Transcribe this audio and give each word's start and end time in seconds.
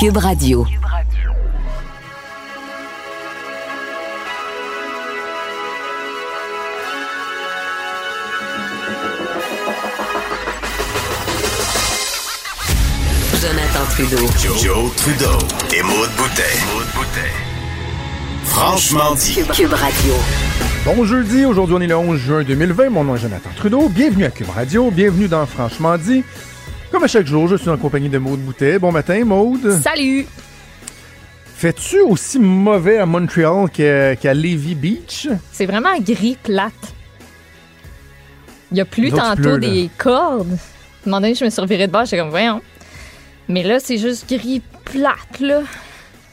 Cube 0.00 0.16
Radio. 0.16 0.64
Jonathan 13.34 13.84
Trudeau. 13.90 14.16
Joe, 14.56 14.90
Trudeau. 14.96 15.26
Et 15.76 15.82
Maude 15.82 16.08
Boutet. 16.16 16.42
Franchement 18.44 19.14
dit. 19.16 19.34
Cube 19.52 19.74
Radio. 19.74 20.14
Bon 20.86 21.04
jeudi, 21.04 21.44
aujourd'hui 21.44 21.74
on 21.76 21.80
est 21.82 21.86
le 21.86 21.96
11 21.98 22.18
juin 22.18 22.42
2020, 22.42 22.88
mon 22.88 23.04
nom 23.04 23.16
est 23.16 23.18
Jonathan 23.18 23.50
Trudeau, 23.54 23.90
bienvenue 23.90 24.24
à 24.24 24.30
Cube 24.30 24.48
Radio, 24.48 24.90
bienvenue 24.90 25.28
dans 25.28 25.44
Franchement 25.44 25.98
dit. 25.98 26.24
Comme 26.90 27.04
à 27.04 27.06
chaque 27.06 27.26
jour, 27.26 27.46
je 27.48 27.56
suis 27.56 27.68
en 27.68 27.76
compagnie 27.76 28.08
de 28.08 28.18
Maude 28.18 28.40
Boutet. 28.40 28.78
Bon 28.78 28.90
matin 28.90 29.24
Maude. 29.24 29.78
Salut! 29.82 30.26
Fais-tu 31.54 32.00
aussi 32.00 32.38
mauvais 32.38 32.98
à 32.98 33.06
Montréal 33.06 33.66
qu'à 33.72 34.34
Levy 34.34 34.74
Beach? 34.74 35.28
C'est 35.52 35.66
vraiment 35.66 35.96
gris 36.00 36.36
plate. 36.42 36.72
Il 38.72 38.78
y 38.78 38.80
a 38.80 38.84
plus 38.84 39.10
tantôt 39.10 39.36
pleut, 39.42 39.56
là. 39.58 39.68
des 39.68 39.90
cordes. 39.98 40.50
À 40.50 40.54
un 40.54 41.10
moment 41.10 41.20
donné, 41.20 41.34
je 41.34 41.44
me 41.44 41.50
suis 41.50 41.60
revirée 41.60 41.86
de 41.86 41.92
bord, 41.92 42.04
j'étais 42.04 42.18
comme, 42.18 42.30
voyons. 42.30 42.60
Mais 43.48 43.62
là, 43.62 43.78
c'est 43.80 43.98
juste 43.98 44.28
gris 44.28 44.62
plate, 44.84 45.40
là. 45.40 45.60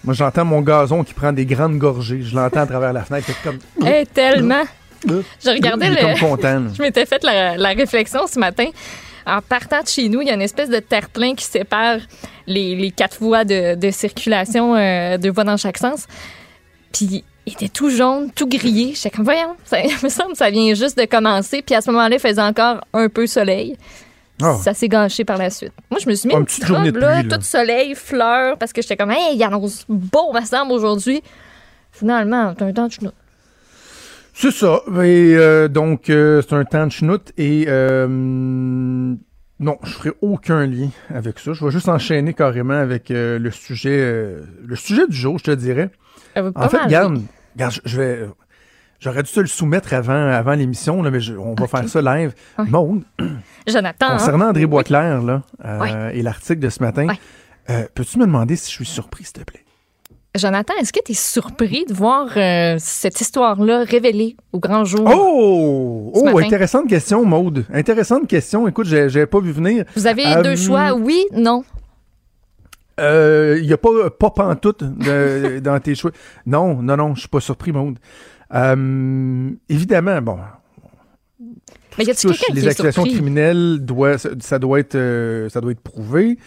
Moi 0.03 0.13
j'entends 0.13 0.45
mon 0.45 0.61
gazon 0.61 1.03
qui 1.03 1.13
prend 1.13 1.33
des 1.33 1.45
grandes 1.45 1.77
gorgées, 1.77 2.21
je 2.21 2.33
l'entends 2.35 2.61
à 2.61 2.65
travers 2.67 2.93
la 2.93 3.03
fenêtre, 3.03 3.27
comme... 3.43 3.57
Eh, 3.85 4.05
tellement! 4.05 4.63
Euh, 5.09 5.21
Je 5.43 5.49
regardais 5.49 5.89
le... 5.89 5.95
comme 6.19 6.29
content. 6.29 6.63
Je 6.77 6.81
m'étais 6.81 7.05
fait 7.05 7.23
la, 7.23 7.57
la 7.57 7.69
réflexion 7.69 8.21
ce 8.27 8.39
matin. 8.39 8.65
En 9.27 9.41
partant 9.41 9.81
de 9.81 9.87
chez 9.87 10.07
nous, 10.07 10.21
il 10.21 10.27
y 10.27 10.31
a 10.31 10.35
une 10.35 10.41
espèce 10.41 10.69
de 10.69 10.79
terre-plein 10.79 11.35
qui 11.35 11.43
sépare 11.43 11.97
les, 12.47 12.75
les 12.75 12.91
quatre 12.91 13.17
voies 13.19 13.43
de, 13.43 13.75
de 13.75 13.91
circulation, 13.91 14.75
euh, 14.75 15.17
deux 15.17 15.31
voies 15.31 15.43
dans 15.43 15.57
chaque 15.57 15.77
sens. 15.77 16.07
Puis 16.93 17.25
il 17.45 17.53
était 17.53 17.67
tout 17.67 17.89
jaune, 17.89 18.31
tout 18.31 18.47
grillé. 18.47 18.93
J'étais 18.95 19.09
comme, 19.09 19.25
voyons, 19.25 19.55
ça 19.65 19.79
il 19.81 19.93
me 20.01 20.09
semble 20.09 20.31
que 20.31 20.37
ça 20.37 20.49
vient 20.49 20.73
juste 20.73 20.97
de 20.97 21.05
commencer. 21.05 21.61
Puis 21.61 21.75
à 21.75 21.81
ce 21.81 21.91
moment-là, 21.91 22.15
il 22.15 22.19
faisait 22.19 22.41
encore 22.41 22.81
un 22.93 23.09
peu 23.09 23.27
soleil. 23.27 23.77
Ah. 24.41 24.55
Ça 24.63 24.73
s'est 24.73 24.87
gâché 24.87 25.25
par 25.25 25.37
la 25.37 25.49
suite. 25.49 25.73
Moi, 25.89 25.99
je 25.99 26.07
me 26.07 26.13
suis 26.13 26.27
mis 26.27 26.33
Une 26.33 26.41
une 26.41 26.45
petite 26.45 26.63
petite 26.63 26.75
robe, 26.75 26.97
là, 26.97 27.23
toute 27.23 27.43
soleil, 27.43 27.95
fleurs, 27.95 28.57
parce 28.57 28.71
que 28.71 28.81
j'étais 28.81 28.95
comme, 28.95 29.11
hey, 29.11 29.35
il 29.35 29.43
annonce 29.43 29.83
beau, 29.89 30.31
me 30.31 30.41
semble, 30.45 30.71
aujourd'hui. 30.71 31.23
Finalement, 31.91 32.53
t'as 32.55 32.65
un 32.65 32.73
temps 32.73 32.87
de. 32.87 33.11
C'est 34.39 34.51
ça. 34.51 34.81
Et 35.03 35.35
euh, 35.35 35.67
donc, 35.67 36.11
euh, 36.11 36.43
c'est 36.47 36.53
un 36.53 36.63
temps 36.63 36.85
de 36.85 36.91
chenoute 36.91 37.31
et 37.39 37.65
euh, 37.67 38.05
non, 38.07 39.77
je 39.83 39.89
ferai 39.89 40.11
aucun 40.21 40.67
lien 40.67 40.89
avec 41.09 41.39
ça. 41.39 41.53
Je 41.53 41.65
vais 41.65 41.71
juste 41.71 41.89
enchaîner 41.89 42.35
carrément 42.35 42.75
avec 42.75 43.09
euh, 43.09 43.39
le 43.39 43.49
sujet 43.49 43.97
euh, 43.99 44.41
le 44.63 44.75
sujet 44.75 45.07
du 45.07 45.15
jour, 45.15 45.39
je 45.39 45.45
te 45.45 45.51
dirais. 45.51 45.89
En 46.35 46.69
fait, 46.69 46.77
regarde, 46.83 47.19
je- 47.83 47.97
vais 47.99 48.27
j'aurais 48.99 49.23
dû 49.23 49.31
te 49.31 49.39
le 49.39 49.47
soumettre 49.47 49.91
avant 49.95 50.27
avant 50.27 50.53
l'émission 50.53 51.01
là, 51.01 51.09
mais 51.09 51.19
je- 51.19 51.33
on 51.33 51.55
va 51.55 51.65
faire 51.65 51.89
ça 51.89 52.01
live. 52.03 52.35
Ouais. 52.59 52.65
Maude, 52.69 53.03
Jonathan. 53.67 54.05
hein? 54.07 54.17
concernant 54.19 54.49
André. 54.49 54.67
Boisclair 54.67 55.23
là 55.23 55.41
euh, 55.65 55.79
Ouais. 55.79 56.19
et 56.19 56.21
l'article 56.21 56.59
de 56.59 56.69
ce 56.69 56.83
matin, 56.83 57.07
Ouais. 57.07 57.19
euh, 57.71 57.87
peux-tu 57.95 58.19
me 58.19 58.27
demander 58.27 58.55
si 58.55 58.69
je 58.69 58.75
suis 58.75 58.85
surpris 58.85 59.23
s'il 59.23 59.33
te 59.33 59.43
plaît? 59.43 59.63
Jonathan, 60.37 60.73
est-ce 60.79 60.93
que 60.93 60.99
tu 61.03 61.11
es 61.11 61.15
surpris 61.15 61.85
de 61.85 61.93
voir 61.93 62.29
euh, 62.37 62.75
cette 62.79 63.19
histoire-là 63.21 63.83
révélée 63.83 64.35
au 64.53 64.59
grand 64.59 64.85
jour? 64.85 65.05
Oh, 65.05 66.11
oh, 66.13 66.37
intéressante 66.39 66.87
question 66.87 67.25
Maude. 67.25 67.65
Intéressante 67.73 68.27
question. 68.27 68.67
Écoute, 68.67 68.87
j'ai- 68.87 69.09
j'avais 69.09 69.25
pas 69.27 69.39
vu 69.39 69.51
venir. 69.51 69.85
Vous 69.95 70.07
avez 70.07 70.25
Euh, 70.25 70.41
deux 70.43 70.55
choix, 70.55 70.93
oui, 70.93 71.25
non. 71.33 71.63
Il 72.99 73.61
n'y 73.65 73.73
a 73.73 73.77
pas, 73.77 74.09
pas 74.09 74.29
pantoute 74.31 74.83
de- 74.83 75.59
dans 75.63 75.79
tes 75.79 75.93
choix. 75.95 76.11
Non, 76.45 76.81
non, 76.81 76.97
non, 76.97 77.13
je 77.15 77.21
suis 77.21 77.29
pas 77.29 77.39
surpris, 77.39 77.71
Maude. 77.71 77.97
Euh, 78.53 79.49
évidemment, 79.69 80.21
bon. 80.21 80.37
Mais 81.97 82.03
y 82.05 82.15
touche 82.15 82.39
qui 82.41 82.53
les 82.53 82.67
accusations 82.67 83.03
surpris? 83.03 83.13
criminelles, 83.13 83.79
doit, 83.81 84.17
ça, 84.17 84.59
doit 84.59 84.79
être, 84.79 84.95
euh, 84.95 85.49
ça 85.49 85.61
doit 85.61 85.71
être 85.71 85.81
prouvé. 85.81 86.37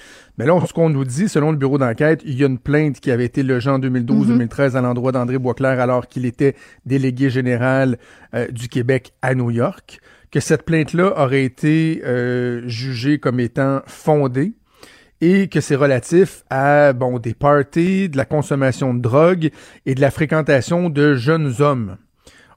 Mais 0.41 0.47
là, 0.47 0.59
ce 0.67 0.73
qu'on 0.73 0.89
nous 0.89 1.05
dit, 1.05 1.29
selon 1.29 1.51
le 1.51 1.59
bureau 1.59 1.77
d'enquête, 1.77 2.23
il 2.25 2.39
y 2.39 2.45
a 2.45 2.47
une 2.47 2.59
plainte 2.59 2.99
qui 2.99 3.11
avait 3.11 3.27
été 3.27 3.43
logée 3.43 3.69
en 3.69 3.79
2012-2013 3.79 4.75
à 4.75 4.81
l'endroit 4.81 5.13
d'André 5.13 5.37
Boisclair 5.39 5.79
alors 5.81 6.09
qu'il 6.09 6.25
était 6.25 6.55
délégué 6.87 7.29
général 7.29 7.99
euh, 8.35 8.49
du 8.49 8.69
Québec 8.69 9.13
à 9.21 9.35
New 9.35 9.51
York. 9.51 10.01
Que 10.31 10.41
cette 10.41 10.63
plainte-là 10.63 11.13
aurait 11.23 11.45
été 11.45 12.01
euh, 12.07 12.67
jugée 12.67 13.19
comme 13.19 13.39
étant 13.39 13.83
fondée 13.87 14.55
et 15.21 15.49
que 15.49 15.61
c'est 15.61 15.77
relatif 15.77 16.43
à 16.49 16.95
bon 16.95 17.19
des 17.19 17.35
parties, 17.35 18.09
de 18.09 18.17
la 18.17 18.25
consommation 18.25 18.95
de 18.95 19.01
drogue 19.01 19.51
et 19.85 19.95
de 19.95 20.01
la 20.01 20.11
fréquentation 20.11 20.89
de 20.89 21.15
jeunes 21.15 21.57
hommes. 21.61 21.99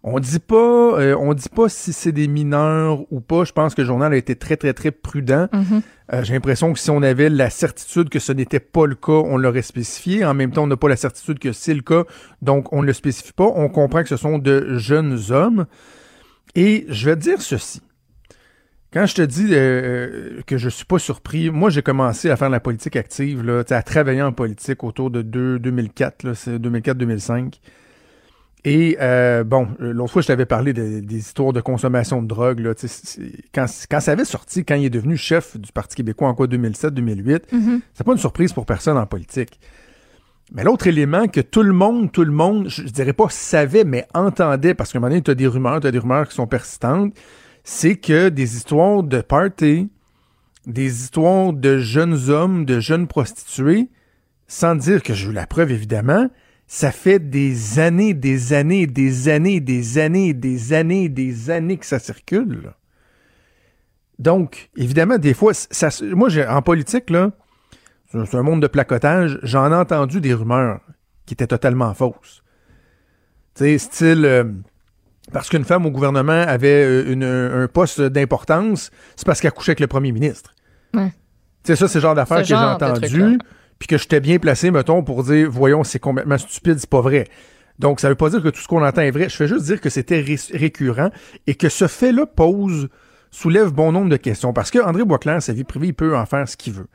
On 0.05 0.19
dit 0.19 0.39
pas, 0.39 0.55
euh, 0.99 1.15
on 1.17 1.33
dit 1.33 1.47
pas 1.47 1.69
si 1.69 1.93
c'est 1.93 2.11
des 2.11 2.27
mineurs 2.27 3.05
ou 3.09 3.21
pas. 3.21 3.45
Je 3.45 3.53
pense 3.53 3.73
que 3.73 3.81
le 3.81 3.87
journal 3.87 4.11
a 4.11 4.17
été 4.17 4.35
très 4.35 4.57
très 4.57 4.73
très 4.73 4.91
prudent. 4.91 5.47
Mhm. 5.53 5.81
Euh, 6.11 6.23
J'ai 6.23 6.33
l'impression 6.33 6.73
que 6.73 6.79
si 6.79 6.89
on 6.89 7.01
avait 7.01 7.29
la 7.29 7.49
certitude 7.49 8.09
que 8.09 8.19
ce 8.19 8.33
n'était 8.33 8.59
pas 8.59 8.85
le 8.85 8.95
cas, 8.95 9.13
on 9.13 9.37
l'aurait 9.37 9.61
spécifié. 9.61 10.25
En 10.25 10.33
même 10.33 10.51
temps, 10.51 10.63
on 10.63 10.67
n'a 10.67 10.75
pas 10.75 10.89
la 10.89 10.97
certitude 10.97 11.39
que 11.39 11.53
c'est 11.53 11.73
le 11.73 11.81
cas, 11.81 12.03
donc 12.41 12.73
on 12.73 12.81
ne 12.81 12.87
le 12.87 12.91
spécifie 12.93 13.31
pas. 13.31 13.45
On 13.55 13.69
comprend 13.69 14.03
que 14.03 14.09
ce 14.09 14.17
sont 14.17 14.39
de 14.39 14.77
jeunes 14.77 15.19
hommes. 15.29 15.67
Et 16.55 16.85
je 16.89 17.05
vais 17.09 17.15
te 17.15 17.21
dire 17.21 17.41
ceci. 17.41 17.81
Quand 18.91 19.05
je 19.07 19.15
te 19.15 19.21
dis 19.23 19.47
euh, 19.51 20.41
que 20.45 20.57
je 20.57 20.67
suis 20.69 20.85
pas 20.85 20.99
surpris, 20.99 21.49
moi 21.49 21.69
j'ai 21.71 21.81
commencé 21.81 22.29
à 22.29 22.35
faire 22.35 22.49
de 22.49 22.51
la 22.53 22.59
politique 22.59 22.95
active, 22.97 23.41
là, 23.43 23.63
à 23.69 23.81
travailler 23.81 24.21
en 24.21 24.33
politique 24.33 24.83
autour 24.83 25.09
de 25.09 25.21
deux- 25.23 25.57
2004, 25.59 26.23
là, 26.23 26.35
c'est 26.35 26.59
2004-2005. 26.59 27.59
Et 28.65 28.97
euh, 29.01 29.43
bon, 29.43 29.67
euh, 29.81 29.91
l'autre 29.91 30.13
fois, 30.13 30.21
je 30.21 30.27
t'avais 30.27 30.45
parlé 30.45 30.71
de- 30.71 31.01
des 31.01 31.17
histoires 31.17 31.51
de 31.51 31.59
consommation 31.59 32.21
de 32.21 32.27
drogue. 32.27 32.59
Là, 32.59 32.73
tu 32.73 32.87
sais, 32.87 33.01
c'est- 33.03 33.31
quand, 33.53 33.65
quand 33.91 33.99
ça 33.99 34.13
avait 34.13 34.23
sorti, 34.25 34.63
quand 34.63 34.75
il 34.75 34.85
est 34.85 34.89
devenu 34.89 35.17
chef 35.17 35.57
du 35.57 35.71
Parti 35.73 35.95
québécois 35.97 36.29
en 36.29 36.33
quoi 36.33 36.47
2007-2008, 36.47 37.51
Mhm. 37.51 37.81
c'est 37.93 38.05
pas 38.05 38.13
une 38.13 38.17
surprise 38.17 38.53
pour 38.53 38.65
personne 38.65 38.97
en 38.97 39.05
politique. 39.05 39.59
Mais 40.53 40.63
l'autre 40.63 40.87
élément 40.87 41.27
que 41.27 41.41
tout 41.41 41.63
le 41.63 41.73
monde, 41.73 42.11
tout 42.11 42.23
le 42.23 42.31
monde, 42.31 42.69
je, 42.69 42.83
je 42.83 42.91
dirais 42.91 43.11
pas 43.13 43.27
savait, 43.29 43.83
mais 43.83 44.05
entendait, 44.13 44.73
parce 44.73 44.91
qu'à 44.93 44.99
un 44.99 45.01
moment 45.01 45.09
donné, 45.09 45.21
tu 45.23 45.31
as 45.31 45.35
des 45.35 45.47
rumeurs, 45.47 45.79
tu 45.81 45.87
as 45.87 45.91
des 45.91 45.99
rumeurs 45.99 46.27
qui 46.29 46.35
sont 46.35 46.47
persistantes, 46.47 47.13
c'est 47.65 47.95
que 47.97 48.29
des 48.29 48.55
histoires 48.55 49.03
de 49.03 49.19
party, 49.21 49.89
des 50.67 50.85
histoires 51.03 51.51
de 51.51 51.79
jeunes 51.79 52.29
hommes, 52.29 52.63
de 52.65 52.79
jeunes 52.79 53.07
prostituées, 53.07 53.89
sans 54.47 54.75
dire 54.75 55.03
que 55.03 55.13
j'ai 55.13 55.29
eu 55.29 55.33
la 55.33 55.47
preuve, 55.47 55.71
évidemment, 55.71 56.29
ça 56.75 56.91
fait 56.91 57.19
des 57.19 57.77
années, 57.77 58.15
des 58.15 58.51
années, 58.51 58.87
des 58.87 59.29
années, 59.29 59.59
des 59.59 59.99
années, 59.99 60.33
des 60.33 60.73
années, 60.73 61.07
des 61.07 61.51
années 61.51 61.77
que 61.77 61.85
ça 61.85 61.99
circule. 61.99 62.71
Donc, 64.17 64.71
évidemment, 64.75 65.19
des 65.19 65.35
fois, 65.35 65.53
ça, 65.53 65.89
moi, 66.15 66.29
j'ai, 66.29 66.47
en 66.47 66.63
politique, 66.63 67.11
là, 67.11 67.29
c'est 68.11 68.33
un 68.35 68.41
monde 68.41 68.59
de 68.61 68.65
placotage, 68.65 69.37
j'en 69.43 69.71
ai 69.71 69.75
entendu 69.75 70.19
des 70.19 70.33
rumeurs 70.33 70.81
qui 71.27 71.35
étaient 71.35 71.45
totalement 71.45 71.93
fausses. 71.93 72.41
Tu 73.53 73.65
sais, 73.65 73.77
style, 73.77 74.25
euh, 74.25 74.43
parce 75.31 75.49
qu'une 75.49 75.65
femme 75.65 75.85
au 75.85 75.91
gouvernement 75.91 76.31
avait 76.47 76.83
euh, 76.85 77.11
une- 77.13 77.23
un 77.23 77.67
poste 77.67 78.01
d'importance, 78.01 78.89
c'est 79.15 79.27
parce 79.27 79.41
qu'elle 79.41 79.51
couchait 79.51 79.71
avec 79.73 79.79
le 79.79 79.85
premier 79.87 80.11
ministre. 80.11 80.55
Ouais. 80.95 81.09
Tu 81.63 81.67
sais, 81.67 81.75
ça, 81.75 81.87
c'est 81.87 81.99
le 81.99 82.01
genre 82.01 82.15
d'affaires 82.15 82.37
que 82.41 82.47
j'ai 82.47 82.55
entendu. 82.73 83.37
Puis 83.79 83.87
que 83.87 83.97
j'étais 83.97 84.19
bien 84.19 84.39
placé, 84.39 84.71
mettons, 84.71 85.03
pour 85.03 85.23
dire, 85.23 85.49
voyons, 85.49 85.83
c'est 85.83 85.99
complètement 85.99 86.37
stupide, 86.37 86.77
c'est 86.79 86.89
pas 86.89 87.01
vrai. 87.01 87.27
Donc, 87.79 87.99
ça 87.99 88.09
veut 88.09 88.15
pas 88.15 88.29
dire 88.29 88.41
que 88.43 88.49
tout 88.49 88.61
ce 88.61 88.67
qu'on 88.67 88.85
entend 88.85 89.01
est 89.01 89.11
vrai. 89.11 89.29
Je 89.29 89.35
fais 89.35 89.47
juste 89.47 89.65
dire 89.65 89.81
que 89.81 89.89
c'était 89.89 90.21
ré- 90.21 90.37
récurrent 90.53 91.09
et 91.47 91.55
que 91.55 91.69
ce 91.69 91.87
fait-là 91.87 92.25
pose, 92.27 92.87
soulève 93.31 93.71
bon 93.71 93.91
nombre 93.91 94.09
de 94.09 94.17
questions. 94.17 94.53
Parce 94.53 94.69
que 94.71 94.79
André 94.79 95.03
Boisclair, 95.03 95.41
sa 95.41 95.53
vie 95.53 95.63
privée, 95.63 95.87
il 95.87 95.93
peut 95.93 96.15
en 96.15 96.25
faire 96.25 96.47
ce 96.47 96.55
qu'il 96.55 96.73
veut. 96.73 96.87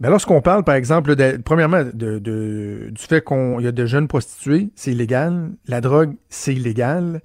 Mais 0.00 0.08
lorsqu'on 0.10 0.40
parle, 0.40 0.64
par 0.64 0.74
exemple, 0.76 1.14
de- 1.16 1.38
premièrement, 1.44 1.82
de, 1.92 2.18
de- 2.18 2.88
du 2.90 3.02
fait 3.02 3.24
qu'il 3.24 3.60
y 3.60 3.66
a 3.66 3.72
de 3.72 3.86
jeunes 3.86 4.08
prostituées, 4.08 4.68
c'est 4.74 4.92
illégal. 4.92 5.50
La 5.66 5.80
drogue, 5.80 6.14
c'est 6.28 6.54
illégal. 6.54 7.20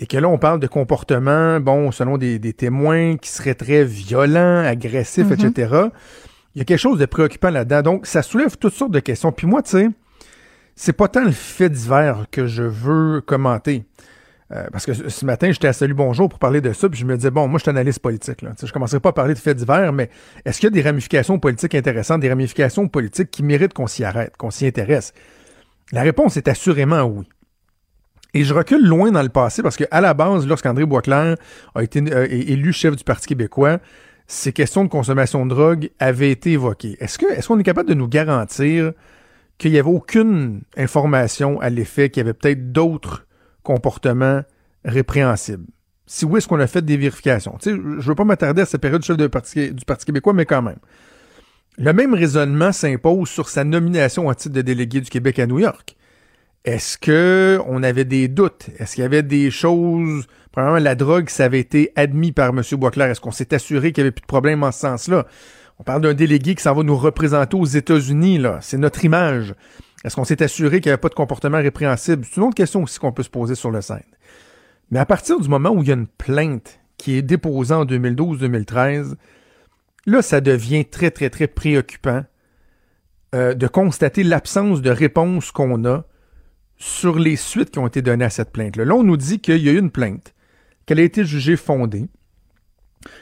Et 0.00 0.06
que 0.06 0.16
là, 0.16 0.28
on 0.28 0.38
parle 0.38 0.60
de 0.60 0.66
comportements, 0.68 1.60
bon, 1.60 1.90
selon 1.90 2.18
des, 2.18 2.38
des 2.38 2.52
témoins 2.52 3.16
qui 3.16 3.30
seraient 3.30 3.54
très 3.54 3.84
violents, 3.84 4.58
agressifs, 4.64 5.26
Mhm. 5.30 5.32
etc. 5.48 5.74
Il 6.58 6.62
y 6.62 6.62
a 6.62 6.64
quelque 6.64 6.80
chose 6.80 6.98
de 6.98 7.06
préoccupant 7.06 7.50
là-dedans. 7.50 7.82
Donc, 7.82 8.06
ça 8.08 8.20
soulève 8.20 8.56
toutes 8.56 8.74
sortes 8.74 8.90
de 8.90 8.98
questions. 8.98 9.30
Puis 9.30 9.46
moi, 9.46 9.62
tu 9.62 9.70
sais, 9.70 9.88
c'est 10.74 10.92
pas 10.92 11.06
tant 11.06 11.22
le 11.22 11.30
fait 11.30 11.70
divers 11.70 12.26
que 12.32 12.48
je 12.48 12.64
veux 12.64 13.20
commenter. 13.20 13.84
Euh, 14.50 14.66
parce 14.72 14.84
que 14.84 14.92
ce 14.92 15.24
matin, 15.24 15.52
j'étais 15.52 15.68
à 15.68 15.72
Salut 15.72 15.94
Bonjour 15.94 16.28
pour 16.28 16.40
parler 16.40 16.60
de 16.60 16.72
ça, 16.72 16.88
puis 16.88 16.98
je 16.98 17.04
me 17.04 17.14
disais, 17.14 17.30
bon, 17.30 17.46
moi, 17.46 17.58
je 17.58 17.62
suis 17.62 17.70
analyste 17.70 18.00
politique. 18.00 18.42
Là. 18.42 18.54
Je 18.60 18.72
commencerai 18.72 18.98
pas 18.98 19.10
à 19.10 19.12
parler 19.12 19.34
de 19.34 19.38
faits 19.38 19.56
divers, 19.56 19.92
mais 19.92 20.10
est-ce 20.44 20.58
qu'il 20.58 20.66
y 20.66 20.72
a 20.72 20.74
des 20.74 20.82
ramifications 20.82 21.38
politiques 21.38 21.76
intéressantes, 21.76 22.22
des 22.22 22.28
ramifications 22.28 22.88
politiques 22.88 23.30
qui 23.30 23.44
méritent 23.44 23.72
qu'on 23.72 23.86
s'y 23.86 24.02
arrête, 24.02 24.36
qu'on 24.36 24.50
s'y 24.50 24.66
intéresse? 24.66 25.14
La 25.92 26.02
réponse 26.02 26.36
est 26.36 26.48
assurément 26.48 27.04
oui. 27.04 27.28
Et 28.34 28.42
je 28.42 28.52
recule 28.52 28.84
loin 28.84 29.12
dans 29.12 29.22
le 29.22 29.28
passé 29.28 29.62
parce 29.62 29.76
qu'à 29.76 30.00
la 30.00 30.12
base, 30.12 30.44
lorsqu'André 30.44 30.84
Boisclair 30.84 31.36
a 31.76 31.82
été 31.84 32.02
euh, 32.12 32.26
élu 32.28 32.72
chef 32.72 32.96
du 32.96 33.04
Parti 33.04 33.28
québécois, 33.28 33.78
ces 34.28 34.52
questions 34.52 34.84
de 34.84 34.90
consommation 34.90 35.44
de 35.46 35.50
drogue 35.50 35.90
avaient 35.98 36.30
été 36.30 36.52
évoquées. 36.52 36.98
Est-ce 37.00 37.48
qu'on 37.48 37.58
est 37.58 37.62
capable 37.64 37.88
de 37.88 37.94
nous 37.94 38.08
garantir 38.08 38.92
qu'il 39.56 39.72
n'y 39.72 39.78
avait 39.78 39.88
aucune 39.88 40.60
information 40.76 41.58
à 41.60 41.70
l'effet 41.70 42.10
qu'il 42.10 42.20
y 42.20 42.24
avait 42.24 42.34
peut-être 42.34 42.70
d'autres 42.70 43.26
comportements 43.62 44.42
répréhensibles? 44.84 45.64
Si 46.06 46.26
oui, 46.26 46.38
est-ce 46.38 46.48
qu'on 46.48 46.60
a 46.60 46.66
fait 46.66 46.84
des 46.84 46.98
vérifications? 46.98 47.56
Je 47.62 47.70
ne 47.70 48.00
veux 48.00 48.14
pas 48.14 48.24
m'attarder 48.24 48.62
à 48.62 48.66
cette 48.66 48.82
période 48.82 49.00
du 49.00 49.06
chef 49.06 49.16
du 49.16 49.28
Parti, 49.30 49.72
du 49.72 49.84
Parti 49.86 50.04
québécois, 50.04 50.34
mais 50.34 50.44
quand 50.44 50.62
même. 50.62 50.78
Le 51.78 51.92
même 51.92 52.12
raisonnement 52.12 52.72
s'impose 52.72 53.30
sur 53.30 53.48
sa 53.48 53.64
nomination 53.64 54.28
en 54.28 54.34
titre 54.34 54.54
de 54.54 54.62
délégué 54.62 55.00
du 55.00 55.08
Québec 55.08 55.38
à 55.38 55.46
New 55.46 55.58
York. 55.58 55.96
Est-ce 56.64 56.98
que 56.98 57.60
on 57.66 57.82
avait 57.82 58.04
des 58.04 58.28
doutes? 58.28 58.68
Est-ce 58.78 58.94
qu'il 58.94 59.02
y 59.02 59.06
avait 59.06 59.22
des 59.22 59.50
choses, 59.50 60.26
la 60.78 60.94
drogue, 60.94 61.28
ça 61.28 61.44
avait 61.44 61.60
été 61.60 61.92
admis 61.96 62.32
par 62.32 62.50
M. 62.50 62.62
Boisclair? 62.72 63.08
Est-ce 63.08 63.20
qu'on 63.20 63.30
s'est 63.30 63.54
assuré 63.54 63.92
qu'il 63.92 64.02
n'y 64.02 64.06
avait 64.06 64.14
plus 64.14 64.22
de 64.22 64.26
problème 64.26 64.62
en 64.62 64.72
ce 64.72 64.80
sens-là? 64.80 65.26
On 65.78 65.84
parle 65.84 66.02
d'un 66.02 66.14
délégué 66.14 66.54
qui 66.54 66.62
s'en 66.62 66.74
va 66.74 66.82
nous 66.82 66.96
représenter 66.96 67.56
aux 67.56 67.64
États-Unis. 67.64 68.40
C'est 68.60 68.78
notre 68.78 69.04
image. 69.04 69.54
Est-ce 70.04 70.16
qu'on 70.16 70.24
s'est 70.24 70.42
assuré 70.42 70.80
qu'il 70.80 70.90
n'y 70.90 70.94
avait 70.94 71.00
pas 71.00 71.08
de 71.08 71.14
comportement 71.14 71.58
répréhensible? 71.58 72.24
C'est 72.24 72.36
une 72.36 72.44
autre 72.44 72.54
question 72.54 72.82
aussi 72.82 72.98
qu'on 72.98 73.12
peut 73.12 73.22
se 73.22 73.30
poser 73.30 73.54
sur 73.54 73.70
le 73.70 73.80
scène. 73.80 74.02
Mais 74.90 74.98
à 74.98 75.06
partir 75.06 75.38
du 75.40 75.48
moment 75.48 75.70
où 75.70 75.82
il 75.82 75.88
y 75.88 75.92
a 75.92 75.94
une 75.94 76.06
plainte 76.06 76.80
qui 76.96 77.16
est 77.16 77.22
déposée 77.22 77.74
en 77.74 77.84
2012-2013, 77.84 79.14
là, 80.06 80.22
ça 80.22 80.40
devient 80.40 80.84
très, 80.84 81.10
très, 81.10 81.30
très 81.30 81.46
préoccupant 81.46 82.24
euh, 83.34 83.54
de 83.54 83.66
constater 83.66 84.22
l'absence 84.24 84.80
de 84.82 84.90
réponse 84.90 85.50
qu'on 85.50 85.84
a 85.84 86.04
sur 86.78 87.18
les 87.18 87.36
suites 87.36 87.70
qui 87.70 87.78
ont 87.78 87.86
été 87.86 88.02
données 88.02 88.24
à 88.24 88.30
cette 88.30 88.50
plainte-là. 88.52 88.84
Là, 88.84 88.94
on 88.94 89.04
nous 89.04 89.16
dit 89.16 89.40
qu'il 89.40 89.62
y 89.62 89.68
a 89.68 89.72
eu 89.72 89.78
une 89.78 89.90
plainte, 89.90 90.34
qu'elle 90.88 91.00
a 91.00 91.02
été 91.02 91.24
jugée 91.24 91.56
fondée. 91.56 92.06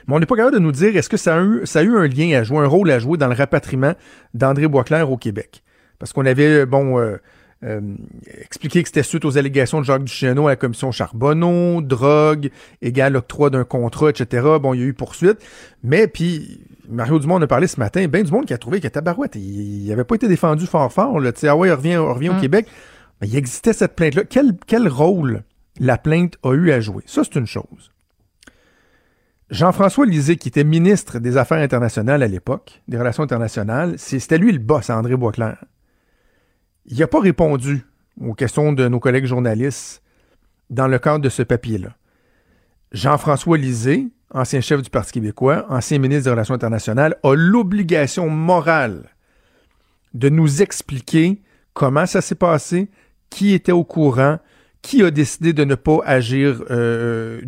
Mais 0.07 0.15
on 0.15 0.21
n'est 0.21 0.27
pas 0.27 0.37
capable 0.37 0.55
de 0.55 0.61
nous 0.61 0.73
dire 0.73 0.97
est-ce 0.97 1.09
que 1.09 1.17
ça 1.17 1.37
a, 1.37 1.43
eu, 1.43 1.67
ça 1.67 1.81
a 1.81 1.83
eu 1.83 1.97
un 1.97 2.07
lien 2.07 2.39
à 2.39 2.45
jouer, 2.45 2.59
un 2.59 2.67
rôle 2.67 2.91
à 2.93 2.99
jouer 3.01 3.19
dans 3.19 3.27
le 3.27 3.35
rapatriement 3.35 3.95
d'André 4.35 4.69
Boisclair 4.69 5.11
au 5.11 5.17
Québec? 5.17 5.65
Parce 5.99 6.13
qu'on 6.13 6.25
avait, 6.27 6.65
bon, 6.65 6.99
euh, 6.99 7.17
euh, 7.65 7.81
expliqué 8.41 8.83
que 8.83 8.89
c'était 8.89 9.03
suite 9.03 9.25
aux 9.25 9.37
allégations 9.37 9.81
de 9.81 9.85
Jacques 9.85 10.05
Duchesneau 10.05 10.47
à 10.47 10.51
la 10.51 10.57
commission 10.57 10.93
Charbonneau, 10.93 11.83
drogue, 11.83 12.51
égal 12.83 13.17
octroi 13.17 13.51
d'un 13.51 13.65
contrat, 13.65 14.11
etc. 14.11 14.47
Bon, 14.63 14.73
il 14.73 14.81
y 14.81 14.85
a 14.85 14.87
eu 14.87 14.95
poursuite. 14.95 15.39
Mais 15.83 16.07
puis, 16.07 16.61
Mario 16.89 17.19
Dumont 17.19 17.35
en 17.35 17.43
a 17.43 17.49
parlé 17.49 17.67
ce 17.67 17.81
matin, 17.81 18.07
ben 18.07 18.23
du 18.23 18.31
monde 18.31 18.47
qui 18.47 18.55
a 18.55 18.59
trouvé 18.59 18.81
que 18.81 18.87
Tabarouette, 18.87 19.35
il 19.35 19.89
n'avait 19.89 20.05
pas 20.05 20.15
été 20.15 20.29
défendu 20.29 20.67
fort 20.67 20.93
fort. 20.93 21.19
Là. 21.19 21.33
Ah 21.43 21.57
ouais, 21.57 21.73
on 21.73 21.77
revient, 21.77 21.97
au 21.97 22.35
mm. 22.35 22.41
Québec. 22.41 22.67
Mais 23.21 23.27
il 23.27 23.37
existait 23.37 23.73
cette 23.73 23.97
plainte-là. 23.97 24.23
Quel, 24.25 24.53
quel 24.67 24.87
rôle 24.87 25.43
la 25.79 25.99
plainte 25.99 26.37
a 26.43 26.53
eu 26.55 26.71
à 26.71 26.81
jouer? 26.81 27.03
Ça, 27.07 27.23
c'est 27.25 27.37
une 27.39 27.47
chose. 27.47 27.93
Jean-François 29.51 30.07
Lisée, 30.07 30.37
qui 30.37 30.49
était 30.49 30.65
ministre 30.65 31.21
des 31.21 31.37
Affaires 31.37 31.63
internationales 31.63 32.23
à 32.23 32.27
l'époque, 32.27 32.83
des 32.89 32.99
Relations 32.99 33.23
internationales, 33.23 33.95
c'était 33.97 34.39
lui 34.39 34.51
le 34.51 34.59
boss, 34.59 34.91
André 34.91 35.17
Boisclair. 35.17 35.65
Il 36.87 36.99
n'a 36.99 37.07
pas 37.07 37.21
répondu 37.21 37.85
aux 38.21 38.35
questions 38.35 38.73
de 38.73 38.89
nos 38.89 38.99
collègues 38.99 39.27
journalistes 39.27 40.03
dans 40.71 40.89
le 40.89 40.99
cadre 40.99 41.21
de 41.21 41.29
ce 41.29 41.43
papier-là. 41.43 41.97
Jean-François 42.91 43.57
Lisée, 43.57 44.09
ancien 44.33 44.61
chef 44.61 44.83
du 44.83 44.91
Parti 44.91 45.13
québécois, 45.13 45.67
ancien 45.69 45.99
ministre 45.99 46.25
des 46.25 46.31
Relations 46.31 46.55
internationales, 46.55 47.17
a 47.23 47.35
l'obligation 47.35 48.29
morale 48.29 49.11
de 50.15 50.29
nous 50.29 50.63
expliquer 50.63 51.43
comment 51.73 52.07
ça 52.07 52.21
s'est 52.21 52.35
passé, 52.35 52.91
qui 53.31 53.53
était 53.53 53.73
au 53.73 53.85
courant, 53.85 54.39
qui 54.87 55.03
a 55.03 55.11
décidé 55.11 55.53
de 55.53 55.65
ne 55.65 55.75
pas 55.75 55.99
agir 56.05 56.63
euh, 56.71 57.41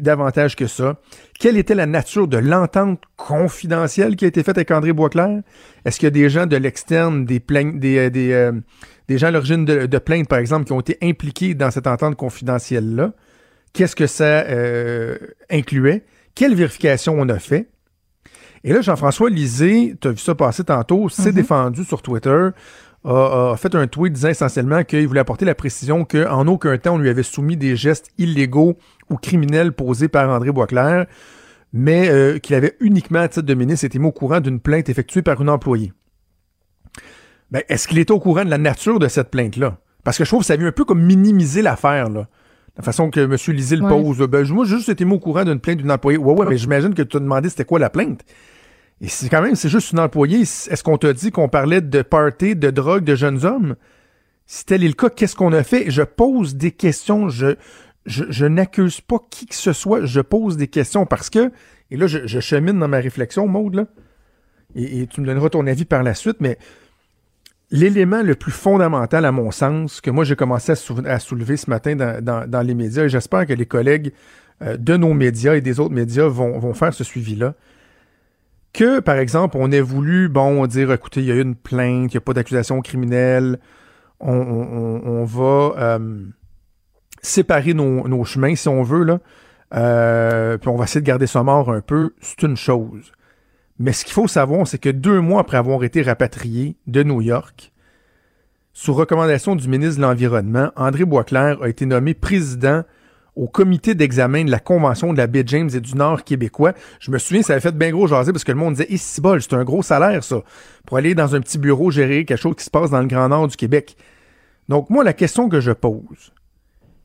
davantage 0.00 0.56
que 0.56 0.66
ça? 0.66 0.96
Quelle 1.38 1.56
était 1.56 1.76
la 1.76 1.86
nature 1.86 2.26
de 2.26 2.38
l'entente 2.38 3.00
confidentielle 3.16 4.16
qui 4.16 4.24
a 4.24 4.28
été 4.28 4.42
faite 4.42 4.58
avec 4.58 4.72
André 4.72 4.92
Boisclair? 4.92 5.42
Est-ce 5.84 6.00
qu'il 6.00 6.06
y 6.06 6.08
a 6.08 6.10
des 6.10 6.28
gens 6.28 6.46
de 6.46 6.56
l'externe, 6.56 7.24
des, 7.24 7.38
des, 7.38 7.98
euh, 7.98 8.10
des, 8.10 8.32
euh, 8.32 8.52
des, 9.06 9.16
gens 9.16 9.28
à 9.28 9.30
l'origine 9.30 9.64
de, 9.64 9.86
de 9.86 9.98
plainte, 9.98 10.26
par 10.26 10.40
exemple, 10.40 10.64
qui 10.64 10.72
ont 10.72 10.80
été 10.80 10.98
impliqués 11.02 11.54
dans 11.54 11.70
cette 11.70 11.86
entente 11.86 12.16
confidentielle-là? 12.16 13.12
Qu'est-ce 13.72 13.94
que 13.94 14.08
ça 14.08 14.44
incluait? 15.50 16.04
Quelle 16.34 16.56
vérification 16.56 17.14
on 17.16 17.28
a 17.28 17.38
fait? 17.38 17.68
Et 18.64 18.72
là, 18.72 18.80
Jean-François 18.80 19.30
Lisée, 19.30 19.94
tu 20.00 20.08
as 20.08 20.10
vu 20.10 20.18
ça 20.18 20.34
passer 20.34 20.64
tantôt, 20.64 21.08
s'est 21.08 21.30
mm-hmm. 21.30 21.34
défendu 21.34 21.84
sur 21.84 22.02
Twitter 22.02 22.48
a, 23.04 23.54
fait 23.56 23.74
un 23.74 23.86
tweet 23.86 24.12
disant 24.12 24.28
essentiellement 24.28 24.84
qu'il 24.84 25.06
voulait 25.06 25.20
apporter 25.20 25.44
la 25.44 25.54
précision 25.54 26.04
qu'en 26.04 26.46
aucun 26.46 26.78
temps 26.78 26.94
on 26.94 26.98
lui 26.98 27.08
avait 27.08 27.22
soumis 27.22 27.56
des 27.56 27.76
gestes 27.76 28.10
illégaux 28.18 28.76
ou 29.10 29.16
criminels 29.16 29.72
posés 29.72 30.08
par 30.08 30.30
André 30.30 30.52
Boisclair, 30.52 31.06
mais 31.72 32.08
euh, 32.08 32.38
qu'il 32.38 32.54
avait 32.54 32.76
uniquement, 32.80 33.20
à 33.20 33.28
titre 33.28 33.46
de 33.46 33.54
ministre, 33.54 33.84
été 33.84 33.98
mis 33.98 34.06
au 34.06 34.12
courant 34.12 34.40
d'une 34.40 34.60
plainte 34.60 34.88
effectuée 34.88 35.22
par 35.22 35.40
une 35.40 35.50
employée. 35.50 35.92
Ben, 37.50 37.62
est-ce 37.68 37.88
qu'il 37.88 37.98
était 37.98 38.12
au 38.12 38.20
courant 38.20 38.44
de 38.44 38.50
la 38.50 38.58
nature 38.58 38.98
de 38.98 39.08
cette 39.08 39.30
plainte-là? 39.30 39.78
Parce 40.04 40.18
que 40.18 40.24
je 40.24 40.30
trouve 40.30 40.40
que 40.40 40.46
ça 40.46 40.56
vient 40.56 40.66
un 40.66 40.72
peu 40.72 40.84
comme 40.84 41.02
minimiser 41.02 41.62
l'affaire, 41.62 42.08
là. 42.08 42.28
La 42.76 42.82
façon 42.82 43.10
que 43.10 43.20
M. 43.20 43.36
Lisée 43.54 43.76
le 43.76 43.86
pose. 43.86 44.18
Ben, 44.28 44.48
moi, 44.48 44.64
j'ai 44.64 44.76
juste 44.76 44.88
été 44.88 45.04
mis 45.04 45.12
au 45.12 45.18
courant 45.18 45.44
d'une 45.44 45.60
plainte 45.60 45.76
d'une 45.76 45.90
employée. 45.90 46.16
Ouais, 46.16 46.32
ouais, 46.32 46.46
mais 46.48 46.56
j'imagine 46.56 46.94
que 46.94 47.02
tu 47.02 47.18
as 47.18 47.20
demandé 47.20 47.50
c'était 47.50 47.66
quoi 47.66 47.78
la 47.78 47.90
plainte. 47.90 48.24
Et 49.02 49.08
c'est 49.08 49.28
quand 49.28 49.42
même, 49.42 49.56
c'est 49.56 49.68
juste 49.68 49.90
une 49.90 49.98
employée. 49.98 50.42
Est-ce 50.42 50.84
qu'on 50.84 50.96
t'a 50.96 51.12
dit 51.12 51.32
qu'on 51.32 51.48
parlait 51.48 51.80
de 51.80 52.02
party, 52.02 52.54
de 52.54 52.70
drogue, 52.70 53.02
de 53.02 53.16
jeunes 53.16 53.44
hommes? 53.44 53.74
Si 54.46 54.64
tel 54.64 54.84
est 54.84 54.88
le 54.88 54.94
cas, 54.94 55.10
qu'est-ce 55.10 55.34
qu'on 55.34 55.52
a 55.52 55.64
fait? 55.64 55.90
Je 55.90 56.02
pose 56.02 56.54
des 56.54 56.70
questions. 56.70 57.28
Je, 57.28 57.56
je, 58.06 58.44
n'accuse 58.46 59.00
pas 59.00 59.18
qui 59.28 59.46
que 59.46 59.56
ce 59.56 59.72
soit. 59.72 60.04
Je 60.04 60.20
pose 60.20 60.56
des 60.56 60.68
questions 60.68 61.04
parce 61.04 61.30
que, 61.30 61.50
et 61.90 61.96
là, 61.96 62.06
je, 62.06 62.40
chemine 62.40 62.78
dans 62.78 62.86
ma 62.86 62.98
réflexion, 62.98 63.48
Maude, 63.48 63.88
et, 64.76 65.08
tu 65.08 65.20
me 65.20 65.26
donneras 65.26 65.50
ton 65.50 65.66
avis 65.66 65.84
par 65.84 66.04
la 66.04 66.14
suite, 66.14 66.36
mais 66.38 66.56
l'élément 67.72 68.22
le 68.22 68.36
plus 68.36 68.52
fondamental, 68.52 69.24
à 69.24 69.32
mon 69.32 69.50
sens, 69.50 70.00
que 70.00 70.10
moi 70.10 70.24
j'ai 70.24 70.36
commencé 70.36 70.72
à, 70.72 71.18
soulever 71.18 71.56
ce 71.56 71.68
matin 71.68 71.96
dans, 71.96 72.66
les 72.66 72.74
médias, 72.74 73.04
et 73.04 73.08
j'espère 73.08 73.46
que 73.46 73.52
les 73.52 73.66
collègues 73.66 74.12
euh, 74.62 74.76
de 74.76 74.96
nos 74.96 75.12
médias 75.12 75.54
et 75.54 75.60
des 75.60 75.80
autres 75.80 75.94
médias 75.94 76.28
vont, 76.28 76.58
vont 76.58 76.74
faire 76.74 76.94
ce 76.94 77.04
suivi-là, 77.04 77.54
que, 78.72 79.00
par 79.00 79.16
exemple, 79.16 79.56
on 79.58 79.70
ait 79.70 79.80
voulu, 79.80 80.28
bon, 80.28 80.66
dire, 80.66 80.92
écoutez, 80.92 81.20
il 81.20 81.26
y 81.26 81.32
a 81.32 81.34
eu 81.34 81.42
une 81.42 81.54
plainte, 81.54 82.12
il 82.12 82.16
n'y 82.16 82.18
a 82.18 82.20
pas 82.20 82.32
d'accusation 82.32 82.80
criminelle, 82.80 83.58
on, 84.20 85.24
va 85.24 85.74
euh, 85.78 86.26
séparer 87.22 87.74
nos, 87.74 88.24
chemins, 88.24 88.54
si 88.54 88.68
on 88.68 88.82
veut, 88.82 89.04
là, 89.04 89.20
euh, 89.74 90.58
puis 90.58 90.68
on 90.68 90.76
va 90.76 90.84
essayer 90.84 91.00
de 91.00 91.06
garder 91.06 91.26
ça 91.26 91.42
mort 91.42 91.70
un 91.70 91.80
peu, 91.80 92.14
c'est 92.20 92.42
une 92.42 92.56
chose. 92.56 93.12
Mais 93.78 93.92
ce 93.92 94.04
qu'il 94.04 94.14
faut 94.14 94.28
savoir, 94.28 94.66
c'est 94.66 94.78
que 94.78 94.90
deux 94.90 95.20
mois 95.20 95.40
après 95.40 95.56
avoir 95.56 95.82
été 95.82 96.02
rapatrié 96.02 96.76
de 96.86 97.02
New 97.02 97.20
York, 97.20 97.72
sous 98.72 98.94
recommandation 98.94 99.54
du 99.56 99.68
ministre 99.68 99.96
de 99.96 100.02
l'Environnement, 100.02 100.70
André 100.76 101.04
Boisclair 101.04 101.60
a 101.62 101.68
été 101.68 101.84
nommé 101.84 102.14
président 102.14 102.84
au 103.34 103.48
comité 103.48 103.94
d'examen 103.94 104.44
de 104.44 104.50
la 104.50 104.58
Convention 104.58 105.12
de 105.12 105.18
la 105.18 105.26
baie 105.26 105.44
James 105.46 105.70
et 105.74 105.80
du 105.80 105.94
Nord 105.94 106.24
québécois. 106.24 106.74
Je 107.00 107.10
me 107.10 107.18
souviens, 107.18 107.42
ça 107.42 107.54
avait 107.54 107.60
fait 107.60 107.76
bien 107.76 107.90
gros 107.90 108.06
jaser 108.06 108.32
parce 108.32 108.44
que 108.44 108.52
le 108.52 108.58
monde 108.58 108.74
disait, 108.74 108.90
ici 108.90 109.20
bol, 109.20 109.40
c'est 109.40 109.54
un 109.54 109.64
gros 109.64 109.82
salaire, 109.82 110.22
ça, 110.22 110.42
pour 110.86 110.98
aller 110.98 111.14
dans 111.14 111.34
un 111.34 111.40
petit 111.40 111.58
bureau 111.58 111.90
gérer 111.90 112.24
quelque 112.24 112.38
chose 112.38 112.56
qui 112.56 112.64
se 112.64 112.70
passe 112.70 112.90
dans 112.90 113.00
le 113.00 113.06
Grand 113.06 113.28
Nord 113.28 113.48
du 113.48 113.56
Québec. 113.56 113.96
Donc, 114.68 114.90
moi, 114.90 115.02
la 115.02 115.12
question 115.12 115.48
que 115.48 115.60
je 115.60 115.72
pose, 115.72 116.32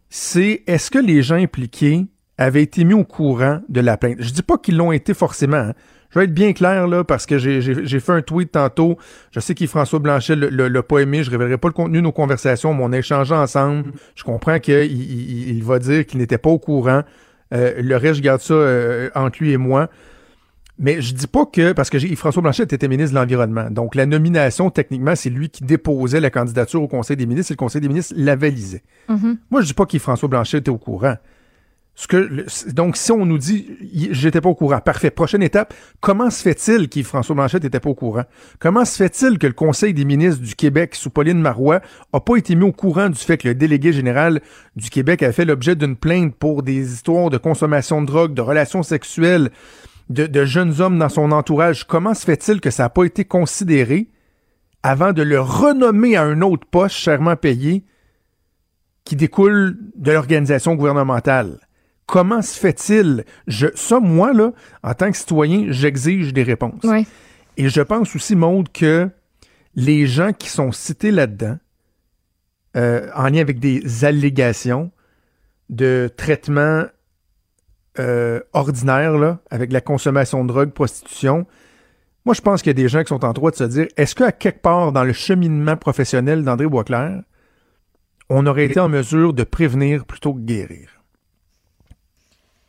c'est 0.09 0.63
est-ce 0.67 0.91
que 0.91 0.99
les 0.99 1.21
gens 1.21 1.35
impliqués 1.35 2.05
avaient 2.37 2.63
été 2.63 2.83
mis 2.83 2.93
au 2.93 3.03
courant 3.03 3.61
de 3.69 3.81
la 3.81 3.97
plainte? 3.97 4.17
Je 4.19 4.31
dis 4.31 4.43
pas 4.43 4.57
qu'ils 4.57 4.77
l'ont 4.77 4.91
été 4.91 5.13
forcément. 5.13 5.57
Hein. 5.57 5.73
Je 6.09 6.19
vais 6.19 6.25
être 6.25 6.33
bien 6.33 6.53
clair, 6.53 6.87
là, 6.87 7.03
parce 7.03 7.25
que 7.25 7.37
j'ai 7.37 7.99
fait 7.99 8.11
un 8.11 8.21
tweet 8.21 8.51
tantôt. 8.53 8.97
Je 9.31 9.39
sais 9.39 9.53
qu'Yves-François 9.53 9.99
Blanchet 9.99 10.35
l'a 10.35 10.83
pas 10.83 10.99
aimé. 10.99 11.23
Je 11.23 11.31
révélerai 11.31 11.57
pas 11.57 11.67
le 11.67 11.73
contenu 11.73 11.97
de 11.97 12.03
nos 12.03 12.11
conversations, 12.11 12.73
mais 12.73 12.83
on 12.83 12.93
a 12.93 12.97
échangé 12.97 13.35
ensemble. 13.35 13.91
Je 14.15 14.23
comprends 14.23 14.59
qu'il 14.59 14.75
il, 14.75 15.63
va 15.63 15.79
dire 15.79 16.05
qu'il 16.05 16.19
n'était 16.19 16.37
pas 16.37 16.49
au 16.49 16.59
courant. 16.59 17.03
Euh, 17.53 17.81
le 17.81 17.95
reste, 17.97 18.15
je 18.15 18.21
garde 18.21 18.41
ça 18.41 18.53
euh, 18.53 19.09
entre 19.15 19.37
lui 19.41 19.51
et 19.51 19.57
moi. 19.57 19.89
Mais 20.79 21.01
je 21.01 21.13
dis 21.15 21.27
pas 21.27 21.45
que, 21.45 21.71
parce 21.71 21.89
que 21.89 21.97
Yves-François 21.97 22.41
Blanchet 22.41 22.63
était 22.63 22.87
ministre 22.87 23.15
de 23.15 23.19
l'Environnement. 23.19 23.69
Donc, 23.71 23.95
la 23.95 24.05
nomination, 24.05 24.69
techniquement, 24.69 25.15
c'est 25.15 25.31
lui 25.31 25.49
qui 25.49 25.63
déposait 25.63 26.19
la 26.19 26.29
candidature 26.29 26.83
au 26.83 26.87
Conseil 26.87 27.17
des 27.17 27.25
ministres 27.25 27.51
et 27.51 27.55
le 27.55 27.57
Conseil 27.57 27.81
des 27.81 27.87
ministres 27.87 28.13
l'avalisait. 28.15 28.83
Mm-hmm. 29.09 29.37
Moi, 29.49 29.61
je 29.61 29.67
dis 29.67 29.73
pas 29.73 29.85
qu'Yves-François 29.87 30.29
Blanchet 30.29 30.59
était 30.59 30.69
au 30.69 30.77
courant. 30.77 31.15
Donc, 32.73 32.95
si 32.95 33.11
on 33.11 33.25
nous 33.25 33.39
dit, 33.39 33.67
j'étais 34.11 34.39
pas 34.39 34.49
au 34.49 34.55
courant, 34.55 34.79
parfait. 34.79 35.09
Prochaine 35.09 35.41
étape, 35.41 35.73
comment 35.99 36.29
se 36.29 36.43
fait-il 36.43 36.89
qu'Yves-François 36.89 37.35
Blanchet 37.35 37.59
n'était 37.59 37.79
pas 37.79 37.89
au 37.89 37.95
courant? 37.95 38.23
Comment 38.59 38.85
se 38.85 38.97
fait-il 38.97 39.39
que 39.39 39.47
le 39.47 39.53
Conseil 39.53 39.95
des 39.95 40.05
ministres 40.05 40.41
du 40.41 40.55
Québec, 40.55 40.93
sous 40.93 41.09
Pauline 41.09 41.41
Marois, 41.41 41.81
a 42.13 42.19
pas 42.19 42.35
été 42.35 42.53
mis 42.53 42.65
au 42.65 42.71
courant 42.71 43.09
du 43.09 43.19
fait 43.19 43.37
que 43.37 43.47
le 43.47 43.55
délégué 43.55 43.93
général 43.93 44.41
du 44.75 44.91
Québec 44.91 45.23
a 45.23 45.31
fait 45.31 45.43
l'objet 45.43 45.75
d'une 45.75 45.95
plainte 45.95 46.35
pour 46.35 46.61
des 46.61 46.93
histoires 46.93 47.31
de 47.31 47.37
consommation 47.37 48.01
de 48.01 48.05
drogue, 48.05 48.33
de 48.35 48.41
relations 48.41 48.83
sexuelles, 48.83 49.49
de, 50.09 50.27
de 50.27 50.45
jeunes 50.45 50.79
hommes 50.79 50.99
dans 50.99 51.09
son 51.09 51.31
entourage? 51.31 51.85
Comment 51.85 52.13
se 52.13 52.25
fait-il 52.25 52.61
que 52.61 52.69
ça 52.69 52.83
n'a 52.83 52.89
pas 52.89 53.05
été 53.05 53.25
considéré 53.25 54.09
avant 54.83 55.13
de 55.13 55.23
le 55.23 55.41
renommer 55.41 56.15
à 56.15 56.23
un 56.23 56.41
autre 56.41 56.67
poste 56.69 56.95
chèrement 56.95 57.35
payé 57.35 57.83
qui 59.03 59.15
découle 59.15 59.77
de 59.95 60.11
l'organisation 60.11 60.75
gouvernementale? 60.75 61.57
Comment 62.07 62.41
se 62.41 62.57
fait-il? 62.57 63.25
Je, 63.47 63.67
ça, 63.75 63.99
moi, 63.99 64.33
là, 64.33 64.53
en 64.81 64.93
tant 64.93 65.11
que 65.11 65.17
citoyen, 65.17 65.67
j'exige 65.69 66.33
des 66.33 66.43
réponses. 66.43 66.83
Ouais. 66.83 67.05
Et 67.57 67.69
je 67.69 67.81
pense 67.81 68.15
aussi, 68.15 68.35
Maude, 68.35 68.71
que 68.71 69.09
les 69.75 70.07
gens 70.07 70.31
qui 70.31 70.49
sont 70.49 70.71
cités 70.71 71.11
là-dedans, 71.11 71.57
euh, 72.77 73.09
en 73.13 73.27
lien 73.27 73.41
avec 73.41 73.59
des 73.59 74.05
allégations 74.05 74.91
de 75.69 76.09
traitement 76.15 76.85
euh, 77.99 78.39
ordinaire, 78.53 79.17
là, 79.17 79.39
avec 79.49 79.73
la 79.73 79.81
consommation 79.81 80.43
de 80.43 80.47
drogue, 80.47 80.71
prostitution, 80.71 81.45
moi, 82.25 82.33
je 82.33 82.41
pense 82.41 82.61
qu'il 82.61 82.69
y 82.69 82.71
a 82.71 82.81
des 82.81 82.89
gens 82.89 83.03
qui 83.03 83.09
sont 83.09 83.25
en 83.25 83.33
droit 83.33 83.51
de 83.51 83.55
se 83.55 83.63
dire 83.63 83.87
est-ce 83.97 84.13
qu'à 84.13 84.31
quelque 84.31 84.61
part 84.61 84.91
dans 84.91 85.03
le 85.03 85.13
cheminement 85.13 85.77
professionnel 85.77 86.43
d'André 86.43 86.67
Boisclair, 86.67 87.21
on 88.29 88.45
aurait 88.45 88.65
été 88.65 88.79
en 88.79 88.89
mesure 88.89 89.33
de 89.33 89.43
prévenir 89.43 90.05
plutôt 90.05 90.33
que 90.33 90.39
guérir? 90.39 90.96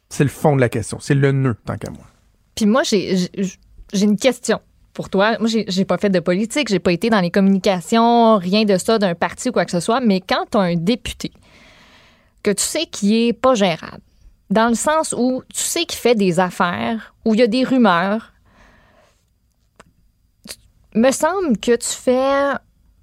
C'est 0.08 0.24
le 0.24 0.30
fond 0.30 0.56
de 0.56 0.60
la 0.60 0.68
question. 0.68 0.98
C'est 1.00 1.14
le 1.14 1.32
nœud, 1.32 1.56
tant 1.64 1.76
qu'à 1.76 1.90
moi. 1.90 2.04
Puis 2.54 2.66
moi, 2.66 2.82
j'ai 2.82 3.28
une 3.92 4.16
question 4.16 4.60
pour 4.92 5.10
toi. 5.10 5.38
Moi, 5.38 5.48
j'ai 5.48 5.84
pas 5.84 5.98
fait 5.98 6.10
de 6.10 6.18
politique, 6.18 6.68
j'ai 6.68 6.80
pas 6.80 6.92
été 6.92 7.10
dans 7.10 7.20
les 7.20 7.30
communications, 7.30 8.36
rien 8.38 8.64
de 8.64 8.76
ça, 8.76 8.98
d'un 8.98 9.14
parti 9.14 9.50
ou 9.50 9.52
quoi 9.52 9.64
que 9.64 9.70
ce 9.70 9.80
soit, 9.80 10.00
mais 10.00 10.20
quand 10.20 10.46
tu 10.50 10.58
as 10.58 10.62
un 10.62 10.74
député 10.74 11.30
que 12.42 12.50
tu 12.50 12.62
sais 12.62 12.86
qui 12.86 13.28
est 13.28 13.32
pas 13.32 13.54
gérable, 13.54 14.00
dans 14.50 14.68
le 14.68 14.74
sens 14.74 15.14
où 15.16 15.42
tu 15.52 15.60
sais 15.60 15.84
qu'il 15.84 15.98
fait 15.98 16.14
des 16.14 16.40
affaires, 16.40 17.14
où 17.24 17.34
il 17.34 17.40
y 17.40 17.42
a 17.42 17.46
des 17.46 17.64
rumeurs, 17.64 18.32
me 20.94 21.10
semble 21.10 21.58
que 21.58 21.76
tu 21.76 21.88
fais 21.88 22.54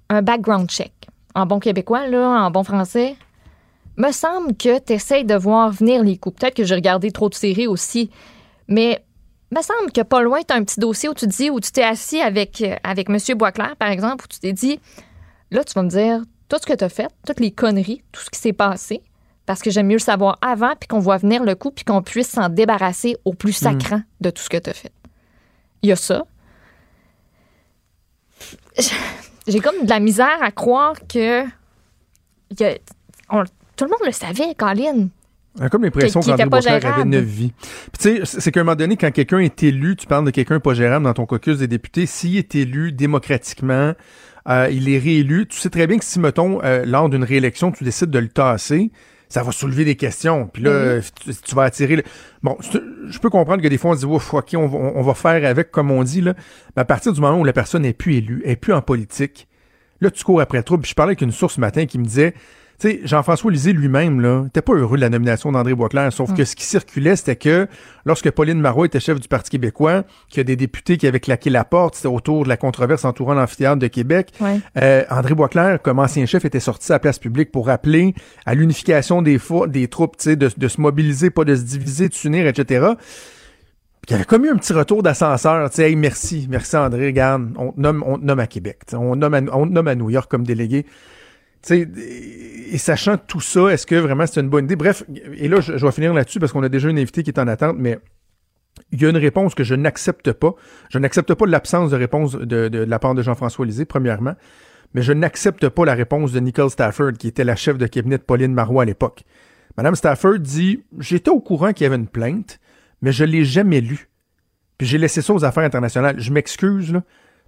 un 0.08 0.22
background 0.22 0.68
check. 0.68 0.92
En 1.34 1.46
bon 1.46 1.60
québécois, 1.60 2.06
là, 2.08 2.28
en 2.28 2.50
bon 2.50 2.64
français. 2.64 3.16
Me 3.96 4.12
semble 4.12 4.54
que 4.56 4.78
tu 4.78 4.92
essaies 4.92 5.24
de 5.24 5.34
voir 5.34 5.70
venir 5.70 6.02
les 6.02 6.18
coups. 6.18 6.38
Peut-être 6.38 6.54
que 6.54 6.64
j'ai 6.64 6.74
regardé 6.74 7.10
trop 7.10 7.28
de 7.28 7.34
séries 7.34 7.66
aussi, 7.66 8.10
mais 8.68 9.02
me 9.50 9.62
semble 9.62 9.90
que 9.92 10.02
pas 10.02 10.20
loin, 10.22 10.40
tu 10.46 10.52
as 10.52 10.56
un 10.56 10.64
petit 10.64 10.80
dossier 10.80 11.08
où 11.08 11.14
tu 11.14 11.26
dis, 11.26 11.48
où 11.50 11.60
tu 11.60 11.70
t'es 11.72 11.82
assis 11.82 12.20
avec, 12.20 12.60
euh, 12.60 12.76
avec 12.82 13.08
M. 13.08 13.16
Boisclair, 13.38 13.74
par 13.76 13.88
exemple, 13.90 14.24
où 14.24 14.28
tu 14.28 14.38
t'es 14.38 14.52
dit, 14.52 14.80
là, 15.50 15.64
tu 15.64 15.72
vas 15.74 15.82
me 15.82 15.88
dire 15.88 16.20
tout 16.48 16.56
ce 16.60 16.66
que 16.66 16.74
tu 16.74 16.84
as 16.84 16.88
fait, 16.88 17.08
toutes 17.26 17.40
les 17.40 17.52
conneries, 17.52 18.02
tout 18.12 18.20
ce 18.20 18.28
qui 18.30 18.38
s'est 18.38 18.52
passé, 18.52 19.02
parce 19.46 19.62
que 19.62 19.70
j'aime 19.70 19.86
mieux 19.86 19.94
le 19.94 19.98
savoir 20.00 20.36
avant, 20.42 20.74
puis 20.78 20.88
qu'on 20.88 20.98
voit 20.98 21.16
venir 21.16 21.42
le 21.44 21.54
coup, 21.54 21.70
puis 21.70 21.84
qu'on 21.84 22.02
puisse 22.02 22.28
s'en 22.28 22.48
débarrasser 22.48 23.16
au 23.24 23.32
plus 23.32 23.52
sacrant 23.52 24.02
de 24.20 24.30
tout 24.30 24.42
ce 24.42 24.48
que 24.50 24.56
tu 24.58 24.70
as 24.70 24.74
fait. 24.74 24.92
Il 25.82 25.88
y 25.88 25.92
a 25.92 25.96
ça. 25.96 26.24
J'ai 29.46 29.60
comme 29.60 29.84
de 29.84 29.88
la 29.88 30.00
misère 30.00 30.42
à 30.42 30.50
croire 30.50 30.94
que. 31.08 31.44
il 32.50 32.60
y 32.60 32.64
a- 32.64 32.76
on- 33.30 33.44
tout 33.76 33.84
le 33.84 33.90
monde 33.90 34.00
le 34.06 34.12
savait, 34.12 34.54
Colin. 34.56 35.08
On 35.58 35.64
a 35.64 35.68
comme 35.70 35.84
l'impression 35.84 36.20
qu'André 36.20 36.44
Boisclair 36.50 36.80
avait 36.94 37.04
neuf 37.06 37.24
vies. 37.24 37.52
Puis 37.92 38.12
tu 38.18 38.26
sais, 38.26 38.40
c'est 38.40 38.52
qu'à 38.52 38.60
un 38.60 38.64
moment 38.64 38.76
donné, 38.76 38.96
quand 38.98 39.10
quelqu'un 39.10 39.38
est 39.38 39.62
élu, 39.62 39.96
tu 39.96 40.06
parles 40.06 40.26
de 40.26 40.30
quelqu'un 40.30 40.60
pas 40.60 40.74
gérable 40.74 41.04
dans 41.06 41.14
ton 41.14 41.24
caucus 41.24 41.58
des 41.58 41.66
députés, 41.66 42.04
s'il 42.04 42.36
est 42.36 42.54
élu 42.54 42.92
démocratiquement, 42.92 43.94
euh, 44.48 44.68
il 44.70 44.90
est 44.90 44.98
réélu, 44.98 45.46
tu 45.46 45.58
sais 45.58 45.70
très 45.70 45.86
bien 45.86 45.98
que 45.98 46.04
si, 46.04 46.20
mettons, 46.20 46.62
euh, 46.62 46.84
lors 46.84 47.08
d'une 47.08 47.24
réélection, 47.24 47.72
tu 47.72 47.84
décides 47.84 48.10
de 48.10 48.18
le 48.18 48.28
tasser, 48.28 48.90
ça 49.30 49.42
va 49.42 49.50
soulever 49.50 49.86
des 49.86 49.96
questions. 49.96 50.46
Puis 50.46 50.62
là, 50.62 50.70
euh, 50.70 51.00
tu, 51.24 51.34
tu 51.34 51.54
vas 51.54 51.62
attirer... 51.62 51.96
le- 51.96 52.02
Bon, 52.42 52.58
je 52.60 53.18
peux 53.18 53.30
comprendre 53.30 53.62
que 53.62 53.68
des 53.68 53.78
fois, 53.78 53.92
on 53.92 53.94
se 53.94 54.00
dit, 54.00 54.04
ouf, 54.04 54.34
OK, 54.34 54.50
on 54.56 54.66
va, 54.66 54.78
on 54.94 55.02
va 55.02 55.14
faire 55.14 55.42
avec, 55.48 55.70
comme 55.70 55.90
on 55.90 56.04
dit, 56.04 56.20
là. 56.20 56.34
Mais 56.76 56.82
à 56.82 56.84
partir 56.84 57.14
du 57.14 57.20
moment 57.22 57.40
où 57.40 57.44
la 57.44 57.54
personne 57.54 57.82
n'est 57.82 57.94
plus 57.94 58.16
élue, 58.16 58.42
est 58.44 58.56
plus 58.56 58.74
en 58.74 58.82
politique, 58.82 59.48
là, 60.02 60.10
tu 60.10 60.22
cours 60.22 60.40
après 60.42 60.58
le 60.58 60.64
trouble. 60.64 60.82
Puis 60.82 60.90
je 60.90 60.94
parlais 60.94 61.12
avec 61.12 61.22
une 61.22 61.32
source 61.32 61.54
ce 61.54 61.60
matin 61.60 61.86
qui 61.86 61.98
me 61.98 62.04
disait... 62.04 62.34
Tu 62.78 62.90
sais, 62.90 63.00
Jean-François 63.04 63.50
Lisée 63.50 63.72
lui-même, 63.72 64.20
là, 64.20 64.42
n'était 64.42 64.60
pas 64.60 64.74
heureux 64.74 64.96
de 64.98 65.00
la 65.00 65.08
nomination 65.08 65.50
d'André 65.50 65.74
Boisclair, 65.74 66.12
sauf 66.12 66.34
que 66.34 66.44
ce 66.44 66.54
qui 66.54 66.64
circulait, 66.64 67.16
c'était 67.16 67.36
que 67.36 67.68
lorsque 68.04 68.30
Pauline 68.30 68.60
Marois 68.60 68.84
était 68.84 69.00
chef 69.00 69.18
du 69.18 69.28
Parti 69.28 69.48
québécois, 69.50 70.04
qu'il 70.28 70.38
y 70.38 70.40
a 70.42 70.44
des 70.44 70.56
députés 70.56 70.98
qui 70.98 71.06
avaient 71.06 71.20
claqué 71.20 71.48
la 71.48 71.64
porte, 71.64 71.94
c'était 71.94 72.08
autour 72.08 72.44
de 72.44 72.50
la 72.50 72.58
controverse 72.58 73.06
entourant 73.06 73.32
l'amphithéâtre 73.32 73.78
de 73.78 73.86
Québec, 73.86 74.32
Ouais. 74.40 74.60
euh, 74.76 75.04
André 75.08 75.34
Boisclair, 75.34 75.80
comme 75.80 75.98
ancien 75.98 76.26
chef, 76.26 76.44
était 76.44 76.60
sorti 76.60 76.92
à 76.92 76.96
la 76.96 76.98
place 76.98 77.18
publique 77.18 77.50
pour 77.50 77.66
rappeler 77.66 78.14
à 78.44 78.54
l'unification 78.54 79.22
des, 79.22 79.38
des 79.68 79.88
troupes, 79.88 80.18
tu 80.18 80.24
sais, 80.24 80.36
de, 80.36 80.50
de 80.54 80.68
se 80.68 80.78
mobiliser, 80.78 81.30
pas 81.30 81.44
de 81.44 81.54
se 81.56 81.62
diviser, 81.62 82.10
de 82.10 82.14
s'unir, 82.14 82.46
etc. 82.46 82.86
Puis 84.02 84.10
il 84.10 84.12
y 84.12 84.14
avait 84.16 84.24
comme 84.24 84.44
eu 84.44 84.50
un 84.50 84.56
petit 84.56 84.72
retour 84.74 85.02
d'ascenseur, 85.02 85.70
tu 85.70 85.76
sais, 85.76 85.88
hey, 85.90 85.96
merci, 85.96 86.46
merci 86.50 86.76
André, 86.76 87.06
regarde, 87.06 87.54
on 87.56 87.72
te 87.72 87.80
nomme, 87.80 88.04
on 88.06 88.18
te 88.18 88.24
nomme 88.24 88.38
à 88.40 88.46
Québec, 88.46 88.80
on, 88.92 89.16
nomme 89.16 89.34
à, 89.34 89.40
on 89.52 89.66
te 89.66 89.72
nomme 89.72 89.88
à 89.88 89.94
New 89.94 90.10
York 90.10 90.30
comme 90.30 90.44
délégué. 90.44 90.84
Tu 91.66 91.74
sais, 91.74 91.88
et 92.72 92.78
sachant 92.78 93.16
tout 93.16 93.40
ça, 93.40 93.68
est-ce 93.68 93.86
que 93.86 93.94
vraiment 93.96 94.26
c'est 94.26 94.40
une 94.40 94.48
bonne 94.48 94.64
idée? 94.64 94.76
Bref, 94.76 95.04
et 95.34 95.48
là, 95.48 95.60
je, 95.60 95.72
vais 95.72 95.92
finir 95.92 96.14
là-dessus 96.14 96.38
parce 96.38 96.52
qu'on 96.52 96.62
a 96.62 96.68
déjà 96.68 96.88
une 96.88 96.98
invitée 96.98 97.22
qui 97.22 97.30
est 97.30 97.38
en 97.38 97.48
attente, 97.48 97.76
mais 97.78 97.98
il 98.92 99.00
y 99.00 99.06
a 99.06 99.10
une 99.10 99.16
réponse 99.16 99.54
que 99.54 99.64
je 99.64 99.74
n'accepte 99.74 100.32
pas. 100.32 100.54
Je 100.90 100.98
n'accepte 100.98 101.34
pas 101.34 101.46
l'absence 101.46 101.90
de 101.90 101.96
réponse 101.96 102.32
de, 102.34 102.68
de- 102.68 102.78
la 102.78 102.98
part 102.98 103.14
de 103.14 103.22
Jean-François 103.22 103.66
Lisée, 103.66 103.84
premièrement, 103.84 104.34
mais 104.94 105.02
je 105.02 105.12
n'accepte 105.12 105.68
pas 105.68 105.84
la 105.84 105.94
réponse 105.94 106.32
de 106.32 106.40
Nicole 106.40 106.70
Stafford, 106.70 107.12
qui 107.18 107.28
était 107.28 107.44
la 107.44 107.56
chef 107.56 107.78
de 107.78 107.86
cabinet 107.86 108.18
de 108.18 108.22
Pauline 108.22 108.52
Marois 108.52 108.82
à 108.82 108.86
l'époque. 108.86 109.24
Madame 109.76 109.94
Stafford 109.94 110.38
dit 110.38 110.84
J'étais 110.98 111.30
au 111.30 111.40
courant 111.40 111.72
qu'il 111.72 111.84
y 111.84 111.86
avait 111.86 111.96
une 111.96 112.08
plainte, 112.08 112.60
mais 113.02 113.12
je 113.12 113.24
l'ai 113.24 113.44
jamais 113.44 113.80
lue. 113.80 114.08
Puis 114.78 114.86
j'ai 114.86 114.98
laissé 114.98 115.22
ça 115.22 115.32
aux 115.32 115.44
affaires 115.44 115.64
internationales. 115.64 116.16
Je 116.18 116.32
m'excuse, 116.32 116.92
là, 116.92 117.02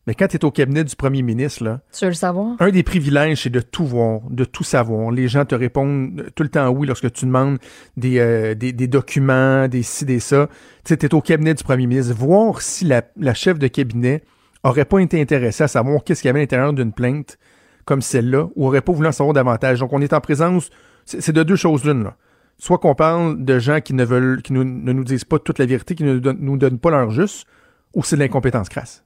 mais 0.09 0.15
quand 0.15 0.27
tu 0.27 0.37
es 0.39 0.45
au 0.47 0.51
cabinet 0.51 0.85
du 0.85 0.97
premier 0.97 1.21
ministre, 1.21 1.63
là, 1.65 1.81
Tu 1.93 2.05
veux 2.07 2.09
le 2.11 2.15
savoir? 2.15 2.57
un 2.61 2.71
des 2.71 2.83
privilèges, 2.83 3.43
c'est 3.43 3.51
de 3.51 3.61
tout 3.61 3.85
voir, 3.85 4.23
de 4.31 4.45
tout 4.45 4.65
savoir. 4.65 5.11
Les 5.11 5.29
gens 5.29 5.45
te 5.45 5.55
répondent 5.55 6.31
tout 6.35 6.43
le 6.43 6.49
temps 6.49 6.67
oui 6.71 6.87
lorsque 6.87 7.13
tu 7.13 7.27
demandes 7.27 7.59
des, 7.99 8.19
euh, 8.19 8.55
des, 8.55 8.73
des 8.73 8.87
documents, 8.89 9.69
des 9.69 9.83
ci, 9.83 10.07
des 10.07 10.19
ça. 10.19 10.49
Tu 10.85 10.89
sais, 10.89 10.97
t'es 10.97 11.13
au 11.13 11.21
cabinet 11.21 11.53
du 11.53 11.63
premier 11.63 11.87
ministre. 11.87 12.15
Voir 12.15 12.63
si 12.63 12.87
la, 12.87 13.03
la 13.19 13.35
chef 13.35 13.59
de 13.59 13.67
cabinet 13.69 14.23
aurait 14.65 14.87
pas 14.87 14.99
été 15.01 15.21
intéressée 15.21 15.65
à 15.65 15.69
savoir 15.69 16.03
qu'est-ce 16.03 16.23
qu'il 16.23 16.29
y 16.29 16.31
avait 16.31 16.41
à 16.41 16.43
l'intérieur 16.43 16.73
d'une 16.73 16.93
plainte 16.93 17.37
comme 17.85 18.01
celle-là, 18.03 18.49
ou 18.57 18.67
aurait 18.67 18.81
pas 18.81 18.93
voulu 18.93 19.09
en 19.09 19.13
savoir 19.13 19.35
davantage. 19.35 19.81
Donc, 19.81 19.93
on 19.93 20.01
est 20.01 20.13
en 20.15 20.21
présence, 20.21 20.71
c'est 21.05 21.33
de 21.33 21.43
deux 21.43 21.57
choses 21.57 21.85
l'une, 21.85 22.03
là. 22.05 22.17
Soit 22.59 22.79
qu'on 22.79 22.95
parle 22.95 23.45
de 23.45 23.59
gens 23.59 23.81
qui 23.81 23.95
ne 23.95 24.05
veulent, 24.05 24.43
qui 24.43 24.53
nous- 24.53 24.65
ne 24.65 24.93
nous 24.93 25.05
disent 25.05 25.25
pas 25.25 25.39
toute 25.39 25.59
la 25.59 25.67
vérité, 25.67 25.95
qui 25.95 26.05
ne 26.05 26.19
don- 26.19 26.37
nous 26.41 26.57
donnent 26.57 26.79
pas 26.81 26.91
leur 26.91 27.11
juste, 27.11 27.47
ou 27.95 28.03
c'est 28.03 28.17
de 28.17 28.21
l'incompétence 28.21 28.69
crasse. 28.69 29.05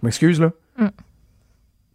Je 0.00 0.06
m'excuse, 0.06 0.40
là. 0.40 0.52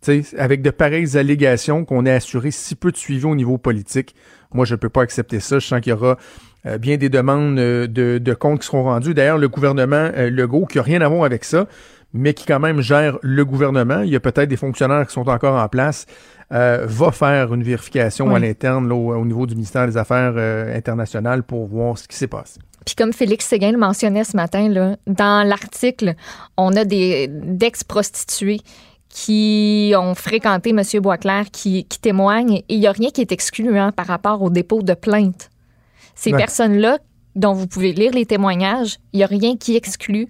Tu 0.01 0.23
sais, 0.23 0.37
avec 0.37 0.61
de 0.61 0.69
pareilles 0.69 1.17
allégations 1.17 1.85
qu'on 1.85 2.05
ait 2.05 2.11
assuré 2.11 2.51
si 2.51 2.75
peu 2.75 2.91
de 2.91 2.97
suivi 2.97 3.23
au 3.23 3.35
niveau 3.35 3.57
politique, 3.57 4.15
moi, 4.53 4.65
je 4.65 4.73
ne 4.73 4.77
peux 4.77 4.89
pas 4.89 5.01
accepter 5.01 5.39
ça. 5.39 5.59
Je 5.59 5.65
sens 5.67 5.79
qu'il 5.79 5.91
y 5.91 5.93
aura 5.93 6.17
euh, 6.65 6.77
bien 6.77 6.97
des 6.97 7.07
demandes 7.07 7.57
euh, 7.57 7.87
de, 7.87 8.17
de 8.17 8.33
comptes 8.33 8.59
qui 8.59 8.65
seront 8.67 8.83
rendues. 8.83 9.13
D'ailleurs, 9.13 9.37
le 9.37 9.47
gouvernement 9.47 10.11
euh, 10.15 10.29
Legault, 10.29 10.65
qui 10.65 10.77
n'a 10.77 10.83
rien 10.83 10.99
à 11.01 11.07
voir 11.07 11.23
avec 11.23 11.45
ça, 11.45 11.67
mais 12.13 12.33
qui 12.33 12.45
quand 12.45 12.59
même 12.59 12.81
gère 12.81 13.17
le 13.21 13.45
gouvernement, 13.45 14.01
il 14.01 14.09
y 14.09 14.15
a 14.15 14.19
peut-être 14.19 14.49
des 14.49 14.57
fonctionnaires 14.57 15.07
qui 15.07 15.13
sont 15.13 15.27
encore 15.29 15.55
en 15.61 15.67
place, 15.69 16.05
va 16.51 17.11
faire 17.11 17.51
une 17.55 17.63
vérification 17.63 18.27
Oui. 18.27 18.35
à 18.35 18.39
l'interne 18.39 18.87
là, 18.87 18.93
au, 18.93 19.15
au 19.15 19.25
niveau 19.25 19.47
du 19.47 19.55
ministère 19.55 19.87
des 19.87 19.97
Affaires 19.97 20.35
internationales 20.75 21.41
pour 21.41 21.65
voir 21.65 21.97
ce 21.97 22.07
qui 22.07 22.15
s'est 22.15 22.27
passé. 22.27 22.59
Puis 22.85 22.95
comme 22.95 23.13
Félix 23.13 23.45
Séguin 23.45 23.71
le 23.71 23.77
mentionnait 23.77 24.23
ce 24.23 24.35
matin, 24.35 24.67
là, 24.69 24.97
dans 25.07 25.47
l'article, 25.47 26.15
on 26.57 26.75
a 26.75 26.85
des 26.85 27.27
d'ex-prostituées 27.29 28.59
qui 29.09 29.93
ont 29.97 30.15
fréquenté 30.15 30.71
M. 30.71 30.81
Boisclair, 31.01 31.45
qui, 31.51 31.85
qui 31.85 31.99
témoignent, 31.99 32.57
et 32.57 32.65
il 32.75 32.79
n'y 32.79 32.87
a 32.87 32.91
rien 32.91 33.09
qui 33.11 33.21
est 33.21 33.31
excluant 33.31 33.91
par 33.91 34.07
rapport 34.07 34.41
au 34.41 34.49
dépôt 34.49 34.81
de 34.81 34.93
plainte. 34.95 35.49
Ces 36.15 36.31
Ouais. 36.31 36.37
personnes-là, 36.39 36.97
dont 37.35 37.53
vous 37.53 37.67
pouvez 37.67 37.93
lire 37.93 38.11
les 38.11 38.25
témoignages, 38.25 38.97
il 39.13 39.17
n'y 39.17 39.23
a 39.23 39.27
rien 39.27 39.55
qui 39.55 39.75
exclut 39.75 40.27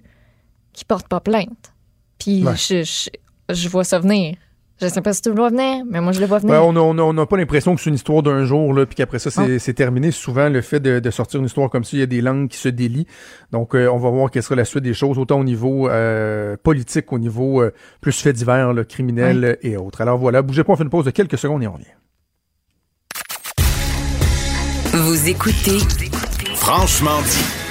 qui 0.72 0.84
ne 0.84 0.86
portent 0.88 1.08
pas 1.08 1.20
plainte. 1.20 1.72
Puis 2.18 2.44
Ouais. 2.44 2.56
je, 2.56 2.82
je, 2.82 3.08
je 3.54 3.68
vois 3.68 3.84
ça 3.84 3.98
venir. 3.98 4.36
Je 4.80 4.88
sais 4.88 5.00
pas 5.02 5.12
si 5.12 5.22
tu 5.22 5.28
le 5.28 5.36
vois 5.36 5.50
venir, 5.50 5.84
mais 5.88 6.00
moi, 6.00 6.10
je 6.12 6.20
le 6.20 6.26
vois 6.26 6.40
venir. 6.40 6.52
Ouais, 6.52 6.60
on 6.60 6.72
n'a 6.72 6.80
on 6.82 6.98
a- 6.98 7.02
on 7.02 7.16
a 7.18 7.26
pas 7.26 7.36
l'impression 7.36 7.76
que 7.76 7.80
c'est 7.80 7.90
une 7.90 7.94
histoire 7.94 8.24
d'un 8.24 8.44
jour, 8.44 8.74
là, 8.74 8.84
puis 8.86 8.96
qu'après 8.96 9.20
ça, 9.20 9.30
c'est 9.30 9.58
c'est 9.60 9.72
terminé. 9.72 10.10
Souvent, 10.10 10.48
le 10.48 10.60
fait 10.62 10.80
de, 10.80 10.98
de 10.98 11.10
sortir 11.10 11.38
une 11.38 11.46
histoire 11.46 11.70
comme 11.70 11.84
ça, 11.84 11.90
il 11.96 12.00
y 12.00 12.02
a 12.02 12.06
des 12.06 12.20
langues 12.20 12.48
qui 12.48 12.58
se 12.58 12.68
délient. 12.68 13.06
Donc, 13.52 13.74
euh, 13.76 13.86
on 13.88 13.98
va 13.98 14.10
voir 14.10 14.30
quelle 14.32 14.42
sera 14.42 14.56
la 14.56 14.64
suite 14.64 14.82
des 14.82 14.92
choses, 14.94 15.16
autant 15.16 15.38
au 15.38 15.44
niveau 15.44 15.88
euh, 15.88 16.56
politique, 16.60 17.12
au 17.12 17.20
niveau 17.20 17.62
euh, 17.62 17.72
plus 18.00 18.20
fait 18.20 18.32
divers, 18.32 18.72
là, 18.72 18.84
criminel 18.84 19.58
et 19.62 19.76
autres. 19.76 20.00
Alors 20.00 20.18
voilà, 20.18 20.42
bougez 20.42 20.64
pas, 20.64 20.72
on 20.72 20.76
fait 20.76 20.82
une 20.82 20.90
pause 20.90 21.04
de 21.04 21.10
quelques 21.12 21.38
secondes 21.38 21.62
et 21.62 21.68
on 21.68 21.72
revient. 21.74 21.86
Vous 24.92 25.28
écoutez 25.28 25.78
Franchement 26.56 27.20
dit. 27.22 27.63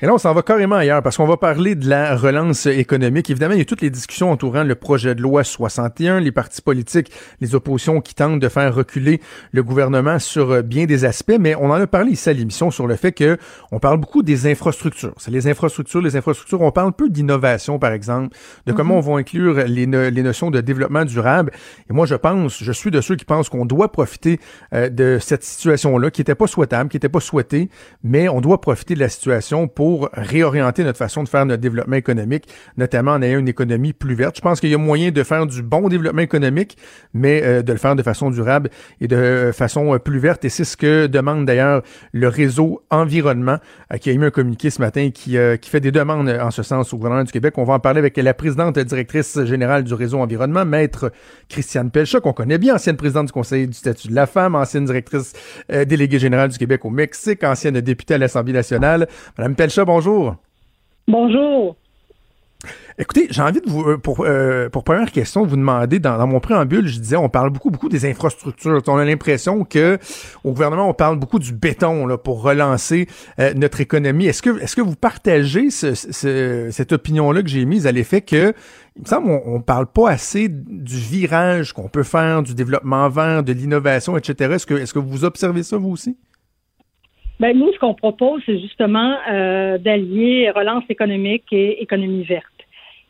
Et 0.00 0.06
là, 0.06 0.14
on 0.14 0.18
s'en 0.18 0.32
va 0.32 0.42
carrément 0.42 0.76
ailleurs 0.76 1.02
parce 1.02 1.16
qu'on 1.16 1.26
va 1.26 1.36
parler 1.36 1.74
de 1.74 1.88
la 1.88 2.14
relance 2.14 2.66
économique. 2.66 3.30
Évidemment, 3.30 3.54
il 3.54 3.58
y 3.58 3.62
a 3.62 3.64
toutes 3.64 3.80
les 3.80 3.90
discussions 3.90 4.30
entourant 4.30 4.62
le 4.62 4.76
projet 4.76 5.16
de 5.16 5.20
loi 5.20 5.42
61, 5.42 6.20
les 6.20 6.30
partis 6.30 6.62
politiques, 6.62 7.10
les 7.40 7.56
oppositions 7.56 8.00
qui 8.00 8.14
tentent 8.14 8.38
de 8.38 8.48
faire 8.48 8.72
reculer 8.72 9.20
le 9.50 9.64
gouvernement 9.64 10.20
sur 10.20 10.52
euh, 10.52 10.62
bien 10.62 10.84
des 10.84 11.04
aspects, 11.04 11.36
mais 11.40 11.56
on 11.56 11.72
en 11.72 11.80
a 11.80 11.88
parlé 11.88 12.12
ici 12.12 12.28
à 12.28 12.32
l'émission 12.32 12.70
sur 12.70 12.86
le 12.86 12.94
fait 12.94 13.10
que 13.10 13.38
on 13.72 13.80
parle 13.80 13.98
beaucoup 13.98 14.22
des 14.22 14.48
infrastructures. 14.48 15.14
C'est 15.16 15.32
les 15.32 15.48
infrastructures, 15.48 16.00
les 16.00 16.14
infrastructures. 16.14 16.60
On 16.60 16.70
parle 16.70 16.92
peu 16.92 17.08
d'innovation, 17.08 17.80
par 17.80 17.90
exemple, 17.90 18.36
de 18.66 18.72
comment 18.72 18.94
mhm. 18.94 19.08
on 19.08 19.14
va 19.14 19.18
inclure 19.18 19.64
les, 19.66 19.86
les, 19.86 20.22
notions 20.22 20.52
de 20.52 20.60
développement 20.60 21.06
durable. 21.06 21.50
Et 21.90 21.92
moi, 21.92 22.06
je 22.06 22.14
pense, 22.14 22.62
je 22.62 22.72
suis 22.72 22.92
de 22.92 23.00
ceux 23.00 23.16
qui 23.16 23.24
pensent 23.24 23.48
qu'on 23.48 23.66
doit 23.66 23.90
profiter 23.90 24.38
euh, 24.74 24.90
de 24.90 25.18
cette 25.20 25.42
situation-là, 25.42 26.12
qui 26.12 26.20
n'était 26.20 26.36
pas 26.36 26.46
souhaitable, 26.46 26.88
qui 26.88 26.98
n'était 26.98 27.08
pas 27.08 27.18
souhaitée, 27.18 27.68
mais 28.04 28.28
on 28.28 28.40
doit 28.40 28.60
profiter 28.60 28.94
de 28.94 29.00
la 29.00 29.08
situation 29.08 29.66
pour 29.66 29.87
réorienter 30.12 30.84
notre 30.84 30.98
façon 30.98 31.22
de 31.22 31.28
faire 31.28 31.46
notre 31.46 31.60
développement 31.60 31.96
économique, 31.96 32.48
notamment 32.76 33.12
en 33.12 33.22
ayant 33.22 33.38
une 33.38 33.48
économie 33.48 33.92
plus 33.92 34.14
verte. 34.14 34.36
Je 34.36 34.40
pense 34.40 34.60
qu'il 34.60 34.70
y 34.70 34.74
a 34.74 34.78
moyen 34.78 35.10
de 35.10 35.22
faire 35.22 35.46
du 35.46 35.62
bon 35.62 35.88
développement 35.88 36.22
économique, 36.22 36.76
mais 37.14 37.42
euh, 37.42 37.62
de 37.62 37.72
le 37.72 37.78
faire 37.78 37.96
de 37.96 38.02
façon 38.02 38.30
durable 38.30 38.70
et 39.00 39.08
de 39.08 39.50
façon 39.54 39.94
euh, 39.94 39.98
plus 39.98 40.18
verte. 40.18 40.44
Et 40.44 40.48
c'est 40.48 40.64
ce 40.64 40.76
que 40.76 41.06
demande 41.06 41.46
d'ailleurs 41.46 41.82
le 42.12 42.28
réseau 42.28 42.82
environnement, 42.90 43.58
euh, 43.92 43.96
qui 43.96 44.10
a 44.10 44.12
émis 44.12 44.26
un 44.26 44.30
communiqué 44.30 44.70
ce 44.70 44.80
matin 44.80 45.10
qui, 45.10 45.36
qui 45.60 45.70
fait 45.70 45.80
des 45.80 45.92
demandes 45.92 46.28
en 46.28 46.50
ce 46.50 46.62
sens 46.62 46.92
au 46.92 46.96
gouvernement 46.96 47.24
du 47.24 47.32
Québec. 47.32 47.54
On 47.56 47.64
va 47.64 47.74
en 47.74 47.80
parler 47.80 47.98
avec 47.98 48.16
la 48.16 48.34
présidente 48.34 48.78
directrice 48.78 49.42
générale 49.44 49.84
du 49.84 49.94
réseau 49.94 50.18
environnement, 50.18 50.64
maître 50.64 51.12
Christiane 51.48 51.90
Pelcha, 51.90 52.20
qu'on 52.20 52.32
connaît 52.32 52.58
bien, 52.58 52.74
ancienne 52.74 52.96
présidente 52.96 53.26
du 53.26 53.32
Conseil 53.32 53.66
du 53.66 53.74
statut 53.74 54.08
de 54.08 54.14
la 54.14 54.26
femme, 54.26 54.54
ancienne 54.54 54.84
directrice 54.84 55.32
déléguée 55.68 56.18
générale 56.18 56.50
du 56.50 56.58
Québec 56.58 56.84
au 56.84 56.90
Mexique, 56.90 57.44
ancienne 57.44 57.80
députée 57.80 58.14
à 58.14 58.18
l'Assemblée 58.18 58.52
nationale. 58.52 59.08
Madame 59.36 59.54
Pelcha, 59.54 59.77
bonjour. 59.84 60.36
Bonjour. 61.06 61.76
Écoutez, 63.00 63.28
j'ai 63.30 63.42
envie 63.42 63.60
de 63.60 63.70
vous, 63.70 63.82
euh, 63.82 63.96
pour, 63.96 64.24
euh, 64.26 64.68
pour 64.68 64.82
première 64.82 65.12
question, 65.12 65.46
vous 65.46 65.54
demander, 65.54 66.00
dans, 66.00 66.26
mon 66.26 66.40
préambule, 66.40 66.88
je 66.88 66.98
disais, 66.98 67.16
on 67.16 67.28
parle 67.28 67.50
beaucoup, 67.50 67.70
beaucoup 67.70 67.88
des 67.88 68.10
infrastructures. 68.10 68.82
On 68.88 68.96
a 68.96 69.04
l'impression 69.04 69.64
que 69.64 69.98
au 70.42 70.50
gouvernement, 70.50 70.88
on 70.88 70.94
parle 70.94 71.16
beaucoup 71.16 71.38
du 71.38 71.52
béton 71.52 72.06
là, 72.06 72.18
pour 72.18 72.42
relancer 72.42 73.06
euh, 73.38 73.54
notre 73.54 73.80
économie. 73.80 74.26
Est-ce 74.26 74.42
que, 74.42 74.60
est-ce 74.60 74.74
que 74.74 74.80
vous 74.80 74.96
partagez 74.96 75.70
cette 75.70 76.92
opinion-là 76.92 77.42
que 77.42 77.48
j'ai 77.48 77.64
mise 77.64 77.86
à 77.86 77.92
l'effet 77.92 78.20
que, 78.20 78.52
il 78.96 79.02
me 79.02 79.06
semble, 79.06 79.30
on, 79.30 79.60
parle 79.60 79.86
pas 79.86 80.10
assez 80.10 80.48
du 80.48 80.96
virage 80.96 81.72
qu'on 81.72 81.88
peut 81.88 82.02
faire, 82.02 82.42
du 82.42 82.56
développement 82.56 83.08
vert, 83.08 83.44
de 83.44 83.52
l'innovation, 83.52 84.16
etc. 84.16 84.54
Est-ce 84.54 84.66
que, 84.66 84.74
est-ce 84.74 84.92
que 84.92 84.98
vous 84.98 85.24
observez 85.24 85.62
ça, 85.62 85.76
vous 85.76 85.90
aussi? 85.90 86.16
Ben, 87.40 87.56
nous, 87.56 87.72
ce 87.72 87.78
qu'on 87.78 87.94
propose, 87.94 88.42
c'est 88.46 88.58
justement 88.58 89.16
euh, 89.30 89.78
d'allier 89.78 90.50
relance 90.50 90.82
économique 90.88 91.44
et 91.52 91.80
économie 91.80 92.24
verte. 92.24 92.46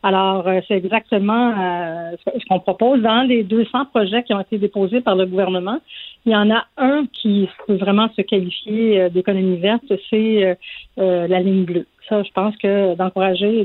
Alors, 0.03 0.47
euh, 0.47 0.61
c'est 0.69 0.77
exactement 0.77 1.55
euh, 1.59 2.15
ce 2.39 2.45
qu'on 2.47 2.61
propose. 2.61 3.01
Dans 3.01 3.23
les 3.23 3.43
200 3.43 3.87
projets 3.87 4.23
qui 4.25 4.35
ont 4.35 4.41
été 4.41 4.59
déposés 4.59 5.01
par 5.01 5.17
le 5.17 5.25
gouvernement, 5.25 5.79
il 6.27 6.33
y 6.33 6.37
en 6.37 6.51
a 6.51 6.67
un 6.77 7.07
qui 7.07 7.49
peut 7.67 7.77
vraiment 7.77 8.11
se 8.17 8.23
qualifier 8.23 9.09
d'économie 9.09 9.57
verte, 9.57 9.91
c'est 10.11 10.59
la 10.99 11.41
ligne 11.41 11.65
bleue. 11.65 11.87
Ça, 12.09 12.23
je 12.23 12.31
pense 12.33 12.55
que 12.59 12.95
d'encourager 12.97 13.65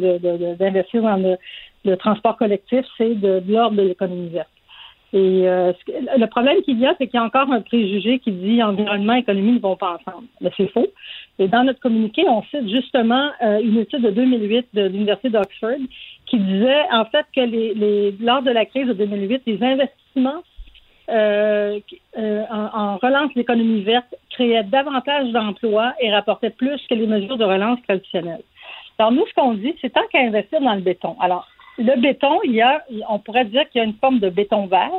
d'investir 0.60 1.02
de, 1.02 1.08
dans 1.08 1.38
le, 1.84 1.98
transport 1.98 2.38
collectif, 2.38 2.86
c'est 2.98 3.16
de 3.16 3.44
l'ordre 3.48 3.76
de 3.76 3.82
l'économie 3.84 4.30
verte. 4.30 4.53
Et 5.14 5.48
euh, 5.48 5.72
le 6.18 6.26
problème 6.26 6.62
qu'il 6.64 6.80
y 6.80 6.88
a, 6.88 6.96
c'est 6.98 7.06
qu'il 7.06 7.20
y 7.20 7.22
a 7.22 7.24
encore 7.24 7.52
un 7.52 7.62
préjugé 7.62 8.18
qui 8.18 8.32
dit 8.32 8.64
environnement 8.64 9.14
et 9.14 9.20
économie 9.20 9.52
ne 9.54 9.60
vont 9.60 9.76
pas 9.76 10.00
ensemble. 10.00 10.26
Mais 10.42 10.50
c'est 10.58 10.72
faux. 10.72 10.88
Et 11.38 11.48
dans 11.48 11.64
notre 11.64 11.80
communiqué, 11.80 12.28
on 12.28 12.42
cite 12.44 12.68
justement 12.68 13.30
euh, 13.44 13.60
une 13.60 13.78
étude 13.78 14.02
de 14.02 14.10
2008 14.10 14.70
de 14.74 14.88
l'Université 14.88 15.30
d'Oxford 15.30 15.78
qui 16.26 16.40
disait 16.40 16.82
en 16.92 17.06
fait 17.06 17.28
que 17.36 17.42
les, 17.42 17.76
les, 17.76 18.12
lors 18.20 18.42
de 18.42 18.50
la 18.50 18.66
crise 18.66 18.88
de 18.88 18.94
2008, 18.94 19.44
les 19.46 19.64
investissements 19.64 20.42
euh, 21.10 21.80
en, 22.18 22.70
en, 22.74 22.98
relance 22.98 23.32
de 23.34 23.40
l'économie 23.40 23.82
verte 23.82 24.16
créaient 24.32 24.64
davantage 24.64 25.32
d'emplois 25.32 25.94
et 26.00 26.12
rapportaient 26.12 26.50
plus 26.50 26.82
que 26.90 26.96
les 26.96 27.06
mesures 27.06 27.38
de 27.38 27.44
relance 27.44 27.80
traditionnelles. 27.84 28.42
Alors 28.98 29.12
nous, 29.12 29.26
ce 29.28 29.34
qu'on 29.34 29.54
dit, 29.54 29.76
c'est 29.82 29.92
tant 29.92 30.08
qu'à 30.12 30.22
investir 30.22 30.62
dans 30.62 30.76
le 30.76 30.82
béton. 30.82 31.16
Alors, 31.20 31.48
le 31.78 32.00
béton, 32.00 32.40
il 32.44 32.54
y 32.54 32.62
a, 32.62 32.84
on 33.10 33.20
pourrait 33.20 33.46
dire 33.46 33.68
qu'il 33.70 33.80
y 33.80 33.82
a 33.82 33.88
une 33.88 33.96
forme 33.96 34.20
de 34.20 34.30
béton 34.30 34.68
vert. 34.68 34.92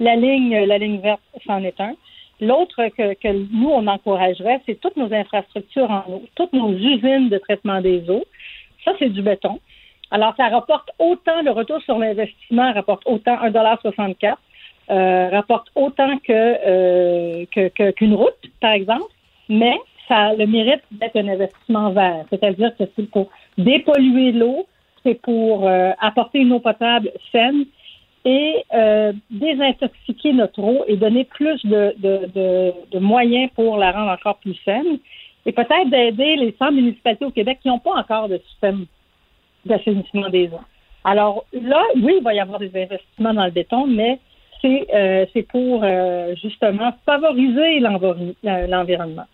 La 0.00 0.16
ligne, 0.16 1.00
verte, 1.00 1.20
c'en 1.46 1.62
est 1.62 1.80
un. 1.80 1.94
L'autre 2.40 2.88
que, 2.88 3.32
nous, 3.52 3.70
on 3.70 3.86
encouragerait, 3.86 4.60
c'est 4.66 4.80
toutes 4.80 4.96
nos 4.96 5.12
infrastructures 5.12 5.90
en 5.90 6.04
eau, 6.08 6.22
toutes 6.34 6.52
nos 6.52 6.72
usines 6.72 7.28
de 7.28 7.38
traitement 7.38 7.80
des 7.80 8.08
eaux. 8.10 8.24
Ça, 8.84 8.92
c'est 8.98 9.10
du 9.10 9.22
béton. 9.22 9.60
Alors, 10.10 10.34
ça 10.36 10.48
rapporte 10.48 10.90
autant, 10.98 11.40
le 11.42 11.52
retour 11.52 11.80
sur 11.82 11.98
l'investissement 11.98 12.72
rapporte 12.72 13.02
autant 13.06 13.36
1,64 13.36 14.34
euh, 14.90 15.28
rapporte 15.30 15.68
autant 15.74 16.18
que, 16.18 16.32
euh, 16.32 17.44
que, 17.50 17.90
qu'une 17.92 18.14
route, 18.14 18.34
par 18.60 18.72
exemple, 18.72 19.10
mais 19.48 19.78
ça 20.08 20.16
a 20.16 20.34
le 20.34 20.46
mérite 20.46 20.82
d'être 20.90 21.16
un 21.16 21.28
investissement 21.28 21.90
vert. 21.90 22.24
C'est-à-dire 22.30 22.76
que 22.76 22.84
c'est 22.96 23.10
pour 23.10 23.30
dépolluer 23.56 24.32
l'eau, 24.32 24.66
c'est 25.02 25.20
pour 25.20 25.66
euh, 25.66 25.90
apporter 26.00 26.40
une 26.40 26.52
eau 26.52 26.60
potable 26.60 27.10
saine 27.30 27.64
et 28.24 28.64
euh, 28.72 29.12
désintoxiquer 29.30 30.32
notre 30.32 30.62
eau 30.62 30.84
et 30.86 30.96
donner 30.96 31.24
plus 31.24 31.64
de, 31.64 31.94
de, 31.98 32.72
de, 32.92 32.98
moyens 32.98 33.50
pour 33.54 33.76
la 33.78 33.90
rendre 33.90 34.12
encore 34.12 34.38
plus 34.38 34.56
saine. 34.64 34.98
Et 35.44 35.52
peut-être 35.52 35.90
d'aider 35.90 36.36
les 36.36 36.54
centres 36.56 36.72
municipalités 36.72 37.24
au 37.24 37.32
Québec 37.32 37.58
qui 37.62 37.68
n'ont 37.68 37.80
pas 37.80 37.94
encore 37.94 38.28
de 38.28 38.40
système 38.48 38.86
d'assainissement 39.64 40.28
des 40.28 40.46
eaux. 40.48 40.60
Alors 41.04 41.44
là, 41.52 41.82
oui, 41.96 42.14
il 42.18 42.22
va 42.22 42.32
y 42.32 42.38
avoir 42.38 42.60
des 42.60 42.70
investissements 42.80 43.34
dans 43.34 43.44
le 43.44 43.50
béton, 43.50 43.88
mais 43.88 44.20
c'est 44.60 44.86
euh, 44.94 45.26
pour 45.48 45.84
justement 46.40 46.92
favoriser 47.04 47.80
l'environnement. 47.80 49.26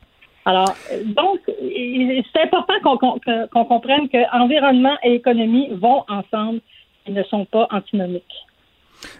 Alors, 0.44 0.74
donc, 1.04 1.40
c'est 1.46 2.42
important 2.42 3.18
qu'on 3.52 3.64
comprenne 3.64 4.08
que 4.08 4.18
environnement 4.36 4.96
et 5.02 5.14
économie 5.14 5.68
vont 5.72 6.04
ensemble 6.08 6.60
et 7.06 7.12
ne 7.12 7.22
sont 7.24 7.44
pas 7.44 7.66
antinomiques. 7.70 8.47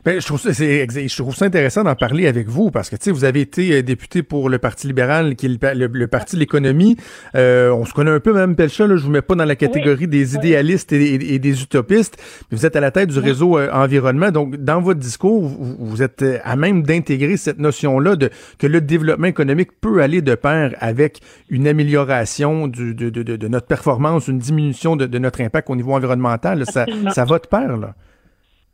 Ben, 0.05 0.21
je 0.21 0.27
trouve 0.27 0.41
ça, 0.41 0.51
je 0.53 1.17
trouve 1.17 1.35
ça 1.35 1.45
intéressant 1.45 1.85
d'en 1.85 1.95
parler 1.95 2.27
avec 2.27 2.49
vous 2.49 2.71
parce 2.71 2.91
que 2.91 2.97
tu 2.97 3.05
sais, 3.05 3.11
vous 3.11 3.25
avez 3.25 3.41
été 3.41 3.73
euh, 3.73 3.83
député 3.83 4.23
pour 4.23 4.49
le 4.49 4.59
Parti 4.59 4.87
libéral, 4.87 5.37
qui 5.37 5.47
est 5.47 5.75
le, 5.75 6.07
parti 6.07 6.37
de 6.37 6.41
l'économie. 6.41 6.97
Euh, 7.35 7.71
on 7.71 7.85
se 7.85 7.93
connaît 7.93 8.11
un 8.11 8.21
peu, 8.21 8.33
Mme 8.33 8.57
Pelcha. 8.57 8.87
Là, 8.87 8.97
je 8.97 9.03
vous 9.03 9.11
mets 9.11 9.23
pas 9.23 9.35
dans 9.35 9.45
la 9.45 9.57
catégorie 9.57 10.09
des 10.09 10.35
idéalistes 10.35 10.93
et, 10.93 11.39
des 11.39 11.63
utopistes, 11.63 12.17
mais 12.51 12.59
vous 12.59 12.67
êtes 12.67 12.77
à 12.77 12.81
la 12.81 12.91
tête 12.91 13.09
du 13.09 13.19
réseau 13.19 13.59
euh, 13.59 13.71
environnement. 13.73 14.31
Donc, 14.31 14.57
dans 14.57 14.81
votre 14.81 15.01
discours, 15.01 15.43
vous, 15.43 16.03
êtes 16.03 16.25
à 16.43 16.57
même 16.57 16.83
d'intégrer 16.83 17.37
cette 17.37 17.59
notion-là 17.59 18.17
de 18.17 18.31
que 18.59 18.67
le 18.67 18.81
développement 18.81 19.27
économique 19.27 19.81
peut 19.81 20.03
aller 20.03 20.23
de 20.23 20.35
pair 20.35 20.75
avec 20.81 21.21
une 21.49 21.69
amélioration 21.69 22.67
du, 22.67 22.95
de, 22.95 23.11
de, 23.11 23.23
de, 23.23 23.49
notre 23.49 23.67
performance, 23.67 24.29
une 24.29 24.39
diminution 24.39 24.97
de, 24.97 25.19
notre 25.19 25.41
impact 25.41 25.71
au 25.71 25.77
niveau 25.77 25.95
environnemental. 25.95 26.65
Ça, 26.67 26.87
ça 27.13 27.25
va 27.25 27.39
de 27.39 27.47
pair, 27.47 27.77
là. 27.77 27.95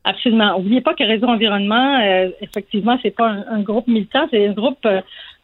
Absolument. 0.05 0.59
N'oubliez 0.59 0.83
pas 0.83 0.93
que 0.93 1.03
Réseau 1.03 1.27
Environnement, 1.27 1.99
euh, 2.03 2.29
effectivement, 2.43 2.99
c'est 3.03 3.11
pas 3.11 3.37
un, 3.51 3.61
groupe 3.63 3.87
militant, 3.89 4.27
c'est 4.31 4.47
un 4.49 4.53
groupe 4.53 4.85
euh, 4.85 5.01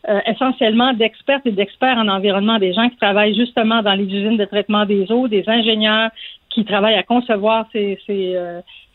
euh, 0.09 0.21
essentiellement 0.27 0.93
d'experts 0.93 1.41
et 1.47 1.51
d'experts 1.51 1.97
en 1.97 2.09
environnement, 2.09 2.59
des 2.59 2.75
gens 2.75 2.91
qui 2.91 2.97
travaillent 2.97 3.35
justement 3.35 3.83
dans 3.83 3.95
les 3.95 4.05
usines 4.05 4.37
de 4.37 4.45
traitement 4.45 4.85
des 4.85 5.11
eaux, 5.11 5.29
des 5.29 5.45
ingénieurs 5.47 6.11
qui 6.51 6.67
travaillent 6.67 6.99
à 6.99 7.03
concevoir 7.03 7.67
ces, 7.73 7.99
ces, 8.07 8.37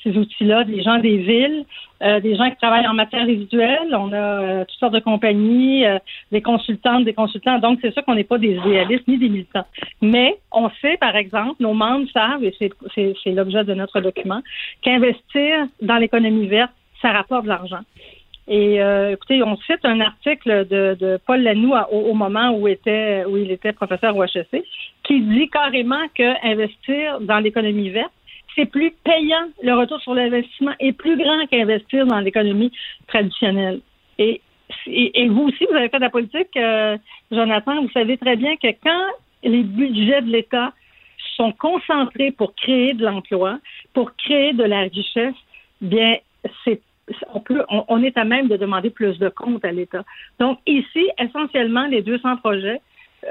ces 0.05 0.17
outils-là, 0.17 0.63
des 0.63 0.81
gens 0.83 0.99
des 0.99 1.17
villes, 1.17 1.65
euh, 2.03 2.19
des 2.19 2.35
gens 2.35 2.49
qui 2.49 2.57
travaillent 2.57 2.87
en 2.87 2.93
matière 2.93 3.25
résiduelle. 3.25 3.89
On 3.93 4.13
a 4.13 4.15
euh, 4.15 4.65
toutes 4.65 4.79
sortes 4.79 4.93
de 4.93 4.99
compagnies, 4.99 5.85
euh, 5.85 5.97
des 6.31 6.41
consultantes, 6.41 7.05
des 7.05 7.13
consultants. 7.13 7.59
Donc, 7.59 7.79
c'est 7.81 7.91
sûr 7.91 8.05
qu'on 8.05 8.15
n'est 8.15 8.23
pas 8.23 8.37
des 8.37 8.55
idéalistes 8.55 9.07
ni 9.07 9.17
des 9.17 9.29
militants. 9.29 9.65
Mais 10.01 10.37
on 10.51 10.69
sait, 10.81 10.97
par 10.97 11.15
exemple, 11.15 11.55
nos 11.59 11.73
membres 11.73 12.07
savent, 12.13 12.43
et 12.43 12.53
c'est 12.59 13.31
l'objet 13.31 13.63
de 13.63 13.73
notre 13.73 13.99
document, 13.99 14.41
qu'investir 14.83 15.67
dans 15.81 15.97
l'économie 15.97 16.47
verte, 16.47 16.71
ça 17.01 17.11
rapporte 17.11 17.43
de 17.43 17.49
l'argent. 17.49 17.81
Et 18.47 18.75
écoutez, 19.11 19.41
on 19.41 19.57
cite 19.57 19.83
un 19.83 20.01
article 20.01 20.67
de, 20.67 20.95
de 20.99 21.19
Paul 21.25 21.41
Lanoux 21.41 21.73
au, 21.91 22.13
moment 22.13 22.51
où, 22.51 22.67
était, 22.67 23.25
où 23.25 23.37
il 23.37 23.49
était 23.49 23.73
professeur 23.73 24.15
au 24.15 24.23
HEC, 24.23 24.63
qui 25.03 25.21
dit 25.21 25.49
carrément 25.49 26.05
que 26.13 26.47
investir 26.47 27.19
dans 27.21 27.39
l'économie 27.39 27.89
verte, 27.89 28.11
c'est 28.55 28.65
plus 28.65 28.91
payant, 29.03 29.47
le 29.61 29.73
retour 29.73 29.99
sur 30.01 30.13
l'investissement 30.13 30.73
est 30.79 30.93
plus 30.93 31.17
grand 31.17 31.45
qu'investir 31.47 32.05
dans 32.05 32.19
l'économie 32.19 32.71
traditionnelle. 33.07 33.81
Et, 34.17 34.41
vous 35.27 35.43
aussi, 35.43 35.65
vous 35.69 35.75
avez 35.75 35.89
fait 35.89 35.97
de 35.97 36.03
la 36.03 36.09
politique, 36.09 36.55
euh, 36.57 36.97
Jonathan, 37.31 37.81
vous 37.81 37.91
savez 37.91 38.17
très 38.17 38.35
bien 38.35 38.55
que 38.55 38.67
quand 38.83 39.07
les 39.43 39.63
budgets 39.63 40.21
de 40.21 40.31
l'État 40.31 40.73
sont 41.35 41.51
concentrés 41.51 42.31
pour 42.31 42.55
créer 42.55 42.93
de 42.93 43.05
l'emploi, 43.05 43.59
pour 43.93 44.15
créer 44.15 44.53
de 44.53 44.63
la 44.63 44.81
richesse, 44.81 45.35
bien, 45.81 46.17
c'est 46.63 46.81
on, 47.33 47.39
peut, 47.39 47.63
on, 47.69 48.01
est 48.01 48.17
à 48.17 48.23
même 48.23 48.47
de 48.47 48.57
demander 48.57 48.89
plus 48.89 49.19
de 49.19 49.29
comptes 49.29 49.63
à 49.63 49.71
l'État. 49.71 50.03
Donc 50.39 50.59
ici, 50.65 51.07
essentiellement, 51.19 51.85
les 51.85 52.01
200 52.01 52.37
projets 52.37 52.81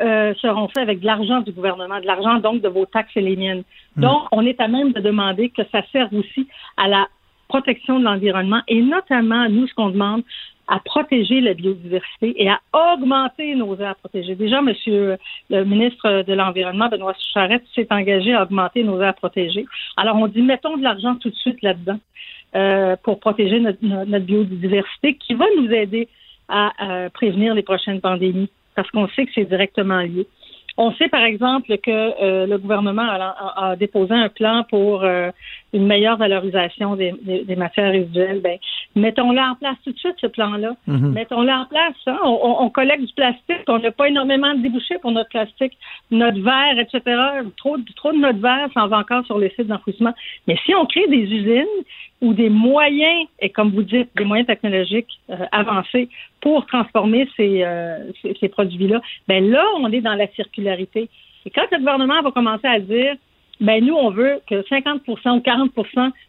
euh, 0.00 0.34
seront 0.40 0.68
faits 0.68 0.82
avec 0.82 1.00
de 1.00 1.06
l'argent 1.06 1.40
du 1.40 1.52
gouvernement, 1.52 2.00
de 2.00 2.06
l'argent 2.06 2.38
donc 2.38 2.60
de 2.60 2.68
vos 2.68 2.86
taxes 2.86 3.16
et 3.16 3.20
les 3.20 3.36
miennes. 3.36 3.62
Hmm. 3.96 4.02
Donc, 4.02 4.22
on 4.32 4.44
est 4.44 4.60
à 4.60 4.68
même 4.68 4.92
de 4.92 5.00
demander 5.00 5.50
que 5.50 5.62
ça 5.70 5.82
serve 5.92 6.12
aussi 6.14 6.48
à 6.76 6.88
la 6.88 7.06
protection 7.48 8.00
de 8.00 8.04
l'environnement 8.04 8.60
et 8.66 8.82
notamment, 8.82 9.48
nous, 9.48 9.66
ce 9.66 9.74
qu'on 9.74 9.90
demande, 9.90 10.22
à 10.66 10.80
protéger 10.80 11.40
la 11.42 11.52
biodiversité 11.52 12.42
et 12.42 12.48
à 12.48 12.58
augmenter 12.72 13.54
nos 13.54 13.76
aires 13.76 13.96
protégées. 13.96 14.34
Déjà, 14.34 14.62
Monsieur 14.62 15.18
le 15.50 15.64
ministre 15.64 16.22
de 16.22 16.32
l'Environnement, 16.32 16.88
Benoît 16.88 17.14
Charette, 17.34 17.64
s'est 17.74 17.86
engagé 17.90 18.32
à 18.32 18.44
augmenter 18.44 18.82
nos 18.82 19.00
aires 19.00 19.14
protégées. 19.14 19.66
Alors, 19.98 20.16
on 20.16 20.26
dit, 20.26 20.40
mettons 20.40 20.78
de 20.78 20.82
l'argent 20.82 21.16
tout 21.16 21.28
de 21.28 21.34
suite 21.34 21.60
là-dedans 21.62 21.98
euh, 22.56 22.96
pour 23.02 23.20
protéger 23.20 23.60
notre, 23.60 23.78
notre, 23.84 24.24
biodiversité 24.24 25.14
qui 25.14 25.34
va 25.34 25.44
nous 25.58 25.70
aider 25.70 26.08
à 26.48 26.72
prévenir 27.12 27.54
les 27.54 27.62
prochaines 27.62 28.00
pandémies 28.00 28.50
parce 28.74 28.90
qu'on 28.90 29.08
sait 29.08 29.26
que 29.26 29.32
c'est 29.34 29.44
directement 29.44 30.00
lié. 30.00 30.26
On 30.76 30.92
sait 30.94 31.08
par 31.08 31.22
exemple 31.22 31.76
que 31.78 31.90
euh, 31.90 32.46
le 32.46 32.58
gouvernement 32.58 33.06
a, 33.08 33.76
déposé 33.76 34.12
un 34.12 34.28
plan 34.28 34.64
pour 34.68 35.04
euh, 35.04 35.30
une 35.74 35.86
meilleure 35.86 36.16
valorisation 36.16 36.94
des, 36.94 37.12
matières 37.56 37.90
résiduelles. 37.90 38.40
Ben, 38.40 38.58
mettons-le 38.94 39.40
en 39.40 39.56
place 39.56 39.76
tout 39.84 39.90
de 39.92 39.98
suite, 39.98 40.14
ce 40.20 40.28
plan-là. 40.28 40.76
Mhm. 40.86 41.12
Mettons-le 41.12 41.50
en 41.50 41.66
place. 41.66 41.96
Hein. 42.06 42.18
On, 42.22 42.70
collecte 42.70 43.04
du 43.04 43.12
plastique. 43.12 43.64
On 43.66 43.80
n'a 43.80 43.90
pas 43.90 44.08
énormément 44.08 44.54
de 44.54 44.62
débouchés 44.62 44.98
pour 45.02 45.10
notre 45.10 45.28
plastique, 45.30 45.76
notre 46.12 46.40
verre, 46.40 46.78
etc. 46.78 47.00
Trop, 47.56 47.76
trop 47.96 48.12
de 48.12 48.18
notre 48.18 48.38
verre 48.38 48.68
s'en 48.72 48.86
va 48.86 48.98
encore 48.98 49.26
sur 49.26 49.38
les 49.38 49.50
sites 49.50 49.66
d'enfouissement. 49.66 50.14
Mais 50.46 50.56
si 50.64 50.74
on 50.74 50.86
crée 50.86 51.08
des 51.08 51.22
usines 51.22 51.66
ou 52.20 52.32
des 52.32 52.50
moyens, 52.50 53.26
et 53.40 53.50
comme 53.50 53.70
vous 53.70 53.82
dites, 53.82 54.10
des 54.16 54.24
moyens 54.24 54.46
technologiques 54.46 55.20
euh, 55.30 55.44
avancés 55.50 56.08
pour 56.40 56.66
transformer 56.66 57.28
ces, 57.36 57.64
euh, 57.64 58.12
ces, 58.22 58.48
produits-là, 58.48 59.00
ben 59.26 59.50
là, 59.50 59.64
on 59.78 59.90
est 59.90 60.00
dans 60.00 60.14
la 60.14 60.28
circularité. 60.28 61.10
Et 61.44 61.50
quand 61.50 61.66
le 61.72 61.78
gouvernement 61.78 62.22
va 62.22 62.30
commencer 62.30 62.66
à 62.66 62.78
dire, 62.78 63.16
ben 63.60 63.84
nous, 63.84 63.94
on 63.94 64.10
veut 64.10 64.40
que 64.48 64.62
50 64.68 65.02
ou 65.08 65.14
40 65.16 65.70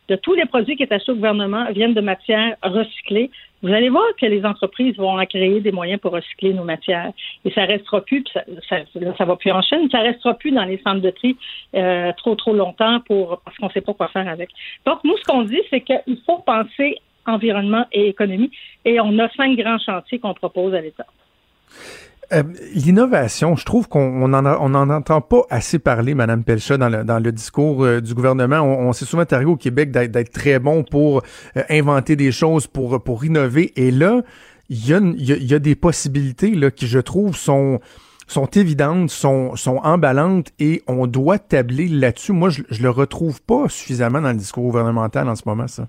de 0.10 0.16
tous 0.16 0.34
les 0.34 0.46
produits 0.46 0.76
qui 0.76 0.84
est 0.84 0.92
achetés 0.92 1.12
au 1.12 1.16
gouvernement 1.16 1.66
viennent 1.72 1.94
de 1.94 2.02
matières 2.02 2.56
recyclées. 2.62 3.32
Vous 3.64 3.74
allez 3.74 3.90
voir 3.90 4.06
que 4.20 4.28
les 4.28 4.46
entreprises 4.46 4.96
vont 4.98 5.20
en 5.20 5.26
créer 5.26 5.60
des 5.60 5.72
moyens 5.72 6.00
pour 6.00 6.12
recycler 6.12 6.54
nos 6.54 6.64
matières. 6.64 7.12
Et 7.44 7.52
ça 7.52 7.66
restera 7.66 8.02
plus, 8.02 8.24
ça, 8.32 8.44
ça, 8.70 8.78
ça 9.18 9.26
va 9.26 9.36
plus 9.36 9.52
en 9.52 9.62
chaîne, 9.64 9.90
ça 9.90 10.02
restera 10.02 10.36
plus 10.36 10.52
dans 10.52 10.66
les 10.66 10.78
centres 10.80 11.02
de 11.02 11.10
tri 11.10 11.36
euh, 11.74 12.12
trop, 12.18 12.36
trop 12.36 12.54
longtemps 12.54 13.00
pour 13.02 13.42
parce 13.44 13.58
qu'on 13.58 13.68
ne 13.68 13.72
sait 13.72 13.82
pas 13.82 13.94
quoi 13.94 14.08
faire 14.10 14.28
avec. 14.28 14.50
Donc, 14.86 15.04
nous, 15.04 15.18
ce 15.18 15.24
qu'on 15.24 15.44
dit, 15.44 15.62
c'est 15.72 15.82
qu'il 15.82 16.20
faut 16.26 16.40
penser 16.40 16.98
environnement 17.26 17.86
et 17.92 18.08
économie. 18.08 18.52
Et 18.84 19.00
on 19.00 19.18
a 19.20 19.30
cinq 19.30 19.58
grands 19.58 19.80
chantiers 19.80 20.20
qu'on 20.20 20.34
propose 20.34 20.74
à 20.76 20.82
l'État. 20.82 21.08
Euh, 22.34 22.44
l'innovation, 22.74 23.56
je 23.56 23.66
trouve 23.66 23.88
qu'on 23.88 24.28
n'en 24.28 24.46
on 24.46 24.74
en 24.74 24.90
entend 24.90 25.22
pas 25.22 25.42
assez 25.50 25.80
parler, 25.80 26.16
Madame 26.16 26.44
Pelcha, 26.44 26.78
dans 26.78 26.90
le, 26.90 27.04
dans 27.04 27.20
le 27.20 27.32
discours 27.32 27.84
euh, 27.84 28.02
du 28.02 28.14
gouvernement. 28.14 28.62
On, 28.62 28.94
s'est 28.94 29.06
souvent 29.06 29.26
targué 29.26 29.46
au 29.46 29.58
Québec 29.58 29.92
d'être 29.92 30.32
très 30.32 30.60
bon 30.60 30.84
pour 30.84 31.22
euh, 31.58 31.64
inventer 31.70 32.16
des 32.16 32.32
choses, 32.32 32.68
pour, 32.68 33.02
pour 33.04 33.26
innover. 33.26 33.74
Et 33.76 33.92
là, 33.92 34.22
il 34.70 34.88
y 34.88 34.94
a, 34.94 35.00
y 35.18 35.54
a, 35.54 35.60
des 35.60 35.76
possibilités 35.76 36.52
là, 36.52 36.72
qui, 36.72 36.88
je 36.88 37.00
trouve, 37.00 37.36
sont 37.36 37.80
sont 38.28 38.48
évidentes, 38.48 39.12
sont, 39.12 39.56
sont 39.56 39.78
emballantes 39.84 40.52
et 40.58 40.82
on 40.88 41.06
doit 41.06 41.38
tabler 41.38 41.88
là-dessus. 41.88 42.32
Moi, 42.32 42.50
je, 42.50 42.64
je 42.72 42.82
le 42.82 42.90
retrouve 42.90 43.40
pas 43.40 43.70
suffisamment 43.70 44.20
dans 44.20 44.32
le 44.32 44.38
discours 44.38 44.64
gouvernemental 44.64 45.30
en 45.30 45.36
ce 45.36 45.44
moment, 45.46 45.68
ça. 45.68 45.88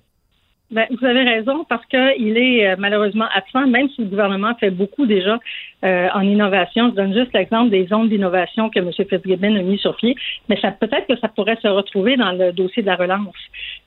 Ben, 0.73 0.85
vous 0.91 1.07
avez 1.07 1.23
raison 1.23 1.65
parce 1.69 1.87
qu'il 1.87 2.37
est 2.37 2.67
euh, 2.67 2.75
malheureusement 2.77 3.27
absent, 3.33 3.69
même 3.69 3.89
si 3.91 4.03
le 4.03 4.09
gouvernement 4.09 4.53
fait 4.57 4.71
beaucoup 4.71 5.07
déjà 5.07 5.39
euh, 5.85 6.09
en 6.13 6.23
innovation. 6.23 6.91
Je 6.91 6.97
donne 6.97 7.15
juste 7.15 7.33
l'exemple 7.35 7.71
des 7.71 7.87
zones 7.87 8.09
d'innovation 8.09 8.69
que 8.69 8.81
M. 8.81 8.91
Fitzgibbon 8.93 9.55
a 9.55 9.63
mis 9.63 9.79
sur 9.79 9.95
pied, 9.95 10.17
mais 10.49 10.61
ça 10.61 10.73
peut-être 10.73 11.07
que 11.07 11.17
ça 11.21 11.29
pourrait 11.29 11.59
se 11.63 11.69
retrouver 11.69 12.17
dans 12.17 12.33
le 12.33 12.53
dossier 12.53 12.83
de 12.83 12.89
la 12.89 12.97
relance. 12.97 13.37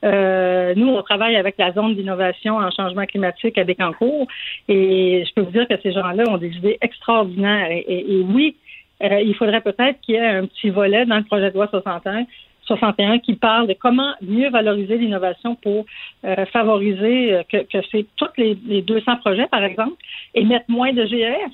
Euh, 0.05 0.73
nous, 0.77 0.87
on 0.87 1.01
travaille 1.01 1.35
avec 1.35 1.55
la 1.57 1.73
zone 1.73 1.95
d'innovation 1.95 2.55
en 2.55 2.71
changement 2.71 3.05
climatique 3.05 3.57
à 3.57 3.65
Bécancourt 3.65 4.27
et 4.69 5.25
je 5.27 5.33
peux 5.33 5.41
vous 5.41 5.51
dire 5.51 5.67
que 5.67 5.75
ces 5.83 5.91
gens-là 5.91 6.23
ont 6.29 6.37
des 6.37 6.55
idées 6.55 6.77
extraordinaires. 6.79 7.71
Et, 7.71 7.83
et 7.89 8.21
oui, 8.21 8.55
il 9.01 9.35
faudrait 9.35 9.61
peut-être 9.61 9.99
qu'il 10.01 10.15
y 10.15 10.17
ait 10.17 10.25
un 10.25 10.45
petit 10.45 10.69
volet 10.69 11.05
dans 11.05 11.17
le 11.17 11.23
projet 11.23 11.49
de 11.49 11.55
loi 11.55 11.67
61 11.67 12.25
61 12.69 13.19
qui 13.19 13.35
parle 13.35 13.67
de 13.67 13.73
comment 13.73 14.13
mieux 14.21 14.49
valoriser 14.49 14.97
l'innovation 14.97 15.55
pour 15.55 15.85
euh, 16.25 16.45
favoriser 16.47 17.33
euh, 17.33 17.43
que, 17.51 17.57
que 17.57 17.85
c'est 17.91 18.05
tous 18.15 18.29
les, 18.37 18.57
les, 18.65 18.81
200 18.81 19.17
projets, 19.17 19.47
par 19.47 19.63
exemple, 19.63 19.95
et 20.35 20.45
mettre 20.45 20.65
moins 20.69 20.93
de 20.93 21.05
GES. 21.05 21.51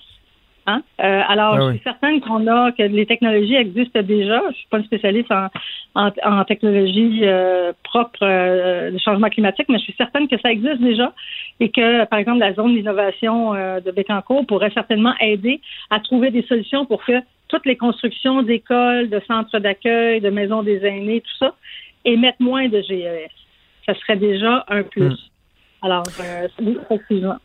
Hein? 0.67 0.81
Euh, 0.99 1.21
alors, 1.27 1.53
ah 1.53 1.61
je 1.61 1.75
suis 1.75 1.83
certaine 1.83 2.21
qu'on 2.21 2.47
a 2.47 2.71
que 2.71 2.81
les 2.81 3.05
technologies 3.05 3.55
existent 3.55 4.01
déjà. 4.01 4.41
Je 4.49 4.55
suis 4.55 4.67
pas 4.67 4.79
une 4.79 4.85
spécialiste 4.85 5.31
en, 5.31 5.47
en, 5.93 6.11
en 6.23 6.43
technologie 6.43 7.19
euh, 7.21 7.71
propre 7.83 8.23
euh, 8.23 8.91
de 8.91 8.97
changement 8.97 9.29
climatique, 9.29 9.67
mais 9.69 9.77
je 9.77 9.83
suis 9.83 9.95
certaine 9.95 10.27
que 10.27 10.39
ça 10.39 10.51
existe 10.51 10.81
déjà 10.81 11.13
et 11.59 11.69
que, 11.69 12.05
par 12.05 12.19
exemple, 12.19 12.39
la 12.39 12.53
zone 12.53 12.73
d'innovation 12.73 13.53
de 13.53 13.91
Bécancourt 13.91 14.45
pourrait 14.45 14.71
certainement 14.73 15.13
aider 15.21 15.61
à 15.89 15.99
trouver 15.99 16.31
des 16.31 16.41
solutions 16.43 16.85
pour 16.85 17.05
que 17.05 17.13
toutes 17.55 17.65
les 17.65 17.77
constructions 17.77 18.41
d'écoles, 18.41 19.09
de 19.09 19.21
centres 19.27 19.59
d'accueil, 19.59 20.19
de 20.19 20.29
maisons 20.29 20.61
des 20.61 20.85
aînés, 20.85 21.21
tout 21.21 21.37
ça, 21.39 21.55
et 22.03 22.17
mettre 22.17 22.41
moins 22.41 22.67
de 22.67 22.81
GES. 22.81 23.31
Ça 23.85 23.93
serait 23.95 24.17
déjà 24.17 24.65
un 24.67 24.83
plus. 24.83 25.09
Hmm. 25.09 25.85
Alors, 25.85 26.03
euh, 26.19 26.47
effectivement. 26.59 27.37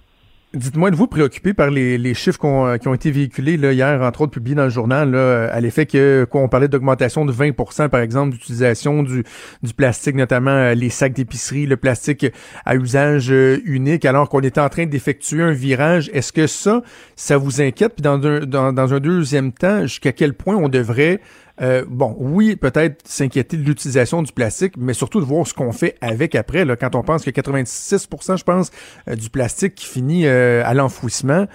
Dites-moi, 0.52 0.90
de 0.90 0.96
vous 0.96 1.06
préoccupé 1.06 1.54
par 1.54 1.70
les, 1.70 2.12
chiffres 2.14 2.44
euh, 2.44 2.76
qui 2.76 2.88
ont 2.88 2.94
été 2.94 3.12
véhiculés 3.12 3.56
là, 3.56 3.72
hier, 3.72 4.02
entre 4.02 4.22
autres 4.22 4.32
publiés 4.32 4.56
dans 4.56 4.64
le 4.64 4.70
journal, 4.70 5.12
là, 5.12 5.48
à 5.52 5.60
l'effet 5.60 5.86
que 5.86 6.26
quoi, 6.28 6.40
on 6.40 6.48
parlait 6.48 6.66
d'augmentation 6.66 7.24
de 7.24 7.32
20% 7.32 7.88
par 7.88 8.00
exemple, 8.00 8.32
d'utilisation 8.32 9.04
du, 9.04 9.22
plastique, 9.76 10.16
notamment 10.16 10.50
euh, 10.50 10.74
les 10.74 10.90
sacs 10.90 11.12
d'épicerie, 11.12 11.66
le 11.66 11.76
plastique 11.76 12.26
à 12.66 12.74
usage 12.74 13.30
euh, 13.30 13.60
unique, 13.64 14.04
alors 14.04 14.28
qu'on 14.28 14.40
était 14.40 14.60
en 14.60 14.68
train 14.68 14.86
d'effectuer 14.86 15.40
un 15.40 15.52
virage. 15.52 16.10
Est-ce 16.12 16.32
que 16.32 16.48
ça, 16.48 16.82
ça 17.14 17.38
vous 17.38 17.60
inquiète? 17.60 17.94
Puis 17.94 18.02
dans 18.02 18.18
dans, 18.18 18.72
dans 18.72 18.94
un 18.94 18.98
deuxième 18.98 19.52
temps, 19.52 19.82
jusqu'à 19.82 20.10
quel 20.10 20.34
point 20.34 20.56
on 20.56 20.68
devrait 20.68 21.20
euh, 21.60 21.84
bon, 21.86 22.14
oui, 22.18 22.56
peut-être 22.56 23.06
s'inquiéter 23.06 23.56
de 23.56 23.62
l'utilisation 23.62 24.22
du 24.22 24.32
plastique, 24.32 24.74
mais 24.78 24.94
surtout 24.94 25.20
de 25.20 25.24
voir 25.24 25.46
ce 25.46 25.52
qu'on 25.52 25.72
fait 25.72 25.96
avec 26.00 26.34
après. 26.34 26.64
Quand 26.78 26.94
on 26.94 27.02
pense 27.02 27.24
que 27.24 27.30
86% 27.30 28.38
je 28.38 28.44
pense, 28.44 28.70
euh, 29.08 29.14
du 29.14 29.28
plastique 29.28 29.74
qui 29.74 29.86
finit 29.86 30.26
euh, 30.26 30.62
à 30.64 30.74
l'enfouissement, 30.74 31.46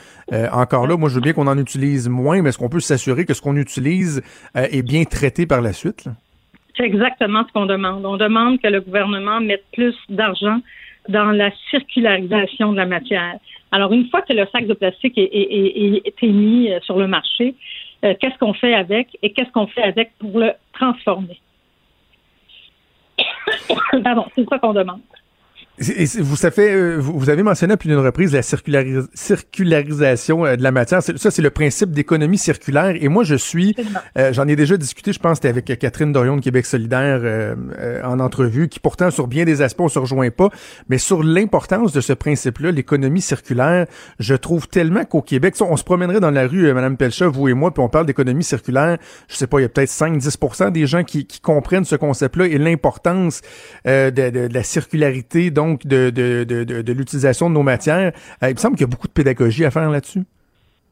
encore 0.52 0.88
là, 0.88 0.98
moi, 0.98 1.10
je 1.10 1.16
veux 1.16 1.22
bien 1.22 1.34
qu'on 1.34 1.48
en 1.48 1.58
utilise 1.58 2.10
moins, 2.10 2.42
mais 2.42 2.50
est-ce 2.50 2.58
qu'on 2.58 2.70
peut 2.70 2.80
s'assurer 2.80 3.26
que 3.26 3.34
ce 3.34 3.42
qu'on 3.42 3.56
utilise 3.56 4.24
est 4.56 4.82
bien 4.82 5.04
traité 5.04 5.46
par 5.46 5.62
la 5.62 5.72
suite? 5.72 6.06
C'est 6.76 6.84
exactement 6.84 7.44
ce 7.48 7.54
qu'on 7.54 7.68
demande. 7.68 8.06
On 8.06 8.18
demande 8.18 8.60
que 8.60 8.68
le 8.68 8.82
gouvernement 8.82 9.40
mette 9.40 9.64
plus 9.72 9.96
d'argent 10.10 10.60
dans 11.10 11.32
la 11.32 11.52
circularisation 11.70 12.72
de 12.72 12.78
la 12.78 12.88
matière. 12.88 13.36
Alors, 13.72 13.94
une 13.94 14.10
fois 14.10 14.24
que 14.24 14.34
le 14.34 14.46
sac 14.52 14.66
de 14.66 14.74
plastique 14.74 15.18
est, 15.18 15.24
est 15.28 16.28
mis 16.28 16.70
sur 16.82 16.98
le 16.98 17.08
marché, 17.08 17.56
euh, 18.04 18.14
qu'est-ce 18.20 18.38
qu'on 18.38 18.54
fait 18.54 18.74
avec 18.74 19.18
et 19.22 19.34
qu'est-ce 19.34 19.52
qu'on 19.52 19.68
fait 19.68 19.84
avec 19.84 20.18
pour 20.18 20.40
le 20.40 20.52
transformer? 20.74 21.40
Pardon, 24.04 24.26
c'est 24.36 24.48
ça 24.50 24.60
qu'on 24.60 24.74
demande. 24.74 25.02
Vous, 25.78 26.38
ça 26.38 26.52
fait, 26.52 26.74
euh, 26.74 26.96
vous 27.00 27.30
avez 27.30 27.44
mentionné 27.44 27.74
à 27.74 27.78
plus 27.78 27.90
d'une 27.90 28.00
reprise 28.00 28.32
la 28.32 28.42
circularisation 28.42 30.46
euh, 30.46 30.56
de 30.56 30.64
la 30.64 30.72
matière. 30.72 31.04
Ça, 31.04 31.32
c'est 31.32 31.42
le 31.42 31.50
principe 31.50 31.92
d'économie 31.92 32.38
circulaire. 32.38 32.94
Et 32.98 33.10
moi, 33.10 33.26
je 33.26 33.36
suis, 33.36 33.76
euh, 34.18 34.32
j'en 34.32 34.48
ai 34.48 34.56
déjà 34.56 34.78
discuté, 34.78 35.12
je 35.12 35.20
pense, 35.20 35.38
c'était 35.38 35.50
avec 35.50 35.66
Catherine 35.78 36.14
Dorion 36.14 36.38
de 36.38 36.42
Québec 36.42 36.66
solidaire 36.66 37.56
en 38.04 38.20
entrevue, 38.20 38.70
qui 38.70 38.80
pourtant, 38.80 39.12
sur 39.12 39.28
bien 39.28 39.44
des 39.44 39.62
aspects, 39.62 39.82
on 39.82 39.90
se 39.90 40.00
rejoint 40.00 40.30
pas. 40.30 40.50
Mais 40.88 40.98
sur 40.98 41.24
l'importance 41.24 41.92
de 41.92 42.00
ce 42.00 42.14
principe-là, 42.14 42.72
l'économie 42.72 43.22
circulaire, 43.22 43.86
je 44.20 44.36
trouve 44.36 44.70
tellement 44.70 45.04
qu'au 45.04 45.22
Québec, 45.22 45.56
on 45.60 45.76
se 45.76 45.84
promènerait 45.84 46.22
dans 46.22 46.32
la 46.32 46.48
rue, 46.48 46.74
Madame 46.74 46.96
Pelcha, 46.96 47.28
vous 47.28 47.50
et 47.50 47.54
moi, 47.54 47.74
puis 47.74 47.84
on 47.84 47.90
parle 47.90 48.06
d'économie 48.06 48.44
circulaire. 48.44 48.98
Je 49.28 49.36
sais 49.36 49.48
pas, 49.48 49.60
il 49.60 49.64
y 49.64 49.66
a 49.66 49.70
peut-être 49.70 49.90
5-10% 49.90 50.72
des 50.72 50.88
gens 50.88 51.04
qui, 51.04 51.26
qui, 51.26 51.42
comprennent 51.42 51.86
ce 51.86 51.96
concept-là 51.96 52.48
et 52.48 52.58
l'importance 52.58 53.42
de, 53.86 54.10
de, 54.10 54.30
de, 54.30 54.54
la 54.54 54.64
circularité. 54.64 55.52
Donc, 55.52 55.65
donc 55.68 55.86
de, 55.86 56.10
de, 56.10 56.44
de, 56.44 56.94
l'utilisation 56.94 57.50
de 57.50 57.56
nos 57.56 57.64
matières. 57.64 58.12
Euh, 58.44 58.50
il 58.50 58.54
me 58.54 58.60
semble 58.60 58.76
qu'il 58.76 58.86
y 58.86 58.90
a 58.90 58.92
beaucoup 58.92 59.08
de 59.08 59.14
pédagogie 59.14 59.66
à 59.66 59.72
faire 59.72 59.90
là-dessus. 59.90 60.24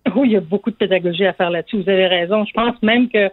Oui, 0.16 0.28
il 0.28 0.32
y 0.34 0.38
a 0.38 0.42
beaucoup 0.42 0.70
de 0.70 0.76
pédagogie 0.76 1.26
à 1.26 1.32
faire 1.32 1.50
là-dessus. 1.50 1.82
Vous 1.82 1.90
avez 1.90 2.08
raison. 2.08 2.44
Je 2.44 2.52
pense 2.52 2.76
même 2.84 3.08
que 3.08 3.30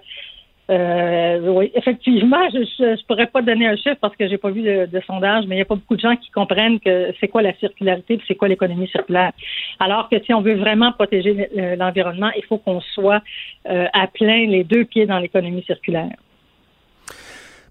euh, 0.70 1.66
effectivement, 1.74 2.48
je 2.53 2.59
ne 2.59 3.07
pourrais 3.09 3.26
pas 3.26 3.42
donner 3.42 3.66
un 3.66 3.74
chiffre 3.74 3.96
parce 4.00 4.14
que 4.14 4.29
j'ai 4.29 4.38
pas 4.38 4.50
vu 4.50 4.62
de, 4.62 5.00
sondage, 5.05 5.44
mais 5.48 5.57
il 5.57 5.59
n'y 5.59 5.62
a 5.62 5.64
pas 5.64 5.74
beaucoup 5.74 5.96
de 5.96 6.00
gens 6.00 6.14
qui 6.14 6.31
comprennent 6.31 6.79
que 6.79 7.12
c'est 7.18 7.26
quoi 7.26 7.42
la 7.42 7.53
circularité 7.55 8.14
et 8.14 8.20
c'est 8.29 8.37
quoi 8.37 8.46
l'économie 8.46 8.87
circulaire. 8.87 9.33
Alors 9.81 10.09
que 10.09 10.22
si 10.22 10.33
on 10.33 10.42
veut 10.42 10.55
vraiment 10.55 10.92
protéger 10.92 11.48
l'environnement, 11.76 12.31
il 12.37 12.44
faut 12.44 12.59
qu'on 12.59 12.81
soit 12.81 13.20
euh, 13.68 13.87
à 13.92 14.07
plein 14.07 14.46
les 14.46 14.62
deux 14.62 14.85
pieds 14.85 15.07
dans 15.07 15.18
l'économie 15.18 15.64
circulaire. 15.64 16.12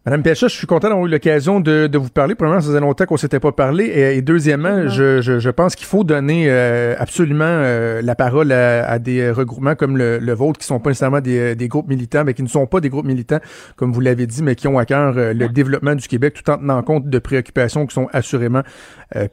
Madame 0.05 0.23
Pécha, 0.23 0.47
je 0.47 0.55
suis 0.55 0.65
content 0.65 0.87
d'avoir 0.87 1.05
eu 1.05 1.09
l'occasion 1.09 1.59
de, 1.59 1.87
de, 1.87 1.97
vous 1.97 2.09
parler. 2.09 2.33
Premièrement, 2.33 2.61
ça 2.61 2.67
faisait 2.67 2.79
longtemps 2.79 3.05
qu'on 3.05 3.17
s'était 3.17 3.41
pas 3.41 3.51
parlé. 3.51 3.85
Et, 3.85 4.21
deuxièmement, 4.21 4.87
je, 4.87 5.19
je, 5.21 5.39
je, 5.39 5.49
pense 5.49 5.75
qu'il 5.75 5.85
faut 5.85 6.05
donner 6.05 6.45
euh, 6.47 6.95
absolument 6.97 7.43
euh, 7.43 8.01
la 8.01 8.15
parole 8.15 8.53
à, 8.53 8.89
à, 8.89 8.97
des 8.97 9.29
regroupements 9.29 9.75
comme 9.75 9.97
le, 9.97 10.17
le, 10.17 10.33
vôtre, 10.33 10.57
qui 10.57 10.65
sont 10.65 10.79
pas 10.79 10.91
nécessairement 10.91 11.19
des, 11.19 11.53
des, 11.53 11.67
groupes 11.67 11.89
militants, 11.89 12.23
mais 12.23 12.33
qui 12.33 12.43
ne 12.43 12.47
sont 12.47 12.65
pas 12.65 12.79
des 12.79 12.87
groupes 12.87 13.05
militants, 13.05 13.39
comme 13.75 13.91
vous 13.91 13.99
l'avez 13.99 14.25
dit, 14.25 14.41
mais 14.41 14.55
qui 14.55 14.69
ont 14.69 14.79
à 14.79 14.85
cœur 14.85 15.17
euh, 15.17 15.33
le 15.33 15.49
développement 15.49 15.95
du 15.95 16.07
Québec, 16.07 16.33
tout 16.33 16.49
en 16.49 16.57
tenant 16.57 16.81
compte 16.81 17.09
de 17.09 17.19
préoccupations 17.19 17.85
qui 17.85 17.93
sont 17.93 18.07
assurément 18.13 18.61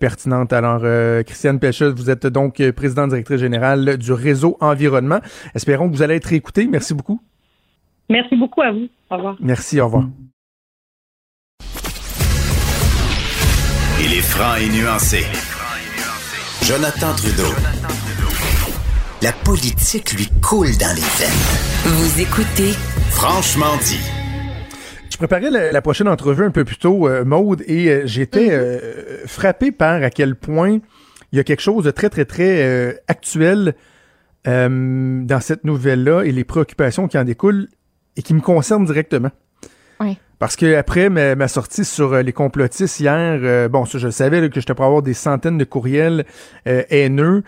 pertinentes. 0.00 0.52
Alors, 0.52 0.82
Christiane 1.24 1.58
Pécha, 1.60 1.90
vous 1.90 2.10
êtes 2.10 2.26
donc 2.26 2.62
présidente 2.72 3.10
directrice 3.10 3.38
générale 3.38 3.98
du 3.98 4.12
réseau 4.12 4.56
Environnement. 4.60 5.20
Espérons 5.54 5.90
que 5.90 5.94
vous 5.96 6.02
allez 6.02 6.14
être 6.14 6.32
écouté. 6.32 6.66
Merci 6.66 6.94
beaucoup. 6.94 7.20
Merci 8.08 8.36
beaucoup 8.36 8.62
à 8.62 8.72
vous. 8.72 8.88
Au 9.10 9.16
revoir. 9.16 9.36
Merci, 9.40 9.80
au 9.80 9.84
revoir. 9.86 10.04
Il 13.98 14.12
est 14.12 14.20
franc 14.20 14.56
et 14.56 14.68
nuancé. 14.68 15.24
Jonathan 16.62 17.14
Trudeau. 17.14 17.50
La 19.22 19.32
politique 19.32 20.12
lui 20.12 20.28
coule 20.42 20.76
dans 20.76 20.94
les 20.94 21.00
veines. 21.00 21.94
Vous 21.94 22.20
écoutez 22.20 22.72
Franchement 23.10 23.74
dit. 23.82 24.00
Je 25.10 25.16
préparais 25.16 25.50
la, 25.50 25.82
prochaine 25.82 26.08
entrevue 26.08 26.44
un 26.44 26.50
peu 26.50 26.64
plus 26.64 26.76
tôt, 26.76 27.08
euh, 27.08 27.24
Maude, 27.24 27.64
et 27.66 27.88
euh, 27.88 28.02
j'étais 28.04 28.48
mhm. 28.48 28.52
euh, 28.52 29.26
frappé 29.26 29.72
par 29.72 30.02
à 30.02 30.10
quel 30.10 30.36
point 30.36 30.78
il 31.32 31.36
y 31.36 31.40
a 31.40 31.44
quelque 31.44 31.62
chose 31.62 31.84
de 31.84 31.90
très, 31.90 32.10
très, 32.10 32.26
très 32.26 33.00
actuel 33.08 33.74
dans 34.44 35.40
cette 35.40 35.64
nouvelle-là 35.64 36.22
et 36.22 36.32
les 36.32 36.44
préoccupations 36.44 37.08
qui 37.08 37.18
en 37.18 37.24
découlent 37.24 37.68
et 38.16 38.22
qui 38.22 38.34
me 38.34 38.40
concernent 38.40 38.84
directement. 38.84 39.30
Parce 40.38 40.54
que 40.56 40.76
après 40.76 41.08
ma, 41.08 41.48
sortie 41.48 41.84
sur 41.84 42.12
euh, 42.12 42.22
les 42.22 42.32
complotistes 42.32 43.00
hier, 43.00 43.12
euh, 43.42 43.68
bon, 43.68 43.84
je 43.86 44.10
savais 44.10 44.50
que 44.50 44.60
je 44.60 44.66
pourrais 44.66 44.86
avoir 44.86 45.02
des 45.02 45.14
centaines 45.14 45.56
de 45.56 45.64
courriels 45.64 46.26
euh, 46.68 46.82
haineux. 46.90 47.42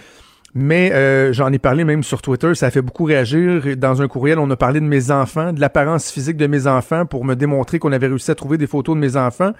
Mais 0.54 0.92
euh, 0.92 1.32
j'en 1.32 1.52
ai 1.52 1.58
parlé 1.58 1.84
même 1.84 2.02
sur 2.02 2.22
Twitter, 2.22 2.54
ça 2.54 2.66
a 2.66 2.70
fait 2.70 2.80
beaucoup 2.80 3.04
réagir. 3.04 3.76
Dans 3.76 4.00
un 4.00 4.08
courriel, 4.08 4.38
on 4.38 4.50
a 4.50 4.56
parlé 4.56 4.80
de 4.80 4.86
mes 4.86 5.10
enfants, 5.10 5.52
de 5.52 5.60
l'apparence 5.60 6.10
physique 6.10 6.38
de 6.38 6.46
mes 6.46 6.66
enfants 6.66 7.04
pour 7.04 7.24
me 7.24 7.34
démontrer 7.34 7.78
qu'on 7.78 7.92
avait 7.92 8.06
réussi 8.06 8.30
à 8.30 8.34
trouver 8.34 8.56
des 8.56 8.66
photos 8.66 8.96
de 8.96 9.00
mes 9.00 9.16
enfants. 9.16 9.52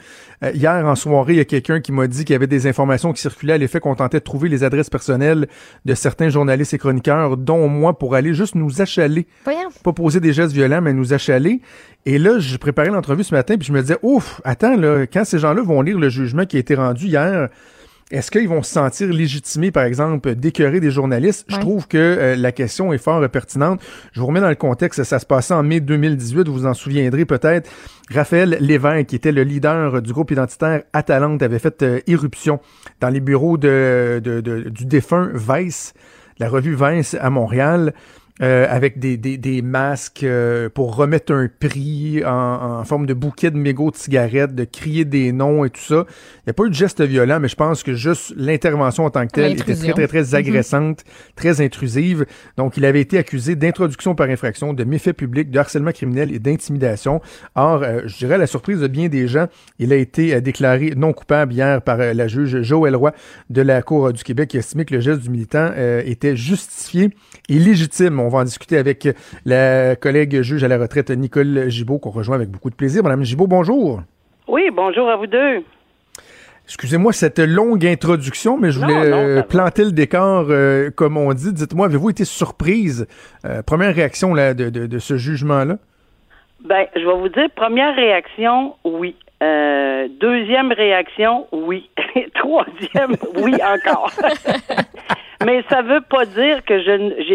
Euh, 0.43 0.51
hier, 0.55 0.87
en 0.87 0.95
soirée, 0.95 1.35
il 1.35 1.37
y 1.37 1.41
a 1.41 1.45
quelqu'un 1.45 1.81
qui 1.81 1.93
m'a 1.93 2.07
dit 2.07 2.25
qu'il 2.25 2.33
y 2.33 2.37
avait 2.37 2.47
des 2.47 2.67
informations 2.67 3.13
qui 3.13 3.21
circulaient 3.21 3.53
à 3.53 3.59
l'effet 3.59 3.81
qu'on 3.81 3.95
tentait 3.95 4.19
de 4.19 4.25
trouver 4.25 4.49
les 4.49 4.65
adresses 4.65 4.89
personnelles 4.89 5.47
de 5.85 5.95
certains 5.95 6.31
journalistes 6.31 6.73
et 6.73 6.79
chroniqueurs, 6.79 7.37
dont 7.37 7.69
moi, 7.69 7.99
pour 7.99 8.15
aller 8.15 8.33
juste 8.33 8.55
nous 8.55 8.81
achaler. 8.81 9.27
Voyons. 9.45 9.69
Pas 9.85 9.93
poser 9.93 10.21
des 10.21 10.33
gestes 10.33 10.55
violents, 10.55 10.81
mais 10.81 10.95
nous 10.95 11.13
achaler. 11.13 11.61
Et 12.07 12.19
là, 12.19 12.39
je 12.39 12.57
préparais 12.57 12.89
l'entrevue 12.89 13.25
ce 13.25 13.35
matin, 13.35 13.57
puis 13.59 13.69
je 13.69 13.73
me 13.73 13.83
disais, 13.83 13.99
ouf, 14.03 14.41
attends, 14.45 14.77
là, 14.77 15.07
quand 15.07 15.25
ces 15.25 15.39
gens-là 15.39 15.61
vont 15.63 15.83
lire 15.83 15.99
le 15.99 16.09
jugement 16.09 16.47
qui 16.47 16.57
a 16.57 16.61
été 16.61 16.75
rendu 16.75 17.07
hier, 17.07 17.49
est-ce 18.11 18.31
qu'ils 18.31 18.49
vont 18.49 18.63
se 18.63 18.73
sentir 18.73 19.09
légitimés, 19.09 19.71
par 19.71 19.85
exemple, 19.85 20.35
d'écœurer 20.35 20.81
des 20.81 20.91
journalistes? 20.91 21.45
Je 21.49 21.59
trouve 21.59 21.87
que 21.87 21.99
euh, 21.99 22.37
la 22.37 22.53
question 22.53 22.93
est 22.95 22.99
fort 22.99 23.29
pertinente. 23.29 23.83
Je 24.13 24.21
vous 24.21 24.27
remets 24.27 24.41
dans 24.41 24.49
le 24.49 24.55
contexte, 24.55 25.05
ça 25.05 25.19
se 25.19 25.27
passait 25.27 25.53
en 25.53 25.63
mai 25.63 25.81
2018, 25.81 26.49
vous 26.49 26.55
vous 26.55 26.67
en 26.67 26.73
souviendrez 26.73 27.27
peut-être. 27.27 27.71
Raphaël 28.11 28.57
Lévesque, 28.61 29.09
qui 29.09 29.17
était 29.17 29.33
le 29.33 29.43
leader 29.43 30.01
du 30.01 30.15
groupe 30.15 30.31
identitaire 30.31 30.85
Atalante, 30.95 31.43
avait 31.43 31.59
fait 31.59 31.83
euh, 31.83 32.01
irruption 32.07 32.61
dans 33.01 33.11
les 33.11 33.21
bureaux 33.21 33.59
de, 33.59 34.23
du 34.71 34.87
défunt 34.87 35.31
Vice, 35.35 35.93
la 36.39 36.49
revue 36.49 36.77
Vice 36.81 37.15
à 37.21 37.29
Montréal. 37.29 37.93
Euh, 38.41 38.67
avec 38.71 39.01
des, 39.01 39.17
des, 39.17 39.37
des 39.37 39.63
masques 39.63 40.23
euh, 40.23 40.69
pour 40.69 40.95
remettre 40.95 41.35
un 41.35 41.49
prix 41.49 42.25
en, 42.25 42.79
en, 42.79 42.85
forme 42.85 43.05
de 43.05 43.13
bouquet 43.13 43.51
de 43.51 43.57
mégots 43.57 43.91
de 43.91 43.97
cigarettes, 43.97 44.55
de 44.55 44.63
crier 44.63 45.05
des 45.05 45.33
noms 45.33 45.65
et 45.65 45.71
tout 45.71 45.81
ça. 45.81 46.05
Il 46.07 46.43
n'y 46.47 46.51
a 46.51 46.53
pas 46.53 46.63
eu 46.67 46.69
de 46.69 46.75
geste 46.75 47.03
violent, 47.03 47.41
mais 47.41 47.49
je 47.49 47.57
pense 47.57 47.83
que 47.83 47.95
juste 47.95 48.33
l'intervention 48.37 49.07
en 49.07 49.11
tant 49.11 49.27
que 49.27 49.33
telle 49.33 49.53
était 49.55 49.75
très, 49.75 49.93
très, 49.93 50.07
très 50.07 50.23
mhm. 50.23 50.35
agressante, 50.35 51.05
très 51.35 51.61
intrusive. 51.61 52.27
Donc, 52.57 52.77
il 52.77 52.85
avait 52.85 53.01
été 53.01 53.19
accusé 53.19 53.57
d'introduction 53.57 54.15
par 54.15 54.29
infraction, 54.29 54.73
de 54.73 54.85
méfait 54.85 55.15
public, 55.15 55.51
de 55.51 55.59
harcèlement 55.59 55.91
criminel 55.91 56.33
et 56.33 56.39
d'intimidation. 56.39 57.21
Or, 57.57 57.83
euh, 57.83 58.03
je 58.07 58.19
dirais 58.19 58.37
à 58.37 58.39
la 58.39 58.47
surprise 58.47 58.79
de 58.79 58.87
bien 58.87 59.09
des 59.09 59.27
gens, 59.27 59.49
il 59.81 59.93
a 59.93 59.97
été 59.97 60.41
déclaré 60.41 60.93
non 60.97 61.13
coupable 61.13 61.55
hier 61.55 61.83
par 61.83 61.97
la 61.97 62.29
juge 62.29 62.63
Joël 62.63 62.95
Roy 62.95 63.13
de 63.51 63.63
la 63.63 63.83
Cour 63.83 64.13
du 64.13 64.23
Québec 64.23 64.51
qui 64.51 64.59
a 64.59 64.61
estimé 64.61 64.85
que 64.85 64.95
le 64.95 65.01
geste 65.01 65.23
du 65.23 65.31
militant 65.31 65.73
était 66.05 66.37
justifié 66.37 67.11
et 67.49 67.59
légitime 67.59 68.21
on 68.28 68.28
va 68.29 68.39
en 68.41 68.45
discuter 68.45 68.77
avec 68.77 69.09
la 69.45 69.97
collègue 69.97 70.43
juge 70.43 70.65
à 70.65 70.69
la 70.69 70.79
retraite 70.79 71.11
Nicole 71.11 71.69
Gibault, 71.69 71.99
qu'on 71.99 72.11
rejoint 72.11 72.37
avec 72.37 72.51
beaucoup 72.51 72.71
de 72.71 72.75
plaisir. 72.75 73.03
Madame 73.03 73.25
Gibault, 73.25 73.47
bonjour. 73.47 74.03
Oui, 74.49 74.71
bonjour 74.73 75.09
à 75.09 75.17
vous 75.17 75.27
deux. 75.27 75.63
Excusez-moi 76.69 77.15
cette 77.15 77.39
longue 77.39 77.87
introduction, 77.87 78.59
mais 78.59 78.73
je 78.73 78.79
voulais 78.79 79.11
euh, 79.11 79.43
planter 79.43 79.87
le 79.87 79.93
décor, 79.93 80.49
euh, 80.51 80.91
comme 80.95 81.17
on 81.17 81.33
dit. 81.33 81.55
Dites-moi, 81.55 81.87
avez-vous 81.87 82.11
été 82.11 82.27
surprise? 82.27 83.09
Euh, 83.47 83.63
première 83.63 83.95
réaction 83.95 84.35
là, 84.35 84.53
de, 84.53 84.69
de, 84.69 84.99
ce 84.99 85.17
jugement-là? 85.17 85.79
Ben, 86.63 86.85
je 86.95 87.01
vais 87.01 87.15
vous 87.15 87.31
dire, 87.31 87.49
première 87.57 87.95
réaction, 87.97 88.75
oui. 88.85 89.17
deuxième 90.21 90.71
réaction, 90.73 91.47
oui. 91.53 91.89
Troisième, 92.35 93.17
oui 93.37 93.55
encore. 93.55 94.13
Mais 95.45 95.63
ça 95.69 95.83
veut 95.83 96.01
pas 96.01 96.25
dire 96.25 96.65
que 96.65 96.81
je. 96.81 96.91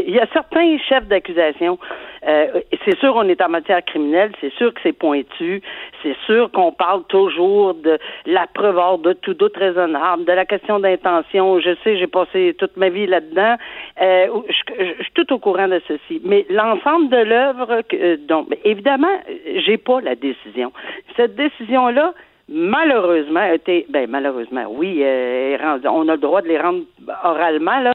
Il 0.05 0.13
y 0.13 0.19
a 0.19 0.27
certains 0.33 0.77
chefs 0.89 1.07
d'accusation. 1.07 1.79
Euh, 2.27 2.61
c'est 2.83 2.97
sûr, 2.99 3.15
on 3.15 3.27
est 3.29 3.41
en 3.41 3.47
matière 3.47 3.83
criminelle. 3.83 4.31
C'est 4.41 4.51
sûr 4.53 4.73
que 4.73 4.79
c'est 4.83 4.93
pointu. 4.93 5.61
C'est 6.01 6.15
sûr 6.25 6.51
qu'on 6.51 6.73
parle 6.73 7.03
toujours 7.05 7.73
de 7.73 7.97
la 8.25 8.45
preuve 8.53 8.77
hors 8.77 8.97
de 8.97 9.13
tout 9.13 9.33
doute 9.33 9.55
raisonnable, 9.55 10.25
de 10.25 10.33
la 10.33 10.45
question 10.45 10.79
d'intention. 10.79 11.59
Je 11.59 11.75
sais, 11.83 11.97
j'ai 11.97 12.07
passé 12.07 12.55
toute 12.57 12.75
ma 12.75 12.89
vie 12.89 13.07
là-dedans. 13.07 13.55
Euh, 14.01 14.27
je, 14.49 14.85
je, 14.97 15.03
suis 15.03 15.13
tout 15.13 15.31
au 15.33 15.39
courant 15.39 15.69
de 15.69 15.81
ceci. 15.87 16.21
Mais 16.25 16.45
l'ensemble 16.49 17.09
de 17.09 17.17
l'œuvre, 17.17 17.83
euh, 17.93 18.17
donc, 18.17 18.47
évidemment, 18.65 19.21
j'ai 19.65 19.77
pas 19.77 20.01
la 20.01 20.15
décision. 20.15 20.73
Cette 21.15 21.35
décision-là 21.35 22.13
malheureusement 22.49 23.43
été 23.45 23.85
ben 23.89 24.09
malheureusement 24.09 24.65
oui 24.69 24.99
euh, 25.01 25.57
on 25.85 26.07
a 26.09 26.13
le 26.13 26.17
droit 26.17 26.41
de 26.41 26.47
les 26.47 26.59
rendre 26.59 26.83
oralement 27.23 27.79
là 27.79 27.93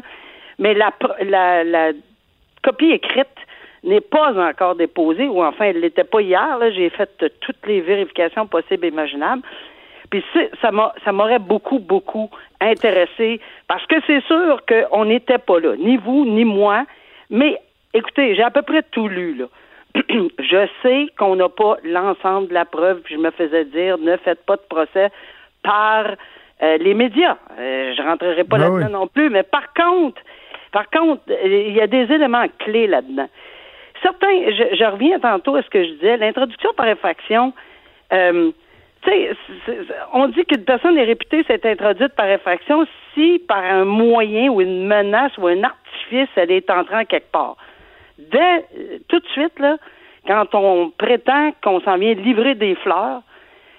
mais 0.58 0.74
la 0.74 0.92
la, 1.64 1.92
copie 2.62 2.90
écrite 2.90 3.28
n'est 3.84 4.00
pas 4.00 4.32
encore 4.50 4.74
déposée 4.74 5.28
ou 5.28 5.42
enfin 5.42 5.66
elle 5.66 5.80
l'était 5.80 6.04
pas 6.04 6.20
hier 6.22 6.58
j'ai 6.74 6.90
fait 6.90 7.10
toutes 7.40 7.66
les 7.66 7.80
vérifications 7.80 8.46
possibles 8.46 8.86
et 8.86 8.88
imaginables. 8.88 9.42
Puis 10.10 10.24
ça 10.62 11.12
m'aurait 11.12 11.38
beaucoup 11.38 11.78
beaucoup 11.78 12.30
intéressé 12.60 13.40
parce 13.68 13.84
que 13.86 13.96
c'est 14.06 14.24
sûr 14.24 14.62
qu'on 14.66 15.04
n'était 15.04 15.38
pas 15.38 15.60
là 15.60 15.76
ni 15.76 15.98
vous 15.98 16.24
ni 16.24 16.44
moi 16.44 16.84
mais 17.30 17.60
écoutez 17.92 18.34
j'ai 18.34 18.42
à 18.42 18.50
peu 18.50 18.62
près 18.62 18.82
tout 18.90 19.08
lu 19.08 19.34
là 19.34 19.44
je 19.94 20.68
sais 20.82 21.06
qu'on 21.18 21.36
n'a 21.36 21.48
pas 21.48 21.76
l'ensemble 21.84 22.48
de 22.48 22.54
la 22.54 22.64
preuve, 22.64 23.00
puis 23.00 23.14
je 23.14 23.20
me 23.20 23.30
faisais 23.30 23.64
dire 23.66 23.98
ne 23.98 24.16
faites 24.16 24.44
pas 24.44 24.56
de 24.56 24.62
procès 24.68 25.10
par 25.62 26.06
euh, 26.62 26.76
les 26.78 26.94
médias. 26.94 27.36
Euh, 27.58 27.94
je 27.96 28.02
rentrerai 28.02 28.44
pas 28.44 28.58
ben 28.58 28.70
là-dedans 28.70 29.00
non 29.00 29.06
plus, 29.06 29.30
mais 29.30 29.42
par 29.42 29.72
contre, 29.74 30.20
par 30.72 30.88
contre, 30.90 31.22
il 31.44 31.72
y 31.72 31.80
a 31.80 31.86
des 31.86 32.12
éléments 32.12 32.46
clés 32.58 32.86
là-dedans. 32.86 33.28
Certains, 34.02 34.50
je, 34.50 34.84
reviens 34.84 35.18
tantôt 35.18 35.56
à 35.56 35.62
ce 35.62 35.70
que 35.70 35.82
je 35.82 35.90
disais, 35.92 36.16
l'introduction 36.16 36.72
par 36.76 36.86
effraction, 36.86 37.52
euh, 38.12 38.50
tu 39.02 39.10
sais, 39.10 39.30
on 40.12 40.28
dit 40.28 40.44
qu'une 40.44 40.64
personne 40.64 40.98
est 40.98 41.04
réputée 41.04 41.42
s'être 41.44 41.66
introduite 41.66 42.14
par 42.14 42.28
effraction 42.28 42.86
si 43.14 43.40
par 43.46 43.62
un 43.62 43.84
moyen 43.84 44.50
ou 44.50 44.60
une 44.60 44.86
menace 44.86 45.36
ou 45.38 45.46
un 45.46 45.62
artifice 45.62 46.28
elle 46.34 46.50
est 46.50 46.68
entrée 46.68 46.96
en 46.96 47.04
quelque 47.04 47.30
part 47.30 47.56
dès 48.18 48.64
tout 49.08 49.18
de 49.18 49.26
suite, 49.28 49.58
là, 49.58 49.76
quand 50.26 50.54
on 50.54 50.90
prétend 50.90 51.52
qu'on 51.62 51.80
s'en 51.80 51.96
vient 51.96 52.14
livrer 52.14 52.54
des 52.54 52.74
fleurs, 52.76 53.22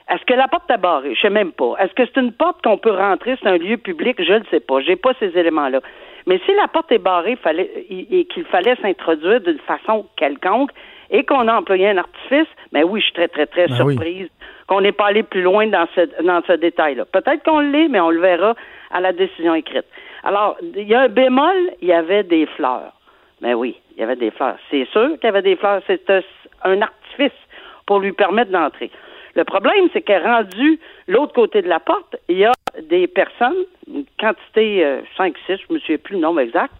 est-ce 0.10 0.25
que 0.25 0.34
la 0.34 0.47
porte 0.47 0.69
est 0.71 0.78
barrée? 0.78 1.13
Je 1.13 1.21
sais 1.21 1.30
même 1.30 1.52
pas. 1.52 1.75
Est-ce 1.80 1.93
que 1.93 2.04
c'est 2.06 2.19
une 2.19 2.32
porte 2.32 2.63
qu'on 2.63 2.78
peut 2.78 2.91
rentrer, 2.91 3.38
c'est 3.41 3.47
un 3.47 3.58
lieu 3.58 3.78
public? 3.78 4.15
Je 4.19 4.34
ne 4.34 4.43
sais 4.49 4.60
pas. 4.60 4.80
J'ai 4.82 4.95
pas 4.95 5.12
ces 5.19 5.38
éléments-là. 5.38 5.82
Mais 6.25 6.39
si 6.45 6.54
la 6.56 6.67
porte 6.67 6.91
est 6.91 6.97
barrée 6.99 7.36
fallait, 7.36 7.69
et 7.89 8.25
qu'il 8.25 8.45
fallait 8.45 8.75
s'introduire 8.82 9.41
d'une 9.41 9.60
façon 9.60 10.08
quelconque 10.15 10.71
et 11.12 11.23
qu'on 11.23 11.47
a 11.47 11.56
employé 11.56 11.89
un 11.89 11.97
artifice, 11.97 12.47
ben 12.71 12.84
oui, 12.84 12.99
je 12.99 13.06
suis 13.06 13.13
très, 13.13 13.28
très, 13.28 13.45
très 13.45 13.67
ben 13.67 13.75
surprise 13.75 14.30
qu'on 14.67 14.82
n'ait 14.82 14.91
pas 14.91 15.08
allé 15.08 15.23
plus 15.23 15.41
loin 15.41 15.65
dans 15.67 15.88
ce, 15.95 16.02
dans 16.23 16.41
ce 16.45 16.54
détail-là. 16.54 17.06
Peut-être 17.06 17.43
qu'on 17.43 17.60
l'est, 17.60 17.88
mais 17.88 17.99
on 17.99 18.12
le 18.12 18.19
verra 18.19 18.54
à 18.91 18.99
la 18.99 19.12
décision 19.13 19.56
écrite. 19.56 19.86
Alors, 20.23 20.58
il 20.62 20.88
y 20.88 20.93
a 20.93 21.02
un 21.02 21.08
bémol, 21.08 21.71
il 21.82 21.88
y 21.88 21.93
avait 21.93 22.23
des 22.23 22.45
fleurs. 22.45 22.93
Ben 23.41 23.56
oui, 23.56 23.75
il 24.00 24.04
y 24.04 24.06
avait 24.06 24.16
des 24.16 24.32
fleurs. 24.32 24.56
C'est 24.72 24.88
sûr 24.92 25.10
qu'il 25.16 25.26
y 25.26 25.28
avait 25.28 25.42
des 25.42 25.58
fleurs. 25.58 25.82
C'était 25.86 26.24
un 26.64 26.82
artifice 26.82 27.38
pour 27.86 28.00
lui 28.00 28.14
permettre 28.14 28.50
d'entrer. 28.50 28.90
Le 29.36 29.44
problème, 29.44 29.90
c'est 29.92 30.02
qu'elle 30.02 30.24
rendu 30.24 30.80
l'autre 31.08 31.34
côté 31.34 31.62
de 31.62 31.68
la 31.68 31.82
porte, 31.82 32.16
il 32.30 32.38
y 32.38 32.46
a 32.46 32.54
des 32.82 33.08
personnes, 33.08 33.66
une 33.94 34.06
quantité 34.18 34.86
euh, 34.86 35.02
5, 35.18 35.36
6, 35.46 35.58
je 35.68 35.74
me 35.74 35.80
souviens 35.80 35.98
plus 35.98 36.16
le 36.16 36.22
nombre 36.22 36.40
exact, 36.40 36.74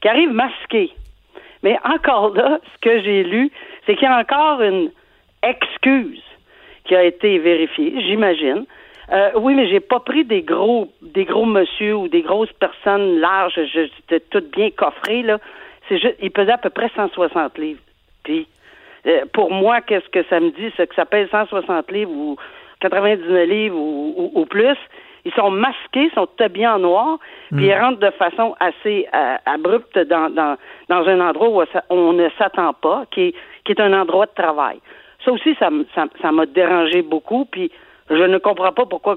qui 0.00 0.08
arrivent 0.08 0.32
masquées. 0.32 0.90
Mais 1.62 1.78
encore 1.84 2.34
là, 2.34 2.58
ce 2.74 2.80
que 2.80 3.02
j'ai 3.02 3.24
lu, 3.24 3.50
c'est 3.84 3.94
qu'il 3.94 4.08
y 4.08 4.10
a 4.10 4.18
encore 4.18 4.62
une 4.62 4.90
excuse 5.42 6.22
qui 6.84 6.96
a 6.96 7.04
été 7.04 7.38
vérifié, 7.38 7.94
j'imagine. 8.00 8.64
Euh, 9.12 9.30
oui, 9.36 9.54
mais 9.54 9.68
j'ai 9.68 9.80
pas 9.80 10.00
pris 10.00 10.24
des 10.24 10.40
gros, 10.40 10.88
des 11.02 11.26
gros 11.26 11.44
monsieur 11.44 11.94
ou 11.94 12.08
des 12.08 12.22
grosses 12.22 12.52
personnes 12.54 13.20
larges. 13.20 13.60
J'étais 13.72 14.20
toute 14.20 14.50
bien 14.50 14.70
coffrée 14.70 15.22
là. 15.22 15.38
C'est 15.88 15.98
juste, 15.98 16.16
il 16.20 16.30
pesait 16.30 16.52
à 16.52 16.58
peu 16.58 16.70
près 16.70 16.90
160 16.94 17.58
livres. 17.58 17.80
Puis, 18.22 18.46
euh, 19.06 19.24
pour 19.32 19.50
moi, 19.50 19.80
qu'est-ce 19.80 20.08
que 20.08 20.24
ça 20.28 20.40
me 20.40 20.50
dit, 20.50 20.72
c'est 20.76 20.86
que 20.86 20.94
ça 20.94 21.04
pèse 21.04 21.28
160 21.30 21.90
livres 21.90 22.10
ou 22.10 22.36
99 22.80 23.48
livres 23.48 23.76
ou, 23.76 24.46
plus. 24.46 24.76
Ils 25.24 25.32
sont 25.32 25.50
masqués, 25.50 26.10
sont 26.14 26.28
habillés 26.38 26.66
en 26.66 26.78
noir, 26.78 27.18
puis 27.50 27.66
ils 27.66 27.74
mm. 27.74 27.80
rentrent 27.80 28.00
de 28.00 28.10
façon 28.10 28.54
assez 28.60 29.06
euh, 29.14 29.36
abrupte 29.46 29.98
dans, 29.98 30.28
dans, 30.28 30.56
dans 30.88 31.08
un 31.08 31.20
endroit 31.20 31.48
où 31.48 31.62
on 31.88 32.12
ne 32.12 32.28
s'attend 32.38 32.74
pas, 32.74 33.04
qui 33.10 33.28
est, 33.28 33.34
qui 33.64 33.72
est 33.72 33.80
un 33.80 33.98
endroit 33.98 34.26
de 34.26 34.34
travail. 34.34 34.80
Ça 35.24 35.32
aussi, 35.32 35.54
ça 35.58 35.70
m'a 35.70 35.84
ça, 35.94 36.06
ça 36.20 36.30
dérangé 36.46 37.00
beaucoup, 37.00 37.46
puis 37.46 37.70
je 38.10 38.22
ne 38.22 38.36
comprends 38.38 38.72
pas 38.72 38.84
pourquoi, 38.84 39.16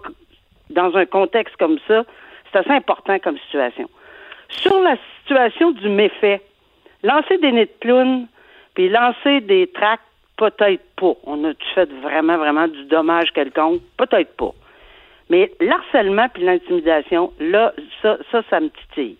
dans 0.69 0.95
un 0.95 1.05
contexte 1.05 1.57
comme 1.57 1.77
ça, 1.87 2.05
c'est 2.51 2.59
assez 2.59 2.71
important 2.71 3.19
comme 3.19 3.37
situation. 3.39 3.89
Sur 4.49 4.79
la 4.79 4.95
situation 5.19 5.71
du 5.71 5.89
méfait, 5.89 6.41
lancer 7.03 7.37
des 7.37 7.51
nids 7.51 7.65
de 7.65 7.71
clown, 7.79 8.27
puis 8.75 8.89
lancer 8.89 9.41
des 9.41 9.67
tracts, 9.67 10.03
peut-être 10.37 10.83
pas. 10.95 11.13
On 11.23 11.43
a-tu 11.45 11.65
fait 11.73 11.91
vraiment, 12.01 12.37
vraiment 12.37 12.67
du 12.67 12.85
dommage 12.85 13.31
quelconque? 13.31 13.81
Peut-être 13.97 14.35
pas. 14.37 14.53
Mais 15.29 15.51
l'harcèlement 15.59 16.29
puis 16.29 16.43
l'intimidation, 16.43 17.33
là, 17.39 17.73
ça, 18.01 18.17
ça, 18.31 18.41
ça 18.49 18.59
me 18.59 18.69
titille. 18.69 19.17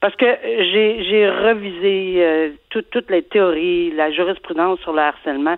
Parce 0.00 0.14
que 0.16 0.26
j'ai, 0.44 1.04
j'ai 1.04 1.28
revisé 1.28 2.14
euh, 2.18 2.50
toutes 2.70 3.10
les 3.10 3.22
théories, 3.22 3.90
la 3.90 4.10
jurisprudence 4.10 4.80
sur 4.80 4.92
le 4.92 5.00
harcèlement. 5.00 5.56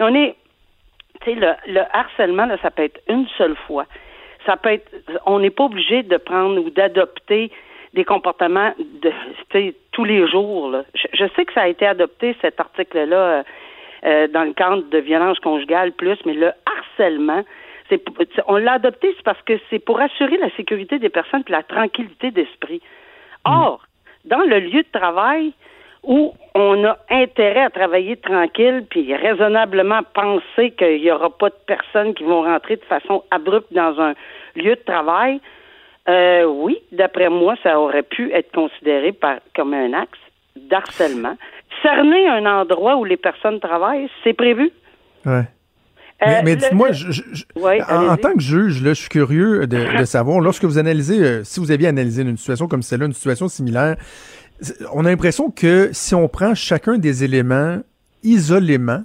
On 0.00 0.14
est, 0.14 0.34
tu 1.22 1.32
sais, 1.32 1.36
le, 1.36 1.52
le 1.72 1.80
harcèlement, 1.92 2.46
là, 2.46 2.56
ça 2.60 2.70
peut 2.70 2.82
être 2.82 3.00
une 3.08 3.26
seule 3.36 3.56
fois. 3.66 3.86
Ça 4.46 4.56
peut 4.56 4.72
être, 4.72 4.90
on 5.26 5.38
n'est 5.38 5.50
pas 5.50 5.64
obligé 5.64 6.02
de 6.02 6.16
prendre 6.16 6.60
ou 6.60 6.70
d'adopter 6.70 7.50
des 7.98 8.04
comportements 8.04 8.72
de 8.78 9.12
tous 9.90 10.04
les 10.04 10.28
jours. 10.28 10.70
Là. 10.70 10.84
Je, 10.94 11.24
sais 11.34 11.44
que 11.44 11.52
ça 11.52 11.62
a 11.62 11.66
été 11.66 11.84
adopté, 11.84 12.36
cet 12.40 12.60
article-là, 12.60 13.16
euh, 13.16 13.42
euh, 14.04 14.28
dans 14.28 14.44
le 14.44 14.52
cadre 14.52 14.84
de 14.88 14.98
violence 14.98 15.40
conjugale 15.40 15.90
plus, 15.90 16.16
mais 16.24 16.34
le 16.34 16.52
harcèlement, 16.64 17.42
c'est 17.88 18.00
on 18.46 18.56
l'a 18.56 18.74
adopté, 18.74 19.12
c'est 19.16 19.24
parce 19.24 19.42
que 19.42 19.54
c'est 19.68 19.80
pour 19.80 20.00
assurer 20.00 20.36
la 20.36 20.48
sécurité 20.50 21.00
des 21.00 21.08
personnes 21.08 21.42
et 21.48 21.50
la 21.50 21.64
tranquillité 21.64 22.30
d'esprit. 22.30 22.80
Or, 23.44 23.80
dans 24.24 24.42
le 24.42 24.60
lieu 24.60 24.84
de 24.84 24.98
travail 25.00 25.52
où 26.04 26.34
on 26.54 26.84
a 26.84 26.98
intérêt 27.10 27.64
à 27.64 27.70
travailler 27.70 28.16
tranquille 28.16 28.84
puis 28.88 29.12
raisonnablement 29.12 30.02
penser 30.14 30.70
qu'il 30.70 31.02
n'y 31.02 31.10
aura 31.10 31.30
pas 31.30 31.48
de 31.48 31.58
personnes 31.66 32.14
qui 32.14 32.22
vont 32.22 32.42
rentrer 32.42 32.76
de 32.76 32.84
façon 32.84 33.24
abrupte 33.32 33.72
dans 33.72 34.00
un 34.00 34.14
lieu 34.54 34.76
de 34.76 34.84
travail, 34.86 35.40
euh, 36.08 36.44
oui, 36.46 36.78
d'après 36.92 37.28
moi, 37.28 37.54
ça 37.62 37.78
aurait 37.78 38.02
pu 38.02 38.32
être 38.32 38.50
considéré 38.52 39.12
par, 39.12 39.38
comme 39.54 39.74
un 39.74 39.92
axe 39.92 40.18
d'harcèlement. 40.56 41.36
Cerner 41.82 42.26
un 42.28 42.46
endroit 42.46 42.96
où 42.96 43.04
les 43.04 43.16
personnes 43.16 43.60
travaillent, 43.60 44.08
c'est 44.24 44.32
prévu. 44.32 44.70
Ouais. 45.26 45.44
Euh, 46.26 46.40
mais, 46.44 46.56
dites-moi, 46.56 46.88
en, 47.88 48.16
tant 48.16 48.32
que 48.32 48.40
juge, 48.40 48.82
là, 48.82 48.90
je 48.90 49.00
suis 49.00 49.08
curieux 49.08 49.66
de, 49.66 50.04
savoir, 50.04 50.40
lorsque 50.40 50.64
vous 50.64 50.78
analysez, 50.78 51.22
euh, 51.22 51.44
si 51.44 51.60
vous 51.60 51.70
aviez 51.70 51.86
analysé 51.86 52.22
une 52.22 52.36
situation 52.36 52.66
comme 52.66 52.82
celle-là, 52.82 53.06
une 53.06 53.12
situation 53.12 53.46
similaire, 53.46 53.96
on 54.92 55.04
a 55.04 55.10
l'impression 55.10 55.50
que 55.50 55.90
si 55.92 56.16
on 56.16 56.26
prend 56.26 56.54
chacun 56.54 56.98
des 56.98 57.22
éléments 57.22 57.78
isolément, 58.24 59.02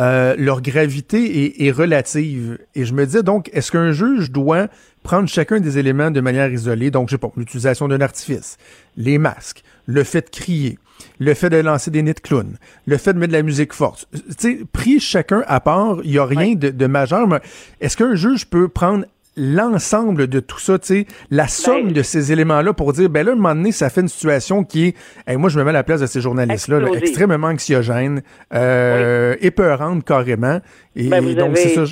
euh, 0.00 0.34
leur 0.36 0.60
gravité 0.60 1.66
est, 1.66 1.70
relative. 1.70 2.58
Et 2.74 2.84
je 2.84 2.94
me 2.94 3.06
dis 3.06 3.22
donc, 3.22 3.48
est-ce 3.52 3.70
qu'un 3.70 3.92
juge 3.92 4.30
doit 4.30 4.68
prendre 5.02 5.28
chacun 5.28 5.60
des 5.60 5.78
éléments 5.78 6.10
de 6.10 6.20
manière 6.20 6.52
isolée? 6.52 6.90
Donc, 6.90 7.08
je 7.08 7.12
sais 7.14 7.18
pas, 7.18 7.30
l'utilisation 7.36 7.86
d'un 7.86 8.00
artifice, 8.00 8.58
les 8.96 9.18
masques, 9.18 9.62
le 9.86 10.02
fait 10.02 10.22
de 10.22 10.30
crier, 10.30 10.78
le 11.20 11.34
fait 11.34 11.50
de 11.50 11.58
lancer 11.58 11.90
des 11.90 12.02
nids 12.02 12.14
de 12.14 12.20
clown, 12.20 12.56
le 12.86 12.96
fait 12.96 13.12
de 13.12 13.18
mettre 13.18 13.32
de 13.32 13.36
la 13.36 13.42
musique 13.42 13.72
forte. 13.72 14.08
Tu 14.12 14.20
sais, 14.38 14.58
pris 14.72 14.98
chacun 14.98 15.44
à 15.46 15.60
part, 15.60 15.98
il 16.02 16.10
n'y 16.10 16.18
a 16.18 16.24
rien 16.24 16.54
de, 16.54 16.70
de, 16.70 16.86
majeur. 16.86 17.28
Mais 17.28 17.40
est-ce 17.80 17.96
qu'un 17.96 18.16
juge 18.16 18.46
peut 18.46 18.68
prendre 18.68 19.04
l'ensemble 19.36 20.28
de 20.28 20.40
tout 20.40 20.58
ça, 20.58 20.78
tu 20.78 20.86
sais, 20.86 21.06
la 21.30 21.48
somme 21.48 21.88
ben, 21.88 21.92
de 21.92 22.02
ces 22.02 22.32
éléments-là 22.32 22.72
pour 22.72 22.92
dire, 22.92 23.08
ben 23.08 23.24
là, 23.24 23.32
à 23.32 23.34
un 23.34 23.36
moment 23.36 23.54
donné, 23.54 23.72
ça 23.72 23.90
fait 23.90 24.00
une 24.00 24.08
situation 24.08 24.64
qui 24.64 24.94
est, 25.26 25.36
moi, 25.36 25.48
je 25.48 25.58
me 25.58 25.64
mets 25.64 25.70
à 25.70 25.74
la 25.74 25.84
place 25.84 26.00
de 26.00 26.06
ces 26.06 26.20
journalistes-là, 26.20 26.80
extrêmement 26.96 27.48
anxiogène, 27.48 28.22
euh, 28.52 29.34
épeurante 29.40 30.04
carrément. 30.04 30.58
Et, 30.96 31.08
ben, 31.08 31.34
donc, 31.34 31.56
c'est 31.56 31.70
ça. 31.70 31.84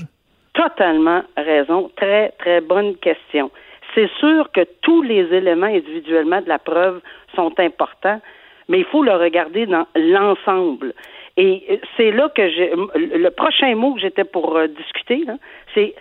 Totalement 0.55 1.23
raison. 1.37 1.91
Très, 1.97 2.31
très 2.39 2.61
bonne 2.61 2.97
question. 2.97 3.51
C'est 3.95 4.11
sûr 4.21 4.51
que 4.53 4.61
tous 4.83 5.03
les 5.03 5.25
éléments 5.35 5.67
individuellement 5.67 6.41
de 6.41 6.49
la 6.49 6.59
preuve 6.59 7.01
sont 7.35 7.53
importants, 7.59 8.21
mais 8.69 8.79
il 8.79 8.85
faut 8.85 9.03
le 9.03 9.13
regarder 9.13 9.67
dans 9.67 9.87
l'ensemble. 9.97 10.95
Et 11.37 11.81
c'est 11.97 12.11
là 12.11 12.29
que 12.35 12.49
j'ai 12.51 12.73
le 12.75 13.31
prochain 13.31 13.75
mot 13.75 13.95
que 13.95 14.01
j'étais 14.01 14.25
pour 14.25 14.57
euh, 14.57 14.67
discuter, 14.67 15.25
c'est 15.75 15.95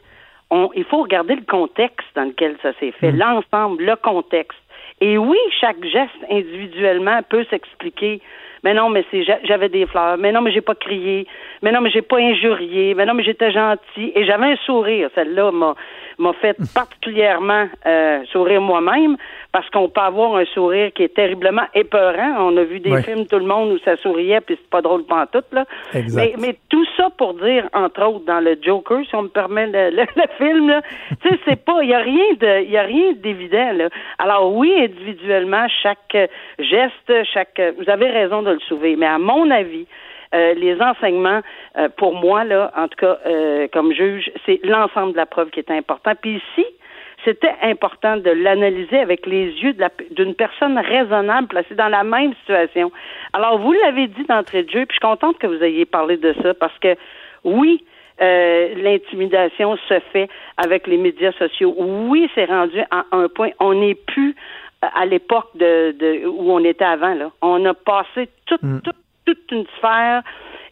il 0.76 0.84
faut 0.86 1.02
regarder 1.02 1.36
le 1.36 1.44
contexte 1.44 2.08
dans 2.16 2.26
lequel 2.26 2.56
ça 2.62 2.74
s'est 2.80 2.92
fait, 2.92 3.12
mm. 3.12 3.18
l'ensemble, 3.18 3.84
le 3.84 3.96
contexte. 3.96 4.60
Et 5.00 5.18
oui, 5.18 5.38
chaque 5.60 5.84
geste 5.84 6.12
individuellement 6.30 7.22
peut 7.28 7.46
s'expliquer. 7.50 8.22
Mais 8.64 8.76
non, 8.76 8.90
mais 8.90 9.04
c'est 9.10 9.24
j'avais 9.24 9.70
des 9.70 9.88
fleurs. 9.88 10.18
Mais 10.20 10.32
non, 10.32 10.42
mais 10.42 10.52
j'ai 10.52 10.62
pas 10.62 10.76
crié. 10.76 11.26
Mais 11.64 11.72
non, 11.72 11.82
mais 11.82 11.90
j'ai 11.90 12.04
pas 12.04 12.18
injurié. 12.18 12.94
Mais 12.94 13.08
non, 13.08 13.16
mais 13.16 13.24
j'étais 13.24 13.52
gentil. 13.52 14.12
Et 14.14 14.24
j'avais 14.26 14.52
un 14.52 14.56
sourire. 14.58 15.10
Celle-là 15.16 15.52
m'a 15.52 15.76
m'a 16.20 16.34
fait 16.34 16.56
particulièrement 16.74 17.68
euh, 17.86 18.24
sourire 18.32 18.62
moi-même 18.62 19.18
parce 19.52 19.70
qu'on 19.70 19.90
peut 19.90 20.02
avoir 20.02 20.36
un 20.36 20.46
sourire 20.46 20.92
qui 20.94 21.04
est 21.04 21.14
terriblement 21.14 21.66
épeurant. 21.74 22.36
On 22.40 22.56
a 22.58 22.64
vu 22.64 22.80
des 22.80 23.02
films 23.04 23.26
tout 23.28 23.40
le 23.40 23.46
monde 23.46 23.72
où 23.72 23.80
ça 23.80 23.98
souriait 23.98 24.42
puis 24.42 24.58
c'est 24.60 24.70
pas 24.70 24.82
drôle 24.82 25.04
tout 25.32 25.44
là. 25.52 25.66
Mais, 25.94 26.34
mais, 26.40 26.56
tout 26.70 26.86
ça 26.96 27.10
pour 27.18 27.34
dire 27.34 27.68
entre 27.74 28.04
autres 28.04 28.26
dans 28.26 28.40
le 28.40 28.58
Joker, 28.62 29.02
si 29.08 29.16
on 29.16 29.24
me 29.24 29.28
permet 29.28 29.68
le, 29.68 29.90
le, 29.92 30.06
film 30.38 30.70
là, 30.70 30.82
tu 31.22 31.30
sais 31.30 31.40
c'est 31.46 31.66
pas 31.66 31.84
il 31.84 31.90
y 31.90 31.94
a 31.94 32.00
rien 32.00 32.34
de 32.40 32.64
il 32.64 32.72
y 32.72 32.78
a 32.78 32.84
rien 32.84 33.14
d'évident 33.14 33.74
là. 33.74 33.90
Alors 34.20 34.54
oui 34.56 34.74
individuellement 34.78 35.68
chaque 35.84 36.18
geste, 36.60 37.26
chaque 37.34 37.62
vous 37.78 37.90
avez 37.90 38.10
raison 38.10 38.42
de 38.42 38.52
le 38.52 38.60
soulever, 38.60 38.96
mais 38.96 39.08
à 39.08 39.20
mon 39.20 39.50
avis 39.52 39.86
euh, 40.34 40.54
les 40.54 40.82
enseignements, 40.82 41.42
euh, 41.78 41.90
pour 41.98 42.16
moi, 42.16 42.46
là, 42.46 42.72
en 42.78 42.88
tout 42.88 42.96
cas, 42.98 43.18
euh, 43.26 43.68
comme 43.74 43.92
juge, 43.92 44.32
c'est 44.46 44.62
l'ensemble 44.64 45.12
de 45.12 45.18
la 45.18 45.26
preuve 45.26 45.50
qui 45.50 45.60
est 45.60 45.70
important. 45.72 46.14
Puis 46.22 46.38
ici, 46.38 46.66
c'était 47.26 47.54
important 47.62 48.18
de 48.18 48.30
l'analyser 48.32 49.00
avec 49.00 49.26
les 49.26 49.52
yeux 49.52 49.76
d'une 50.12 50.34
personne 50.36 50.78
raisonnable 50.78 51.48
placée 51.48 51.76
dans 51.76 51.88
la 51.88 52.04
même 52.04 52.34
situation. 52.42 52.92
Alors, 53.34 53.60
vous 53.60 53.74
l'avez 53.74 54.08
dit 54.08 54.24
d'entrée 54.24 54.64
de 54.64 54.70
jeu, 54.70 54.86
puis 54.86 54.90
je 54.90 54.94
suis 54.94 55.00
contente 55.00 55.38
que 55.38 55.48
vous 55.48 55.64
ayez 55.64 55.86
parlé 55.86 56.18
de 56.18 56.34
ça 56.42 56.54
parce 56.54 56.78
que, 56.80 56.96
oui, 57.44 57.84
l'intimidation 58.20 59.78
se 59.90 60.00
fait 60.12 60.30
avec 60.58 60.88
les 60.88 60.98
médias 60.98 61.32
sociaux. 61.34 61.74
Oui, 61.78 62.30
c'est 62.36 62.46
rendu 62.46 62.80
à 62.92 63.06
un 63.12 63.28
point. 63.30 63.50
On 63.60 63.74
n'est 63.74 63.96
plus 63.96 64.36
à 64.82 65.06
l'époque 65.06 65.50
de, 65.56 66.26
où 66.28 66.52
on 66.52 66.64
était 66.64 66.86
avant. 66.86 67.14
Là. 67.14 67.32
On 67.42 67.64
a 67.66 67.74
passé 67.74 68.30
tout, 68.46 68.58
mm. 68.62 68.82
tout 68.82 68.92
toute 69.26 69.52
une 69.52 69.66
sphère 69.78 70.24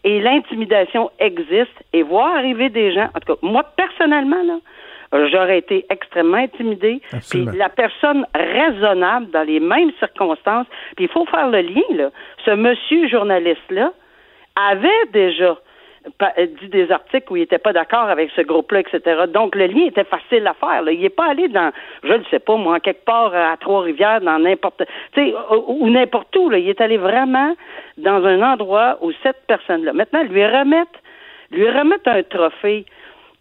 et 0.03 0.21
l'intimidation 0.21 1.11
existe 1.19 1.83
et 1.93 2.03
voir 2.03 2.35
arriver 2.35 2.69
des 2.69 2.93
gens, 2.93 3.09
en 3.15 3.19
tout 3.19 3.35
cas, 3.35 3.39
moi 3.41 3.63
personnellement, 3.75 4.43
là, 4.43 4.59
j'aurais 5.11 5.57
été 5.57 5.85
extrêmement 5.89 6.37
intimidée. 6.37 7.01
Puis 7.29 7.45
la 7.45 7.69
personne 7.69 8.25
raisonnable 8.35 9.31
dans 9.31 9.43
les 9.43 9.59
mêmes 9.59 9.91
circonstances, 9.99 10.67
puis 10.95 11.05
il 11.05 11.11
faut 11.11 11.25
faire 11.25 11.49
le 11.49 11.61
lien, 11.61 11.81
là. 11.95 12.09
Ce 12.45 12.51
monsieur 12.51 13.07
journaliste-là 13.07 13.91
avait 14.55 15.05
déjà 15.11 15.57
euh, 16.21 16.45
dit 16.61 16.69
des 16.69 16.91
articles 16.91 17.31
où 17.31 17.35
il 17.35 17.41
n'était 17.41 17.57
pas 17.57 17.73
d'accord 17.73 18.09
avec 18.09 18.31
ce 18.35 18.41
groupe-là, 18.41 18.79
etc. 18.79 19.23
Donc, 19.27 19.55
le 19.55 19.67
lien 19.67 19.85
était 19.85 20.05
facile 20.05 20.47
à 20.47 20.53
faire. 20.53 20.89
Il 20.89 21.01
n'est 21.01 21.09
pas 21.09 21.31
allé 21.31 21.49
dans, 21.49 21.71
je 22.03 22.13
ne 22.13 22.23
sais 22.31 22.39
pas, 22.39 22.55
moi, 22.55 22.79
quelque 22.79 23.03
part 23.03 23.35
à 23.35 23.57
Trois-Rivières, 23.57 24.21
dans 24.21 24.39
n'importe, 24.39 24.83
tu 25.13 25.21
sais, 25.21 25.33
ou, 25.67 25.89
n'importe 25.89 26.35
où. 26.37 26.49
Là. 26.49 26.57
Il 26.57 26.69
est 26.69 26.81
allé 26.81 26.97
vraiment 26.97 27.53
dans 27.97 28.25
un 28.25 28.41
endroit 28.41 28.97
où 29.01 29.11
cette 29.23 29.45
personne-là, 29.47 29.93
maintenant, 29.93 30.23
lui 30.23 30.45
remettre, 30.45 30.99
lui 31.51 31.69
remettre 31.69 32.09
un 32.09 32.23
trophée, 32.23 32.85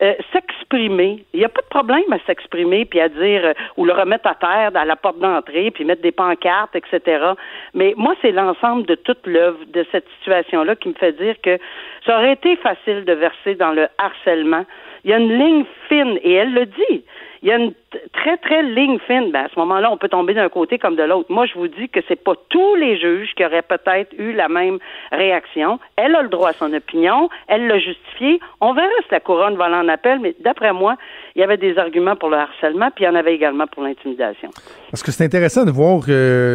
euh, 0.01 0.15
s'exprimer. 0.33 1.25
Il 1.33 1.41
n'y 1.41 1.45
a 1.45 1.49
pas 1.49 1.61
de 1.61 1.67
problème 1.67 2.13
à 2.13 2.19
s'exprimer 2.27 2.85
puis 2.85 3.01
à 3.01 3.09
dire 3.09 3.45
euh, 3.45 3.53
ou 3.77 3.85
le 3.85 3.93
remettre 3.93 4.29
à 4.29 4.35
terre 4.37 4.71
à 4.75 4.85
la 4.85 4.95
porte 4.95 5.19
d'entrée 5.19 5.71
puis 5.73 5.85
mettre 5.85 6.03
des 6.03 6.13
pancartes, 6.13 6.77
etc. 6.77 7.33
Mais 7.75 7.95
moi, 7.97 8.15
c'est 8.23 8.31
l'ensemble 8.31 8.87
de 8.87 8.95
toute 8.95 9.27
l'œuvre 9.27 9.59
de 9.67 9.85
cette 9.91 10.07
situation-là 10.19 10.77
qui 10.77 10.91
me 10.91 10.95
fait 10.95 11.13
dire 11.13 11.35
que 11.43 11.59
ça 12.07 12.17
aurait 12.17 12.35
été 12.35 12.55
facile 12.57 13.05
de 13.05 13.13
verser 13.13 13.57
dans 13.57 13.73
le 13.73 13.89
harcèlement. 13.99 14.65
Il 15.03 15.11
y 15.11 15.15
a 15.15 15.19
une 15.19 15.37
ligne 15.37 15.65
fine 15.89 16.19
et 16.23 16.33
elle 16.35 16.55
le 16.55 16.67
dit. 16.67 17.05
Il 17.43 17.49
y 17.49 17.53
a 17.53 17.57
une 17.57 17.73
très, 18.13 18.37
très 18.39 18.63
ligne 18.63 18.99
fine. 19.07 19.31
Ben, 19.33 19.45
à 19.45 19.49
ce 19.49 19.59
moment-là, 19.59 19.91
on 19.93 19.97
peut 19.97 20.09
tomber 20.09 20.35
d'un 20.35 20.49
côté 20.49 20.79
comme 20.79 20.97
de 20.97 21.03
l'autre. 21.03 21.31
Moi, 21.31 21.47
je 21.47 21.55
vous 21.55 21.69
dis 21.69 21.89
que 21.89 22.01
c'est 22.09 22.23
pas 22.23 22.35
tous 22.49 22.75
les 22.77 22.99
juges 22.99 23.31
qui 23.37 23.45
auraient 23.45 23.63
peut-être 23.63 24.13
eu 24.19 24.33
la 24.33 24.49
même 24.49 24.79
réaction. 25.13 25.79
Elle 25.97 26.15
a 26.15 26.23
le 26.23 26.29
droit 26.29 26.51
à 26.51 26.53
son 26.53 26.73
opinion. 26.73 27.29
Elle 27.47 27.67
l'a 27.67 27.79
justifié. 27.79 28.41
On 28.61 28.73
verra 28.73 28.89
si 29.03 29.09
la 29.11 29.21
couronne 29.21 29.57
va 29.57 29.67
aller 29.67 29.77
en 29.77 29.89
appel, 29.89 30.19
mais 30.21 30.35
d'après 30.41 30.73
moi, 30.73 30.97
il 31.37 31.41
y 31.41 31.45
avait 31.45 31.57
des 31.57 31.79
arguments 31.79 32.17
pour 32.17 32.31
le 32.31 32.37
harcèlement, 32.37 32.91
puis 32.95 33.05
il 33.05 33.07
y 33.07 33.11
en 33.11 33.15
avait 33.15 33.35
également 33.35 33.67
pour 33.67 33.83
l'intimidation. 33.85 34.51
Parce 34.91 35.03
que 35.03 35.13
c'est 35.13 35.25
intéressant 35.25 35.65
de 35.65 35.71
voir 35.71 36.01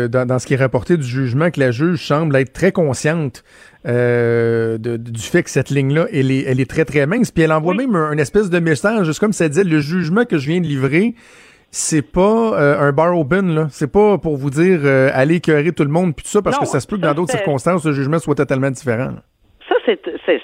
dans, 0.10 0.28
dans 0.28 0.39
ce 0.39 0.47
qui 0.47 0.55
est 0.55 0.58
rapporté 0.58 0.97
du 0.97 1.03
jugement 1.03 1.49
que 1.51 1.60
la 1.60 1.72
juge 1.72 2.05
semble 2.05 2.36
être 2.36 2.53
très 2.53 2.72
consciente 2.72 3.43
euh, 3.86 4.78
de- 4.78 4.98
du 4.98 5.22
fait 5.22 5.44
que 5.44 5.50
cette 5.50 5.70
ligne-là, 5.70 6.06
elle 6.12 6.32
est, 6.32 6.44
elle 6.44 6.60
est 6.60 6.70
très, 6.70 6.86
très 6.86 7.06
mince. 7.06 7.32
Puis 7.32 7.44
elle 7.44 7.52
envoie 7.52 7.74
Oui. 7.76 7.86
même 7.86 7.96
un, 7.96 8.12
une 8.14 8.20
espèce 8.20 8.50
de 8.50 8.60
message, 8.60 9.06
juste 9.06 9.20
comme 9.20 9.34
ça 9.34 9.48
disait, 9.50 9.64
le 9.64 9.80
jugement 9.80 10.26
que 10.26 10.38
je 10.38 10.48
viens 10.48 10.62
de 10.62 10.66
livrer, 10.68 11.14
c'est 11.70 12.04
pas 12.12 12.22
euh, 12.60 12.80
un 12.80 12.92
bar 12.92 13.18
open, 13.18 13.54
là. 13.56 13.68
C'est 13.70 13.92
pas 13.92 14.18
pour 14.18 14.38
vous 14.38 14.50
dire 14.52 14.80
euh, 14.84 15.10
allez 15.14 15.36
écœurer 15.36 15.72
tout 15.72 15.84
le 15.84 15.90
monde, 15.90 16.16
puis 16.16 16.24
tout 16.24 16.30
ça, 16.32 16.42
parce 16.42 16.58
Non, 16.58 16.62
que 16.64 16.68
ça 16.70 16.80
se 16.80 16.88
peut 16.88 16.98
que 16.98 17.02
dans 17.02 17.14
d'autres 17.14 17.32
circonstances, 17.32 17.86
le 17.86 17.94
jugement 17.94 18.20
soit 18.20 18.36
totalement 18.36 18.70
différent. 18.72 19.06
là. 19.12 19.24
Ça, 19.68 19.76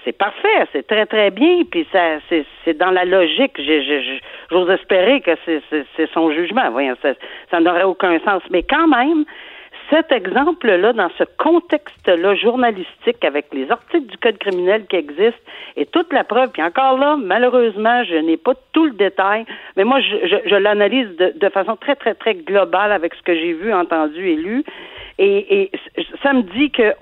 c'est, 0.04 0.12
parfait, 0.18 0.68
c'est 0.74 0.86
très, 0.86 1.06
très 1.06 1.32
bien, 1.32 1.64
puis 1.70 1.88
ça, 1.94 2.18
c'est, 2.30 2.46
c'est 2.66 2.78
dans 2.78 2.92
la 2.92 3.06
logique. 3.06 3.54
J'ose 4.52 4.70
espérer 4.70 5.22
que 5.22 5.32
c'est, 5.46 5.62
c'est, 5.70 5.86
c'est 5.96 6.10
son 6.14 6.32
jugement. 6.34 6.70
Voyons, 6.72 6.96
ça, 7.02 7.10
ça 7.52 7.60
n'aurait 7.62 7.84
aucun 7.84 8.20
sens. 8.26 8.42
Mais 8.52 8.64
quand 8.64 8.88
même, 8.88 9.24
cet 9.90 10.12
exemple-là, 10.12 10.94
dans 10.94 11.10
ce 11.18 11.24
contexte-là 11.38 12.36
journalistique, 12.36 13.24
avec 13.24 13.48
les 13.54 13.70
articles 13.72 14.08
du 14.08 14.18
Code 14.18 14.38
criminel 14.38 14.86
qui 14.88 14.96
existent, 14.96 15.42
et 15.76 15.86
toute 15.86 16.12
la 16.14 16.24
preuve, 16.24 16.50
puis 16.52 16.62
encore 16.62 16.98
là, 16.98 17.18
malheureusement, 17.18 18.04
je 18.04 18.16
n'ai 18.16 18.38
pas 18.38 18.54
tout 18.74 18.86
le 18.86 18.94
détail, 18.94 19.46
mais 19.76 19.84
moi, 19.84 20.00
je, 20.02 20.28
je, 20.28 20.50
je 20.50 20.56
l'analyse 20.56 21.16
de, 21.18 21.34
de 21.36 21.50
façon 21.50 21.76
très, 21.76 21.96
très, 21.96 22.14
très 22.14 22.36
globale 22.36 22.92
avec 22.92 23.14
ce 23.16 23.22
que 23.22 23.34
j'ai 23.34 23.54
vu, 23.54 23.74
entendu 23.74 24.28
et 24.28 24.36
lu. 24.36 24.64
Et, 25.18 25.64
et 25.64 25.72
ça 26.24 26.34
me 26.34 26.44
dit 26.44 26.72
que 26.72 26.94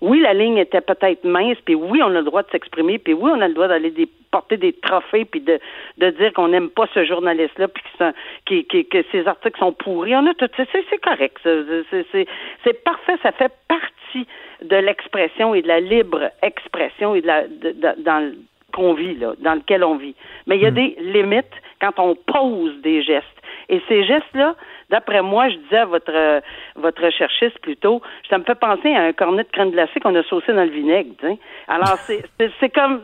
oui, 0.00 0.20
la 0.20 0.32
ligne 0.34 0.58
était 0.58 0.80
peut-être 0.80 1.24
mince, 1.24 1.58
puis 1.64 1.74
oui, 1.74 2.00
on 2.02 2.06
a 2.14 2.20
le 2.20 2.22
droit 2.22 2.42
de 2.42 2.50
s'exprimer, 2.50 2.98
puis 2.98 3.14
oui, 3.14 3.30
on 3.34 3.40
a 3.40 3.48
le 3.48 3.54
droit 3.54 3.68
d'aller 3.68 3.90
des- 3.90 4.08
porter 4.30 4.56
des 4.58 4.72
trophées, 4.74 5.24
puis 5.24 5.40
de, 5.40 5.58
de 5.98 6.10
dire 6.10 6.32
qu'on 6.34 6.48
n'aime 6.48 6.68
pas 6.70 6.86
ce 6.94 7.04
journaliste-là, 7.04 7.68
puis 7.68 7.82
que, 7.82 7.88
c'est 7.96 8.04
un- 8.04 8.14
qui- 8.46 8.64
qui- 8.66 8.86
que 8.86 9.02
ses 9.10 9.26
articles 9.26 9.58
sont 9.58 9.72
pourris. 9.72 10.14
On 10.14 10.26
a 10.26 10.34
tout, 10.34 10.48
c'est, 10.56 11.00
correct. 11.02 11.38
C'est, 11.42 12.84
parfait. 12.84 13.16
Ça 13.22 13.32
fait 13.32 13.52
partie 13.68 14.26
de 14.62 14.76
l'expression 14.76 15.54
et 15.54 15.62
de 15.62 15.68
la 15.68 15.80
libre 15.80 16.30
expression 16.42 17.14
et 17.14 17.20
de 17.22 17.26
la 17.26 17.46
de- 17.48 17.72
de- 17.72 18.02
dans 18.02 18.32
qu'on 18.72 18.92
vit 18.92 19.14
là, 19.14 19.32
dans 19.38 19.54
lequel 19.54 19.82
on 19.82 19.96
vit. 19.96 20.14
Mais 20.46 20.56
il 20.56 20.62
y 20.62 20.66
a 20.66 20.70
des 20.70 20.94
limites 21.00 21.46
quand 21.80 21.98
on 21.98 22.14
pose 22.14 22.76
des 22.82 23.02
gestes. 23.02 23.26
Et 23.70 23.80
ces 23.88 24.04
gestes-là, 24.04 24.54
d'après 24.90 25.22
moi, 25.22 25.48
je 25.48 25.56
disais 25.56 25.78
à 25.78 25.84
votre 25.84 26.12
euh, 26.14 26.40
votre 26.76 27.04
recherchiste 27.04 27.58
plutôt, 27.60 28.02
ça 28.28 28.38
me 28.38 28.44
fait 28.44 28.54
penser 28.54 28.94
à 28.94 29.02
un 29.02 29.12
cornet 29.12 29.44
de 29.44 29.48
crème 29.50 29.70
glacée 29.70 30.00
qu'on 30.00 30.14
a 30.14 30.22
saucé 30.24 30.52
dans 30.52 30.64
le 30.64 30.70
vinaigre. 30.70 31.10
tu 31.18 31.26
sais. 31.26 31.38
Alors 31.68 31.98
c'est 32.60 32.68
comme 32.70 33.02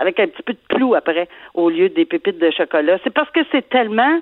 avec 0.00 0.20
un 0.20 0.26
petit 0.26 0.42
peu 0.42 0.52
de 0.52 0.58
plou 0.68 0.94
après 0.94 1.28
au 1.54 1.70
lieu 1.70 1.88
des 1.88 2.04
pépites 2.04 2.38
de 2.38 2.50
chocolat. 2.50 2.98
C'est 3.04 3.12
parce 3.12 3.30
que 3.30 3.40
c'est 3.52 3.68
tellement 3.68 4.20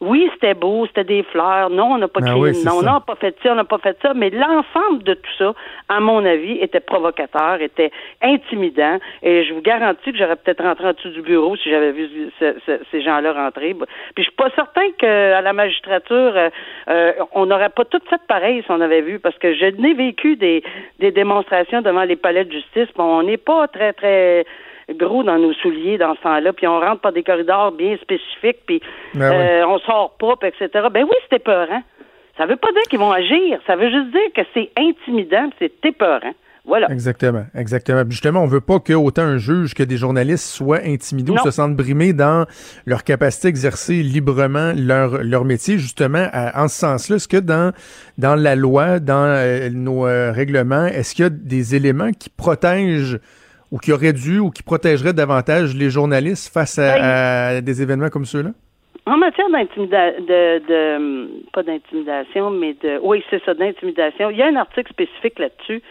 oui, 0.00 0.30
c'était 0.32 0.54
beau, 0.54 0.86
c'était 0.86 1.04
des 1.04 1.22
fleurs. 1.24 1.68
Non, 1.70 1.92
on 1.92 1.98
n'a 1.98 2.08
pas 2.08 2.20
Ah 2.22 2.30
crié 2.30 2.40
oui, 2.40 2.64
non, 2.64 2.78
on 2.78 2.82
n'a 2.82 3.00
pas 3.00 3.16
fait 3.16 3.36
ça, 3.42 3.52
on 3.52 3.54
n'a 3.54 3.64
pas 3.64 3.78
fait 3.78 3.96
ça. 4.00 4.14
Mais 4.14 4.30
l'ensemble 4.30 5.02
de 5.02 5.14
tout 5.14 5.30
ça, 5.38 5.52
à 5.88 6.00
mon 6.00 6.24
avis, 6.24 6.58
était 6.60 6.80
provocateur, 6.80 7.60
était 7.60 7.90
intimidant. 8.22 8.98
Et 9.22 9.44
je 9.44 9.52
vous 9.52 9.60
garantis 9.60 10.12
que 10.12 10.18
j'aurais 10.18 10.36
peut-être 10.36 10.62
rentré 10.62 10.86
en 10.88 10.92
dessous 10.92 11.10
du 11.10 11.22
bureau 11.22 11.54
si 11.56 11.68
j'avais 11.70 11.92
vu 11.92 12.08
ce- 12.38 12.56
ce- 12.66 12.80
ces 12.90 13.02
gens-là 13.02 13.32
rentrer. 13.32 13.74
Puis 13.74 13.84
je 14.18 14.22
suis 14.22 14.32
pas 14.32 14.50
certain 14.56 14.90
qu'à 14.98 15.40
la 15.42 15.52
magistrature, 15.52 16.32
euh, 16.36 16.48
euh, 16.88 17.12
on 17.32 17.46
n'aurait 17.46 17.68
pas 17.68 17.84
tout 17.84 18.00
fait 18.08 18.20
pareil 18.26 18.62
si 18.64 18.70
on 18.70 18.80
avait 18.80 19.02
vu, 19.02 19.18
parce 19.18 19.36
que 19.38 19.52
je 19.54 19.66
n'ai 19.66 19.94
vécu 19.94 20.36
des, 20.36 20.62
des 20.98 21.10
démonstrations 21.10 21.82
devant 21.82 22.04
les 22.04 22.16
palais 22.16 22.44
de 22.44 22.52
justice. 22.52 22.86
puis 22.86 22.94
on 23.00 23.22
n'est 23.22 23.36
pas 23.36 23.68
très, 23.68 23.92
très 23.92 24.44
gros 24.98 25.22
dans 25.22 25.38
nos 25.38 25.52
souliers 25.54 25.98
dans 25.98 26.14
ce 26.16 26.20
temps-là, 26.22 26.52
puis 26.52 26.66
on 26.66 26.80
rentre 26.80 27.00
par 27.00 27.12
des 27.12 27.22
corridors 27.22 27.72
bien 27.72 27.96
spécifiques, 28.02 28.58
puis 28.66 28.80
Ben 29.14 29.30
oui. 29.30 29.36
euh, 29.36 29.66
on 29.66 29.78
sort 29.80 30.16
pas, 30.18 30.34
puis 30.36 30.48
etc. 30.48 30.86
Ben 30.92 31.04
oui, 31.04 31.16
c'est 31.28 31.36
épeurant. 31.36 31.82
Ça 32.38 32.46
veut 32.46 32.56
pas 32.56 32.72
dire 32.72 32.82
qu'ils 32.88 32.98
vont 32.98 33.12
agir, 33.12 33.58
ça 33.66 33.76
veut 33.76 33.90
juste 33.90 34.10
dire 34.12 34.32
que 34.34 34.42
c'est 34.54 34.70
intimidant, 34.78 35.50
c'est 35.58 35.72
épeurant. 35.84 36.32
Voilà. 36.66 36.90
Exactement, 36.92 37.44
exactement. 37.54 38.02
Justement, 38.08 38.42
on 38.42 38.46
veut 38.46 38.60
pas 38.60 38.78
que 38.80 38.92
autant 38.92 39.22
un 39.22 39.38
juge 39.38 39.72
que 39.74 39.82
des 39.82 39.96
journalistes 39.96 40.44
soient 40.44 40.80
intimidés 40.84 41.32
ou 41.32 41.38
se 41.38 41.50
sentent 41.50 41.74
brimés 41.74 42.12
dans 42.12 42.44
leur 42.86 43.02
capacité 43.02 43.48
à 43.48 43.50
exercer 43.50 43.94
librement 44.02 44.72
leur, 44.76 45.22
leur 45.24 45.44
métier. 45.46 45.78
Justement, 45.78 46.26
à- 46.32 46.62
en 46.62 46.68
ce 46.68 46.78
sens-là, 46.78 47.16
est-ce 47.16 47.28
que 47.28 47.38
dans, 47.38 47.72
dans 48.18 48.34
la 48.34 48.56
loi, 48.56 49.00
dans 49.00 49.24
euh, 49.26 49.70
nos 49.70 50.06
euh, 50.06 50.32
règlements, 50.32 50.84
est-ce 50.84 51.14
qu'il 51.14 51.24
y 51.24 51.26
a 51.26 51.30
des 51.30 51.74
éléments 51.74 52.12
qui 52.12 52.28
protègent 52.28 53.18
ou 53.70 53.78
qui 53.78 53.92
auraient 53.92 54.12
dû 54.12 54.38
ou 54.38 54.50
qui 54.50 54.62
protégeraient 54.62 55.12
davantage 55.12 55.74
les 55.74 55.90
journalistes 55.90 56.52
face 56.52 56.78
à, 56.78 57.48
à 57.48 57.60
des 57.60 57.82
événements 57.82 58.08
comme 58.08 58.24
ceux-là? 58.24 58.50
En 59.06 59.16
matière 59.16 59.48
d'intimidation, 59.50 60.22
de, 60.22 60.58
de, 60.68 61.50
pas 61.52 61.62
d'intimidation, 61.62 62.50
mais 62.50 62.74
de, 62.74 62.98
oui, 63.02 63.24
c'est 63.30 63.42
ça, 63.44 63.54
d'intimidation. 63.54 64.30
Il 64.30 64.36
y 64.36 64.42
a 64.42 64.46
un 64.46 64.56
article 64.56 64.92
spécifique 64.92 65.38
là-dessus 65.38 65.82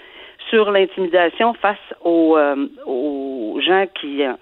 sur 0.49 0.71
l'intimidation 0.71 1.53
face 1.55 1.77
aux, 2.03 2.37
euh, 2.37 2.67
aux 2.85 3.59
gens 3.65 3.85
qui 3.99 4.23
euh, 4.23 4.33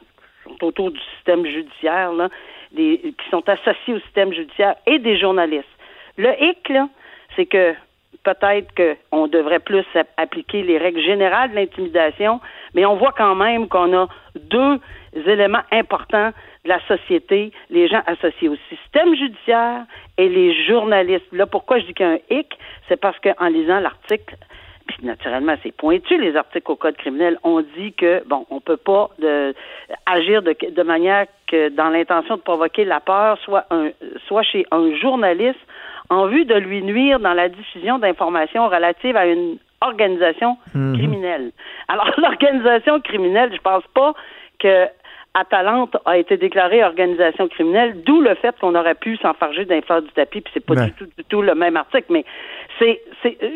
sont 0.44 0.66
autour 0.66 0.92
du 0.92 1.00
système 1.16 1.46
judiciaire, 1.46 2.12
là, 2.14 2.30
des, 2.72 3.00
qui 3.18 3.30
sont 3.32 3.48
associés 3.48 3.94
au 3.94 4.00
système 4.02 4.34
judiciaire 4.34 4.76
et 4.86 5.00
des 5.00 5.18
journalistes. 5.18 5.66
Le 6.18 6.32
hic, 6.42 6.70
là, 6.70 6.90
c'est 7.36 7.46
que 7.46 7.74
peut-être 8.28 8.70
qu'on 8.76 9.28
devrait 9.28 9.60
plus 9.60 9.86
ap- 9.96 10.08
appliquer 10.18 10.62
les 10.64 10.78
règles 10.78 11.02
générales 11.02 11.52
de 11.52 11.56
l'intimidation, 11.56 12.42
mais 12.74 12.86
on 12.86 12.96
voit 12.96 13.14
quand 13.16 13.36
même 13.36 13.68
qu'on 13.70 13.92
a 13.98 14.08
deux 14.36 14.80
éléments 15.26 15.66
importants 15.72 16.32
de 16.66 16.70
la 16.70 16.80
société, 16.88 17.52
les 17.70 17.88
gens 17.88 18.02
associés 18.06 18.50
au 18.50 18.58
système 18.70 19.16
judiciaire 19.16 19.86
et 20.18 20.28
les 20.28 20.50
journalistes. 20.66 21.32
Là, 21.32 21.46
pourquoi 21.46 21.80
je 21.80 21.86
dis 21.86 21.94
qu'il 21.94 22.06
y 22.06 22.10
a 22.10 22.14
un 22.14 22.20
hic, 22.30 22.50
c'est 22.88 23.00
parce 23.00 23.18
qu'en 23.20 23.48
lisant 23.48 23.80
l'article, 23.80 24.36
puis 24.88 25.06
naturellement, 25.06 25.56
c'est 25.64 25.76
pointu, 25.76 26.18
les 26.18 26.36
articles 26.36 26.72
au 26.72 26.76
Code 26.76 26.96
criminel. 26.96 27.38
On 27.44 27.62
dit 27.62 27.94
que, 27.94 28.24
bon, 28.26 28.46
on 28.50 28.62
peut 28.62 28.78
pas 28.78 29.10
de, 29.20 29.54
agir 30.06 30.42
de, 30.42 30.84
manière 30.84 31.26
que, 31.48 31.70
dans 31.70 31.90
l'intention 31.90 32.38
de 32.38 32.42
provoquer 32.42 32.86
la 32.86 33.00
peur, 33.02 33.38
soit 34.28 34.44
chez 34.44 34.66
un 34.72 34.96
journaliste, 34.96 35.60
en 36.10 36.28
vue 36.28 36.46
de 36.46 36.56
lui 36.56 36.82
nuire 36.82 37.20
dans 37.20 37.34
la 37.34 37.50
diffusion 37.50 38.00
d'informations 38.00 38.68
relatives 38.68 39.18
à 39.18 39.26
une 39.26 39.58
organisation 39.82 40.58
criminelle. 40.72 41.52
Alors, 41.88 42.10
l'organisation 42.18 43.00
criminelle, 43.02 43.52
je 43.54 43.62
pense 43.62 43.84
pas 43.94 44.14
que 44.60 44.88
Atalante 45.40 45.96
a 46.06 46.18
été 46.18 46.36
déclarée 46.36 46.84
organisation 46.84 47.48
criminelle, 47.48 48.02
d'où 48.04 48.22
le 48.22 48.34
fait 48.36 48.56
qu'on 48.60 48.74
aurait 48.74 48.96
pu 48.96 49.18
s'enfarger 49.18 49.66
d'un 49.66 49.82
fleur 49.82 50.02
du 50.02 50.10
tapis, 50.10 50.42
puis 50.42 50.52
c'est 50.54 50.66
pas 50.66 50.76
du 50.76 50.92
tout, 50.94 51.06
du 51.06 51.24
tout 51.26 51.42
le 51.44 51.54
même 51.54 51.78
article, 51.78 52.08
mais 52.10 52.26
c'est, 52.80 53.02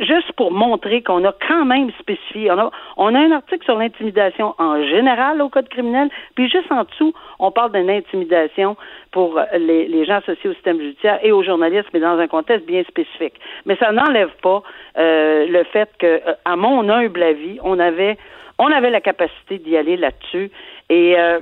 juste 0.02 0.32
pour 0.34 0.52
montrer 0.52 1.02
qu'on 1.02 1.24
a 1.26 1.34
quand 1.48 1.66
même 1.66 1.92
spécifié. 2.00 2.52
On 2.52 2.60
a, 2.60 2.72
on 2.98 3.16
a 3.16 3.20
un 3.20 3.32
article 3.32 3.64
sur 3.66 3.78
l'intimidation 3.78 4.54
en 4.60 4.84
général 4.84 5.42
au 5.42 5.50
code 5.50 5.70
criminel, 5.70 6.10
puis 6.36 6.50
juste 6.50 6.72
en 6.72 6.84
dessous, 6.84 7.14
on 7.40 7.52
parle 7.52 7.72
d'une 7.72 7.90
intimidation 7.90 8.78
pour 9.12 9.40
les, 9.58 9.88
les 9.88 10.06
gens 10.06 10.18
associés 10.18 10.50
au 10.50 10.54
système 10.54 10.80
judiciaire 10.80 11.20
et 11.24 11.32
aux 11.32 11.44
journalistes, 11.44 11.90
mais 11.94 12.00
dans 12.00 12.18
un 12.18 12.28
contexte 12.28 12.66
bien 12.68 12.84
spécifique. 12.84 13.40
Mais 13.66 13.76
ça 13.78 13.92
n'enlève 13.92 14.32
pas 14.42 14.62
euh, 14.98 15.48
le 15.48 15.64
fait 15.66 15.90
que, 15.98 16.06
euh, 16.06 16.34
à 16.46 16.56
mon 16.56 16.90
humble 16.90 17.24
avis, 17.24 17.60
on 17.64 17.80
avait 17.80 18.18
on 18.62 18.72
avait 18.72 18.92
la 18.92 19.02
capacité 19.02 19.58
d'y 19.58 19.76
aller 19.76 19.98
là-dessus. 19.98 20.52
Et 20.94 21.18
euh, 21.18 21.40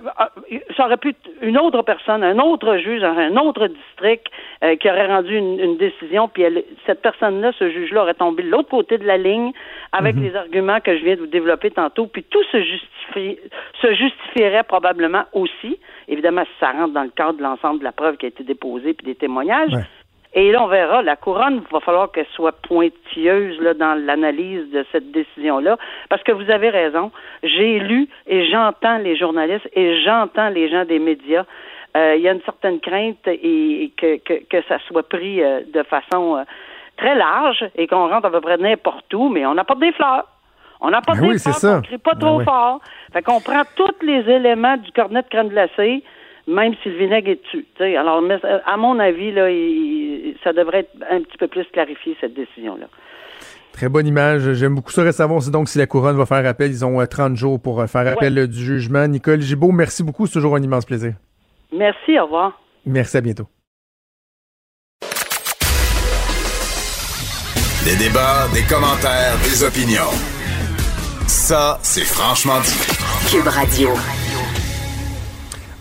ça 0.78 0.86
aurait 0.86 0.97
pu 0.97 1.10
être 1.10 1.30
une 1.41 1.58
autre 1.58 1.82
personne, 1.82 2.24
un 2.24 2.38
autre 2.38 2.78
juge 2.78 3.02
dans 3.02 3.18
un 3.18 3.36
autre 3.38 3.66
district 3.66 4.28
euh, 4.64 4.76
qui 4.76 4.88
aurait 4.88 5.08
rendu 5.08 5.36
une, 5.36 5.60
une 5.60 5.78
décision, 5.78 6.28
puis 6.28 6.43
elle- 6.43 6.64
cette 6.86 7.02
personne-là, 7.02 7.52
ce 7.58 7.68
juge-là, 7.72 8.04
aurait 8.04 8.14
tombé 8.14 8.43
de 8.43 8.50
l'autre 8.50 8.70
côté 8.70 9.00
de 9.00 9.06
la 9.08 9.18
ligne 9.18 9.52
avec 9.91 10.16
les 10.22 10.36
arguments 10.36 10.80
que 10.82 10.95
je 10.95 11.04
viens 11.04 11.16
de 11.16 11.22
vous 11.22 11.26
développer 11.26 11.72
tantôt, 11.72 12.06
puis 12.06 12.22
tout 12.24 12.43
se, 12.52 12.62
justifie, 12.62 13.39
se 13.82 13.91
justifierait 13.95 14.64
probablement 14.64 15.24
aussi, 15.34 15.80
évidemment 16.08 16.43
si 16.43 16.52
ça 16.60 16.72
rentre 16.72 16.93
dans 16.93 17.04
le 17.04 17.10
cadre 17.10 17.34
de 17.39 17.43
l'ensemble 17.43 17.80
de 17.80 17.86
la 17.86 17.91
preuve 17.91 18.18
qui 18.18 18.28
a 18.28 18.30
été 18.30 18.43
déposée, 18.43 18.93
puis 18.93 19.06
des 19.08 19.16
témoignages. 19.16 19.74
Ouais. 19.74 19.82
Et 20.34 20.51
là, 20.51 20.63
on 20.63 20.67
verra. 20.67 21.01
La 21.01 21.15
couronne, 21.15 21.63
il 21.67 21.73
va 21.73 21.80
falloir 21.80 22.11
qu'elle 22.11 22.27
soit 22.36 22.51
pointilleuse 22.51 23.59
là, 23.61 23.73
dans 23.73 23.95
l'analyse 23.95 24.69
de 24.71 24.86
cette 24.91 25.11
décision-là, 25.11 25.77
parce 26.07 26.21
que 26.23 26.32
vous 26.32 26.49
avez 26.51 26.69
raison. 26.69 27.11
J'ai 27.41 27.80
lu 27.80 28.07
et 28.27 28.45
j'entends 28.49 28.97
les 28.99 29.17
journalistes 29.17 29.67
et 29.73 30.01
j'entends 30.03 30.49
les 30.49 30.69
gens 30.69 30.86
des 30.86 30.99
médias. 30.99 31.45
Euh, 31.97 32.15
il 32.15 32.21
y 32.21 32.30
a 32.30 32.34
une 32.34 32.41
certaine 32.43 32.80
crainte 32.80 33.27
et, 33.27 33.84
et 33.84 33.93
que, 33.97 34.17
que, 34.17 34.43
que 34.47 34.61
ça 34.67 34.77
soit 34.88 35.09
pris 35.09 35.41
euh, 35.41 35.61
de 35.73 35.82
façon 35.82 36.38
euh, 36.38 36.43
très 36.97 37.15
large 37.15 37.65
et 37.75 37.88
qu'on 37.88 38.07
rentre 38.07 38.27
à 38.27 38.32
peu 38.32 38.41
près 38.41 38.57
n'importe 38.57 39.11
où, 39.13 39.30
mais 39.30 39.45
on 39.47 39.57
apporte 39.57 39.80
des 39.80 39.91
fleurs. 39.93 40.27
On 40.82 40.93
apporte 40.93 41.17
Ben 41.17 41.25
des 41.25 41.32
oui, 41.34 41.39
c'est 41.39 41.53
fleurs, 41.53 41.80
on 41.80 41.82
crie 41.82 41.97
pas 41.97 42.13
Ben 42.13 42.19
trop 42.19 42.38
oui. 42.38 42.45
fort. 42.45 42.80
Fait 43.11 43.23
qu'on 43.23 43.41
prend 43.41 43.63
tous 43.75 44.05
les 44.05 44.30
éléments 44.30 44.77
du 44.77 44.91
cornet 44.91 45.23
de 45.23 45.27
crème 45.27 45.49
glacée, 45.49 46.03
même 46.47 46.73
si 46.81 46.89
le 46.89 46.97
vinaigre 46.97 47.29
est 47.29 47.41
dessus. 47.43 47.65
Alors, 47.97 48.23
à 48.65 48.77
mon 48.77 48.99
avis, 48.99 49.31
là, 49.31 49.47
ça 50.43 50.53
devrait 50.53 50.79
être 50.79 50.91
un 51.09 51.21
petit 51.21 51.37
peu 51.37 51.47
plus 51.47 51.65
clarifié, 51.71 52.15
cette 52.19 52.33
décision-là. 52.33 52.87
Très 53.71 53.87
bonne 53.87 54.07
image. 54.07 54.53
J'aime 54.53 54.75
beaucoup 54.75 54.91
ça. 54.91 55.03
Reste 55.03 55.19
savoir 55.19 55.41
donc 55.51 55.69
si 55.69 55.77
la 55.77 55.85
couronne 55.85 56.17
va 56.17 56.25
faire 56.25 56.45
appel. 56.45 56.71
Ils 56.71 56.83
ont 56.83 57.05
30 57.05 57.35
jours 57.35 57.61
pour 57.61 57.85
faire 57.87 58.07
appel 58.07 58.47
du 58.47 58.57
jugement. 58.57 59.07
Nicole 59.07 59.41
Gibault, 59.41 59.71
merci 59.71 60.03
beaucoup. 60.03 60.25
C'est 60.25 60.33
toujours 60.33 60.55
un 60.55 60.61
immense 60.61 60.85
plaisir. 60.85 61.13
Merci. 61.71 62.19
Au 62.19 62.25
revoir. 62.25 62.59
Merci. 62.85 63.17
À 63.17 63.21
bientôt. 63.21 63.47
Des 67.85 67.95
débats, 67.95 68.47
des 68.53 68.63
commentaires, 68.63 69.37
des 69.43 69.63
opinions. 69.63 70.11
Ça, 71.27 71.79
c'est 71.81 72.03
franchement 72.03 72.59
dit. 72.61 73.31
Cube 73.31 73.47
Radio. 73.47 73.89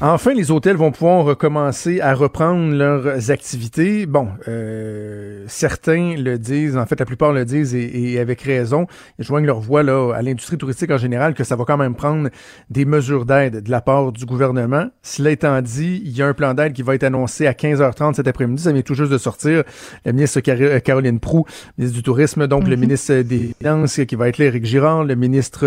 Enfin, 0.01 0.33
les 0.33 0.53
hôtels 0.53 0.77
vont 0.77 0.93
pouvoir 0.93 1.25
recommencer 1.25 2.01
à 2.01 2.15
reprendre 2.15 2.73
leurs 2.73 3.33
activités. 3.33 4.07
Bon, 4.07 4.29
euh, 4.47 5.43
certains 5.49 6.15
le 6.17 6.39
disent, 6.39 6.77
en 6.77 6.87
fait, 6.87 7.01
la 7.01 7.05
plupart 7.05 7.33
le 7.33 7.45
disent 7.45 7.75
et, 7.75 8.21
avec 8.21 8.43
raison. 8.43 8.87
Ils 9.19 9.25
joignent 9.25 9.47
leur 9.47 9.59
voix 9.59 9.83
là, 9.83 10.13
à 10.15 10.23
l'industrie 10.23 10.57
touristique 10.57 10.93
en 10.93 10.99
général 10.99 11.35
que 11.35 11.43
ça 11.43 11.57
va 11.57 11.65
quand 11.65 11.77
même 11.77 11.97
prendre 11.97 12.29
des 12.71 12.85
mesures 12.85 13.27
d'aide 13.27 13.65
de 13.65 13.71
la 13.73 13.81
part 13.81 14.13
du 14.13 14.25
gouvernement. 14.25 14.87
Cela 15.03 15.33
étant 15.33 15.61
dit, 15.63 16.01
il 16.05 16.17
y 16.17 16.23
a 16.23 16.29
un 16.29 16.33
plan 16.33 16.55
d'aide 16.55 16.75
qui 16.75 16.83
va 16.83 16.95
être 16.95 17.03
annoncé 17.03 17.49
à 17.49 17.53
15h30 17.53 18.15
cet 18.15 18.29
après-midi. 18.29 18.63
Ça 18.63 18.71
vient 18.71 18.83
tout 18.83 18.95
juste 18.95 19.11
de 19.11 19.19
sortir. 19.19 19.65
La 20.05 20.13
ministre 20.13 20.41
euh, 20.47 20.79
Caroline 20.79 21.19
Prou, 21.19 21.45
ministre 21.77 21.97
du 21.97 22.05
Tourisme, 22.05 22.47
donc 22.47 22.69
le 22.69 22.77
mhm. 22.77 22.83
ministre 22.83 23.15
des 23.23 23.51
Finances 23.59 23.99
qui 24.07 24.15
va 24.15 24.29
être 24.29 24.39
là, 24.39 24.45
Éric 24.45 24.65
Girard, 24.65 25.03
le 25.03 25.17
ministre 25.17 25.67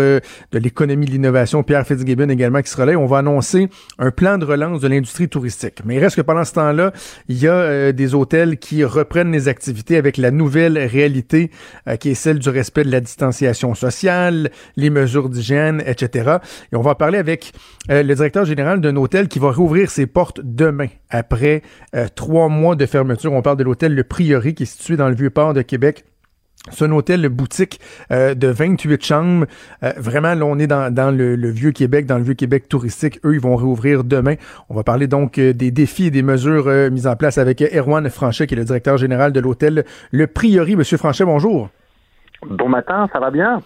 de 0.52 0.58
l'Économie 0.58 1.04
et 1.04 1.08
de 1.08 1.12
l'Innovation, 1.12 1.62
Pierre 1.62 1.86
Fitzgibbon 1.86 2.30
également 2.30 2.62
qui 2.62 2.70
sera 2.70 2.86
là. 2.86 2.96
On 2.96 3.04
va 3.04 3.18
annoncer 3.18 3.68
un 3.98 4.10
plan 4.10 4.21
plan 4.22 4.38
de 4.38 4.44
relance 4.44 4.80
de 4.80 4.86
l'industrie 4.86 5.28
touristique. 5.28 5.80
Mais 5.84 5.96
il 5.96 5.98
reste 5.98 6.14
que 6.14 6.20
pendant 6.20 6.44
ce 6.44 6.52
temps-là, 6.52 6.92
il 7.26 7.42
y 7.42 7.48
a 7.48 7.54
euh, 7.54 7.90
des 7.90 8.14
hôtels 8.14 8.56
qui 8.56 8.84
reprennent 8.84 9.32
les 9.32 9.48
activités 9.48 9.96
avec 9.96 10.16
la 10.16 10.30
nouvelle 10.30 10.78
réalité 10.78 11.50
euh, 11.88 11.96
qui 11.96 12.10
est 12.10 12.14
celle 12.14 12.38
du 12.38 12.48
respect 12.48 12.84
de 12.84 12.92
la 12.92 13.00
distanciation 13.00 13.74
sociale, 13.74 14.52
les 14.76 14.90
mesures 14.90 15.28
d'hygiène, 15.28 15.82
etc. 15.84 16.36
Et 16.72 16.76
on 16.76 16.82
va 16.82 16.94
parler 16.94 17.18
avec 17.18 17.52
euh, 17.90 18.04
le 18.04 18.14
directeur 18.14 18.44
général 18.44 18.80
d'un 18.80 18.94
hôtel 18.94 19.26
qui 19.26 19.40
va 19.40 19.50
rouvrir 19.50 19.90
ses 19.90 20.06
portes 20.06 20.40
demain 20.44 20.86
après 21.10 21.62
trois 22.14 22.48
mois 22.48 22.76
de 22.76 22.86
fermeture. 22.86 23.32
On 23.32 23.42
parle 23.42 23.56
de 23.56 23.64
l'hôtel 23.64 23.92
Le 23.92 24.04
Prieuré 24.04 24.54
qui 24.54 24.62
est 24.62 24.66
situé 24.66 24.96
dans 24.96 25.08
le 25.08 25.16
Vieux-Port 25.16 25.52
de 25.52 25.62
Québec. 25.62 26.04
C'est 26.70 26.84
un 26.84 26.92
hôtel 26.92 27.28
boutique 27.28 27.80
euh, 28.12 28.34
de 28.34 28.46
28 28.46 29.04
chambres. 29.04 29.46
Euh, 29.82 29.92
vraiment, 29.96 30.34
là, 30.34 30.44
on 30.44 30.58
est 30.60 30.68
dans, 30.68 30.94
dans 30.94 31.10
le, 31.10 31.34
vieux 31.50 31.72
Québec, 31.72 32.06
dans 32.06 32.18
le 32.18 32.22
vieux 32.22 32.34
Québec 32.34 32.68
touristique. 32.68 33.18
Eux, 33.24 33.34
ils 33.34 33.40
vont 33.40 33.56
réouvrir 33.56 34.04
demain. 34.04 34.34
On 34.68 34.74
va 34.74 34.84
parler 34.84 35.08
donc 35.08 35.38
euh, 35.38 35.52
des 35.52 35.72
défis 35.72 36.06
et 36.06 36.10
des 36.10 36.22
mesures 36.22 36.68
mises 36.92 37.08
en 37.08 37.16
place 37.16 37.38
avec 37.38 37.62
Erwan 37.62 38.08
Franchet, 38.08 38.46
qui 38.46 38.54
est 38.54 38.56
le 38.56 38.64
directeur 38.64 38.96
général 38.96 39.32
de 39.32 39.40
l'hôtel 39.40 39.84
Le 40.12 40.26
Priori. 40.28 40.76
Monsieur 40.76 40.98
Franchet, 40.98 41.24
bonjour. 41.24 41.68
Bon 42.48 42.68
matin, 42.68 43.08
ça 43.12 43.18
va 43.18 43.30
bien? 43.30 43.60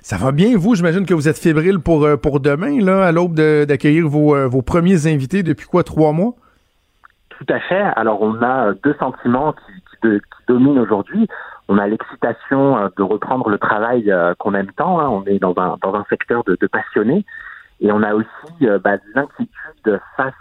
Ça 0.00 0.16
va 0.16 0.32
bien, 0.32 0.56
vous? 0.56 0.74
J'imagine 0.74 1.04
que 1.04 1.14
vous 1.14 1.28
êtes 1.28 1.38
fébrile 1.38 1.80
pour, 1.80 2.08
pour 2.22 2.40
demain, 2.40 2.80
là, 2.80 3.04
à 3.04 3.12
l'aube 3.12 3.34
d'accueillir 3.34 4.08
vos, 4.08 4.48
vos 4.48 4.62
premiers 4.62 5.06
invités 5.06 5.42
depuis 5.42 5.66
quoi, 5.66 5.82
trois 5.82 6.12
mois? 6.12 6.34
Tout 7.30 7.52
à 7.52 7.60
fait. 7.60 7.82
Alors, 7.96 8.22
on 8.22 8.40
a 8.42 8.72
deux 8.84 8.94
sentiments 8.98 9.52
qui, 9.52 10.08
qui 10.08 10.18
dominent 10.46 10.78
aujourd'hui 10.78 11.28
on 11.68 11.78
a 11.78 11.86
l'excitation 11.86 12.78
euh, 12.78 12.88
de 12.96 13.02
reprendre 13.02 13.48
le 13.50 13.58
travail 13.58 14.10
euh, 14.10 14.34
qu'on 14.38 14.54
aime 14.54 14.72
tant. 14.72 14.98
Hein. 14.98 15.08
On 15.08 15.24
est 15.24 15.38
dans 15.38 15.54
un, 15.58 15.76
dans 15.82 15.94
un 15.94 16.04
secteur 16.08 16.42
de, 16.44 16.56
de 16.58 16.66
passionnés. 16.66 17.24
Et 17.80 17.92
on 17.92 18.02
a 18.02 18.14
aussi 18.14 18.26
euh, 18.62 18.78
bah, 18.78 18.96
l'inquiétude 19.14 20.00
face 20.16 20.34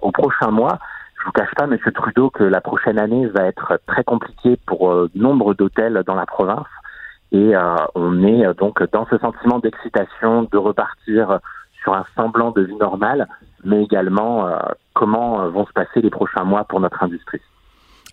aux 0.00 0.10
prochains 0.10 0.50
mois. 0.50 0.78
Je 1.20 1.26
vous 1.26 1.32
cache 1.32 1.54
pas, 1.54 1.66
Monsieur 1.66 1.92
Trudeau, 1.92 2.30
que 2.30 2.42
la 2.42 2.60
prochaine 2.60 2.98
année 2.98 3.26
va 3.26 3.44
être 3.44 3.78
très 3.86 4.02
compliquée 4.02 4.58
pour 4.66 4.92
nombre 5.14 5.54
d'hôtels 5.54 6.02
dans 6.04 6.16
la 6.16 6.26
province. 6.26 6.66
Et 7.30 7.52
on 7.94 8.24
est 8.24 8.52
donc 8.58 8.82
dans 8.90 9.06
ce 9.06 9.16
sentiment 9.18 9.60
d'excitation 9.60 10.48
de 10.50 10.58
repartir 10.58 11.38
sur 11.80 11.94
un 11.94 12.04
semblant 12.16 12.50
de 12.50 12.62
vie 12.62 12.74
normale, 12.74 13.28
mais 13.64 13.84
également 13.84 14.50
comment 14.94 15.48
vont 15.48 15.64
se 15.64 15.72
passer 15.72 16.00
les 16.00 16.10
prochains 16.10 16.42
mois 16.42 16.64
pour 16.64 16.80
notre 16.80 17.00
industrie. 17.04 17.40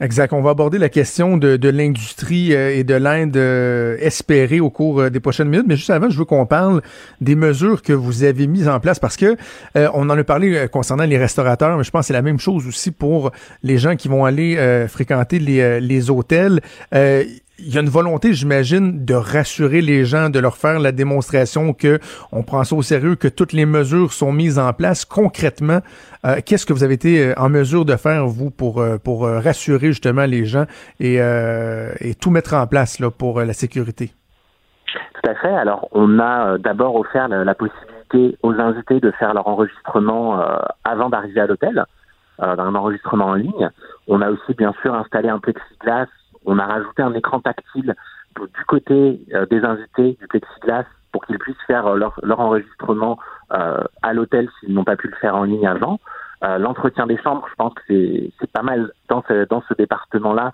Exact. 0.02 0.32
On 0.32 0.42
va 0.42 0.52
aborder 0.52 0.78
la 0.78 0.88
question 0.88 1.36
de, 1.36 1.58
de 1.58 1.68
l'industrie 1.68 2.56
euh, 2.56 2.74
et 2.74 2.86
de 2.86 2.94
l'Inde 2.94 3.36
euh, 3.36 3.98
espérée 4.00 4.62
au 4.62 4.70
cours 4.70 5.02
euh, 5.02 5.10
des 5.10 5.20
prochaines 5.20 5.50
minutes. 5.50 5.66
Mais 5.68 5.76
juste 5.76 5.90
avant, 5.90 6.10
je 6.10 6.18
veux 6.18 6.24
qu'on 6.24 6.46
parle 6.46 6.82
des 7.20 7.36
mesures 7.36 7.82
que 7.82 7.92
vous 7.92 8.24
avez 8.24 8.48
mises 8.48 8.70
en 8.70 8.80
place 8.80 8.98
parce 8.98 9.18
que 9.18 9.36
on 9.76 10.10
en 10.10 10.18
a 10.18 10.24
parlé 10.24 10.68
concernant 10.72 11.04
les 11.04 11.18
restaurateurs, 11.18 11.78
mais 11.78 11.84
je 11.84 11.92
pense 11.92 12.02
que 12.04 12.08
c'est 12.08 12.14
la 12.14 12.22
même 12.22 12.40
chose 12.40 12.66
aussi 12.68 12.92
pour 12.92 13.32
les 13.62 13.78
gens 13.78 13.96
qui 13.96 14.08
vont 14.08 14.26
aller 14.26 14.58
fréquenter 14.88 15.40
les, 15.40 15.82
les 15.82 16.10
hôtels 16.10 16.62
il 17.62 17.74
y 17.74 17.78
a 17.78 17.82
une 17.82 17.90
volonté, 17.90 18.34
j'imagine, 18.34 19.06
de 19.06 19.14
rassurer 19.14 19.82
les 19.82 20.06
gens, 20.06 20.30
de 20.30 20.40
leur 20.40 20.56
faire 20.56 20.80
la 20.80 20.92
démonstration 20.92 21.74
que 21.74 22.00
on 22.32 22.44
prend 22.44 22.64
ça 22.64 22.76
au 22.76 22.82
sérieux, 22.82 23.16
que 23.16 23.28
toutes 23.28 23.54
les 23.54 23.66
mesures 23.66 24.14
sont 24.14 24.32
mises 24.32 24.60
en 24.60 24.74
place. 24.74 25.06
Concrètement, 25.06 25.80
euh, 26.26 26.38
qu'est-ce 26.46 26.66
que 26.66 26.74
vous 26.74 26.84
avez 26.84 26.96
été 26.96 27.28
euh, 27.28 27.34
en 27.38 27.50
mesure 27.50 27.86
de 27.86 27.96
faire, 27.96 28.26
vous, 28.28 28.52
pour, 28.52 28.82
euh, 28.82 28.98
pour 28.98 29.28
rassurer 29.28 29.88
justement 29.88 30.26
les 30.26 30.46
gens 30.46 30.66
et, 31.00 31.16
et 31.16 32.16
tout 32.16 32.32
mettre 32.32 32.54
en 32.54 32.68
place 32.68 33.00
là, 33.00 33.10
pour 33.10 33.42
la 33.42 33.54
sécurité? 33.54 34.12
Tout 34.94 35.30
à 35.30 35.36
fait. 35.36 35.54
Alors, 35.54 35.88
on 35.92 36.20
a 36.20 36.58
d'abord 36.58 36.96
offert 36.96 37.28
la, 37.28 37.56
possibilité 37.56 38.38
aux 38.42 38.54
invités 38.54 39.00
de 39.00 39.12
faire 39.12 39.34
leur 39.34 39.48
enregistrement 39.48 40.42
avant 40.84 41.10
d'arriver 41.10 41.42
à 41.42 41.48
l'hôtel, 41.48 41.84
un 42.40 42.76
enregistrement 42.76 43.26
en 43.26 43.34
ligne. 43.36 43.70
On 44.08 44.22
a 44.22 44.30
aussi, 44.30 44.54
bien 44.58 44.74
sûr, 44.82 44.94
installé 44.94 45.30
un 45.30 45.40
plexiglas 45.40 46.08
on 46.50 46.58
a 46.58 46.66
rajouté 46.66 47.02
un 47.04 47.14
écran 47.14 47.40
tactile 47.40 47.96
du 48.36 48.66
côté 48.66 49.22
euh, 49.34 49.46
des 49.46 49.64
invités 49.64 50.18
du 50.20 50.28
plexiglas 50.28 50.86
pour 51.12 51.26
qu'ils 51.26 51.38
puissent 51.38 51.56
faire 51.68 51.88
euh, 51.88 51.98
leur, 51.98 52.40
enregistrement 52.40 53.20
euh, 53.52 53.84
à 54.02 54.14
l'hôtel 54.14 54.50
s'ils 54.60 54.74
n'ont 54.74 54.84
pas 54.84 54.96
pu 54.96 55.08
le 55.08 55.16
faire 55.18 55.36
en 55.36 55.44
ligne 55.44 55.68
avant. 55.68 56.00
L'entretien 56.42 57.06
des 57.06 57.18
chambres, 57.18 57.46
je 57.50 57.56
pense 57.56 57.74
que 57.74 57.84
c'est 58.40 58.52
pas 58.54 58.62
mal 58.62 58.94
dans 59.10 59.22
ce, 59.28 59.74
département-là 59.74 60.54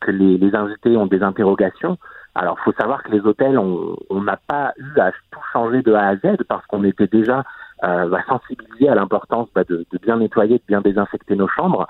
que 0.00 0.12
les, 0.12 0.54
invités 0.54 0.96
ont 0.96 1.08
des 1.08 1.20
interrogations. 1.20 1.98
Alors, 2.36 2.60
faut 2.60 2.72
savoir 2.74 3.02
que 3.02 3.10
les 3.10 3.18
hôtels, 3.22 3.58
on 3.58 4.22
n'a 4.22 4.36
pas 4.36 4.72
eu 4.76 5.00
à 5.00 5.10
tout 5.32 5.40
changer 5.52 5.82
de 5.82 5.92
A 5.94 6.10
à 6.10 6.14
Z 6.14 6.44
parce 6.48 6.64
qu'on 6.66 6.84
était 6.84 7.08
déjà 7.08 7.42
euh, 7.84 8.08
bah, 8.08 8.22
sensibilisés 8.26 8.88
à 8.88 8.94
l'importance 8.94 9.48
bah, 9.54 9.62
de, 9.64 9.84
bien 10.02 10.16
nettoyer, 10.16 10.56
de 10.56 10.62
bien 10.66 10.80
désinfecter 10.80 11.36
nos 11.36 11.48
chambres. 11.48 11.86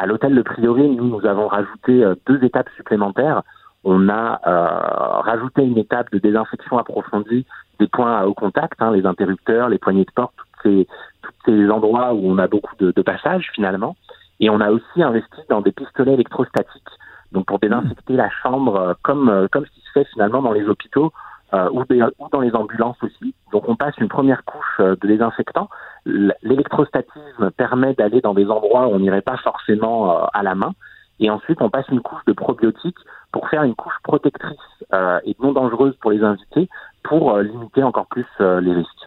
À 0.00 0.06
l'hôtel 0.06 0.34
de 0.34 0.40
Priori, 0.40 0.88
nous, 0.88 1.04
nous 1.04 1.26
avons 1.26 1.46
rajouté 1.46 2.02
euh, 2.02 2.14
deux 2.26 2.42
étapes 2.42 2.70
supplémentaires. 2.74 3.42
On 3.84 4.08
a 4.08 4.40
euh, 4.46 5.20
rajouté 5.20 5.62
une 5.62 5.76
étape 5.76 6.10
de 6.10 6.18
désinfection 6.18 6.78
approfondie 6.78 7.44
des 7.78 7.86
points 7.86 8.16
à 8.16 8.24
haut 8.24 8.32
contact, 8.32 8.80
hein, 8.80 8.92
les 8.92 9.04
interrupteurs, 9.04 9.68
les 9.68 9.76
poignées 9.76 10.06
de 10.06 10.10
porte, 10.12 10.32
tous 10.38 10.62
ces, 10.62 10.88
ces 11.44 11.70
endroits 11.70 12.14
où 12.14 12.30
on 12.30 12.38
a 12.38 12.46
beaucoup 12.46 12.74
de, 12.78 12.92
de 12.92 13.02
passages 13.02 13.50
finalement. 13.54 13.94
Et 14.40 14.48
on 14.48 14.62
a 14.62 14.70
aussi 14.70 15.02
investi 15.02 15.42
dans 15.50 15.60
des 15.60 15.72
pistolets 15.72 16.14
électrostatiques, 16.14 16.88
donc 17.32 17.44
pour 17.44 17.58
désinfecter 17.58 18.14
la 18.14 18.30
chambre 18.42 18.76
euh, 18.76 18.94
comme 19.02 19.48
comme 19.52 19.66
ce 19.66 19.70
qui 19.72 19.80
se 19.82 19.92
fait 19.92 20.06
finalement 20.14 20.40
dans 20.40 20.52
les 20.52 20.66
hôpitaux 20.66 21.12
euh, 21.52 21.68
ou, 21.72 21.82
ou, 21.82 22.28
dans 22.30 22.40
les 22.40 22.54
ambulances 22.54 23.02
aussi. 23.02 23.34
Donc 23.52 23.68
on 23.68 23.74
passe 23.74 23.96
une 23.98 24.08
première 24.08 24.44
couche 24.44 24.76
euh, 24.78 24.94
de 25.00 25.08
désinfectant. 25.08 25.68
L'électrostatisme 26.06 27.50
permet 27.56 27.94
d'aller 27.94 28.20
dans 28.20 28.34
des 28.34 28.46
endroits 28.46 28.88
où 28.88 28.92
on 28.92 28.98
n'irait 29.00 29.22
pas 29.22 29.36
forcément 29.38 30.10
euh, 30.10 30.26
à 30.32 30.42
la 30.42 30.54
main. 30.54 30.72
Et 31.18 31.28
ensuite, 31.28 31.60
on 31.60 31.68
passe 31.68 31.86
une 31.88 32.00
couche 32.00 32.24
de 32.26 32.32
probiotiques 32.32 32.96
pour 33.30 33.48
faire 33.48 33.62
une 33.62 33.74
couche 33.74 33.98
protectrice 34.02 34.56
et 35.24 35.36
non 35.38 35.52
dangereuse 35.52 35.94
pour 36.00 36.10
les 36.10 36.22
invités 36.22 36.68
pour 37.02 37.36
limiter 37.38 37.82
encore 37.82 38.06
plus 38.06 38.26
les 38.40 38.72
risques. 38.72 39.06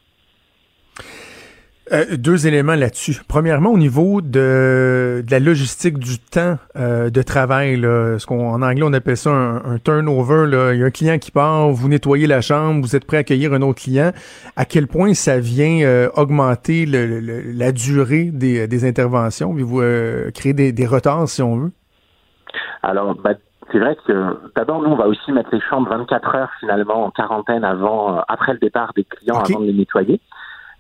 Euh, 1.94 2.18
deux 2.18 2.48
éléments 2.48 2.74
là-dessus. 2.74 3.22
Premièrement, 3.28 3.70
au 3.70 3.78
niveau 3.78 4.22
de, 4.22 5.22
de 5.24 5.32
la 5.32 5.39
logistique 5.39 6.00
du 6.00 6.18
temps 6.18 6.58
euh, 6.76 7.12
de 7.12 7.22
travail, 7.22 7.76
là, 7.76 8.18
ce 8.18 8.26
qu'on 8.26 8.50
en 8.50 8.64
anglais 8.64 8.84
on 8.84 8.94
appelle 8.94 9.18
ça 9.18 9.30
un, 9.30 9.78
turnover. 9.78 10.48
Là. 10.48 10.74
Il 10.74 10.80
y 10.80 10.84
a 10.84 10.88
un 10.88 10.91
client 10.91 11.20
qui 11.20 11.30
part, 11.30 11.70
vous 11.70 11.88
nettoyez 11.88 12.26
la 12.26 12.41
chambre, 12.41 12.82
vous 12.82 12.96
êtes 12.96 13.06
prêt 13.06 13.18
à 13.18 13.20
accueillir 13.20 13.54
un 13.54 13.62
autre 13.62 13.82
client. 13.82 14.12
À 14.56 14.66
quel 14.66 14.88
point 14.88 15.14
ça 15.14 15.39
vient 15.39 15.86
euh, 15.86 16.10
augmenter 16.16 16.88
le, 16.88 17.20
la 17.54 17.72
durée 17.72 18.32
des, 18.34 18.68
des 18.68 18.88
interventions, 18.88 19.54
puis 19.54 19.64
vous 19.64 19.82
créer 20.34 20.54
des, 20.54 20.72
des, 20.72 20.88
retards 20.88 21.28
si 21.28 21.44
on 21.44 21.58
veut? 21.58 21.72
Alors, 22.82 23.14
bah, 23.16 23.34
c'est 23.72 23.80
vrai 23.80 23.96
que 24.08 24.38
d'abord 24.56 24.82
nous 24.82 24.89
on 24.89 24.96
va 24.96 25.08
aussi 25.08 25.32
mettre 25.32 25.50
les 25.54 25.62
chambres 25.62 25.89
24 25.89 26.36
heures 26.36 26.52
finalement 26.60 27.06
en 27.06 27.12
quarantaine 27.12 27.64
avant, 27.64 28.20
après 28.28 28.54
le 28.54 28.60
départ 28.60 28.94
des 28.96 29.04
clients 29.04 29.39
avant 29.39 29.60
de 29.60 29.68
les 29.68 29.74
nettoyer. 29.74 30.20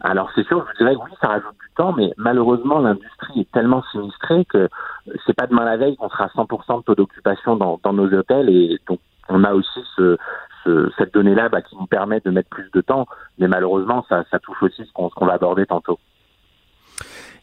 Alors 0.03 0.29
c'est 0.35 0.45
sûr, 0.45 0.65
je 0.73 0.83
dirais 0.83 0.95
oui, 0.95 1.11
ça 1.21 1.29
rajoute 1.29 1.55
du 1.59 1.73
temps, 1.77 1.93
mais 1.93 2.13
malheureusement 2.17 2.79
l'industrie 2.79 3.39
est 3.39 3.51
tellement 3.51 3.81
sinistrée 3.83 4.43
que 4.45 4.67
c'est 5.25 5.33
pas 5.33 5.47
demain 5.47 5.63
la 5.63 5.77
veille 5.77 5.95
qu'on 5.95 6.09
sera 6.09 6.25
à 6.25 6.27
100% 6.27 6.79
de 6.79 6.83
taux 6.83 6.95
d'occupation 6.95 7.55
dans, 7.55 7.79
dans, 7.81 7.93
nos 7.93 8.13
hôtels 8.13 8.49
et 8.49 8.79
donc 8.87 8.99
on 9.29 9.45
a 9.45 9.53
aussi 9.53 9.79
ce, 9.95 10.17
ce, 10.65 10.91
cette 10.97 11.13
donnée-là 11.13 11.47
bah, 11.47 11.61
qui 11.61 11.77
nous 11.77 11.85
permet 11.85 12.19
de 12.19 12.31
mettre 12.31 12.49
plus 12.49 12.69
de 12.73 12.81
temps, 12.81 13.07
mais 13.39 13.47
malheureusement 13.47 14.05
ça, 14.09 14.25
ça 14.29 14.39
touche 14.39 14.61
aussi 14.61 14.85
ce 14.85 14.91
qu'on 14.91 15.25
va 15.25 15.33
aborder 15.33 15.65
tantôt. 15.65 15.97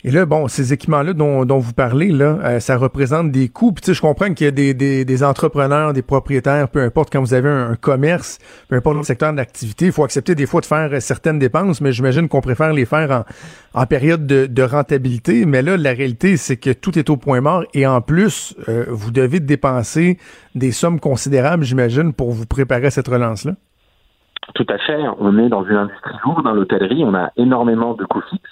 Et 0.03 0.11
là, 0.11 0.25
bon, 0.25 0.49
ces 0.49 0.73
équipements-là 0.73 1.13
dont, 1.13 1.45
dont, 1.45 1.59
vous 1.59 1.75
parlez, 1.75 2.09
là, 2.09 2.39
euh, 2.43 2.59
ça 2.59 2.79
représente 2.79 3.31
des 3.31 3.51
coûts. 3.51 3.73
Puis, 3.73 3.83
tu 3.83 3.87
sais, 3.89 3.95
je 3.95 4.01
comprends 4.01 4.33
qu'il 4.33 4.47
y 4.47 4.49
a 4.49 4.51
des, 4.51 4.73
des, 4.73 5.05
des, 5.05 5.23
entrepreneurs, 5.23 5.93
des 5.93 6.01
propriétaires, 6.01 6.69
peu 6.69 6.81
importe, 6.81 7.13
quand 7.13 7.21
vous 7.21 7.35
avez 7.35 7.51
un, 7.51 7.77
commerce, 7.77 8.39
peu 8.69 8.77
importe 8.77 8.97
le 8.97 9.03
secteur 9.03 9.33
d'activité, 9.35 9.87
il 9.87 9.93
faut 9.93 10.03
accepter 10.03 10.35
des 10.35 10.47
fois 10.47 10.63
de 10.63 10.67
faire 10.67 10.91
euh, 10.91 11.01
certaines 11.01 11.39
dépenses, 11.39 11.83
mais 11.83 11.93
j'imagine 11.93 12.29
qu'on 12.29 12.41
préfère 12.41 12.73
les 12.73 12.87
faire 12.87 13.11
en, 13.11 13.81
en 13.83 13.87
période 13.87 14.27
de, 14.27 14.47
de, 14.47 14.63
rentabilité. 14.63 15.45
Mais 15.45 15.61
là, 15.61 15.77
la 15.77 15.91
réalité, 15.91 16.39
c'est 16.39 16.57
que 16.57 16.71
tout 16.71 16.99
est 16.99 17.11
au 17.11 17.19
point 17.19 17.43
mort 17.43 17.65
et 17.75 17.87
en 17.87 18.01
plus, 18.01 18.57
euh, 18.71 18.87
vous 18.89 19.11
devez 19.11 19.41
dépenser 19.41 20.17
des 20.55 20.73
sommes 20.73 20.99
considérables, 20.99 21.65
j'imagine, 21.65 22.15
pour 22.15 22.31
vous 22.31 22.47
préparer 22.47 22.87
à 22.87 22.91
cette 22.91 23.09
relance-là. 23.09 23.53
Tout 24.55 24.67
à 24.69 24.79
fait. 24.79 24.99
On 25.19 25.39
est 25.39 25.51
dans 25.51 25.65
une 25.65 25.77
industrie 25.77 26.15
lourde 26.25 26.45
dans 26.45 26.55
l'hôtellerie. 26.55 27.05
On 27.05 27.15
a 27.15 27.31
énormément 27.37 27.95
de 27.95 28.05
coûts 28.05 28.23
fixes 28.31 28.51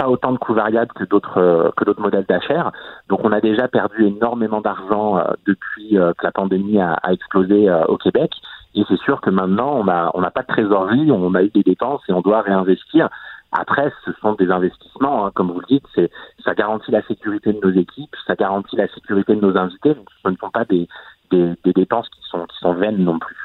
pas 0.00 0.08
autant 0.08 0.32
de 0.32 0.38
coûts 0.38 0.54
variables 0.54 0.92
que 0.92 1.04
d'autres 1.04 1.38
euh, 1.38 1.70
que 1.76 1.84
d'autres 1.84 2.00
modèles 2.00 2.24
d'achat. 2.26 2.72
Donc 3.08 3.20
on 3.22 3.32
a 3.32 3.40
déjà 3.40 3.68
perdu 3.68 4.06
énormément 4.06 4.62
d'argent 4.62 5.18
euh, 5.18 5.24
depuis 5.46 5.98
euh, 5.98 6.12
que 6.16 6.24
la 6.24 6.32
pandémie 6.32 6.80
a, 6.80 6.98
explosé 7.10 7.70
au 7.88 7.98
Québec. 7.98 8.32
Et 8.74 8.82
c'est 8.88 9.00
sûr 9.00 9.20
que 9.20 9.30
maintenant 9.30 9.72
on 9.74 9.88
a 9.88 10.10
on 10.14 10.22
n'a 10.22 10.30
pas 10.30 10.42
de 10.42 10.46
trésorerie, 10.46 11.10
on 11.10 11.34
a 11.34 11.42
eu 11.42 11.50
des 11.50 11.62
dépenses 11.62 12.02
et 12.08 12.12
on 12.12 12.22
doit 12.22 12.40
réinvestir. 12.40 13.10
Après, 13.52 13.92
ce 14.04 14.12
sont 14.22 14.34
des 14.34 14.48
investissements, 14.48 15.26
hein, 15.26 15.32
comme 15.34 15.50
vous 15.50 15.58
le 15.58 15.66
dites, 15.66 15.86
c'est 15.94 16.08
ça 16.44 16.54
garantit 16.54 16.92
la 16.92 17.02
sécurité 17.02 17.52
de 17.52 17.58
nos 17.60 17.72
équipes, 17.72 18.14
ça 18.24 18.36
garantit 18.36 18.76
la 18.76 18.86
sécurité 18.86 19.34
de 19.34 19.40
nos 19.40 19.56
invités. 19.56 19.92
Donc, 19.94 20.06
ce 20.22 20.28
ne 20.28 20.36
sont 20.36 20.50
pas 20.50 20.64
des, 20.64 20.86
des, 21.32 21.54
des 21.64 21.72
dépenses 21.72 22.08
qui 22.10 22.20
sont 22.30 22.46
qui 22.46 22.58
sont 22.58 22.74
vaines 22.74 23.02
non 23.02 23.18
plus. 23.18 23.39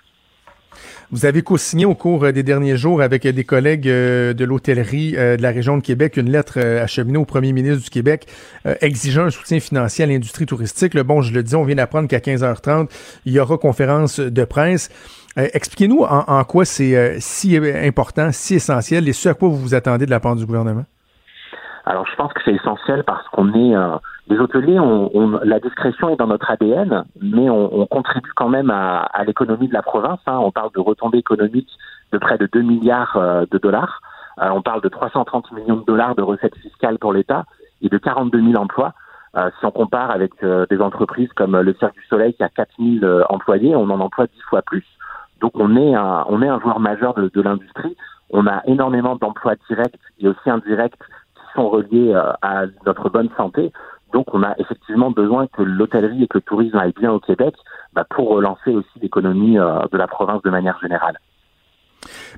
Vous 1.11 1.25
avez 1.25 1.43
co-signé 1.43 1.85
au 1.85 1.93
cours 1.93 2.23
euh, 2.23 2.31
des 2.31 2.43
derniers 2.43 2.77
jours 2.77 3.01
avec 3.01 3.25
euh, 3.25 3.31
des 3.31 3.43
collègues 3.43 3.87
euh, 3.87 4.33
de 4.33 4.43
l'hôtellerie 4.43 5.11
de 5.11 5.41
la 5.41 5.51
région 5.51 5.77
de 5.77 5.83
Québec 5.83 6.17
une 6.17 6.31
lettre 6.31 6.59
acheminée 6.59 7.17
au 7.17 7.25
premier 7.25 7.53
ministre 7.53 7.83
du 7.83 7.89
Québec 7.89 8.27
exigeant 8.81 9.25
un 9.25 9.29
soutien 9.29 9.59
financier 9.59 10.03
à 10.03 10.07
l'industrie 10.07 10.45
touristique. 10.45 10.93
Le 10.93 11.03
bon, 11.03 11.21
je 11.21 11.33
le 11.33 11.43
dis, 11.43 11.55
on 11.55 11.63
vient 11.63 11.75
d'apprendre 11.75 12.07
qu'à 12.07 12.19
15h30, 12.19 12.89
il 13.25 13.33
y 13.33 13.39
aura 13.39 13.57
conférence 13.57 14.19
de 14.19 14.43
presse. 14.43 14.89
Expliquez-nous 15.35 16.01
en, 16.01 16.43
quoi 16.43 16.65
c'est 16.65 17.17
si 17.19 17.57
important, 17.57 18.29
si 18.31 18.55
essentiel 18.55 19.07
et 19.07 19.13
ce 19.13 19.29
à 19.29 19.33
quoi 19.33 19.49
vous 19.49 19.57
vous 19.57 19.73
attendez 19.73 20.05
de 20.05 20.11
la 20.11 20.19
part 20.19 20.35
du 20.35 20.45
gouvernement? 20.45 20.85
Alors, 21.85 22.05
je 22.07 22.15
pense 22.15 22.33
que 22.33 22.41
c'est 22.43 22.53
essentiel 22.53 23.03
parce 23.03 23.27
qu'on 23.29 23.53
est 23.53 23.75
les 24.27 24.39
hôteliers, 24.39 24.79
on, 24.79 25.39
la 25.43 25.59
discrétion 25.59 26.09
est 26.09 26.15
dans 26.15 26.27
notre 26.27 26.49
ADN, 26.49 27.03
mais 27.21 27.49
on, 27.49 27.85
contribue 27.85 28.31
quand 28.35 28.49
même 28.49 28.71
à, 28.71 29.23
l'économie 29.25 29.67
de 29.67 29.73
la 29.73 29.83
province. 29.83 30.19
Hein. 30.25 30.39
On 30.39 30.51
parle 30.51 30.71
de 30.73 30.79
retombées 30.79 31.19
économiques 31.19 31.69
de 32.11 32.17
près 32.17 32.37
de 32.37 32.47
2 32.51 32.61
milliards 32.61 33.17
euh, 33.17 33.45
de 33.51 33.57
dollars. 33.59 34.01
Euh, 34.41 34.49
on 34.49 34.61
parle 34.61 34.81
de 34.81 34.89
330 34.89 35.51
millions 35.51 35.77
de 35.77 35.85
dollars 35.85 36.15
de 36.15 36.23
recettes 36.23 36.57
fiscales 36.57 36.97
pour 36.97 37.13
l'État 37.13 37.45
et 37.81 37.89
de 37.89 37.97
42 37.97 38.41
000 38.41 38.55
emplois. 38.55 38.93
Euh, 39.37 39.51
si 39.59 39.65
on 39.65 39.71
compare 39.71 40.09
avec 40.09 40.31
des 40.43 40.81
entreprises 40.81 41.31
comme 41.35 41.59
le 41.59 41.73
Cirque 41.75 41.93
du 41.93 42.05
Soleil 42.05 42.33
qui 42.33 42.43
a 42.43 42.49
4 42.49 42.69
000 42.79 43.23
employés, 43.29 43.75
on 43.75 43.89
en 43.89 43.99
emploie 43.99 44.25
10 44.25 44.41
fois 44.49 44.63
plus. 44.63 44.85
Donc 45.39 45.51
on 45.55 45.75
est 45.75 45.93
un, 45.93 46.25
on 46.29 46.41
est 46.41 46.47
un 46.47 46.59
joueur 46.59 46.79
majeur 46.79 47.13
de, 47.13 47.29
de 47.31 47.41
l'industrie. 47.41 47.95
On 48.31 48.47
a 48.47 48.63
énormément 48.65 49.15
d'emplois 49.17 49.53
directs 49.69 49.99
et 50.19 50.27
aussi 50.27 50.49
indirects 50.49 50.97
sont 51.55 51.69
reliés 51.69 52.13
à 52.41 52.65
notre 52.85 53.09
bonne 53.09 53.29
santé. 53.37 53.71
Donc, 54.15 54.33
on 54.33 54.43
a 54.43 54.55
effectivement 54.59 55.11
besoin 55.11 55.47
que 55.47 55.61
l'hôtellerie 55.61 56.23
et 56.23 56.27
que 56.27 56.37
le 56.37 56.41
tourisme 56.41 56.77
aillent 56.77 56.93
bien 56.97 57.11
au 57.11 57.19
Québec 57.19 57.53
bah, 57.93 58.05
pour 58.09 58.29
relancer 58.29 58.71
aussi 58.71 58.99
l'économie 59.01 59.57
euh, 59.59 59.79
de 59.91 59.97
la 59.97 60.07
province 60.07 60.41
de 60.43 60.49
manière 60.49 60.79
générale. 60.81 61.19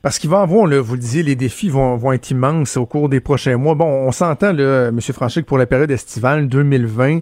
Parce 0.01 0.17
qu'il 0.17 0.29
va 0.29 0.41
avoir, 0.41 0.65
là, 0.65 0.81
vous 0.81 0.93
le 0.93 0.99
disiez, 0.99 1.21
les 1.21 1.35
défis 1.35 1.69
vont, 1.69 1.95
vont 1.97 2.13
être 2.13 2.31
immenses 2.31 2.77
au 2.77 2.87
cours 2.87 3.09
des 3.09 3.19
prochains 3.19 3.57
mois. 3.57 3.75
Bon, 3.75 3.85
on 3.85 4.11
s'entend, 4.11 4.57
M. 4.57 4.99
Franchic, 4.99 5.45
pour 5.45 5.59
la 5.59 5.67
période 5.67 5.91
estivale 5.91 6.47
2020, 6.47 7.19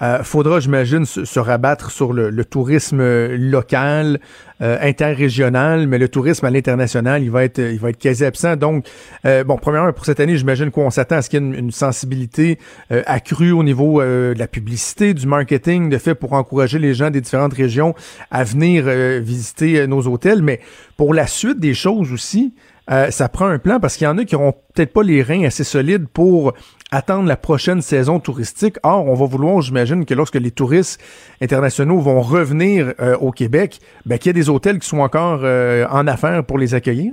euh, 0.00 0.22
faudra, 0.22 0.58
j'imagine, 0.58 1.04
se, 1.04 1.38
rabattre 1.38 1.90
sur 1.90 2.14
le, 2.14 2.44
tourisme 2.44 3.00
euh, 3.00 3.36
local, 3.36 4.20
euh, 4.62 4.78
interrégional, 4.80 5.86
mais 5.86 5.98
le 5.98 6.08
tourisme 6.08 6.46
à 6.46 6.50
l'international, 6.50 7.22
il 7.22 7.30
va 7.30 7.44
être, 7.44 7.58
il 7.58 7.78
va 7.78 7.90
être 7.90 7.98
quasi 7.98 8.24
absent. 8.24 8.56
Donc, 8.56 8.86
euh, 9.26 9.44
bon, 9.44 9.58
premièrement, 9.58 9.92
pour 9.92 10.06
cette 10.06 10.18
année, 10.18 10.36
j'imagine 10.36 10.70
qu'on 10.70 10.90
s'attend 10.90 11.16
à 11.16 11.22
ce 11.22 11.28
qu'il 11.28 11.42
y 11.42 11.44
ait 11.44 11.58
une, 11.58 11.70
sensibilité 11.70 12.58
accrue 13.06 13.52
au 13.52 13.62
niveau 13.62 14.02
de 14.02 14.34
la 14.36 14.46
publicité, 14.46 15.14
du 15.14 15.26
marketing, 15.26 15.88
de 15.88 15.98
fait 15.98 16.14
pour 16.14 16.34
encourager 16.34 16.78
les 16.78 16.92
gens 16.94 17.10
des 17.10 17.20
différentes 17.20 17.54
régions 17.54 17.94
à 18.30 18.44
venir 18.44 18.84
visiter 19.20 19.86
nos 19.86 20.06
hôtels. 20.06 20.42
Mais 20.42 20.60
pour 20.96 21.14
la 21.14 21.26
suite 21.26 21.58
des 21.58 21.74
choses 21.74 22.12
aussi, 22.12 22.52
ça 22.88 23.28
prend 23.28 23.46
un 23.46 23.58
plan 23.58 23.80
parce 23.80 23.96
qu'il 23.96 24.06
y 24.06 24.10
en 24.10 24.18
a 24.18 24.24
qui 24.24 24.34
n'auront 24.34 24.52
peut-être 24.74 24.92
pas 24.92 25.02
les 25.02 25.22
reins 25.22 25.44
assez 25.44 25.64
solides 25.64 26.08
pour 26.08 26.52
attendre 26.92 27.26
la 27.26 27.36
prochaine 27.36 27.80
saison 27.80 28.20
touristique. 28.20 28.76
Or, 28.84 29.08
on 29.08 29.14
va 29.14 29.26
vouloir, 29.26 29.62
j'imagine, 29.62 30.04
que 30.04 30.14
lorsque 30.14 30.36
les 30.36 30.50
touristes 30.50 31.02
internationaux 31.40 31.98
vont 31.98 32.20
revenir 32.20 32.92
euh, 33.00 33.16
au 33.16 33.32
Québec, 33.32 33.80
ben, 34.06 34.18
qu'il 34.18 34.28
y 34.28 34.30
ait 34.30 34.34
des 34.34 34.50
hôtels 34.50 34.78
qui 34.78 34.86
sont 34.86 35.00
encore 35.00 35.40
euh, 35.42 35.86
en 35.90 36.06
affaires 36.06 36.44
pour 36.44 36.58
les 36.58 36.74
accueillir. 36.74 37.12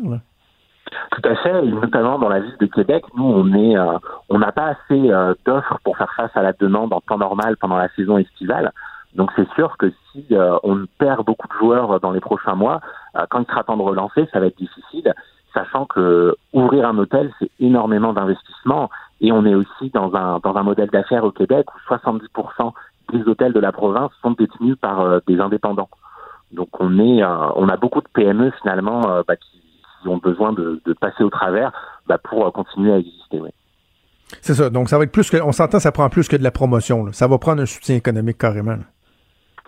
Tout 1.11 1.21
à 1.23 1.35
fait, 1.37 1.61
notamment 1.63 2.19
dans 2.19 2.29
la 2.29 2.41
ville 2.41 2.57
de 2.59 2.65
Québec, 2.65 3.03
nous 3.15 3.23
on 3.23 3.53
est, 3.53 3.77
euh, 3.77 3.97
on 4.29 4.39
n'a 4.39 4.51
pas 4.51 4.75
assez 4.75 5.09
d'offres 5.45 5.79
pour 5.83 5.97
faire 5.97 6.11
face 6.15 6.31
à 6.35 6.41
la 6.41 6.53
demande 6.53 6.93
en 6.93 6.99
temps 7.01 7.17
normal 7.17 7.57
pendant 7.57 7.77
la 7.77 7.89
saison 7.95 8.17
estivale. 8.17 8.71
Donc 9.15 9.31
c'est 9.35 9.47
sûr 9.53 9.75
que 9.77 9.91
si 10.11 10.25
on 10.63 10.85
perd 10.97 11.25
beaucoup 11.25 11.47
de 11.47 11.53
joueurs 11.59 11.99
dans 11.99 12.11
les 12.11 12.19
prochains 12.19 12.55
mois, 12.55 12.79
quand 13.29 13.41
il 13.41 13.47
sera 13.47 13.63
temps 13.63 13.77
de 13.77 13.81
relancer, 13.81 14.27
ça 14.31 14.39
va 14.39 14.47
être 14.47 14.57
difficile 14.57 15.13
sachant 15.59 15.85
que 15.85 16.35
ouvrir 16.53 16.87
un 16.87 16.97
hôtel, 16.97 17.31
c'est 17.39 17.49
énormément 17.59 18.13
d'investissement 18.13 18.89
et 19.21 19.31
on 19.31 19.45
est 19.45 19.55
aussi 19.55 19.89
dans 19.93 20.13
un, 20.15 20.39
dans 20.39 20.55
un 20.55 20.63
modèle 20.63 20.89
d'affaires 20.89 21.23
au 21.23 21.31
Québec 21.31 21.65
où 21.73 21.93
70% 21.93 22.71
des 23.11 23.23
hôtels 23.27 23.53
de 23.53 23.59
la 23.59 23.71
province 23.71 24.11
sont 24.21 24.31
détenus 24.31 24.77
par 24.79 25.01
euh, 25.01 25.19
des 25.27 25.39
indépendants. 25.39 25.89
Donc 26.51 26.69
on 26.79 26.99
est, 26.99 27.23
euh, 27.23 27.51
on 27.55 27.67
a 27.69 27.77
beaucoup 27.77 28.01
de 28.01 28.07
PME 28.13 28.51
finalement 28.61 29.09
euh, 29.09 29.21
bah, 29.27 29.35
qui, 29.35 29.59
ont 30.07 30.17
besoin 30.17 30.53
de, 30.53 30.81
de, 30.85 30.93
passer 30.93 31.23
au 31.23 31.29
travers 31.29 31.73
bah, 32.07 32.17
pour 32.17 32.51
continuer 32.53 32.93
à 32.93 32.99
exister. 32.99 33.41
Oui. 33.41 33.49
C'est 34.41 34.53
ça. 34.53 34.69
Donc 34.69 34.87
ça 34.87 34.97
va 34.97 35.03
être 35.03 35.11
plus 35.11 35.29
que, 35.29 35.37
on 35.41 35.51
s'entend, 35.51 35.79
ça 35.79 35.91
prend 35.91 36.09
plus 36.09 36.29
que 36.29 36.37
de 36.37 36.43
la 36.43 36.51
promotion. 36.51 37.05
Là. 37.05 37.11
Ça 37.11 37.27
va 37.27 37.37
prendre 37.37 37.61
un 37.61 37.65
soutien 37.65 37.95
économique 37.97 38.37
carrément. 38.37 38.77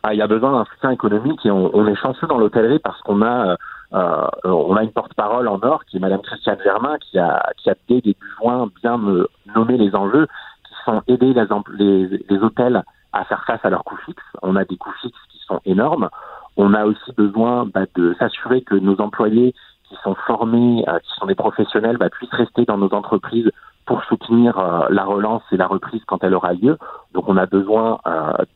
Ah, 0.04 0.14
il 0.14 0.18
y 0.18 0.22
a 0.22 0.28
besoin 0.28 0.54
d'un 0.54 0.66
soutien 0.66 0.92
économique 0.92 1.46
et 1.46 1.52
on, 1.52 1.76
on 1.76 1.86
est 1.86 1.96
chanceux 1.96 2.28
dans 2.28 2.38
l'hôtellerie 2.38 2.80
parce 2.80 3.00
qu'on 3.02 3.22
a 3.22 3.58
euh, 3.94 4.28
on 4.46 4.76
a 4.78 4.84
une 4.84 4.92
porte-parole 4.92 5.48
en 5.50 5.60
or 5.64 5.84
qui 5.86 5.98
est 5.98 6.00
Madame 6.00 6.22
Christiane 6.22 6.60
Germain 6.64 6.98
qui 7.00 7.20
a 7.20 7.52
qui 7.58 7.70
a 7.70 7.76
dès 7.90 8.00
début 8.00 8.32
juin 8.40 8.70
bien 8.82 8.98
me 8.98 9.28
nommer 9.54 9.78
les 9.78 9.94
enjeux 9.96 10.28
qui 10.66 10.74
sont 10.86 11.02
aider 11.08 11.34
les, 11.78 12.08
les, 12.08 12.38
hôtels 12.40 12.84
à 13.12 13.26
faire 13.26 13.44
face 13.46 13.60
à 13.64 13.70
leurs 13.70 13.84
coûts 13.84 13.98
fixes. 14.06 14.24
On 14.42 14.56
a 14.56 14.64
des 14.64 14.78
coûts 14.78 14.94
fixes 15.02 15.20
qui 15.30 15.40
sont 15.46 15.60
énormes. 15.66 16.10
On 16.56 16.74
a 16.74 16.86
aussi 16.86 17.12
besoin 17.18 17.66
bah, 17.66 17.86
de 17.96 18.16
s'assurer 18.18 18.62
que 18.62 18.76
nos 18.76 19.02
employés 19.02 19.54
qui 19.90 19.96
sont 20.04 20.16
formés, 20.16 20.86
euh, 20.88 21.00
qui 21.00 21.12
sont 21.20 21.26
des 21.26 21.36
professionnels, 21.36 21.98
bah, 21.98 22.10
puissent 22.10 22.34
rester 22.34 22.64
dans 22.64 22.78
nos 22.78 22.94
entreprises 22.94 23.52
pour 23.86 24.02
soutenir 24.06 24.58
euh, 24.58 24.88
la 24.90 25.04
relance 25.04 25.44
et 25.52 25.58
la 25.58 25.68
reprise 25.68 26.02
quand 26.08 26.24
elle 26.24 26.34
aura 26.34 26.54
lieu. 26.54 26.78
Donc 27.14 27.28
on 27.28 27.36
a 27.36 27.46
besoin 27.46 28.00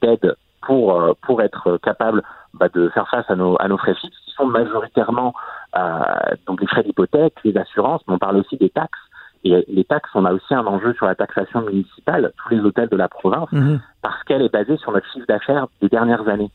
d'aide 0.01 0.37
pour 0.61 0.97
pour 1.21 1.41
être 1.41 1.77
capable 1.83 2.23
bah, 2.59 2.69
de 2.73 2.89
faire 2.89 3.07
face 3.09 3.25
à 3.29 3.35
nos, 3.35 3.55
à 3.59 3.67
nos 3.67 3.77
frais 3.77 3.95
fixes, 3.95 4.17
qui 4.25 4.31
sont 4.31 4.45
majoritairement 4.45 5.33
euh, 5.77 5.99
donc 6.47 6.61
les 6.61 6.67
frais 6.67 6.83
d'hypothèque, 6.83 7.35
les 7.43 7.57
assurances, 7.57 8.01
mais 8.07 8.15
on 8.15 8.19
parle 8.19 8.37
aussi 8.37 8.57
des 8.57 8.69
taxes. 8.69 8.99
Et 9.43 9.63
les 9.67 9.83
taxes, 9.83 10.09
on 10.15 10.25
a 10.25 10.33
aussi 10.33 10.53
un 10.53 10.65
enjeu 10.65 10.93
sur 10.93 11.05
la 11.05 11.13
taxation 11.13 11.61
municipale, 11.61 12.31
tous 12.37 12.49
les 12.49 12.61
hôtels 12.61 12.89
de 12.89 12.97
la 12.97 13.07
province, 13.07 13.51
mhm. 13.51 13.79
parce 14.01 14.23
qu'elle 14.23 14.41
est 14.41 14.51
basée 14.51 14.77
sur 14.77 14.91
notre 14.91 15.07
chiffre 15.11 15.27
d'affaires 15.27 15.67
des 15.81 15.89
dernières 15.89 16.27
années. 16.27 16.49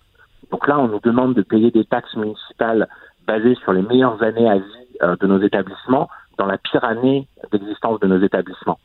Donc 0.51 0.67
là, 0.67 0.79
on 0.79 0.89
nous 0.89 1.01
demande 1.01 1.35
de 1.35 1.43
payer 1.43 1.71
des 1.71 1.85
taxes 1.85 2.17
municipales 2.17 2.89
basées 3.27 3.55
sur 3.57 3.73
les 3.73 3.83
meilleures 3.83 4.21
années 4.23 4.51
à 4.51 4.57
vie 4.57 4.89
euh, 5.03 5.15
de 5.21 5.27
nos 5.27 5.41
établissements 5.41 6.09
dans 6.37 6.47
la 6.47 6.59
pire 6.59 6.85
année 6.85 7.29
d'existence 7.53 8.01
de 8.01 8.07
nos 8.09 8.21
établissements. 8.21 8.79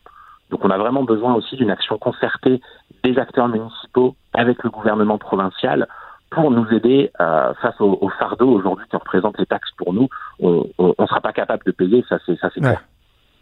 Donc 0.52 0.64
on 0.64 0.70
a 0.70 0.78
vraiment 0.78 1.04
besoin 1.04 1.34
aussi 1.34 1.56
d'une 1.56 1.72
action 1.72 1.98
concertée 1.98 2.62
des 3.04 3.18
acteurs 3.18 3.48
municipaux 3.48 4.16
avec 4.34 4.64
le 4.64 4.70
gouvernement 4.70 5.18
provincial 5.18 5.88
pour 6.30 6.52
nous 6.52 6.68
aider 6.72 7.12
euh, 7.20 7.54
face 7.62 7.80
au, 7.80 8.10
fardeau 8.20 8.50
aujourd'hui 8.50 8.86
qui 8.90 8.96
représente 8.96 9.38
les 9.38 9.46
taxes 9.46 9.72
pour 9.78 9.94
nous. 9.94 10.10
On 10.40 10.68
ne 10.80 11.06
sera 11.06 11.22
pas 11.22 11.34
capable 11.34 11.64
de 11.66 11.72
payer, 11.72 12.04
ça 12.10 12.18
c'est 12.26 12.38
ça 12.40 12.50
c'est 12.54 12.62
clair. 12.62 12.84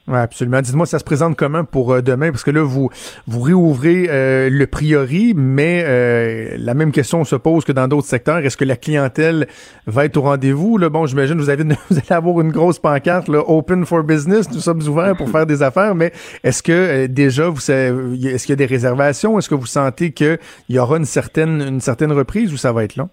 Oui, 0.06 0.18
absolument. 0.18 0.60
Dites-moi, 0.60 0.86
ça 0.86 0.99
se 0.99 1.06
présente 1.06 1.38
comment 1.38 1.64
pour 1.64 1.93
euh, 1.93 2.01
demain? 2.01 2.32
Parce 2.32 2.43
que 2.43 2.51
là, 2.51 2.62
vous 2.62 2.89
vous 3.26 3.39
réouvrez 3.39 4.08
euh, 4.10 4.49
le 4.49 4.68
priori, 4.68 5.34
mais 5.34 5.86
euh, 5.88 6.58
la 6.58 6.74
même 6.74 6.91
question 6.91 7.24
se 7.24 7.38
pose 7.38 7.64
que 7.64 7.72
dans 7.72 7.88
d'autres 7.88 8.08
secteurs. 8.08 8.39
Est-ce 8.39 8.58
que 8.58 8.66
la 8.66 8.76
clientèle 8.76 9.47
va 9.88 10.04
être 10.04 10.18
au 10.18 10.24
rendez-vous? 10.24 10.78
Là, 10.78 10.89
bon, 10.89 11.06
j'imagine 11.06 11.38
vous, 11.38 11.49
avez, 11.49 11.64
vous 11.89 11.97
allez 11.97 12.12
avoir 12.12 12.41
une 12.41 12.51
grosse 12.51 12.80
pancarte, 12.80 13.30
là, 13.30 13.43
Open 13.47 13.86
for 13.86 14.04
Business, 14.04 14.51
nous 14.51 14.60
sommes 14.60 14.82
ouverts 14.82 15.16
pour 15.16 15.30
faire 15.30 15.45
des 15.45 15.64
affaires, 15.64 15.95
mais 15.95 16.12
est-ce 16.43 16.62
que 16.62 17.06
déjà, 17.06 17.47
vous 17.47 17.60
est-ce 17.72 18.45
qu'il 18.45 18.49
y 18.49 18.54
a 18.54 18.58
des 18.58 18.66
réservations? 18.66 19.39
Est-ce 19.39 19.47
que 19.47 19.56
vous 19.56 19.66
sentez 19.66 20.12
qu'il 20.12 20.38
y 20.68 20.80
aura 20.80 20.97
une 20.97 21.06
certaine, 21.06 21.62
une 21.62 21.82
certaine 21.82 22.12
reprise 22.12 22.51
ou 22.51 22.58
ça 22.58 22.74
va 22.74 22.84
être 22.84 22.97
long? 22.97 23.10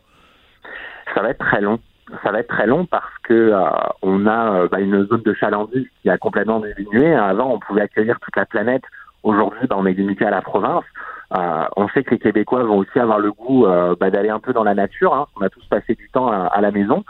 Ça 1.14 1.22
va 1.22 1.30
être 1.30 1.38
très 1.38 1.61
long 1.61 1.78
ça 2.23 2.33
va 2.33 2.41
être 2.41 2.49
très 2.49 2.67
long 2.67 2.87
parce 2.87 3.19
que 3.23 3.35
euh, 3.35 3.63
on 4.03 4.27
a 4.27 4.55
euh, 4.55 4.69
bah, 4.69 4.81
une 4.81 5.07
zone 5.07 5.23
de 5.23 5.35
chalandise 5.35 5.87
qui 6.03 6.11
a 6.11 6.19
complètement 6.19 6.61
diminué. 6.61 7.15
Avant, 7.15 7.53
on 7.55 7.59
pouvait 7.59 7.83
accueillir 7.83 8.19
toute 8.21 8.37
la 8.37 8.47
planète 8.47 8.83
Aujourd'hui, 9.23 9.67
bah, 9.69 9.77
on 9.79 9.87
est 9.87 9.93
limité 9.93 10.25
à 10.25 10.31
la 10.31 10.43
province. 10.43 10.85
Euh, 11.37 11.65
on 11.77 11.89
sait 11.89 12.03
que 12.03 12.11
les 12.11 12.19
Québécois 12.19 12.65
vont 12.65 12.79
aussi 12.79 12.99
avoir 12.99 13.19
le 13.19 13.33
goût 13.33 13.67
euh, 13.67 13.95
bah, 13.99 14.11
d'aller 14.11 14.31
un 14.31 14.41
peu 14.41 14.53
dans 14.53 14.65
la 14.65 14.75
nature. 14.75 15.15
Hein. 15.15 15.27
On 15.37 15.43
a 15.43 15.51
tous 15.51 15.65
passé 15.67 15.95
du 15.95 16.09
temps 16.11 16.29
à, 16.29 16.61
la 16.61 16.71
maison. 16.71 17.05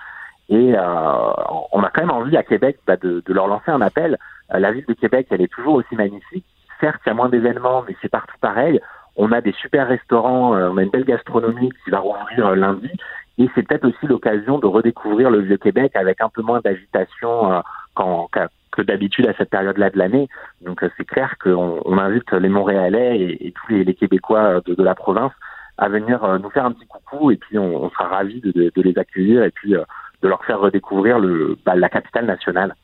Et 0.48 0.74
euh, 0.76 1.32
on 1.72 1.82
a 1.82 1.90
quand 1.90 2.02
même 2.02 2.10
envie 2.10 2.36
à 2.36 2.42
Québec 2.42 2.78
bah, 2.86 2.96
de, 2.96 3.22
de, 3.24 3.32
leur 3.32 3.46
lancer 3.46 3.70
un 3.70 3.80
appel. 3.80 4.18
la 4.50 4.72
ville 4.72 4.84
de 4.86 4.94
Québec, 4.94 5.28
elle 5.30 5.42
est 5.42 5.52
toujours 5.52 5.74
aussi 5.74 5.94
magnifique. 5.94 6.44
Certes, 6.80 7.00
il 7.06 7.10
y 7.10 7.12
a 7.12 7.14
moins 7.14 7.28
d'événements, 7.28 7.84
mais 7.86 7.94
c'est 8.02 8.08
partout 8.08 8.36
pareil. 8.40 8.80
On 9.16 9.32
a 9.32 9.40
des 9.40 9.52
super 9.52 9.88
restaurants, 9.88 10.54
on 10.54 10.76
a 10.76 10.82
une 10.82 10.90
belle 10.90 11.04
gastronomie 11.04 11.70
qui 11.84 11.90
va 11.90 11.98
rouvrir 11.98 12.54
lundi. 12.56 12.90
Et 13.38 13.48
c'est 13.54 13.66
peut-être 13.66 13.86
aussi 13.86 14.06
l'occasion 14.06 14.58
de 14.58 14.66
redécouvrir 14.66 15.30
le 15.30 15.40
Vieux-Québec 15.40 15.92
avec 15.94 16.20
un 16.20 16.28
peu 16.28 16.42
moins 16.42 16.60
d'agitation 16.60 17.62
qu'en 17.94 18.28
que 18.70 18.82
d'habitude 18.82 19.26
à 19.26 19.34
cette 19.34 19.50
période-là 19.50 19.90
de 19.90 19.98
l'année. 19.98 20.28
Donc 20.62 20.82
euh, 20.82 20.90
c'est 20.96 21.04
clair 21.04 21.36
qu'on 21.42 21.80
on 21.84 21.98
invite 21.98 22.32
les 22.32 22.48
Montréalais 22.48 23.20
et, 23.20 23.52
tous 23.52 23.72
les, 23.72 23.94
Québécois 23.94 24.60
de, 24.64 24.82
la 24.82 24.94
province 24.94 25.32
à 25.78 25.88
venir 25.88 26.22
euh, 26.24 26.38
nous 26.38 26.50
faire 26.50 26.64
un 26.64 26.72
petit 26.72 26.86
coucou 26.86 27.30
et 27.30 27.36
puis 27.36 27.58
on, 27.58 27.90
sera 27.90 28.08
ravis 28.08 28.40
de, 28.40 28.70
les 28.76 28.98
accueillir 28.98 29.44
et 29.44 29.50
puis 29.50 29.74
euh, 29.74 29.82
de 30.22 30.28
leur 30.28 30.44
faire 30.44 30.60
redécouvrir 30.60 31.18
le, 31.18 31.56
bah, 31.64 31.74
la 31.74 31.88
capitale 31.88 32.26
nationale. 32.26 32.74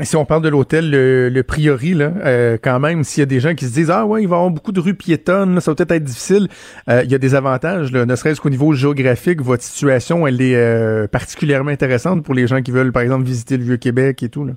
Si 0.00 0.16
on 0.16 0.24
parle 0.24 0.42
de 0.42 0.48
l'hôtel, 0.48 0.90
le, 0.90 1.42
Priori, 1.42 1.94
là, 1.94 2.12
quand 2.62 2.78
même, 2.78 3.02
s'il 3.02 3.22
y 3.22 3.24
a 3.24 3.26
des 3.26 3.40
gens 3.40 3.54
qui 3.54 3.64
se 3.64 3.74
disent 3.74 3.90
Ah 3.90 4.06
ouais, 4.06 4.22
il 4.22 4.28
va 4.28 4.36
y 4.36 4.38
avoir 4.38 4.50
beaucoup 4.50 4.70
de 4.70 4.78
rues 4.78 4.94
piétonnes, 4.94 5.60
ça 5.60 5.72
va 5.72 5.74
peut-être 5.74 5.90
être 5.90 6.04
difficile, 6.04 6.46
il 6.86 7.10
y 7.10 7.14
a 7.14 7.18
des 7.18 7.34
avantages, 7.34 7.92
ne 7.92 8.14
serait-ce 8.14 8.40
qu'au 8.40 8.50
niveau 8.50 8.72
géographique, 8.72 9.42
votre 9.42 9.64
situation, 9.64 10.28
elle 10.28 10.40
est 10.40 11.08
particulièrement 11.10 11.72
intéressante 11.72 12.24
pour 12.24 12.34
les 12.34 12.46
gens 12.46 12.62
qui 12.62 12.70
veulent, 12.70 12.92
par 12.92 13.02
exemple, 13.02 13.24
visiter 13.24 13.56
le 13.56 13.64
Vieux-Québec 13.64 14.22
et 14.22 14.28
tout. 14.28 14.44
Là. 14.44 14.52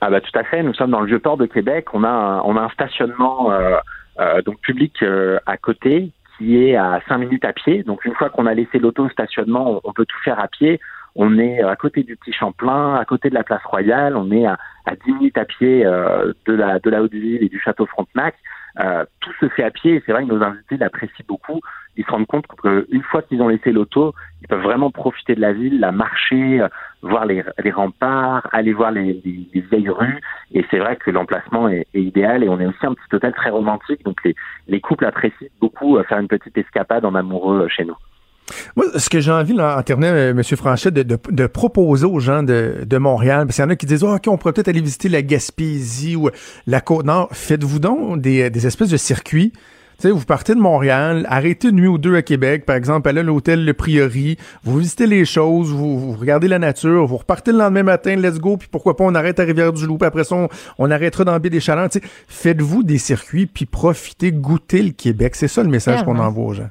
Ah 0.00 0.10
bah 0.10 0.20
tout 0.20 0.38
à 0.38 0.44
fait. 0.44 0.62
Nous 0.62 0.74
sommes 0.74 0.90
dans 0.90 1.00
le 1.00 1.06
vieux 1.06 1.18
port 1.18 1.36
de 1.36 1.46
Québec. 1.46 1.86
On 1.94 2.04
a 2.04 2.08
un, 2.08 2.40
on 2.42 2.56
a 2.56 2.60
un 2.60 2.68
stationnement 2.70 3.50
euh, 3.50 3.76
euh, 4.20 4.42
donc 4.42 4.60
public 4.60 4.94
euh, 5.02 5.38
à 5.46 5.56
côté 5.56 6.10
qui 6.36 6.62
est 6.62 6.76
à 6.76 7.00
cinq 7.08 7.18
minutes 7.18 7.44
à 7.46 7.54
pied. 7.54 7.82
Donc 7.82 8.04
une 8.04 8.14
fois 8.14 8.28
qu'on 8.28 8.44
a 8.44 8.52
laissé 8.52 8.78
l'auto 8.78 9.08
stationnement, 9.08 9.80
on, 9.84 9.92
peut 9.92 10.04
tout 10.04 10.18
faire 10.22 10.38
à 10.38 10.48
pied. 10.48 10.78
On 11.16 11.38
est 11.38 11.62
à 11.62 11.76
côté 11.76 12.02
du 12.02 12.16
Petit 12.16 12.32
Champlain, 12.32 12.94
à 12.94 13.04
côté 13.04 13.30
de 13.30 13.34
la 13.34 13.42
Place 13.42 13.64
Royale. 13.64 14.16
On 14.16 14.30
est 14.30 14.46
à, 14.46 14.58
à 14.84 14.94
10 14.94 15.12
minutes 15.12 15.38
à 15.38 15.44
pied 15.44 15.84
de 15.84 16.52
la 16.52 16.78
de 16.78 16.90
Haute-Ville 16.90 17.42
et 17.42 17.48
du 17.48 17.58
Château 17.58 17.86
Frontenac. 17.86 18.34
tout 19.20 19.32
se 19.40 19.48
fait 19.48 19.64
à 19.64 19.70
pied. 19.70 19.94
Et 19.94 20.02
c'est 20.04 20.12
vrai 20.12 20.24
que 20.24 20.32
nos 20.32 20.42
invités 20.42 20.76
l'apprécient 20.76 21.24
beaucoup 21.26 21.60
ils 21.96 22.04
se 22.04 22.10
rendent 22.10 22.26
compte 22.26 22.46
qu'une 22.46 23.02
fois 23.02 23.22
qu'ils 23.22 23.40
ont 23.42 23.48
laissé 23.48 23.72
l'auto, 23.72 24.14
ils 24.42 24.48
peuvent 24.48 24.62
vraiment 24.62 24.90
profiter 24.90 25.34
de 25.34 25.40
la 25.40 25.52
ville, 25.52 25.80
la 25.80 25.92
marcher, 25.92 26.60
euh, 26.60 26.68
voir 27.02 27.24
les, 27.24 27.42
remparts, 27.70 28.46
aller 28.52 28.72
voir 28.72 28.90
les, 28.90 29.20
vieilles 29.54 29.88
rues. 29.88 30.20
Et 30.52 30.64
c'est 30.70 30.78
vrai 30.78 30.96
que 30.96 31.10
l'emplacement 31.10 31.68
est, 31.68 31.86
idéal 31.94 32.44
et 32.44 32.48
on 32.48 32.60
est 32.60 32.66
aussi 32.66 32.84
un 32.84 32.94
petit 32.94 33.14
hôtel 33.14 33.32
très 33.32 33.50
romantique. 33.50 34.04
Donc 34.04 34.18
les, 34.66 34.80
couples 34.80 35.06
apprécient 35.06 35.48
beaucoup 35.60 35.96
euh, 35.96 36.04
faire 36.04 36.18
une 36.18 36.28
petite 36.28 36.56
escapade 36.58 37.04
en 37.04 37.14
amoureux 37.14 37.62
euh, 37.62 37.68
chez 37.68 37.84
nous. 37.84 37.96
Moi, 38.76 38.86
ce 38.96 39.10
que 39.10 39.20
j'ai 39.20 39.32
envie, 39.32 39.54
là, 39.54 39.76
en 39.78 39.82
terminant, 39.82 40.14
M. 40.14 40.42
Franchet, 40.42 40.90
de, 40.90 41.46
proposer 41.46 42.06
aux 42.06 42.20
gens 42.20 42.42
de, 42.42 42.98
Montréal, 42.98 43.46
parce 43.46 43.56
qu'il 43.56 43.64
y 43.64 43.66
en 43.66 43.70
a 43.70 43.76
qui 43.76 43.86
disent, 43.86 44.04
oh, 44.04 44.14
OK, 44.14 44.24
on 44.28 44.36
pourrait 44.36 44.52
peut-être 44.52 44.68
aller 44.68 44.80
visiter 44.80 45.08
la 45.08 45.22
Gaspésie 45.22 46.16
ou 46.16 46.30
la 46.66 46.80
Côte-Nord. 46.80 47.28
Faites-vous 47.32 47.78
donc 47.78 48.20
des, 48.20 48.50
des 48.50 48.66
espèces 48.66 48.90
de 48.90 48.96
circuits 48.96 49.52
vous 50.04 50.24
partez 50.24 50.54
de 50.54 50.60
Montréal, 50.60 51.26
arrêtez 51.28 51.68
une 51.68 51.76
nuit 51.76 51.88
ou 51.88 51.98
deux 51.98 52.14
à 52.16 52.22
Québec, 52.22 52.64
par 52.66 52.76
exemple, 52.76 53.08
allez 53.08 53.20
à 53.20 53.22
l'hôtel 53.22 53.64
Le 53.64 53.72
Priori, 53.72 54.36
vous 54.62 54.78
visitez 54.78 55.06
les 55.06 55.24
choses, 55.24 55.70
vous, 55.70 56.12
regardez 56.12 56.48
la 56.48 56.58
nature, 56.58 57.06
vous 57.06 57.16
repartez 57.16 57.52
le 57.52 57.58
lendemain 57.58 57.82
matin, 57.82 58.14
let's 58.16 58.38
go, 58.38 58.56
puis 58.56 58.68
pourquoi 58.70 58.96
pas 58.96 59.04
on 59.04 59.14
arrête 59.14 59.40
à 59.40 59.44
Rivière-du-Loup, 59.44 59.98
puis 59.98 60.06
après 60.06 60.24
ça, 60.24 60.48
on, 60.78 60.90
arrêtera 60.90 61.24
dans 61.24 61.38
Baie 61.38 61.50
des 61.50 61.60
Chalands. 61.60 61.88
Faites-vous 62.28 62.82
des 62.82 62.98
circuits, 62.98 63.46
puis 63.46 63.66
profitez, 63.66 64.32
goûtez 64.32 64.82
le 64.82 64.90
Québec. 64.90 65.34
C'est 65.34 65.48
ça 65.48 65.62
le 65.62 65.68
message 65.68 66.04
qu'on 66.04 66.18
envoie 66.18 66.44
aux 66.44 66.54
gens. 66.54 66.68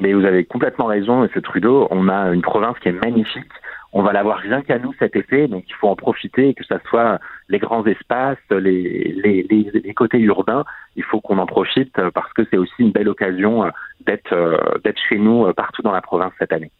Mais 0.00 0.12
vous 0.12 0.24
avez 0.24 0.44
complètement 0.44 0.86
raison, 0.86 1.24
M. 1.24 1.42
Trudeau. 1.42 1.88
On 1.90 2.08
a 2.08 2.32
une 2.32 2.42
province 2.42 2.78
qui 2.78 2.88
est 2.88 2.92
magnifique 2.92 3.52
on 3.92 4.02
va 4.02 4.12
l'avoir 4.12 4.38
rien 4.38 4.62
qu'à 4.62 4.78
nous 4.78 4.94
cet 4.98 5.16
été, 5.16 5.48
donc 5.48 5.64
il 5.68 5.74
faut 5.74 5.88
en 5.88 5.96
profiter, 5.96 6.54
que 6.54 6.64
ce 6.64 6.74
soit 6.88 7.18
les 7.48 7.58
grands 7.58 7.84
espaces, 7.84 8.38
les, 8.50 9.14
les, 9.22 9.46
les, 9.48 9.94
côtés 9.94 10.18
urbains, 10.18 10.64
il 10.96 11.02
faut 11.02 11.20
qu'on 11.20 11.38
en 11.38 11.46
profite 11.46 12.00
parce 12.14 12.32
que 12.32 12.42
c'est 12.50 12.56
aussi 12.56 12.72
une 12.78 12.92
belle 12.92 13.08
occasion 13.08 13.64
euh, 13.64 13.70
d'être 14.06 14.32
euh, 14.32 14.56
d'être 14.82 15.00
chez 15.08 15.18
nous 15.18 15.44
euh, 15.44 15.52
partout 15.52 15.82
dans 15.82 15.92
la 15.92 16.00
province 16.00 16.32
cette 16.38 16.52
année. 16.52 16.70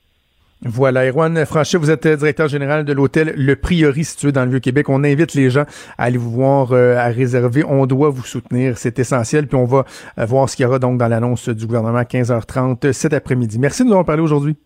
Voilà, 0.64 1.08
Erwan 1.08 1.44
Franchet, 1.44 1.76
vous 1.76 1.90
êtes 1.90 2.06
directeur 2.06 2.46
général 2.46 2.84
de 2.84 2.92
l'hôtel 2.92 3.34
Le 3.36 3.56
Priori 3.56 4.04
situé 4.04 4.30
dans 4.30 4.44
le 4.44 4.50
Vieux-Québec. 4.50 4.88
On 4.88 5.02
invite 5.02 5.34
les 5.34 5.50
gens 5.50 5.64
à 5.98 6.04
aller 6.04 6.18
vous 6.18 6.30
voir, 6.30 6.72
à 6.72 7.06
réserver. 7.08 7.64
On 7.66 7.86
doit 7.86 8.10
vous 8.10 8.22
soutenir, 8.22 8.78
c'est 8.78 8.98
essentiel. 8.98 9.48
Puis 9.48 9.56
on 9.56 9.64
va 9.64 9.84
voir 10.16 10.48
ce 10.48 10.56
qu'il 10.56 10.64
y 10.64 10.66
aura 10.66 10.78
donc 10.78 10.98
dans 10.98 11.08
l'annonce 11.08 11.48
du 11.48 11.66
gouvernement 11.66 11.98
à 11.98 12.04
15h30 12.04 12.92
cet 12.92 13.12
après-midi. 13.12 13.58
Merci 13.58 13.82
de 13.82 13.88
nous 13.88 13.92
avoir 13.92 14.06
parlé 14.06 14.22
aujourd'hui. 14.22 14.56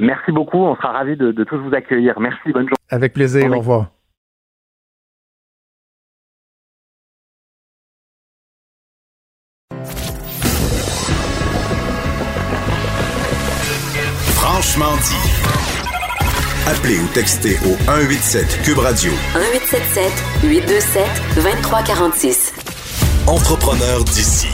Merci 0.00 0.32
beaucoup. 0.32 0.58
On 0.58 0.76
sera 0.76 0.92
ravis 0.92 1.16
de, 1.16 1.32
tous 1.44 1.58
vous 1.58 1.74
accueillir. 1.74 2.18
Merci. 2.20 2.52
Bonne 2.52 2.62
journée. 2.62 2.76
Avec 2.90 3.12
plaisir. 3.12 3.50
Au 3.50 3.58
revoir. 3.58 3.86
Franchement 14.34 14.96
dit. 15.02 15.25
Appelez 16.68 16.98
ou 16.98 17.06
textez 17.14 17.54
au 17.64 17.76
187 17.86 18.62
Cube 18.64 18.78
Radio. 18.78 19.12
1877 19.34 20.10
827 20.42 21.04
2346. 21.36 22.52
Entrepreneur 23.28 24.02
d'ici. 24.02 24.48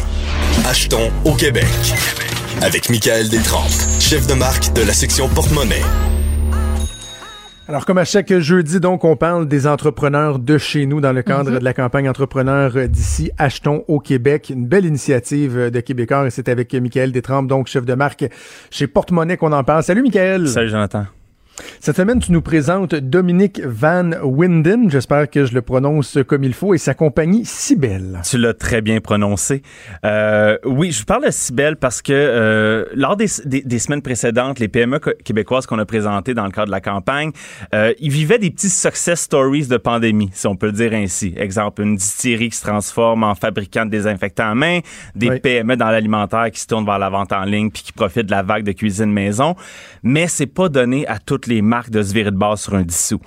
Achetons 0.68 1.10
au 1.24 1.32
Québec 1.32 1.64
avec 2.60 2.90
Michael 2.90 3.30
Détrempe, 3.30 3.72
chef 3.98 4.26
de 4.26 4.34
marque 4.34 4.74
de 4.74 4.82
la 4.82 4.92
section 4.92 5.26
porte-monnaie. 5.26 5.80
Alors, 7.66 7.86
comme 7.86 7.96
à 7.96 8.04
chaque 8.04 8.36
jeudi, 8.40 8.78
donc, 8.78 9.04
on 9.04 9.16
parle 9.16 9.48
des 9.48 9.66
entrepreneurs 9.66 10.38
de 10.38 10.58
chez 10.58 10.84
nous 10.84 11.00
dans 11.00 11.14
le 11.14 11.22
cadre 11.22 11.50
mhm. 11.50 11.60
de 11.60 11.64
la 11.64 11.72
campagne 11.72 12.10
entrepreneur 12.10 12.72
d'ici, 12.88 13.30
Achetons 13.38 13.86
au 13.88 14.00
Québec. 14.00 14.50
Une 14.50 14.66
belle 14.66 14.84
initiative 14.84 15.70
de 15.70 15.80
Québécois 15.80 16.26
et 16.26 16.30
c'est 16.30 16.50
avec 16.50 16.74
Michael 16.74 17.10
Détrempe, 17.10 17.46
donc 17.46 17.68
chef 17.68 17.86
de 17.86 17.94
marque 17.94 18.26
chez 18.70 18.86
Porte-Monnaie 18.86 19.38
qu'on 19.38 19.52
en 19.52 19.64
parle. 19.64 19.82
Salut, 19.82 20.02
Michael. 20.02 20.46
Salut, 20.48 20.68
Jonathan. 20.68 21.06
Cette 21.80 21.96
semaine, 21.96 22.20
tu 22.20 22.32
nous 22.32 22.42
présentes 22.42 22.94
Dominique 22.94 23.60
Van 23.64 24.10
Winden. 24.22 24.90
J'espère 24.90 25.28
que 25.28 25.44
je 25.44 25.54
le 25.54 25.62
prononce 25.62 26.18
comme 26.26 26.44
il 26.44 26.54
faut 26.54 26.74
et 26.74 26.78
sa 26.78 26.94
compagnie 26.94 27.44
Cybelle. 27.44 28.20
Tu 28.24 28.38
l'as 28.38 28.54
très 28.54 28.80
bien 28.80 29.00
prononcé. 29.00 29.62
Euh, 30.04 30.56
oui, 30.64 30.92
je 30.92 31.04
parle 31.04 31.26
de 31.26 31.30
Cybelle 31.30 31.76
parce 31.76 32.00
que 32.00 32.12
euh, 32.12 32.84
lors 32.94 33.16
des, 33.16 33.26
semaines 33.26 34.02
précédentes, 34.02 34.58
les 34.58 34.68
PME 34.68 34.98
québécoises 34.98 35.66
qu'on 35.66 35.78
a 35.78 35.84
présentées 35.84 36.34
dans 36.34 36.44
le 36.44 36.52
cadre 36.52 36.66
de 36.66 36.72
la 36.72 36.80
campagne, 36.80 37.32
euh, 37.74 37.92
ils 37.98 38.10
vivaient 38.10 38.38
des 38.38 38.50
petits 38.50 38.70
success 38.70 39.20
stories 39.20 39.66
de 39.66 39.76
pandémie, 39.76 40.30
si 40.32 40.46
on 40.46 40.56
peut 40.56 40.66
le 40.66 40.72
dire 40.72 40.92
ainsi. 40.92 41.34
Exemple, 41.36 41.82
une 41.82 41.96
distillerie 41.96 42.50
qui 42.50 42.56
se 42.56 42.62
transforme 42.62 43.24
en 43.24 43.34
fabricant 43.34 43.84
de 43.84 43.90
désinfectants 43.90 44.50
à 44.50 44.54
main, 44.54 44.80
des 45.14 45.40
PME 45.40 45.76
dans 45.76 45.90
l'alimentaire 45.90 46.50
qui 46.50 46.60
se 46.60 46.66
tournent 46.66 46.86
vers 46.86 46.98
la 46.98 47.10
vente 47.10 47.32
en 47.32 47.44
ligne 47.44 47.70
puis 47.70 47.82
qui 47.82 47.92
profitent 47.92 48.26
de 48.26 48.30
la 48.30 48.42
vague 48.42 48.64
de 48.64 48.72
cuisine 48.72 49.12
maison. 49.12 49.54
Mais 50.02 50.26
c'est 50.28 50.46
pas 50.46 50.68
donné 50.68 51.06
à 51.06 51.18
toutes 51.18 51.41
les 51.46 51.62
marques 51.62 51.90
de 51.90 52.02
se 52.02 52.12
virer 52.12 52.30
de 52.30 52.36
base 52.36 52.62
sur 52.62 52.74
un 52.74 52.82
dissous. 52.82 53.20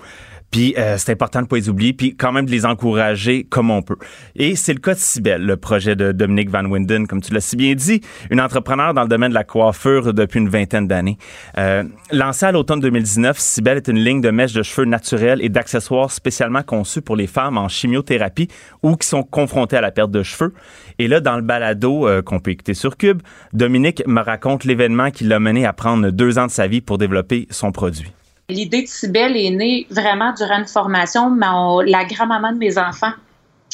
Puis 0.56 0.74
euh, 0.78 0.96
c'est 0.98 1.12
important 1.12 1.40
de 1.40 1.44
ne 1.44 1.50
pas 1.50 1.58
les 1.58 1.68
oublier, 1.68 1.92
puis 1.92 2.16
quand 2.16 2.32
même 2.32 2.46
de 2.46 2.52
les 2.52 2.66
encourager 2.66 3.44
comme 3.44 3.70
on 3.70 3.82
peut. 3.82 3.98
Et 4.38 4.56
c'est 4.56 4.72
le 4.72 4.80
cas 4.80 4.94
de 4.94 5.00
Cybelle, 5.00 5.46
le 5.46 5.58
projet 5.58 5.98
de 5.98 6.14
Dominique 6.14 6.50
Van 6.50 6.64
Winden, 6.64 7.08
comme 7.08 7.20
tu 7.22 7.34
l'as 7.34 7.42
si 7.42 7.58
bien 7.58 7.76
dit, 7.76 8.00
une 8.32 8.40
entrepreneur 8.40 8.94
dans 8.94 9.02
le 9.02 9.10
domaine 9.10 9.32
de 9.32 9.34
la 9.34 9.44
coiffure 9.44 10.14
depuis 10.14 10.40
une 10.40 10.48
vingtaine 10.48 10.88
d'années. 10.88 11.18
Euh, 11.58 11.84
lancée 12.10 12.46
à 12.46 12.54
l'automne 12.54 12.80
2019, 12.80 13.38
Cybelle 13.38 13.76
est 13.76 13.90
une 13.90 14.00
ligne 14.00 14.22
de 14.22 14.30
mèches 14.32 14.54
de 14.54 14.64
cheveux 14.64 14.86
naturels 14.86 15.40
et 15.42 15.50
d'accessoires 15.50 16.10
spécialement 16.10 16.64
conçus 16.64 17.02
pour 17.02 17.18
les 17.18 17.28
femmes 17.28 17.58
en 17.58 17.68
chimiothérapie 17.68 18.48
ou 18.82 18.96
qui 18.96 19.10
sont 19.10 19.24
confrontées 19.24 19.76
à 19.76 19.82
la 19.82 19.92
perte 19.92 20.12
de 20.12 20.24
cheveux. 20.24 20.54
Et 21.00 21.10
là, 21.10 21.20
dans 21.20 21.36
le 21.36 21.42
balado 21.42 22.08
euh, 22.08 22.22
qu'on 22.22 22.40
peut 22.40 22.52
écouter 22.52 22.76
sur 22.76 22.96
Cube, 22.96 23.22
Dominique 23.52 24.04
me 24.08 24.22
raconte 24.22 24.64
l'événement 24.64 25.12
qui 25.12 25.26
l'a 25.26 25.42
mené 25.42 25.66
à 25.66 25.74
prendre 25.74 26.12
deux 26.12 26.40
ans 26.40 26.46
de 26.46 26.52
sa 26.52 26.68
vie 26.68 26.80
pour 26.80 26.98
développer 26.98 27.46
son 27.52 27.74
produit. 27.74 28.14
L'idée 28.48 28.84
de 28.84 28.88
Cybelle 28.88 29.36
est 29.36 29.50
née 29.50 29.88
vraiment 29.90 30.32
durant 30.34 30.60
une 30.60 30.68
formation. 30.68 31.36
la 31.36 32.06
grand-maman 32.06 32.52
de 32.52 32.58
mes 32.58 32.78
enfants 32.78 33.14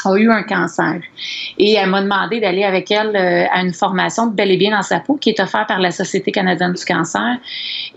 a 0.05 0.15
eu 0.15 0.31
un 0.31 0.43
cancer. 0.43 1.01
Et 1.57 1.73
elle 1.73 1.89
m'a 1.89 2.01
demandé 2.01 2.39
d'aller 2.39 2.63
avec 2.63 2.89
elle 2.89 3.13
euh, 3.15 3.45
à 3.51 3.61
une 3.61 3.73
formation 3.73 4.27
de 4.27 4.33
bel 4.33 4.49
et 4.49 4.55
bien 4.55 4.71
dans 4.71 4.81
sa 4.81 5.01
peau 5.01 5.15
qui 5.15 5.29
est 5.29 5.39
offerte 5.41 5.67
par 5.67 5.79
la 5.79 5.91
Société 5.91 6.31
canadienne 6.31 6.71
du 6.71 6.85
cancer. 6.85 7.37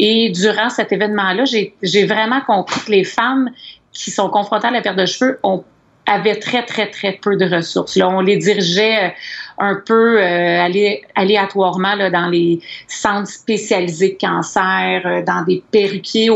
Et 0.01 0.31
durant 0.31 0.69
cet 0.69 0.91
événement-là, 0.91 1.45
j'ai 1.45 2.07
vraiment 2.07 2.41
compris 2.41 2.81
que 2.81 2.91
les 2.91 3.05
femmes 3.05 3.51
qui 3.93 4.11
sont 4.11 4.29
confrontées 4.29 4.67
à 4.67 4.73
la 4.73 4.83
perte 4.83 4.99
de 4.99 5.07
cheveux 5.07 5.39
ont 5.45 5.65
avaient 6.07 6.39
très, 6.39 6.67
très, 6.67 6.91
très 6.91 7.13
peu 7.13 7.37
de 7.37 7.47
ressources. 7.47 7.97
Là, 7.97 8.11
on 8.11 8.21
les 8.21 8.37
dirigeait 8.37 9.07
euh, 9.07 9.09
un 9.57 9.81
peu 9.87 10.21
euh, 10.21 10.69
aléatoirement 11.15 11.95
là, 11.95 12.11
dans 12.11 12.27
les 12.27 12.61
centres 12.89 13.31
spécialisés 13.31 14.19
de 14.21 14.27
cancer, 14.27 15.23
dans 15.25 15.45
des 15.45 15.63
perruquiers 15.71 16.29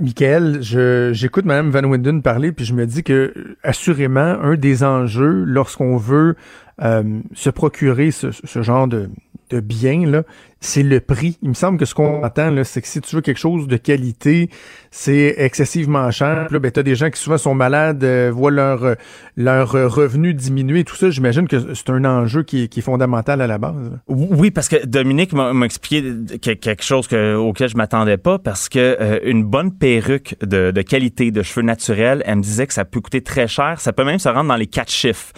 Michael, 0.00 0.62
je, 0.62 1.10
j'écoute 1.12 1.44
Mme 1.44 1.70
Van 1.70 1.84
Winden 1.84 2.22
parler, 2.22 2.52
puis 2.52 2.64
je 2.64 2.74
me 2.74 2.86
dis 2.86 3.02
que, 3.02 3.56
assurément, 3.62 4.20
un 4.20 4.56
des 4.56 4.84
enjeux, 4.84 5.44
lorsqu'on 5.44 5.96
veut 5.96 6.36
euh, 6.82 7.20
se 7.34 7.50
procurer 7.50 8.10
ce, 8.10 8.30
ce 8.30 8.62
genre 8.62 8.88
de, 8.88 9.08
de 9.50 9.60
bien, 9.60 10.06
là, 10.06 10.22
c'est 10.60 10.82
le 10.82 11.00
prix. 11.00 11.38
Il 11.42 11.50
me 11.50 11.54
semble 11.54 11.78
que 11.78 11.84
ce 11.84 11.94
qu'on 11.94 12.24
entend, 12.24 12.50
là, 12.50 12.64
c'est 12.64 12.80
que 12.80 12.88
si 12.88 13.00
tu 13.00 13.14
veux 13.14 13.22
quelque 13.22 13.38
chose 13.38 13.68
de 13.68 13.76
qualité, 13.76 14.50
c'est 14.90 15.34
excessivement 15.38 16.10
cher. 16.10 16.46
Puis 16.46 16.54
là, 16.54 16.58
ben, 16.58 16.70
t'as 16.70 16.82
des 16.82 16.94
gens 16.94 17.10
qui 17.10 17.20
souvent 17.20 17.38
sont 17.38 17.54
malades, 17.54 18.02
euh, 18.02 18.30
voient 18.32 18.50
leur, 18.50 18.84
euh, 18.84 18.94
leur 19.36 19.70
revenu 19.70 20.34
diminuer, 20.34 20.84
tout 20.84 20.96
ça. 20.96 21.10
J'imagine 21.10 21.46
que 21.46 21.74
c'est 21.74 21.90
un 21.90 22.04
enjeu 22.04 22.42
qui 22.42 22.62
est, 22.64 22.80
fondamental 22.80 23.40
à 23.40 23.46
la 23.46 23.58
base. 23.58 23.98
Oui, 24.06 24.50
parce 24.50 24.68
que 24.68 24.84
Dominique 24.84 25.32
m'a 25.32 25.52
expliqué 25.64 26.02
quelque 26.40 26.82
chose 26.82 27.08
que, 27.08 27.34
auquel 27.34 27.68
je 27.68 27.76
m'attendais 27.76 28.18
pas, 28.18 28.38
parce 28.38 28.68
que 28.68 28.96
euh, 29.00 29.18
une 29.24 29.44
bonne 29.44 29.72
perruque 29.72 30.36
de, 30.42 30.70
de 30.70 30.82
qualité, 30.82 31.30
de 31.30 31.42
cheveux 31.42 31.64
naturels, 31.64 32.22
elle 32.26 32.36
me 32.36 32.42
disait 32.42 32.66
que 32.66 32.74
ça 32.74 32.84
peut 32.84 33.00
coûter 33.00 33.22
très 33.22 33.48
cher. 33.48 33.80
Ça 33.80 33.92
peut 33.92 34.04
même 34.04 34.18
se 34.18 34.28
rendre 34.28 34.48
dans 34.48 34.56
les 34.56 34.66
quatre 34.66 34.92
chiffres 34.92 35.32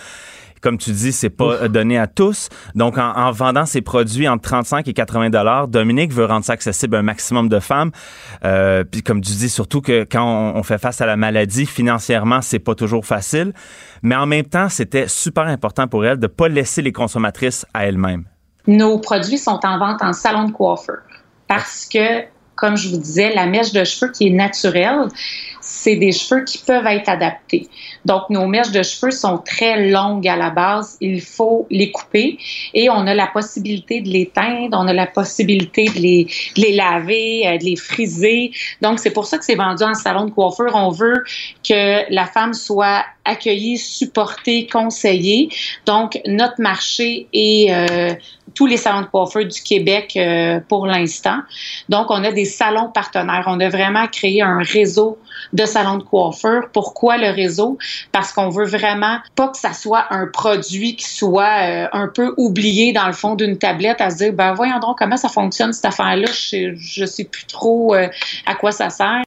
comme 0.60 0.78
tu 0.78 0.90
dis, 0.90 1.12
c'est 1.12 1.30
pas 1.30 1.68
donné 1.68 1.98
à 1.98 2.06
tous. 2.06 2.48
Donc, 2.74 2.98
en, 2.98 3.12
en, 3.12 3.30
vendant 3.30 3.66
ses 3.66 3.80
produits 3.80 4.28
entre 4.28 4.42
35 4.42 4.88
et 4.88 4.92
80 4.92 5.30
dollars, 5.30 5.68
Dominique 5.68 6.12
veut 6.12 6.24
rendre 6.24 6.44
ça 6.44 6.52
accessible 6.52 6.96
à 6.96 7.00
un 7.00 7.02
maximum 7.02 7.48
de 7.48 7.58
femmes. 7.60 7.90
Euh, 8.44 8.84
puis, 8.84 9.02
comme 9.02 9.20
tu 9.20 9.32
dis, 9.32 9.48
surtout 9.48 9.80
que 9.80 10.04
quand 10.04 10.24
on, 10.24 10.58
on 10.58 10.62
fait 10.62 10.78
face 10.78 11.00
à 11.00 11.06
la 11.06 11.16
maladie, 11.16 11.66
financièrement, 11.66 12.40
c'est 12.42 12.58
pas 12.58 12.74
toujours 12.74 13.06
facile. 13.06 13.52
Mais 14.02 14.14
en 14.14 14.26
même 14.26 14.46
temps, 14.46 14.68
c'était 14.68 15.08
super 15.08 15.44
important 15.44 15.88
pour 15.88 16.04
elle 16.04 16.18
de 16.18 16.26
pas 16.26 16.48
laisser 16.48 16.82
les 16.82 16.92
consommatrices 16.92 17.66
à 17.74 17.86
elles-mêmes. 17.86 18.24
Nos 18.66 18.98
produits 18.98 19.38
sont 19.38 19.60
en 19.64 19.78
vente 19.78 20.02
en 20.02 20.12
salon 20.12 20.44
de 20.44 20.52
coiffeur 20.52 20.98
parce 21.46 21.88
que 21.90 22.24
comme 22.58 22.76
je 22.76 22.88
vous 22.88 22.98
disais, 22.98 23.32
la 23.34 23.46
mèche 23.46 23.72
de 23.72 23.84
cheveux 23.84 24.10
qui 24.10 24.26
est 24.26 24.30
naturelle, 24.30 25.06
c'est 25.60 25.96
des 25.96 26.10
cheveux 26.10 26.44
qui 26.44 26.58
peuvent 26.58 26.86
être 26.86 27.08
adaptés. 27.08 27.68
Donc, 28.04 28.30
nos 28.30 28.46
mèches 28.46 28.72
de 28.72 28.82
cheveux 28.82 29.12
sont 29.12 29.38
très 29.38 29.90
longues 29.90 30.26
à 30.26 30.34
la 30.34 30.50
base. 30.50 30.96
Il 31.00 31.20
faut 31.20 31.66
les 31.70 31.92
couper 31.92 32.38
et 32.74 32.90
on 32.90 33.06
a 33.06 33.14
la 33.14 33.28
possibilité 33.28 34.00
de 34.00 34.08
les 34.08 34.26
teindre, 34.26 34.76
on 34.80 34.88
a 34.88 34.92
la 34.92 35.06
possibilité 35.06 35.84
de 35.84 36.00
les, 36.00 36.24
de 36.56 36.62
les 36.62 36.72
laver, 36.72 37.46
euh, 37.46 37.58
de 37.58 37.64
les 37.64 37.76
friser. 37.76 38.50
Donc, 38.82 38.98
c'est 38.98 39.10
pour 39.10 39.26
ça 39.26 39.38
que 39.38 39.44
c'est 39.44 39.54
vendu 39.54 39.84
en 39.84 39.94
salon 39.94 40.24
de 40.24 40.30
coiffure. 40.30 40.72
On 40.74 40.90
veut 40.90 41.22
que 41.68 42.12
la 42.12 42.26
femme 42.26 42.54
soit 42.54 43.04
accueillie, 43.24 43.78
supportée, 43.78 44.66
conseillée. 44.66 45.50
Donc, 45.86 46.18
notre 46.26 46.60
marché 46.60 47.28
est 47.32 47.72
euh, 47.72 48.14
tous 48.58 48.66
les 48.66 48.76
salons 48.76 49.02
de 49.02 49.06
coiffure 49.06 49.46
du 49.46 49.62
Québec 49.62 50.14
euh, 50.16 50.58
pour 50.68 50.84
l'instant. 50.84 51.38
Donc, 51.88 52.10
on 52.10 52.24
a 52.24 52.32
des 52.32 52.44
salons 52.44 52.88
partenaires. 52.88 53.44
On 53.46 53.60
a 53.60 53.68
vraiment 53.68 54.08
créé 54.08 54.42
un 54.42 54.58
réseau 54.58 55.16
de 55.52 55.64
salons 55.64 55.98
de 55.98 56.02
coiffure. 56.02 56.68
Pourquoi 56.72 57.18
le 57.18 57.30
réseau? 57.30 57.78
Parce 58.10 58.32
qu'on 58.32 58.48
veut 58.48 58.66
vraiment 58.66 59.18
pas 59.36 59.46
que 59.46 59.56
ça 59.56 59.72
soit 59.72 60.06
un 60.10 60.26
produit 60.26 60.96
qui 60.96 61.08
soit 61.08 61.44
euh, 61.44 61.86
un 61.92 62.08
peu 62.08 62.34
oublié 62.36 62.92
dans 62.92 63.06
le 63.06 63.12
fond 63.12 63.36
d'une 63.36 63.58
tablette 63.58 64.00
à 64.00 64.10
se 64.10 64.16
dire, 64.16 64.32
ben 64.32 64.54
voyons 64.54 64.80
donc 64.80 64.98
comment 64.98 65.16
ça 65.16 65.28
fonctionne 65.28 65.72
cette 65.72 65.84
affaire-là? 65.84 66.26
Je, 66.26 66.74
je 66.74 67.04
sais 67.04 67.24
plus 67.24 67.44
trop 67.44 67.94
euh, 67.94 68.08
à 68.44 68.56
quoi 68.56 68.72
ça 68.72 68.90
sert. 68.90 69.22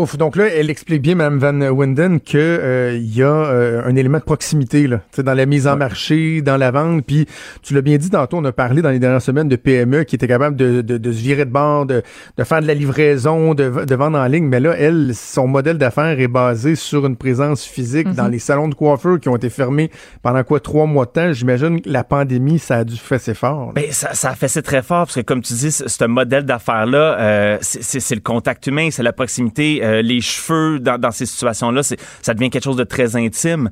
Ouf, 0.00 0.16
donc 0.16 0.34
là, 0.36 0.46
elle 0.46 0.70
explique 0.70 1.02
bien, 1.02 1.14
Mme 1.14 1.38
Van 1.38 1.60
Winden, 1.76 2.20
que 2.20 2.38
euh, 2.38 2.96
il 2.96 3.14
y 3.14 3.22
a 3.22 3.26
euh, 3.26 3.82
un 3.84 3.94
élément 3.96 4.16
de 4.16 4.22
proximité 4.22 4.86
là, 4.86 5.02
dans 5.18 5.34
la 5.34 5.44
mise 5.44 5.66
en 5.66 5.76
marché, 5.76 6.40
dans 6.40 6.56
la 6.56 6.70
vente. 6.70 7.04
Puis 7.04 7.26
tu 7.62 7.74
l'as 7.74 7.82
bien 7.82 7.98
dit 7.98 8.08
tantôt, 8.08 8.38
on 8.38 8.44
a 8.46 8.52
parlé 8.52 8.80
dans 8.80 8.88
les 8.88 8.98
dernières 8.98 9.20
semaines 9.20 9.48
de 9.50 9.56
PME 9.56 10.04
qui 10.04 10.14
étaient 10.14 10.26
capables 10.26 10.56
de, 10.56 10.80
de, 10.80 10.96
de 10.96 11.12
se 11.12 11.18
virer 11.20 11.44
de 11.44 11.50
bord, 11.50 11.84
de, 11.84 12.02
de, 12.38 12.44
faire 12.44 12.62
de 12.62 12.66
la 12.66 12.72
livraison, 12.72 13.52
de, 13.52 13.84
de 13.84 13.94
vendre 13.94 14.16
en 14.16 14.24
ligne. 14.24 14.46
Mais 14.46 14.58
là, 14.58 14.74
elle, 14.78 15.10
son 15.14 15.46
modèle 15.46 15.76
d'affaires 15.76 16.18
est 16.18 16.28
basé 16.28 16.76
sur 16.76 17.04
une 17.04 17.16
présence 17.16 17.66
physique 17.66 18.06
mm 18.06 18.12
-hmm. 18.12 18.16
dans 18.16 18.28
les 18.28 18.38
salons 18.38 18.68
de 18.68 18.74
coiffeur 18.74 19.20
qui 19.20 19.28
ont 19.28 19.36
été 19.36 19.50
fermés 19.50 19.90
pendant 20.22 20.44
quoi 20.44 20.60
trois 20.60 20.86
mois 20.86 21.04
de 21.04 21.10
temps. 21.10 21.32
J'imagine 21.34 21.82
que 21.82 21.90
la 21.90 22.04
pandémie, 22.04 22.58
ça 22.58 22.76
a 22.76 22.84
dû 22.84 22.96
fesser 22.96 23.34
fort. 23.34 23.74
Ben, 23.74 23.84
ça, 23.90 24.14
ça 24.14 24.30
a 24.30 24.34
fessé 24.34 24.62
très 24.62 24.82
fort 24.82 25.04
parce 25.04 25.16
que 25.16 25.26
comme 25.30 25.42
tu 25.42 25.52
dis, 25.52 25.72
ce 25.72 26.04
modèle 26.06 26.44
d'affaires 26.46 26.86
là, 26.86 27.04
euh, 27.20 27.58
c'est 27.60 28.14
le 28.14 28.22
contact 28.22 28.66
humain, 28.66 28.88
c'est 28.90 29.02
la 29.02 29.12
proximité 29.12 29.89
euh, 29.90 30.02
les 30.02 30.20
cheveux 30.20 30.78
dans, 30.78 30.98
dans 30.98 31.10
ces 31.10 31.26
situations-là, 31.26 31.82
ça 31.82 32.34
devient 32.34 32.50
quelque 32.50 32.64
chose 32.64 32.76
de 32.76 32.84
très 32.84 33.16
intime. 33.16 33.70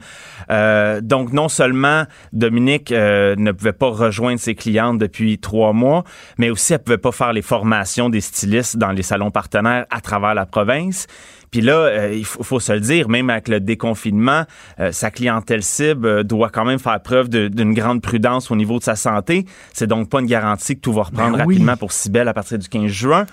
Euh, 0.50 1.00
donc, 1.00 1.32
non 1.32 1.48
seulement 1.48 2.04
Dominique 2.32 2.92
euh, 2.92 3.34
ne 3.36 3.52
pouvait 3.52 3.72
pas 3.72 3.90
rejoindre 3.90 4.40
ses 4.40 4.54
clientes 4.54 4.98
depuis 4.98 5.38
trois 5.38 5.72
mois, 5.72 6.04
mais 6.38 6.50
aussi 6.50 6.72
elle 6.72 6.80
pouvait 6.80 6.98
pas 6.98 7.12
faire 7.12 7.32
les 7.32 7.42
formations 7.42 8.10
des 8.10 8.20
stylistes 8.20 8.76
dans 8.76 8.92
les 8.92 9.02
salons 9.02 9.30
partenaires 9.30 9.86
à 9.90 10.00
travers 10.00 10.34
la 10.34 10.46
province. 10.46 11.06
Puis 11.50 11.60
là, 11.60 11.72
euh, 11.72 12.14
il 12.14 12.24
faut, 12.24 12.42
faut, 12.42 12.60
se 12.60 12.72
le 12.72 12.80
dire, 12.80 13.08
même 13.08 13.30
avec 13.30 13.48
le 13.48 13.60
déconfinement, 13.60 14.44
euh, 14.80 14.92
sa 14.92 15.10
clientèle 15.10 15.62
cible 15.62 16.06
euh, 16.06 16.22
doit 16.22 16.50
quand 16.50 16.64
même 16.64 16.78
faire 16.78 17.00
preuve 17.00 17.28
d'une 17.28 17.74
grande 17.74 18.02
prudence 18.02 18.50
au 18.50 18.56
niveau 18.56 18.78
de 18.78 18.84
sa 18.84 18.96
santé. 18.96 19.46
C'est 19.72 19.86
donc 19.86 20.10
pas 20.10 20.20
une 20.20 20.26
garantie 20.26 20.76
que 20.76 20.80
tout 20.80 20.92
va 20.92 21.04
reprendre 21.04 21.38
ben 21.38 21.44
oui. 21.46 21.54
rapidement 21.54 21.76
pour 21.76 21.92
Cybelle 21.92 22.28
à 22.28 22.34
partir 22.34 22.58
du 22.58 22.68
15 22.68 22.86
juin. 22.90 23.26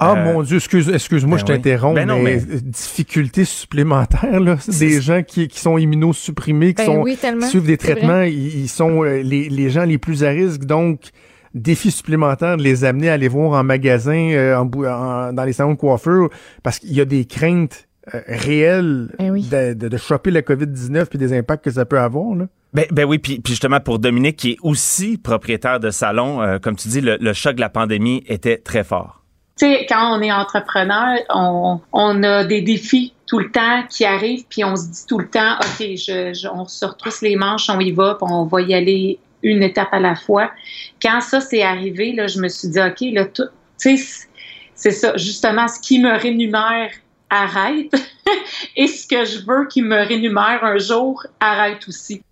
Ah 0.00 0.12
euh, 0.12 0.24
mon 0.24 0.42
Dieu, 0.42 0.56
excuse, 0.56 0.88
excuse-moi, 0.88 1.38
ben 1.38 1.40
je 1.40 1.44
t'interromps, 1.44 1.94
ben 1.94 2.06
non, 2.06 2.18
mais, 2.18 2.40
mais, 2.48 2.60
difficultés 2.60 3.44
supplémentaires, 3.44 4.40
là, 4.40 4.56
des 4.66 5.00
gens 5.00 5.22
qui, 5.22 5.48
qui 5.48 5.60
sont 5.60 5.78
immunosupprimés, 5.78 6.74
qui, 6.74 6.84
ben 6.84 6.86
sont, 6.86 7.02
oui, 7.02 7.16
qui 7.16 7.46
suivent 7.48 7.66
des 7.66 7.76
traitements, 7.76 8.22
ils, 8.22 8.62
ils, 8.62 8.68
sont 8.68 9.02
les, 9.02 9.48
les 9.48 9.70
gens 9.70 9.84
les 9.84 9.98
plus 9.98 10.24
à 10.24 10.30
risque, 10.30 10.64
donc 10.64 11.10
défi 11.56 11.90
supplémentaire 11.90 12.56
de 12.56 12.62
les 12.62 12.84
amener 12.84 13.08
à 13.08 13.14
aller 13.14 13.28
voir 13.28 13.58
en 13.58 13.64
magasin, 13.64 14.30
euh, 14.32 14.56
en, 14.56 14.70
en, 14.70 15.32
dans 15.32 15.44
les 15.44 15.52
salons 15.52 15.72
de 15.72 15.78
coiffure, 15.78 16.28
parce 16.62 16.78
qu'il 16.78 16.92
y 16.92 17.00
a 17.00 17.04
des 17.04 17.24
craintes 17.24 17.88
euh, 18.14 18.20
réelles 18.28 19.10
eh 19.18 19.30
oui. 19.30 19.48
de, 19.50 19.74
de, 19.74 19.88
de, 19.88 19.96
choper 19.96 20.30
la 20.30 20.42
COVID-19 20.42 21.06
puis 21.06 21.18
des 21.18 21.36
impacts 21.36 21.64
que 21.64 21.70
ça 21.70 21.84
peut 21.84 21.98
avoir. 21.98 22.36
Là. 22.36 22.46
Ben, 22.72 22.84
ben 22.92 23.04
oui, 23.04 23.18
puis, 23.18 23.40
puis 23.40 23.52
justement 23.54 23.80
pour 23.80 23.98
Dominique, 23.98 24.36
qui 24.36 24.52
est 24.52 24.58
aussi 24.62 25.18
propriétaire 25.18 25.80
de 25.80 25.90
salon, 25.90 26.42
euh, 26.42 26.58
comme 26.58 26.76
tu 26.76 26.88
dis, 26.88 27.00
le, 27.00 27.16
le 27.18 27.32
choc 27.32 27.56
de 27.56 27.60
la 27.60 27.70
pandémie 27.70 28.22
était 28.28 28.58
très 28.58 28.84
fort. 28.84 29.24
Tu 29.58 29.66
sais, 29.66 29.86
quand 29.88 30.16
on 30.16 30.20
est 30.22 30.32
entrepreneur, 30.32 31.18
on, 31.30 31.80
on 31.92 32.22
a 32.22 32.44
des 32.44 32.60
défis 32.60 33.14
tout 33.26 33.38
le 33.38 33.50
temps 33.50 33.82
qui 33.88 34.04
arrivent, 34.04 34.44
puis 34.48 34.64
on 34.64 34.76
se 34.76 34.88
dit 34.88 35.06
tout 35.08 35.18
le 35.18 35.28
temps, 35.28 35.56
OK, 35.60 35.78
je, 35.80 36.32
je, 36.34 36.48
on 36.48 36.66
se 36.66 36.84
retrousse 36.84 37.22
les 37.22 37.36
manches, 37.36 37.68
on 37.68 37.80
y 37.80 37.90
va, 37.90 38.14
puis 38.14 38.28
on 38.30 38.44
va 38.44 38.60
y 38.60 38.74
aller 38.74 39.18
une 39.42 39.62
étape 39.62 39.88
à 39.92 40.00
la 40.00 40.14
fois. 40.14 40.50
Quand 41.00 41.20
ça 41.20 41.40
s'est 41.40 41.62
arrivé, 41.62 42.12
là, 42.12 42.26
je 42.26 42.38
me 42.38 42.48
suis 42.48 42.68
dit, 42.68 42.80
OK, 42.80 43.00
là, 43.12 43.24
tu 43.26 43.42
sais, 43.76 43.96
c'est 44.74 44.90
ça, 44.90 45.16
justement, 45.16 45.68
ce 45.68 45.80
qui 45.80 45.98
me 46.00 46.16
rémunère 46.16 46.90
arrête 47.30 47.92
et 48.76 48.86
ce 48.86 49.06
que 49.06 49.24
je 49.24 49.38
veux 49.44 49.66
qui 49.68 49.82
me 49.82 50.06
rémunère 50.06 50.62
un 50.62 50.78
jour 50.78 51.26
arrête 51.40 51.88
aussi 51.88 52.22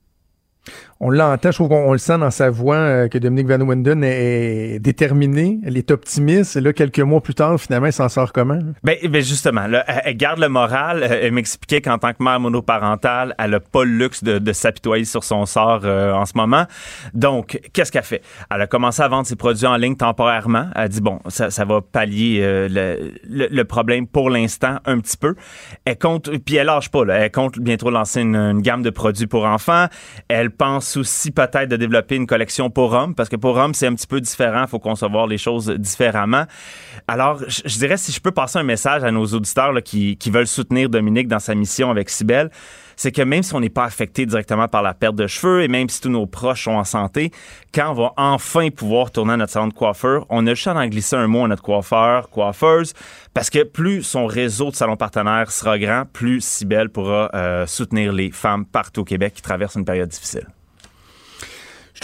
on 1.00 1.10
l'entend, 1.10 1.50
je 1.50 1.56
trouve 1.56 1.68
qu'on 1.68 1.92
le 1.92 1.98
sent 1.98 2.18
dans 2.18 2.30
sa 2.30 2.50
voix 2.50 2.76
euh, 2.76 3.08
que 3.08 3.18
Dominique 3.18 3.48
Van 3.48 3.60
Winden 3.60 4.04
est, 4.04 4.74
est 4.74 4.78
déterminée, 4.78 5.58
elle 5.64 5.76
est 5.76 5.90
optimiste. 5.90 6.56
Et 6.56 6.60
là, 6.60 6.72
quelques 6.72 7.00
mois 7.00 7.20
plus 7.20 7.34
tard, 7.34 7.58
finalement, 7.58 7.86
elle 7.86 7.92
s'en 7.92 8.08
sort 8.08 8.32
comment? 8.32 8.58
Ben, 8.84 8.96
ben 9.08 9.22
justement, 9.22 9.66
elle 9.86 10.16
garde 10.16 10.38
le 10.38 10.48
moral. 10.48 11.02
Elle 11.02 11.32
m'expliquait 11.32 11.80
qu'en 11.80 11.98
tant 11.98 12.12
que 12.12 12.22
mère 12.22 12.38
monoparentale, 12.38 13.34
elle 13.38 13.54
a 13.54 13.60
pas 13.60 13.84
le 13.84 13.90
luxe 13.90 14.22
de, 14.22 14.52
s'apitoyer 14.52 15.04
sur 15.04 15.24
son 15.24 15.46
sort 15.46 15.80
euh, 15.84 16.12
en 16.12 16.26
ce 16.26 16.32
moment. 16.36 16.66
Donc, 17.12 17.60
qu'est-ce 17.72 17.90
qu'elle 17.90 18.04
fait? 18.04 18.22
Elle 18.54 18.60
a 18.60 18.66
commencé 18.66 19.02
à 19.02 19.08
vendre 19.08 19.26
ses 19.26 19.36
produits 19.36 19.66
en 19.66 19.76
ligne 19.76 19.96
temporairement. 19.96 20.68
Elle 20.76 20.88
dit, 20.88 21.00
bon, 21.00 21.18
ça, 21.28 21.64
va 21.64 21.80
pallier 21.80 22.40
euh, 22.42 22.68
le, 23.28 23.64
problème 23.64 24.06
pour 24.06 24.30
l'instant 24.30 24.78
un 24.84 25.00
petit 25.00 25.16
peu. 25.16 25.34
Elle 25.84 25.98
compte, 25.98 26.30
puis 26.44 26.56
elle 26.56 26.66
lâche 26.66 26.90
pas. 26.90 27.02
Elle 27.08 27.32
compte 27.32 27.58
bientôt 27.58 27.90
lancer 27.90 28.20
une, 28.20 28.36
une 28.36 28.62
gamme 28.62 28.82
de 28.82 28.90
produits 28.90 29.26
pour 29.26 29.44
enfants. 29.44 29.86
Elle 30.28 30.50
pense 30.50 30.83
aussi 30.96 31.30
peut-être 31.30 31.68
de 31.68 31.76
développer 31.76 32.16
une 32.16 32.26
collection 32.26 32.70
pour 32.70 32.92
hommes, 32.92 33.14
parce 33.14 33.28
que 33.28 33.36
pour 33.36 33.56
hommes, 33.56 33.74
c'est 33.74 33.86
un 33.86 33.94
petit 33.94 34.06
peu 34.06 34.20
différent. 34.20 34.66
Faut 34.66 34.78
concevoir 34.78 35.26
les 35.26 35.38
choses 35.38 35.70
différemment. 35.70 36.44
Alors, 37.08 37.40
je, 37.48 37.78
dirais, 37.78 37.96
si 37.96 38.12
je 38.12 38.20
peux 38.20 38.30
passer 38.30 38.58
un 38.58 38.62
message 38.64 39.04
à 39.04 39.10
nos 39.10 39.26
auditeurs 39.26 39.72
qui, 39.82 40.16
veulent 40.26 40.46
soutenir 40.46 40.88
Dominique 40.88 41.28
dans 41.28 41.38
sa 41.38 41.54
mission 41.54 41.90
avec 41.90 42.10
Cybelle, 42.10 42.50
c'est 42.96 43.12
que 43.12 43.22
même 43.22 43.42
si 43.42 43.54
on 43.54 43.60
n'est 43.60 43.70
pas 43.70 43.84
affecté 43.84 44.26
directement 44.26 44.68
par 44.68 44.82
la 44.82 44.94
perte 44.94 45.16
de 45.16 45.26
cheveux 45.26 45.62
et 45.62 45.68
même 45.68 45.88
si 45.88 46.00
tous 46.00 46.08
nos 46.08 46.26
proches 46.26 46.64
sont 46.64 46.72
en 46.72 46.84
santé, 46.84 47.30
quand 47.74 47.90
on 47.90 47.94
va 47.94 48.12
enfin 48.16 48.70
pouvoir 48.70 49.10
tourner 49.10 49.34
à 49.34 49.36
notre 49.36 49.52
salon 49.52 49.68
de 49.68 49.74
coiffeur, 49.74 50.26
on 50.28 50.46
a 50.46 50.54
juste 50.54 50.68
à 50.68 50.74
en 50.74 50.86
glisser 50.86 51.16
un 51.16 51.26
mot 51.26 51.44
à 51.44 51.48
notre 51.48 51.62
coiffeur, 51.62 52.30
coiffeuse, 52.30 52.94
parce 53.32 53.50
que 53.50 53.64
plus 53.64 54.02
son 54.02 54.26
réseau 54.26 54.70
de 54.70 54.76
salons 54.76 54.96
partenaires 54.96 55.50
sera 55.50 55.78
grand, 55.78 56.04
plus 56.12 56.40
Cybelle 56.40 56.88
pourra 56.88 57.30
euh, 57.34 57.66
soutenir 57.66 58.12
les 58.12 58.30
femmes 58.30 58.64
partout 58.64 59.02
au 59.02 59.04
Québec 59.04 59.34
qui 59.34 59.42
traversent 59.42 59.76
une 59.76 59.84
période 59.84 60.08
difficile. 60.08 60.46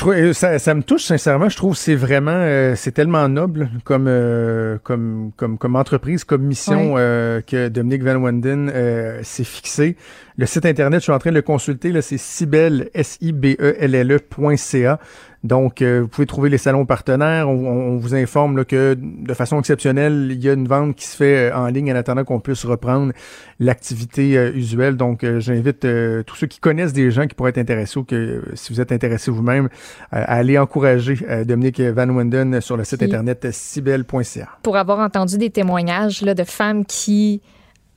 Trouve 0.01 0.14
euh, 0.14 0.32
ça, 0.32 0.59
ça 0.59 0.72
me 0.74 0.82
touche 0.82 1.03
sincèrement. 1.05 1.51
Je 1.51 1.59
trouve 1.59 1.76
c'est 1.76 1.94
vraiment 1.94 2.30
euh, 2.32 2.74
c'est 2.74 2.92
tellement 2.92 3.28
noble 3.28 3.68
comme 3.84 4.07
euh, 4.09 4.78
comme 4.82 5.30
comme 5.36 5.59
comme 5.59 5.76
entreprise, 5.76 6.24
comme 6.24 6.40
mission 6.40 6.94
oui. 6.94 7.01
euh, 7.01 7.42
que 7.42 7.68
Dominique 7.68 8.03
Van 8.03 8.16
Wenden 8.16 8.70
euh, 8.74 9.20
s'est 9.22 9.44
fixé. 9.44 9.98
Le 10.38 10.46
site 10.46 10.64
internet, 10.64 11.01
je 11.01 11.03
suis 11.03 11.12
en 11.12 11.18
train 11.18 11.28
de 11.28 11.34
le 11.34 11.42
consulter 11.42 11.92
là, 11.92 12.01
c'est 12.01 12.16
Cibelle 12.16 12.88
S 12.94 13.18
I 13.20 13.32
B 13.32 13.57
E 13.61 13.76
L 13.78 13.94
L 13.94 14.12
E.ca. 14.12 14.98
Donc, 15.43 15.80
euh, 15.80 16.01
vous 16.03 16.09
pouvez 16.09 16.26
trouver 16.26 16.51
les 16.51 16.59
salons 16.59 16.84
partenaires. 16.84 17.49
On, 17.49 17.55
on 17.66 17.97
vous 17.97 18.14
informe 18.14 18.59
là, 18.59 18.64
que 18.66 18.95
de 18.99 19.32
façon 19.32 19.59
exceptionnelle, 19.59 20.28
il 20.32 20.45
y 20.45 20.51
a 20.51 20.53
une 20.53 20.68
vente 20.68 20.95
qui 20.97 21.07
se 21.07 21.16
fait 21.16 21.51
euh, 21.51 21.57
en 21.57 21.66
ligne 21.68 21.91
en 21.93 21.97
attendant 21.97 22.24
qu'on 22.24 22.41
puisse 22.41 22.64
reprendre 22.66 23.12
l'activité 23.59 24.36
euh, 24.36 24.53
usuelle. 24.55 24.97
Donc, 24.97 25.24
euh, 25.24 25.41
j'invite 25.41 25.84
euh, 25.86 26.22
tous 26.24 26.36
ceux 26.36 26.47
qui 26.47 26.59
connaissent 26.61 26.93
des 26.93 27.11
gens 27.11 27.26
qui 27.26 27.34
pourraient 27.34 27.51
être 27.51 27.59
intéressés 27.59 27.99
ou 27.99 28.05
que 28.05 28.43
si 28.55 28.70
vous 28.72 28.82
êtes 28.82 28.93
intéressé 28.93 29.30
vous-même, 29.30 29.66
euh, 29.66 29.68
à 30.11 30.34
aller 30.36 30.59
encourager 30.59 31.18
euh, 31.28 31.45
Dominique 31.45 31.80
Van 31.80 32.09
Winden 32.11 32.61
sur 32.61 32.76
le 32.76 32.84
site 32.84 33.03
internet 33.03 33.49
cibel.ca. 33.51 34.49
Pour 34.62 34.76
avoir 34.76 34.99
entendu 34.99 35.38
des 35.38 35.49
témoignages 35.51 36.20
là, 36.20 36.34
de 36.34 36.45
femmes 36.45 36.84
qui 36.84 37.41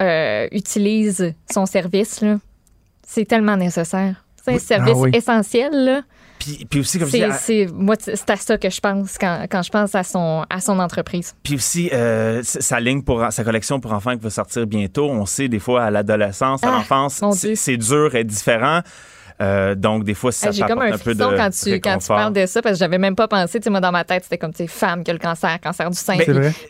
euh, 0.01 0.47
utilisent 0.53 1.33
son 1.51 1.65
service, 1.65 2.23
c'est 3.05 3.25
tellement 3.25 3.57
nécessaire. 3.57 4.23
C'est 4.41 4.51
un 4.51 4.53
Oui. 4.55 4.59
service 4.59 4.93
Ah 4.97 5.01
oui. 5.01 5.11
essentiel. 5.13 5.71
Là. 5.73 6.01
Puis, 6.43 6.65
puis 6.69 6.79
aussi, 6.81 6.99
comme 6.99 7.07
je 7.07 7.11
C'est, 7.39 7.65
dis, 7.65 7.71
à- 7.71 7.73
moi, 7.73 7.95
c'est 7.99 8.29
à 8.29 8.35
ça 8.35 8.57
que 8.57 8.69
je 8.69 8.79
pense 8.79 9.17
quand, 9.17 9.45
quand 9.49 9.61
je 9.63 9.69
pense 9.69 9.95
à 9.95 10.03
son, 10.03 10.45
à 10.49 10.59
son 10.59 10.77
entreprise. 10.79 11.33
Puis 11.43 11.55
aussi, 11.55 11.89
euh, 11.93 12.41
sa 12.43 12.79
ligne 12.79 13.01
pour 13.01 13.25
sa 13.31 13.43
collection 13.43 13.79
pour 13.79 13.93
enfants 13.93 14.15
qui 14.17 14.23
va 14.23 14.29
sortir 14.29 14.67
bientôt. 14.67 15.09
On 15.09 15.25
sait 15.25 15.47
des 15.47 15.59
fois 15.59 15.83
à 15.85 15.91
l'adolescence, 15.91 16.63
à 16.63 16.67
Ah, 16.67 16.71
l'enfance, 16.71 17.21
c'est 17.37 17.55
c'est 17.55 17.77
dur 17.77 18.13
et 18.15 18.23
différent. 18.23 18.81
Euh, 19.41 19.73
donc 19.73 20.03
des 20.03 20.13
fois, 20.13 20.31
ça 20.31 20.51
J'ai 20.51 20.61
comme 20.63 20.79
un 20.81 20.93
un 20.93 20.97
peu 20.97 21.15
de 21.15 21.19
quand 21.23 21.29
tu, 21.29 21.35
quand 21.35 21.49
tu 21.49 21.71
réconfort. 21.71 22.17
parles 22.17 22.33
de 22.33 22.45
ça, 22.45 22.61
parce 22.61 22.75
que 22.75 22.79
j'avais 22.79 22.99
même 22.99 23.15
pas 23.15 23.27
pensé. 23.27 23.59
Tu 23.59 23.63
sais, 23.63 23.69
moi, 23.71 23.79
dans 23.81 23.91
ma 23.91 24.03
tête, 24.03 24.23
c'était 24.23 24.37
comme, 24.37 24.51
tu 24.51 24.57
sais, 24.57 24.67
femme 24.67 25.03
qui 25.03 25.09
a 25.09 25.13
le 25.13 25.19
cancer, 25.19 25.59
cancer 25.59 25.89
du 25.89 25.97
sein. 25.97 26.17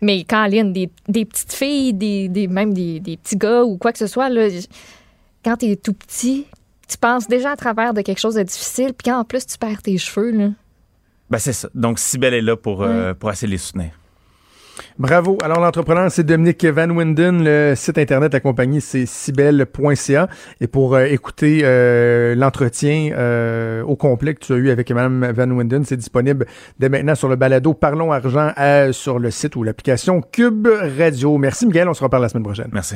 Mais 0.01 0.23
Caroline, 0.23 0.71
des, 0.71 0.89
des 1.07 1.25
petites 1.25 1.51
filles, 1.53 1.93
des, 1.93 2.29
des, 2.29 2.47
même 2.47 2.73
des, 2.73 2.99
des 3.01 3.17
petits 3.17 3.35
gars 3.35 3.63
ou 3.63 3.77
quoi 3.77 3.91
que 3.91 3.97
ce 3.99 4.07
soit, 4.07 4.29
là, 4.29 4.47
quand 5.43 5.57
t'es 5.57 5.75
tout 5.75 5.93
petit, 5.93 6.45
tu 6.93 6.97
penses 6.97 7.27
déjà 7.27 7.51
à 7.51 7.55
travers 7.55 7.93
de 7.93 8.01
quelque 8.01 8.19
chose 8.19 8.35
de 8.35 8.43
difficile, 8.43 8.93
puis 8.93 9.09
quand 9.11 9.19
en 9.19 9.23
plus 9.23 9.45
tu 9.45 9.57
perds 9.57 9.81
tes 9.81 9.97
cheveux, 9.97 10.31
là? 10.31 10.49
Ben, 11.29 11.39
c'est 11.39 11.53
ça. 11.53 11.69
Donc, 11.73 11.99
Sibelle 11.99 12.33
est 12.33 12.41
là 12.41 12.55
pour, 12.55 12.83
euh, 12.83 13.13
pour 13.13 13.31
essayer 13.31 13.47
de 13.47 13.53
les 13.53 13.57
soutenir. 13.57 13.91
Bravo. 14.97 15.37
Alors, 15.43 15.59
l'entrepreneur, 15.59 16.11
c'est 16.11 16.23
Dominique 16.23 16.65
Van 16.65 16.89
Winden. 16.89 17.43
Le 17.43 17.73
site 17.75 17.97
Internet 17.97 18.31
de 18.31 18.37
la 18.37 18.39
compagnie, 18.39 18.81
c'est 18.81 19.05
cibel.ca. 19.05 20.27
Et 20.61 20.67
pour 20.67 20.95
euh, 20.95 21.05
écouter 21.05 21.61
euh, 21.63 22.35
l'entretien 22.35 23.11
euh, 23.13 23.83
au 23.83 23.95
complet 23.95 24.35
que 24.35 24.45
tu 24.45 24.53
as 24.53 24.57
eu 24.57 24.69
avec 24.69 24.91
Mme 24.91 25.31
Van 25.31 25.49
Winden, 25.49 25.83
c'est 25.85 25.97
disponible 25.97 26.45
dès 26.79 26.89
maintenant 26.89 27.15
sur 27.15 27.27
le 27.27 27.35
balado 27.35 27.73
Parlons 27.73 28.11
Argent 28.11 28.51
euh, 28.59 28.91
sur 28.91 29.19
le 29.19 29.31
site 29.31 29.55
ou 29.55 29.63
l'application 29.63 30.21
Cube 30.21 30.67
Radio. 30.67 31.37
Merci, 31.37 31.65
Miguel. 31.65 31.87
On 31.89 31.93
se 31.93 32.03
reparle 32.03 32.23
la 32.23 32.29
semaine 32.29 32.43
prochaine. 32.43 32.69
Merci. 32.71 32.95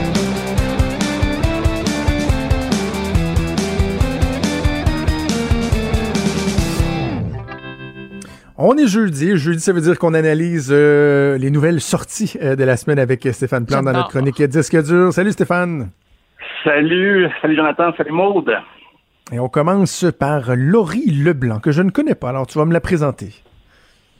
On 8.63 8.77
est 8.77 8.85
jeudi. 8.87 9.37
Jeudi, 9.37 9.59
ça 9.59 9.73
veut 9.73 9.81
dire 9.81 9.97
qu'on 9.97 10.13
analyse 10.13 10.69
euh, 10.71 11.35
les 11.37 11.49
nouvelles 11.49 11.81
sorties 11.81 12.33
euh, 12.41 12.55
de 12.55 12.63
la 12.63 12.77
semaine 12.77 12.99
avec 12.99 13.27
Stéphane 13.31 13.65
Plante 13.65 13.85
dans 13.85 13.91
notre 13.91 14.09
chronique 14.09 14.41
Disque 14.43 14.83
dur. 14.83 15.11
Salut 15.11 15.31
Stéphane. 15.31 15.89
Salut, 16.63 17.27
salut 17.41 17.55
Jonathan, 17.55 17.91
salut 17.97 18.11
Maude. 18.11 18.53
Et 19.31 19.39
on 19.39 19.49
commence 19.49 20.05
par 20.19 20.55
Laurie 20.55 21.09
Leblanc, 21.09 21.59
que 21.59 21.71
je 21.71 21.81
ne 21.81 21.89
connais 21.89 22.13
pas. 22.13 22.29
Alors, 22.29 22.45
tu 22.45 22.59
vas 22.59 22.65
me 22.65 22.73
la 22.73 22.81
présenter. 22.81 23.29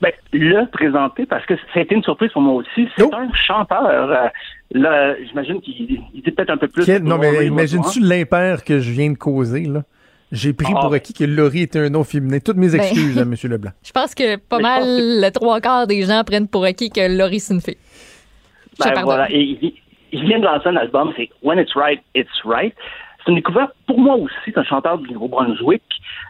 Ben, 0.02 0.12
le 0.34 0.66
présenter 0.72 1.28
parce 1.28 1.46
que 1.46 1.56
ça 1.56 1.62
a 1.76 1.80
été 1.82 1.94
une 1.94 2.02
surprise 2.02 2.32
pour 2.32 2.42
moi 2.42 2.56
aussi. 2.56 2.88
C'est 2.98 3.04
Oh. 3.04 3.12
un 3.14 3.32
chanteur. 3.34 3.86
euh, 4.10 4.28
là, 4.72 5.14
j'imagine 5.24 5.62
qu'il 5.62 6.00
il 6.16 6.22
dit 6.24 6.32
peut-être 6.32 6.50
un 6.50 6.58
peu 6.58 6.68
plus. 6.68 6.84
Quel- 6.86 7.04
non, 7.04 7.20
mais 7.20 7.46
imagines-tu 7.46 8.00
l'impair 8.00 8.64
que 8.64 8.80
je 8.80 8.90
viens 8.92 9.12
de 9.12 9.18
causer, 9.18 9.66
là? 9.66 9.84
J'ai 10.32 10.54
pris 10.54 10.74
Ah. 10.76 10.80
pour 10.82 10.94
acquis 10.94 11.14
que 11.14 11.24
Laurie 11.26 11.64
était 11.64 11.80
un 11.80 11.90
nom 11.90 12.04
féminin. 12.04 12.40
Toutes 12.44 12.58
mes 12.58 12.70
Ben. 12.70 12.76
excuses 12.82 13.18
à 13.18 13.22
M. 13.24 13.36
Leblanc. 13.44 13.72
Je 13.84 13.92
pense 13.92 14.16
que 14.16 14.38
pas 14.38 14.58
Mais 14.58 14.64
mal 14.64 14.84
que- 14.84 15.26
le 15.26 15.32
trois 15.32 15.60
quarts 15.60 15.88
des 15.88 16.04
gens 16.04 16.24
prennent 16.26 16.48
pour 16.48 16.64
acquis 16.64 16.90
que 16.90 17.02
Laurie, 17.18 17.40
c'est 17.40 17.54
une 17.54 17.62
fille. 17.62 17.78
Je 18.84 18.90
Ben, 18.90 19.04
voilà. 19.04 19.30
Et 19.32 19.42
il, 19.62 19.74
il 20.14 20.26
vient 20.26 20.40
de 20.40 20.46
lancer 20.46 20.68
un 20.70 20.76
album, 20.78 21.12
c'est 21.18 21.30
When 21.44 21.60
It's 21.60 21.74
Right, 21.76 22.02
It's 22.16 22.30
Right. 22.46 22.74
C'est 23.24 23.30
une 23.32 23.36
découverte 23.36 23.72
pour 23.86 24.00
moi 24.00 24.16
aussi, 24.16 24.34
c'est 24.46 24.58
un 24.58 24.64
chanteur 24.64 24.98
du 24.98 25.12
Nouveau-Brunswick. 25.14 25.84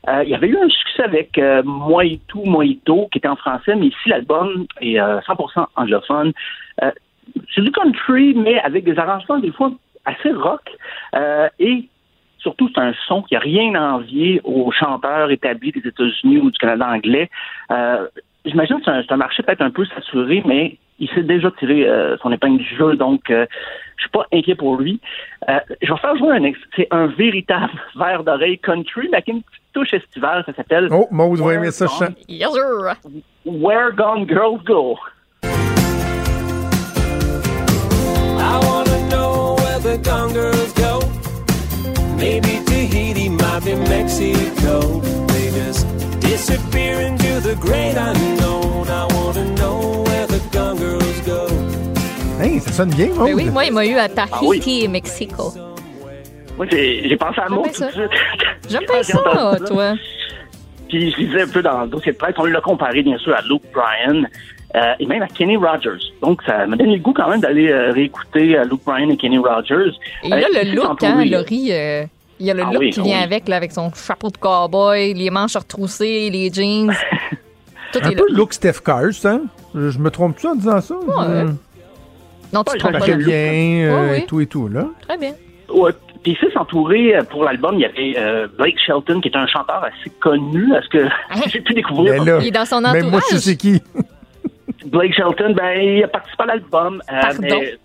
Euh, 0.10 0.24
il 0.26 0.30
y 0.30 0.36
avait 0.36 0.48
eu 0.48 0.58
un 0.58 0.68
succès 0.68 1.04
avec 1.04 1.38
euh, 1.38 1.62
Moito 1.64 2.44
Moito, 2.44 3.08
qui 3.12 3.20
était 3.20 3.30
en 3.30 3.38
français, 3.38 3.76
mais 3.76 3.88
ici 3.88 4.10
l'album 4.10 4.66
est 4.82 5.00
euh, 5.00 5.20
100% 5.22 5.68
anglophone. 5.78 6.34
Euh, 6.84 6.92
c'est 7.56 7.62
du 7.62 7.72
country, 7.72 8.34
mais 8.34 8.60
avec 8.60 8.84
des 8.84 8.98
arrangements 8.98 9.40
des 9.40 9.52
fois 9.52 9.72
assez 10.04 10.32
rock. 10.32 10.70
Euh, 11.16 11.48
et 11.60 11.88
surtout, 12.42 12.70
c'est 12.74 12.82
un 12.82 12.94
son 13.08 13.22
qui 13.24 13.34
n'a 13.36 13.40
rien 13.40 13.76
à 13.76 13.94
envier 13.94 14.42
aux 14.44 14.72
chanteurs 14.72 15.32
établis 15.32 15.72
des 15.72 15.88
États-Unis 15.88 16.38
ou 16.38 16.52
du 16.52 16.58
Canada 16.58 16.88
anglais. 16.90 17.30
Euh, 17.72 18.08
J'imagine 18.44 18.78
que 18.82 18.86
c'est 18.86 19.12
un, 19.12 19.18
marché 19.18 19.44
peut-être 19.44 19.62
un 19.62 19.70
peu 19.70 19.86
saturé, 19.86 20.42
mais 20.46 20.78
il 20.98 21.08
s'est 21.10 21.22
déjà 21.22 21.52
tiré 21.52 21.88
euh, 21.88 22.18
son 22.24 22.32
épingle 22.32 22.58
du 22.58 22.76
jeu, 22.76 22.96
donc 22.96 23.30
euh, 23.30 23.46
je 23.98 24.04
suis 24.04 24.10
pas 24.10 24.26
inquiet 24.34 24.56
pour 24.56 24.78
lui. 24.78 25.00
Euh, 25.48 25.60
je 25.82 25.94
vais 25.94 26.00
faire 26.00 26.16
jouer 26.16 26.32
un 26.32 26.44
ex. 26.44 26.58
C'est 26.76 26.88
un 26.90 27.06
véritable 27.08 27.72
verre 27.96 28.24
d'oreille 28.24 28.58
country, 28.58 29.10
mais 29.12 29.18
avec 29.18 29.28
une 29.28 29.44
petite 29.44 29.62
touche 29.74 29.94
estivale. 29.94 30.44
Ça 30.48 30.54
s'appelle 30.54 30.88
Oh, 30.92 31.08
Maud 31.12 31.38
va 31.38 31.46
Where 31.46 31.58
aimer 31.58 31.72
ça, 31.72 31.86
Gone-. 31.86 32.16
Yes, 32.28 32.52
sir. 32.52 32.96
Where 33.46 33.92
Gone 33.92 34.26
Girls 34.26 34.64
Go. 34.66 34.98
I 38.40 38.60
wanna 38.64 39.10
know 39.10 39.56
where 39.60 39.80
the 39.80 39.98
gone 40.04 40.34
girls 40.34 40.74
go. 40.74 41.01
Maybe 42.22 42.62
Tahiti, 42.66 43.30
might 43.30 43.64
be 43.66 43.74
Mexico. 43.90 45.02
They 45.28 45.50
just 45.52 45.88
disappear 46.20 47.02
into 47.02 47.40
the 47.42 47.56
great 47.60 47.96
unknown. 47.98 48.88
I 48.88 49.08
wanna 49.16 49.46
know 49.56 50.04
where 50.06 50.28
the 50.28 50.40
gone 50.54 50.78
girls 50.78 51.20
go. 51.26 51.48
Hey, 52.40 52.60
ça 52.60 52.72
sonne 52.72 52.92
bien, 52.92 53.08
Maud. 53.16 53.26
Ben 53.28 53.34
oui, 53.36 53.50
moi, 53.50 53.66
il 53.66 53.74
m'a 53.74 53.86
eu 53.86 53.98
à 53.98 54.08
Tahiti 54.08 54.32
Ah 54.34 54.40
oui. 54.44 54.82
et 54.84 54.88
Mexico. 54.88 55.52
Moi, 56.58 56.68
j'ai 56.70 57.18
pensé 57.18 57.40
à 57.42 57.48
bien 57.50 57.58
tout 57.64 57.70
de 57.70 57.74
ça. 57.76 57.92
suite. 57.92 58.12
J'aime 58.70 58.84
bien 58.88 59.02
j'ai 59.02 59.14
entendu 59.18 59.58
ça, 59.60 59.66
toi. 59.68 59.94
Puis 60.90 61.12
je 61.12 61.18
lisais 61.18 61.42
un 61.42 61.48
peu 61.48 61.62
dans 61.64 61.82
le 61.82 61.88
dossier 61.88 62.12
de 62.12 62.18
presse, 62.18 62.36
on 62.38 62.46
l'a 62.46 62.62
comparé 62.62 63.02
bien 63.02 63.18
sûr 63.18 63.34
à 63.36 63.42
Luke 63.42 63.64
Bryan 63.74 64.28
euh, 64.76 64.94
et 65.00 65.06
même 65.06 65.22
à 65.22 65.28
Kenny 65.28 65.58
Rogers. 65.58 66.00
Donc 66.22 66.42
ça 66.44 66.66
m'a 66.66 66.76
donné 66.76 66.96
le 66.96 67.02
goût 67.02 67.14
quand 67.14 67.30
même 67.30 67.42
d'aller 67.42 67.70
euh, 67.72 67.92
réécouter 67.92 68.58
euh, 68.58 68.64
Luke 68.64 68.82
Bryan 68.86 69.10
et 69.12 69.18
KennyOgers. 69.18 69.92
Et 70.24 70.28
il 70.28 70.34
a 70.34 70.38
Euh, 70.38 70.64
le 70.64 70.76
look, 70.76 71.04
hein, 71.04 71.24
là. 71.26 71.38
Laurie. 71.40 71.70
euh, 71.72 72.04
il 72.40 72.46
y 72.48 72.52
a 72.52 72.54
le 72.56 72.64
Ah 72.66 72.72
look 72.72 72.80
oui, 72.80 72.90
qui 72.90 73.02
vient 73.02 73.22
avec, 73.22 73.48
là, 73.48 73.58
avec 73.58 73.72
son 73.72 73.92
chapeau 73.94 74.30
de 74.30 74.38
cowboy, 74.38 75.14
les 75.14 75.30
manches 75.30 75.56
retroussées, 75.56 76.30
les 76.32 76.52
jeans. 76.52 76.92
Tout 77.94 78.00
Un 78.04 78.10
est 78.10 78.16
là. 78.16 78.24
peu 78.26 78.34
look 78.34 78.54
Steph 78.54 78.80
Curry, 78.84 79.20
hein? 79.26 79.42
Je, 79.76 79.90
je 79.90 80.00
me 80.00 80.10
trompe-tu 80.10 80.48
en 80.48 80.56
disant 80.56 80.80
ça? 80.82 80.96
Ouais. 80.96 81.46
Non, 82.54 82.64
tu 82.64 82.74
te 82.74 82.78
trompes 82.80 82.98
pas. 83.00 83.08
Là. 83.08 83.16
bien, 83.16 83.36
euh, 83.36 83.94
Ouais, 84.08 84.12
oui. 84.12 84.18
et 84.20 84.26
tout 84.26 84.40
et 84.42 84.46
tout, 84.48 84.68
là. 84.68 84.86
Très 85.08 85.18
bien. 85.18 85.34
Ouais. 85.74 85.92
Puis 86.24 86.34
ici, 86.34 86.46
entouré 86.56 87.14
pour 87.30 87.44
l'album, 87.44 87.76
il 87.76 87.82
y 87.82 87.86
avait 87.86 88.14
euh, 88.18 88.48
Blake 88.58 88.76
Shelton, 88.86 89.22
qui 89.22 89.30
est 89.30 89.36
un 89.38 89.48
chanteur 89.48 89.84
assez 89.84 90.10
connu, 90.20 90.74
à 90.76 90.82
ce 90.82 90.88
que 90.90 91.08
j'ai 91.52 91.62
pu 91.62 91.74
découvrir. 91.74 92.24
Là, 92.24 92.38
Il 92.42 92.48
est 92.48 92.52
dans 92.52 92.66
son 92.66 92.82
même 92.82 92.92
moi, 93.10 93.20
je 93.22 93.26
entourage. 93.36 93.40
sais 93.42 93.56
qui? 93.56 93.82
Blake 94.86 95.14
Shelton, 95.14 95.54
ben, 95.54 95.80
il 95.82 96.04
a 96.04 96.08
participé 96.08 96.44
à 96.44 96.46
l'album. 96.48 97.02
euh, 97.12 97.22
mais 97.40 97.78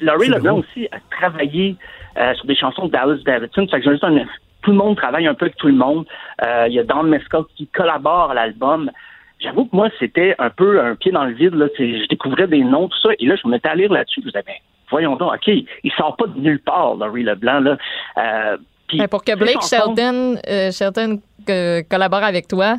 Laurie 0.00 0.28
Leblanc 0.28 0.52
drôle. 0.54 0.60
aussi 0.64 0.88
a 0.92 0.98
travaillé 1.10 1.76
euh, 2.16 2.34
sur 2.34 2.46
des 2.46 2.56
chansons 2.56 2.86
de 2.86 2.90
Dallas 2.92 3.18
Davidson. 3.24 3.66
Fait 3.70 3.78
que 3.78 3.84
j'ai 3.84 3.90
juste 3.92 4.04
un- 4.04 4.24
tout 4.62 4.70
le 4.72 4.76
monde 4.76 4.96
travaille 4.96 5.26
un 5.26 5.34
peu 5.34 5.46
avec 5.46 5.56
tout 5.56 5.68
le 5.68 5.74
monde. 5.74 6.06
Euh, 6.44 6.66
il 6.68 6.74
y 6.74 6.78
a 6.78 6.84
Don 6.84 7.02
Mescal 7.04 7.42
qui 7.56 7.66
collabore 7.68 8.30
à 8.30 8.34
l'album. 8.34 8.90
J'avoue 9.38 9.64
que 9.64 9.74
moi, 9.74 9.88
c'était 9.98 10.34
un 10.38 10.50
peu 10.50 10.80
un 10.82 10.94
pied 10.96 11.12
dans 11.12 11.24
le 11.24 11.32
vide. 11.32 11.54
Là. 11.54 11.66
Je 11.78 12.06
découvrais 12.08 12.46
des 12.46 12.62
noms, 12.62 12.88
tout 12.88 12.98
ça. 13.02 13.10
Et 13.18 13.26
là, 13.26 13.36
je 13.36 13.46
me 13.46 13.52
mettais 13.52 13.68
à 13.70 13.74
lire 13.74 13.90
là-dessus. 13.92 14.20
Je 14.20 14.26
me 14.26 14.30
disais, 14.32 14.42
ben, 14.46 14.54
voyons 14.90 15.16
donc, 15.16 15.32
OK, 15.34 15.46
il 15.48 15.92
sort 15.96 16.16
pas 16.16 16.26
de 16.26 16.38
nulle 16.38 16.60
part, 16.60 16.94
Laurie 16.96 17.22
Leblanc. 17.22 17.60
Là. 17.60 17.76
Euh, 18.18 18.56
puis 18.86 18.98
Ben, 18.98 19.08
pour 19.08 19.24
que 19.24 19.34
Blake 19.36 19.54
chansons- 19.62 19.94
Shelton, 19.96 20.36
euh, 20.48 20.70
Shelton 20.72 21.20
que- 21.46 21.80
collabore 21.88 22.22
avec 22.24 22.48
toi, 22.48 22.76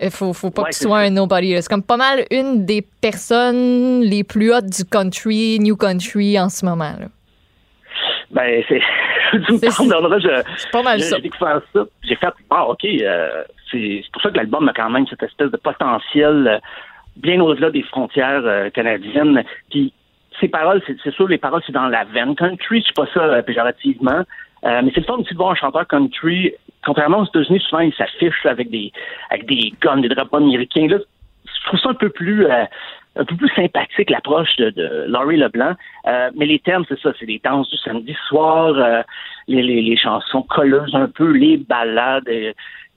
il 0.00 0.10
faut, 0.10 0.32
faut 0.32 0.50
pas 0.50 0.62
Ouais, 0.62 0.70
que 0.70 0.74
tu 0.76 0.82
sois 0.84 0.98
un 0.98 1.10
nobody. 1.10 1.54
C'est 1.60 1.68
comme 1.68 1.82
pas 1.82 1.96
mal 1.96 2.24
une 2.30 2.64
des 2.64 2.82
personnes 3.00 4.00
les 4.02 4.24
plus 4.24 4.52
hautes 4.54 4.66
du 4.66 4.84
country, 4.84 5.58
new 5.60 5.76
country 5.76 6.38
en 6.38 6.48
ce 6.48 6.64
moment. 6.64 6.94
là. 6.98 7.06
Ben, 8.30 8.62
c'est. 8.68 8.80
C'est- 9.58 10.70
pas 10.72 10.82
mal 10.82 10.98
J'ai 10.98 11.04
ça. 11.04 11.16
j'ai 11.16 11.22
découvert 11.22 11.60
ça. 11.74 11.84
J'ai 12.02 12.14
fait, 12.16 12.28
ah, 12.50 12.66
OK, 12.68 12.82
euh, 12.84 13.44
c'est 13.70 14.02
pour 14.12 14.22
ça 14.22 14.30
que 14.30 14.36
l'album 14.38 14.66
a 14.68 14.72
quand 14.72 14.88
même 14.88 15.06
cette 15.06 15.22
espèce 15.22 15.50
de 15.50 15.56
potentiel 15.58 16.46
euh, 16.48 16.58
bien 17.16 17.38
au-delà 17.40 17.70
des 17.70 17.82
frontières 17.82 18.42
euh, 18.44 18.70
canadiennes. 18.70 19.42
Puis 19.70 19.92
ces 20.40 20.48
paroles, 20.48 20.82
c'est 20.86 21.10
sûr, 21.14 21.28
les 21.28 21.36
paroles, 21.36 21.60
c'est 21.66 21.72
dans 21.72 21.88
la 21.88 22.04
veine 22.04 22.34
country. 22.36 22.80
Je 22.80 22.86
sais 22.86 22.92
pas 22.94 23.06
ça 23.12 23.42
péjorativement. 23.42 24.22
Mais 24.62 24.90
c'est 24.94 25.00
le 25.00 25.06
fun 25.06 25.14
aussi 25.18 25.32
de 25.34 25.38
voir 25.38 25.50
un 25.50 25.54
chanteur 25.54 25.86
country. 25.86 26.52
Contrairement 26.84 27.18
aux 27.18 27.26
États-Unis, 27.26 27.60
souvent, 27.60 27.80
il 27.80 27.92
s'affiche 27.94 28.46
avec 28.46 28.70
des, 28.70 28.92
avec 29.30 29.46
des 29.46 29.72
guns, 29.80 29.98
des 29.98 30.08
drapeaux 30.08 30.36
américains. 30.36 30.86
Là, 30.86 30.98
je 30.98 31.66
trouve 31.66 31.80
ça 31.80 31.90
un 31.90 31.94
peu 31.94 32.08
plus, 32.08 32.46
euh, 32.46 32.64
un 33.16 33.24
peu 33.24 33.36
plus 33.36 33.48
sympathique, 33.54 34.10
l'approche 34.10 34.56
de, 34.56 34.70
de 34.70 35.06
Laurie 35.08 35.36
Leblanc. 35.36 35.74
Euh, 36.06 36.30
mais 36.36 36.46
les 36.46 36.58
thèmes, 36.58 36.84
c'est 36.88 36.98
ça, 37.00 37.12
c'est 37.18 37.26
les 37.26 37.40
danses 37.44 37.68
du 37.70 37.76
samedi 37.78 38.14
soir, 38.28 38.74
euh, 38.76 39.02
les, 39.48 39.96
chansons 39.96 40.42
colleuses 40.42 40.94
un 40.94 41.08
peu, 41.08 41.30
les 41.32 41.56
ballades. 41.56 42.28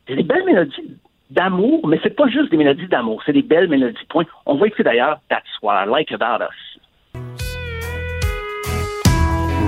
c'est 0.07 0.15
des 0.15 0.23
belles 0.23 0.45
mélodies 0.45 0.97
d'amour, 1.31 1.87
mais 1.87 1.99
c'est 2.03 2.15
pas 2.15 2.27
juste 2.27 2.51
des 2.51 2.57
mélodies 2.57 2.87
d'amour, 2.87 3.21
c'est 3.25 3.33
des 3.33 3.41
belles 3.41 3.69
mélodies. 3.69 4.05
Point. 4.09 4.25
On 4.45 4.55
voit 4.55 4.67
écouter 4.67 4.83
d'ailleurs 4.83 5.19
That's 5.29 5.47
What 5.61 5.85
I 5.85 5.89
Like 5.89 6.11
About 6.11 6.43
Us. 6.43 6.77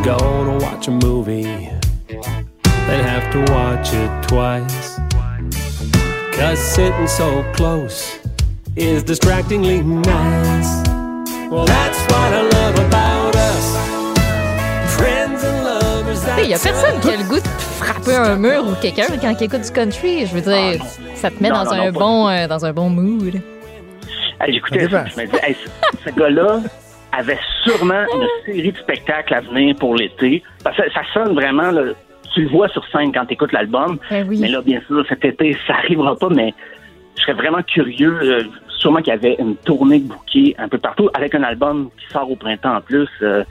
Gonna 0.04 0.58
watch 0.58 0.90
a 0.90 0.92
movie, 0.92 1.70
then 2.88 3.04
have 3.04 3.32
to 3.32 3.40
watch 3.54 3.94
it 3.94 4.12
twice. 4.28 5.00
Cause 6.34 6.60
sitting 6.60 7.08
so 7.08 7.44
close 7.54 8.20
is 8.76 9.04
distractingly 9.04 9.82
nice. 9.82 10.84
Well, 11.52 11.66
that's 11.66 12.00
what 12.08 12.34
I 12.34 12.42
love 12.42 12.80
about 12.80 13.36
us. 13.36 14.96
Friends 14.98 15.44
and 15.44 15.64
lovers, 15.64 16.24
Il 16.44 16.50
y 16.50 16.54
a 16.54 16.58
personne 16.60 17.00
qui 17.02 17.10
a 17.12 17.18
le 17.18 17.24
goût 17.24 17.40
de 17.40 17.48
frapper 17.78 18.16
un 18.16 18.36
mur 18.36 18.66
ou 18.68 18.74
quelqu'un 18.82 19.06
quand 19.22 19.36
il 19.40 19.44
écoute 19.44 19.62
du 19.62 19.72
country. 19.72 20.26
Je 20.26 20.34
veux 20.34 20.42
dire, 20.42 20.82
Ah, 20.82 20.86
ça 21.16 21.30
te 21.30 21.42
met 21.42 21.50
Non, 21.50 21.64
dans, 21.64 21.66
non, 21.66 21.72
un 21.82 21.92
non, 21.92 22.00
bon, 22.00 22.28
euh, 22.30 22.48
dans 22.48 22.66
un 22.66 22.74
bon 22.74 22.90
mood. 22.90 23.36
Hey, 24.42 24.54
J'écoutais 24.54 24.86
Ça 24.90 24.90
ça, 24.90 25.06
je 25.16 25.22
me 25.22 25.26
disais, 25.28 25.40
hey, 25.44 25.56
ce, 25.56 26.10
ce 26.10 26.16
gars-là 26.16 26.60
avait 27.12 27.40
sûrement 27.64 28.04
une 28.16 28.28
série 28.46 28.72
de 28.72 28.78
spectacles 28.78 29.36
à 29.36 29.42
venir 29.42 29.76
pour 29.80 29.96
l'été. 29.96 30.42
Parce 30.64 30.76
que 30.76 30.92
ça 30.92 31.02
sonne 31.14 31.34
vraiment, 31.36 31.70
là, 31.72 31.94
tu 32.34 32.42
le 32.42 32.50
vois 32.50 32.68
sur 32.70 32.86
scène 32.88 33.12
quand 33.14 33.26
tu 33.26 33.34
écoutes 33.34 33.52
l'album. 33.52 33.98
Ben 34.10 34.28
oui. 34.28 34.40
Mais 34.42 34.50
là, 34.50 34.62
bien 34.62 34.82
sûr, 34.88 35.06
cet 35.08 35.24
été, 35.26 35.58
ça 35.68 35.76
arrivera 35.76 36.16
pas, 36.16 36.30
mais 36.30 36.54
je 37.18 37.22
serais 37.22 37.34
vraiment 37.34 37.62
curieux. 37.64 38.20
euh, 38.22 38.44
sûrement 38.84 39.00
qu'il 39.00 39.14
y 39.14 39.16
avait 39.16 39.38
une 39.40 39.56
tournée 39.56 40.00
de 40.00 40.10
bouquets 40.10 40.56
un 40.58 40.68
peu 40.68 40.78
partout, 40.78 41.10
avec 41.14 41.34
un 41.36 41.44
album 41.44 41.90
qui 41.98 42.06
sort 42.12 42.30
au 42.30 42.36
printemps 42.36 42.76
en 42.76 42.82
plus. 42.82 43.08
euh, 43.22 43.44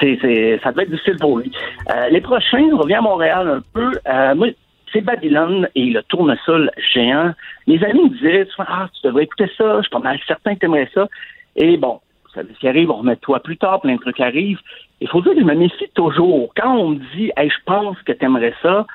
c'est, 0.00 0.18
c'est, 0.22 0.60
ça 0.62 0.70
devait 0.70 0.84
être 0.84 0.90
difficile 0.90 1.16
pour 1.20 1.38
lui. 1.38 1.52
Euh, 1.90 2.08
les 2.08 2.20
prochains, 2.20 2.68
on 2.72 2.78
revient 2.78 2.94
à 2.94 3.00
Montréal 3.02 3.48
un 3.48 3.60
peu. 3.74 3.92
Euh, 4.08 4.34
moi, 4.34 4.48
c'est 4.92 5.00
Babylone 5.00 5.68
et 5.74 5.86
le 5.86 6.02
tournesol 6.04 6.70
géant. 6.94 7.32
Mes 7.66 7.82
amis 7.84 8.04
me 8.04 8.08
disaient 8.10 8.46
ah, 8.58 8.88
tu 8.94 9.06
devrais 9.06 9.24
écouter 9.24 9.50
ça, 9.58 9.76
je 9.78 9.82
suis 9.82 9.90
pas 9.90 9.98
mal 9.98 10.18
certain 10.26 10.54
que 10.54 10.60
tu 10.60 10.66
aimerais 10.66 10.88
ça. 10.94 11.08
Et 11.56 11.76
bon, 11.76 12.00
ça 12.34 12.42
ce 12.42 12.58
qui 12.58 12.68
arrive, 12.68 12.90
on 12.90 12.98
remet 12.98 13.16
toi 13.16 13.40
plus 13.40 13.56
tard, 13.56 13.80
plein 13.80 13.96
de 13.96 14.00
trucs 14.00 14.20
arrivent. 14.20 14.60
Il 15.02 15.08
faut 15.08 15.20
dire 15.20 15.34
que 15.34 15.40
je 15.40 15.44
me 15.44 15.54
méfie 15.54 15.88
toujours. 15.94 16.52
Quand 16.56 16.76
on 16.76 16.90
me 16.90 17.00
dit, 17.16 17.32
hey, 17.36 17.50
je 17.50 17.64
pense 17.66 18.00
que 18.02 18.12
tu 18.12 18.24
aimerais 18.24 18.54
ça, 18.62 18.86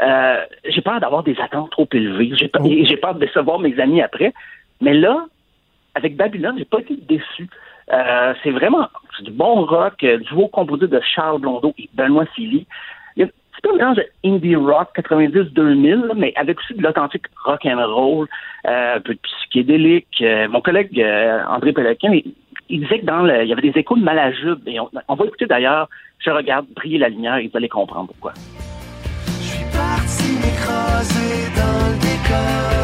euh, 0.00 0.44
j'ai 0.68 0.80
peur 0.80 0.98
d'avoir 0.98 1.22
des 1.22 1.38
attentes 1.40 1.70
trop 1.70 1.88
élevées. 1.92 2.32
J'ai 2.34 2.48
peur, 2.48 2.66
et 2.66 2.84
j'ai 2.84 2.96
peur 2.96 3.14
de 3.14 3.20
décevoir 3.20 3.60
mes 3.60 3.78
amis 3.78 4.02
après. 4.02 4.32
Mais 4.80 4.94
là, 4.94 5.26
avec 5.94 6.16
Babylone, 6.16 6.56
j'ai 6.58 6.64
pas 6.64 6.80
été 6.80 6.96
déçu. 6.96 7.48
Euh, 7.92 8.34
c'est 8.42 8.50
vraiment 8.50 8.88
du 9.20 9.30
bon 9.30 9.64
rock, 9.64 10.02
euh, 10.02 10.18
duo 10.18 10.48
composé 10.48 10.88
de 10.88 11.00
Charles 11.14 11.40
Blondeau 11.40 11.72
et 11.78 11.88
Benoît 11.94 12.26
Philly. 12.34 12.66
Il 13.14 13.20
y 13.20 13.22
a 13.22 13.26
un 13.26 13.28
petit 13.28 13.60
peu 13.62 13.70
un 13.70 13.76
mélange 13.76 13.96
de 13.96 14.06
indie 14.24 14.56
rock 14.56 14.88
90-2000, 14.96 16.06
là, 16.06 16.14
mais 16.16 16.32
avec 16.34 16.58
aussi 16.58 16.74
de 16.74 16.82
l'authentique 16.82 17.26
rock 17.44 17.64
and 17.64 17.78
roll, 17.86 18.26
euh, 18.66 18.96
un 18.96 19.00
peu 19.00 19.14
de 19.14 19.20
psychédélique. 19.20 20.22
Mon 20.50 20.60
collègue 20.60 21.00
André 21.48 21.72
Péloquin, 21.72 22.10
il, 22.68 22.80
disait 22.80 23.00
que 23.00 23.06
dans 23.06 23.22
le, 23.22 23.42
il 23.42 23.48
y 23.48 23.52
avait 23.52 23.62
des 23.62 23.78
échos 23.78 23.96
de 23.96 24.02
Malajube. 24.02 24.66
Et 24.66 24.80
on, 24.80 24.90
on 25.08 25.14
va 25.14 25.24
écouter 25.24 25.46
d'ailleurs, 25.46 25.88
je 26.18 26.30
regarde 26.30 26.66
briller 26.74 26.98
la 26.98 27.08
lumière 27.08 27.36
et 27.36 27.48
vous 27.48 27.56
allez 27.56 27.68
comprendre 27.68 28.08
pourquoi. 28.08 28.32
parti 29.72 30.32
m'écraser 30.32 31.50
dans 31.56 31.88
le 31.88 31.98
décor. 32.00 32.77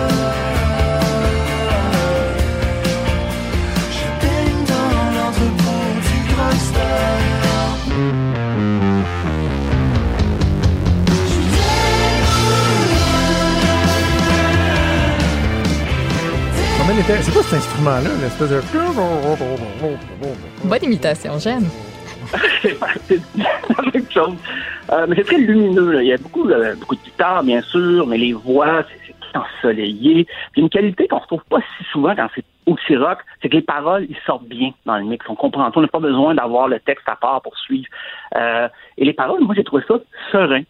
Était- 17.01 17.23
C'est 17.23 17.33
quoi 17.33 17.43
cet 17.43 17.59
instrument-là, 17.59 18.11
l'espèce 18.23 18.51
de. 18.51 18.61
Bonne 20.65 20.85
imitation, 20.85 21.39
j'aime. 21.39 21.65
c'est 22.63 22.79
la 23.37 23.83
même 23.93 24.11
chose. 24.11 24.35
Euh, 24.93 25.07
mais 25.09 25.17
c'est 25.17 25.25
très 25.25 25.39
lumineux. 25.39 25.93
là. 25.93 26.03
Il 26.03 26.09
y 26.09 26.13
a 26.13 26.17
beaucoup, 26.19 26.49
euh, 26.49 26.75
beaucoup 26.77 26.95
de 26.95 27.01
guitares, 27.03 27.43
bien 27.43 27.61
sûr, 27.63 28.07
mais 28.07 28.17
les 28.19 28.33
voix, 28.33 28.83
c'est 28.89 28.99
c'est 29.07 29.15
tout 29.33 29.39
ensoleillé. 29.39 30.27
Puis 30.53 30.63
une 30.63 30.69
qualité 30.71 31.09
qu'on 31.09 31.17
ne 31.17 31.21
retrouve 31.23 31.45
pas 31.51 31.59
si 31.79 31.85
souvent 31.93 32.15
quand 32.15 32.29
c'est 32.35 32.45
aussi 32.67 32.97
rock, 32.97 33.19
c'est 33.43 33.49
que 33.49 33.57
les 33.57 33.63
paroles, 33.63 34.07
ils 34.09 34.17
sortent 34.25 34.47
bien 34.47 34.71
dans 34.87 34.97
le 34.97 35.05
mix. 35.05 35.27
On 35.29 35.35
comprend 35.35 35.71
tout. 35.71 35.81
On 35.81 35.83
n'a 35.83 35.89
pas 35.89 35.99
besoin 35.99 36.35
d'avoir 36.35 36.69
le 36.69 36.79
texte 36.81 37.07
à 37.09 37.17
part 37.17 37.43
pour 37.43 37.59
suivre. 37.59 37.87
Euh, 38.37 38.69
et 38.97 39.05
les 39.05 39.13
paroles, 39.13 39.41
moi, 39.43 39.55
j'ai 39.57 39.65
trouvé 39.65 39.83
ça 39.89 39.95
serein. 40.33 40.63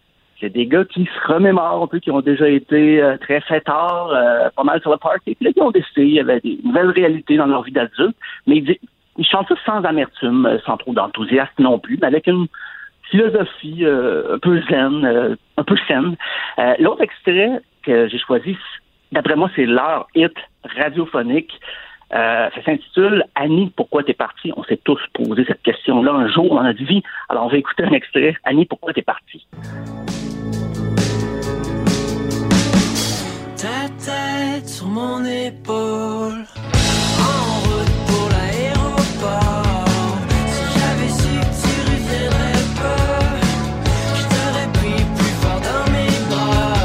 Des 0.48 0.66
gars 0.66 0.84
qui 0.84 1.04
se 1.04 1.32
remémorent 1.32 1.82
un 1.82 1.86
peu, 1.86 1.98
qui 1.98 2.10
ont 2.10 2.20
déjà 2.20 2.48
été 2.48 3.02
euh, 3.02 3.16
très 3.18 3.40
fêtards, 3.40 4.10
euh, 4.12 4.48
pas 4.56 4.64
mal 4.64 4.80
sur 4.80 4.90
le 4.90 4.96
party. 4.96 5.34
Puis 5.34 5.44
là, 5.44 5.52
qui 5.52 5.62
ont 5.62 5.70
décidé, 5.70 6.02
il 6.02 6.14
y 6.14 6.20
avait 6.20 6.40
des 6.40 6.58
nouvelles 6.64 6.90
réalités 6.90 7.36
dans 7.36 7.46
leur 7.46 7.62
vie 7.62 7.72
d'adulte. 7.72 8.16
Mais 8.46 8.56
ils, 8.56 8.78
ils 9.16 9.26
chantent 9.26 9.48
ça 9.48 9.54
sans 9.64 9.84
amertume, 9.84 10.46
euh, 10.46 10.58
sans 10.66 10.76
trop 10.76 10.92
d'enthousiasme 10.92 11.62
non 11.62 11.78
plus, 11.78 11.98
mais 12.00 12.06
avec 12.06 12.26
une 12.26 12.46
philosophie 13.10 13.84
euh, 13.84 14.34
un 14.34 14.38
peu 14.38 14.60
zen, 14.68 15.04
euh, 15.04 15.36
un 15.56 15.62
peu 15.62 15.76
saine. 15.86 16.16
L'autre 16.78 17.02
extrait 17.02 17.60
que 17.82 18.08
j'ai 18.08 18.18
choisi, 18.18 18.56
d'après 19.12 19.36
moi, 19.36 19.50
c'est 19.54 19.66
leur 19.66 20.08
hit 20.14 20.34
radiophonique. 20.76 21.52
Ça 22.10 22.50
s'intitule 22.64 23.24
Annie, 23.34 23.72
pourquoi 23.76 24.04
t'es 24.04 24.14
partie? 24.14 24.52
On 24.56 24.62
s'est 24.64 24.80
tous 24.84 25.00
posé 25.12 25.44
cette 25.44 25.62
question-là 25.62 26.12
un 26.12 26.28
jour 26.28 26.54
dans 26.54 26.62
notre 26.62 26.82
vie. 26.82 27.02
Alors, 27.28 27.46
on 27.46 27.48
va 27.48 27.56
écouter 27.56 27.82
un 27.82 27.92
extrait. 27.92 28.36
Annie, 28.44 28.66
pourquoi 28.66 28.92
t'es 28.92 29.02
partie? 29.02 29.46
Ta 33.64 33.88
tête 34.04 34.68
sur 34.68 34.86
mon 34.88 35.24
épaule. 35.24 36.44
En 37.18 37.60
route 37.64 37.94
pour 38.06 38.28
l'aéroport. 38.28 39.86
Si 40.52 40.78
j'avais 40.78 41.08
su 41.08 41.40
que 41.40 41.46
tu 41.62 41.72
reviendrais 41.88 42.64
pas, 42.76 43.24
je 44.18 44.22
t'aurais 44.34 44.68
pris 44.74 45.04
plus 45.16 45.34
fort 45.40 45.60
dans 45.62 45.92
mes 45.92 46.12
bras. 46.28 46.76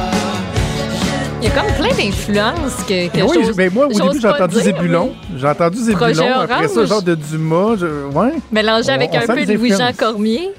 Il 1.41 1.43
y 1.43 1.47
a 1.47 1.51
comme 1.51 1.73
plein 1.75 1.95
d'influences 1.97 2.83
que, 2.87 3.07
que 3.09 3.23
oui, 3.29 3.43
j'ose- 3.43 3.57
mais 3.57 3.69
moi, 3.69 3.87
au 3.87 3.89
début, 3.89 4.21
j'ai 4.21 4.27
entendu 4.29 4.55
Zébulon. 4.61 5.11
J'ai 5.35 5.47
entendu 5.49 5.77
Zébulon. 5.79 6.31
Après 6.39 6.67
ça, 6.69 6.85
genre 6.85 7.01
de 7.03 7.15
Dumas. 7.15 7.75
Je... 7.75 8.05
Ouais. 8.17 8.35
Mélangé 8.53 8.91
On- 8.91 8.95
avec 8.95 9.09
on 9.11 9.17
un 9.17 9.35
peu 9.35 9.45
de 9.45 9.53
Louis-Jean. 9.53 9.91
Cormier. 9.97 10.51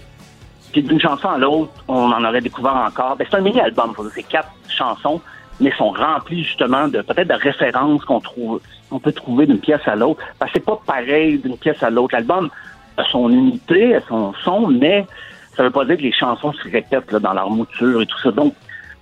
Puis 0.71 0.83
d'une 0.83 1.01
chanson 1.01 1.31
à 1.31 1.39
l'autre, 1.39 1.73
on 1.89 2.13
en 2.13 2.23
aurait 2.25 2.43
découvert 2.43 2.77
encore. 2.77 3.17
Ben, 3.17 3.27
c'est 3.31 3.39
un 3.39 3.41
mini-album, 3.41 3.95
faut 3.97 4.03
dire, 4.03 4.13
c'est 4.15 4.23
quatre 4.23 4.51
chansons, 4.69 5.21
mais 5.61 5.73
sont 5.73 5.91
remplies 5.91 6.45
justement 6.45 6.89
de 6.89 7.03
peut-être 7.03 7.29
de 7.29 7.35
références 7.35 8.05
qu'on 8.05 8.21
trouve, 8.21 8.61
on 8.91 8.99
peut 8.99 9.13
trouver 9.13 9.47
d'une 9.47 9.61
pièce 9.61 9.87
à 9.87 9.95
l'autre. 9.95 10.23
Parce 10.39 10.53
que 10.53 10.59
c'est 10.59 10.65
pas 10.65 10.81
pareil 10.87 11.39
d'une 11.39 11.57
pièce 11.57 11.83
à 11.83 11.91
l'autre. 11.91 12.15
L'album 12.15 12.51
a 12.97 13.05
son 13.05 13.29
unité, 13.31 13.95
a 13.97 14.01
son 14.03 14.33
son, 14.45 14.69
mais 14.69 15.07
ça 15.55 15.63
veut 15.63 15.71
pas 15.71 15.85
dire 15.85 15.97
que 15.97 16.03
les 16.03 16.13
chansons 16.13 16.53
se 16.53 16.69
répètent 16.69 17.13
là, 17.13 17.19
dans 17.19 17.35
leur 17.35 17.51
mouture 17.51 18.03
et 18.03 18.07
tout 18.07 18.19
ça. 18.19 18.31
Donc, 18.31 18.55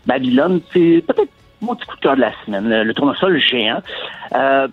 Babylone, 0.06 0.60
c'est 0.72 1.04
peut-être 1.06 1.30
mon 1.60 1.74
petit 1.74 1.86
coup 1.86 1.96
de 1.96 2.00
cœur 2.00 2.16
de 2.16 2.20
la 2.20 2.32
semaine. 2.44 2.68
Le, 2.68 2.84
le 2.84 2.94
tournesol 2.94 3.38
géant. 3.40 3.82
Euh, 4.34 4.68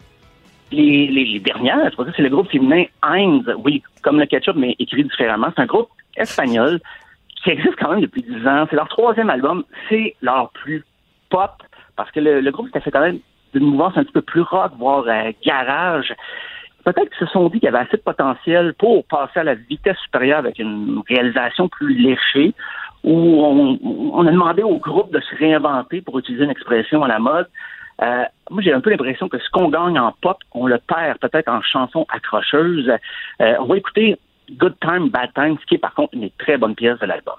les, 0.71 1.39
dernières, 1.39 1.91
c'est 2.15 2.21
le 2.21 2.29
groupe 2.29 2.49
féminin 2.49 2.85
Heinz, 3.03 3.43
oui, 3.63 3.83
comme 4.01 4.19
le 4.19 4.25
ketchup, 4.25 4.55
mais 4.55 4.75
écrit 4.79 5.03
différemment. 5.03 5.47
C'est 5.55 5.61
un 5.61 5.67
groupe 5.67 5.89
espagnol 6.17 6.79
qui 7.43 7.51
existe 7.51 7.75
quand 7.79 7.91
même 7.91 8.01
depuis 8.01 8.23
10 8.23 8.47
ans. 8.47 8.65
C'est 8.69 8.75
leur 8.75 8.87
troisième 8.87 9.29
album. 9.29 9.63
C'est 9.89 10.15
leur 10.21 10.49
plus 10.51 10.83
pop, 11.29 11.51
parce 11.95 12.11
que 12.11 12.19
le, 12.19 12.41
le 12.41 12.51
groupe 12.51 12.67
s'était 12.67 12.81
fait 12.81 12.91
quand 12.91 13.01
même 13.01 13.19
d'une 13.53 13.65
mouvance 13.65 13.93
un 13.95 14.03
petit 14.03 14.13
peu 14.13 14.21
plus 14.21 14.41
rock, 14.41 14.73
voire 14.77 15.05
euh, 15.07 15.31
garage. 15.43 16.13
Peut-être 16.83 17.09
qu'ils 17.09 17.27
se 17.27 17.33
sont 17.33 17.47
dit 17.49 17.59
qu'il 17.59 17.65
y 17.65 17.67
avait 17.67 17.85
assez 17.85 17.97
de 17.97 18.01
potentiel 18.01 18.73
pour 18.77 19.05
passer 19.05 19.39
à 19.39 19.43
la 19.43 19.55
vitesse 19.55 19.97
supérieure 20.03 20.37
avec 20.37 20.59
une 20.59 21.01
réalisation 21.09 21.67
plus 21.67 21.95
léchée, 21.95 22.53
où 23.03 23.43
on, 24.13 24.27
a 24.27 24.31
demandé 24.31 24.61
au 24.61 24.77
groupe 24.77 25.11
de 25.11 25.19
se 25.19 25.35
réinventer 25.35 26.01
pour 26.01 26.19
utiliser 26.19 26.43
une 26.43 26.51
expression 26.51 27.03
à 27.03 27.07
la 27.07 27.19
mode. 27.19 27.47
Euh, 28.01 28.23
moi, 28.49 28.61
j'ai 28.61 28.73
un 28.73 28.81
peu 28.81 28.89
l'impression 28.89 29.29
que 29.29 29.39
ce 29.39 29.49
qu'on 29.51 29.69
gagne 29.69 29.97
en 29.97 30.11
pop, 30.21 30.37
on 30.51 30.67
le 30.67 30.77
perd 30.77 31.17
peut-être 31.19 31.47
en 31.47 31.61
chansons 31.61 32.05
accrocheuses. 32.09 32.91
Euh, 33.41 33.55
on 33.59 33.65
va 33.65 33.77
écouter 33.77 34.17
Good 34.51 34.75
Time, 34.81 35.09
Bad 35.09 35.33
Time, 35.33 35.57
ce 35.61 35.65
qui 35.65 35.75
est 35.75 35.79
par 35.79 35.93
contre 35.93 36.13
une 36.13 36.29
très 36.37 36.57
bonne 36.57 36.75
pièce 36.75 36.99
de 36.99 37.05
l'album. 37.05 37.35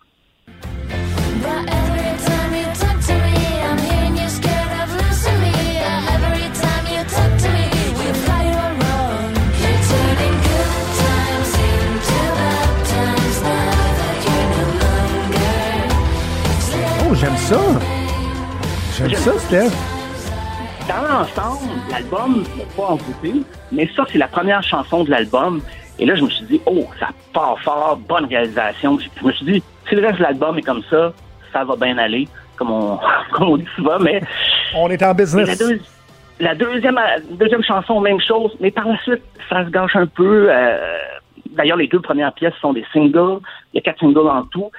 Ça, 19.26 19.38
Steph? 19.38 19.72
Dans 20.88 21.02
l'ensemble, 21.02 21.72
l'album 21.90 22.44
n'est 22.56 22.64
pas 22.76 22.84
envoûté, 22.90 23.32
mais 23.72 23.88
ça, 23.96 24.04
c'est 24.10 24.18
la 24.18 24.28
première 24.28 24.62
chanson 24.62 25.02
de 25.02 25.10
l'album. 25.10 25.60
Et 25.98 26.06
là, 26.06 26.14
je 26.14 26.22
me 26.22 26.30
suis 26.30 26.44
dit, 26.46 26.60
oh, 26.66 26.84
ça 27.00 27.08
part 27.32 27.58
fort, 27.60 27.96
bonne 28.08 28.26
réalisation. 28.26 28.98
Je 29.20 29.26
me 29.26 29.32
suis 29.32 29.44
dit, 29.46 29.62
si 29.88 29.94
le 29.96 30.02
reste 30.06 30.18
de 30.18 30.22
l'album 30.22 30.56
est 30.58 30.62
comme 30.62 30.82
ça, 30.88 31.12
ça 31.52 31.64
va 31.64 31.74
bien 31.74 31.98
aller, 31.98 32.28
comme 32.56 32.70
on, 32.70 33.00
comme 33.32 33.48
on 33.48 33.56
dit 33.56 33.66
souvent, 33.74 33.98
mais 33.98 34.20
On 34.76 34.88
est 34.90 35.02
en 35.02 35.12
business. 35.14 35.60
la 36.38 36.54
deuxième, 36.54 37.00
deuxième 37.32 37.64
chanson, 37.64 38.00
même 38.00 38.20
chose, 38.20 38.52
mais 38.60 38.70
par 38.70 38.86
la 38.86 38.96
suite, 38.98 39.22
ça 39.48 39.64
se 39.64 39.70
gâche 39.70 39.96
un 39.96 40.06
peu. 40.06 40.46
euh, 40.50 40.98
D'ailleurs, 41.56 41.78
les 41.78 41.88
deux 41.88 42.00
premières 42.00 42.32
pièces 42.34 42.54
sont 42.60 42.74
des 42.74 42.84
singles. 42.92 43.38
Il 43.72 43.76
y 43.76 43.78
a 43.78 43.80
quatre 43.80 43.98
singles 44.00 44.28
en 44.28 44.42
tout. 44.44 44.70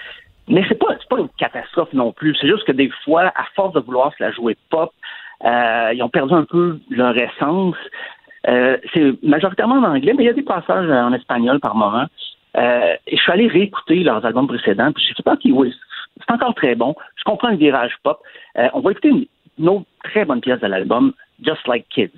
Mais 0.47 0.63
c'est 0.67 0.79
pas, 0.79 0.95
pas 1.09 1.19
une 1.19 1.29
catastrophe 1.37 1.93
non 1.93 2.11
plus. 2.11 2.35
C'est 2.39 2.47
juste 2.47 2.63
que 2.63 2.71
des 2.71 2.89
fois, 3.03 3.31
à 3.35 3.45
force 3.55 3.73
de 3.73 3.79
vouloir 3.79 4.13
se 4.13 4.23
la 4.23 4.31
jouer 4.31 4.57
pop, 4.69 4.91
euh, 5.43 5.91
ils 5.93 6.01
ont 6.01 6.09
perdu 6.09 6.33
un 6.33 6.45
peu 6.45 6.79
leur 6.89 7.15
essence. 7.17 7.75
Euh, 8.47 8.77
c'est 8.93 9.23
majoritairement 9.23 9.75
en 9.75 9.83
anglais, 9.83 10.13
mais 10.15 10.23
il 10.23 10.27
y 10.27 10.29
a 10.29 10.33
des 10.33 10.43
passages 10.43 10.89
en 10.89 11.13
espagnol 11.13 11.59
par 11.59 11.75
moment. 11.75 12.05
Euh, 12.55 12.95
et 13.05 13.17
je 13.17 13.21
suis 13.21 13.31
allé 13.31 13.47
réécouter 13.47 14.03
leurs 14.03 14.25
albums 14.25 14.47
précédents, 14.47 14.91
puis 14.91 15.03
je 15.07 15.13
sais 15.13 15.23
pas 15.23 15.37
qui, 15.37 15.51
oui, 15.51 15.73
c'est 16.17 16.33
encore 16.33 16.55
très 16.55 16.75
bon. 16.75 16.95
Je 17.17 17.23
comprends 17.23 17.49
le 17.49 17.57
virage 17.57 17.95
pop. 18.03 18.19
On 18.73 18.79
va 18.79 18.91
écouter 18.91 19.27
une 19.59 19.69
autre 19.69 19.85
très 20.03 20.25
bonne 20.25 20.41
pièce 20.41 20.59
de 20.59 20.67
l'album, 20.67 21.13
Just 21.43 21.67
Like 21.67 21.87
Kids. 21.89 22.11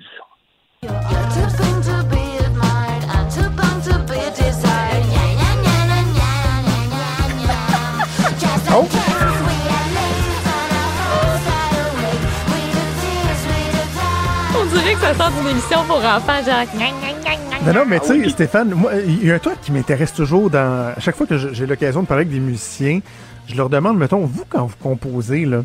On 15.00 15.02
dirait 15.02 15.12
que 15.12 15.18
ça 15.18 15.24
sort 15.24 15.32
d'une 15.40 15.50
émission 15.50 15.78
pour 15.86 15.96
enfants, 15.96 16.44
genre. 16.44 17.66
Non, 17.66 17.72
non, 17.72 17.84
mais 17.86 18.00
tu 18.00 18.22
sais, 18.22 18.28
Stéphane, 18.28 18.74
moi, 18.74 18.92
il 19.06 19.26
y 19.26 19.30
a 19.30 19.34
un 19.34 19.38
truc 19.38 19.60
qui 19.62 19.72
m'intéresse 19.72 20.12
toujours 20.12 20.50
dans. 20.50 20.92
À 20.94 21.00
chaque 21.00 21.16
fois 21.16 21.26
que 21.26 21.36
j'ai 21.38 21.66
l'occasion 21.66 22.02
de 22.02 22.06
parler 22.06 22.22
avec 22.22 22.34
des 22.34 22.40
musiciens, 22.40 23.00
je 23.46 23.56
leur 23.56 23.70
demande, 23.70 23.98
mettons, 23.98 24.20
vous, 24.20 24.44
quand 24.48 24.66
vous 24.66 24.76
composez, 24.82 25.46
là, 25.46 25.62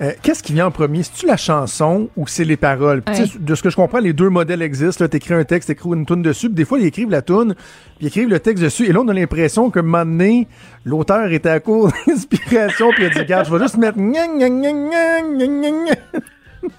euh, 0.00 0.12
qu'est-ce 0.22 0.42
qui 0.42 0.54
vient 0.54 0.66
en 0.66 0.70
premier? 0.70 1.02
C'est-tu 1.02 1.26
la 1.26 1.36
chanson 1.36 2.08
ou 2.16 2.26
c'est 2.26 2.44
les 2.44 2.56
paroles? 2.56 3.02
Puis, 3.02 3.14
Ouais. 3.14 3.26
De 3.38 3.54
ce 3.54 3.62
que 3.62 3.68
je 3.70 3.76
comprends, 3.76 3.98
les 3.98 4.14
deux 4.14 4.30
modèles 4.30 4.62
existent. 4.62 5.06
Tu 5.06 5.16
écris 5.16 5.34
un 5.34 5.44
texte, 5.44 5.68
tu 5.68 5.72
écris 5.72 5.90
une 5.90 6.06
tune 6.06 6.22
dessus. 6.22 6.48
Puis 6.48 6.54
des 6.54 6.64
fois, 6.64 6.78
ils 6.78 6.86
écrivent 6.86 7.10
la 7.10 7.22
tune, 7.22 7.54
puis 7.54 8.06
ils 8.06 8.06
écrivent 8.08 8.28
le 8.30 8.40
texte 8.40 8.64
dessus. 8.64 8.86
Et 8.86 8.92
là, 8.92 9.00
on 9.00 9.08
a 9.08 9.12
l'impression 9.12 9.70
moment 9.74 10.04
donné, 10.04 10.48
l'auteur 10.84 11.30
était 11.30 11.50
à 11.50 11.60
court 11.60 11.92
d'inspiration, 12.06 12.90
puis 12.94 13.04
il 13.04 13.06
a 13.06 13.10
dit, 13.10 13.18
regarde, 13.18 13.46
je 13.46 13.54
vais 13.54 13.62
juste 13.62 13.76
mettre. 13.76 13.98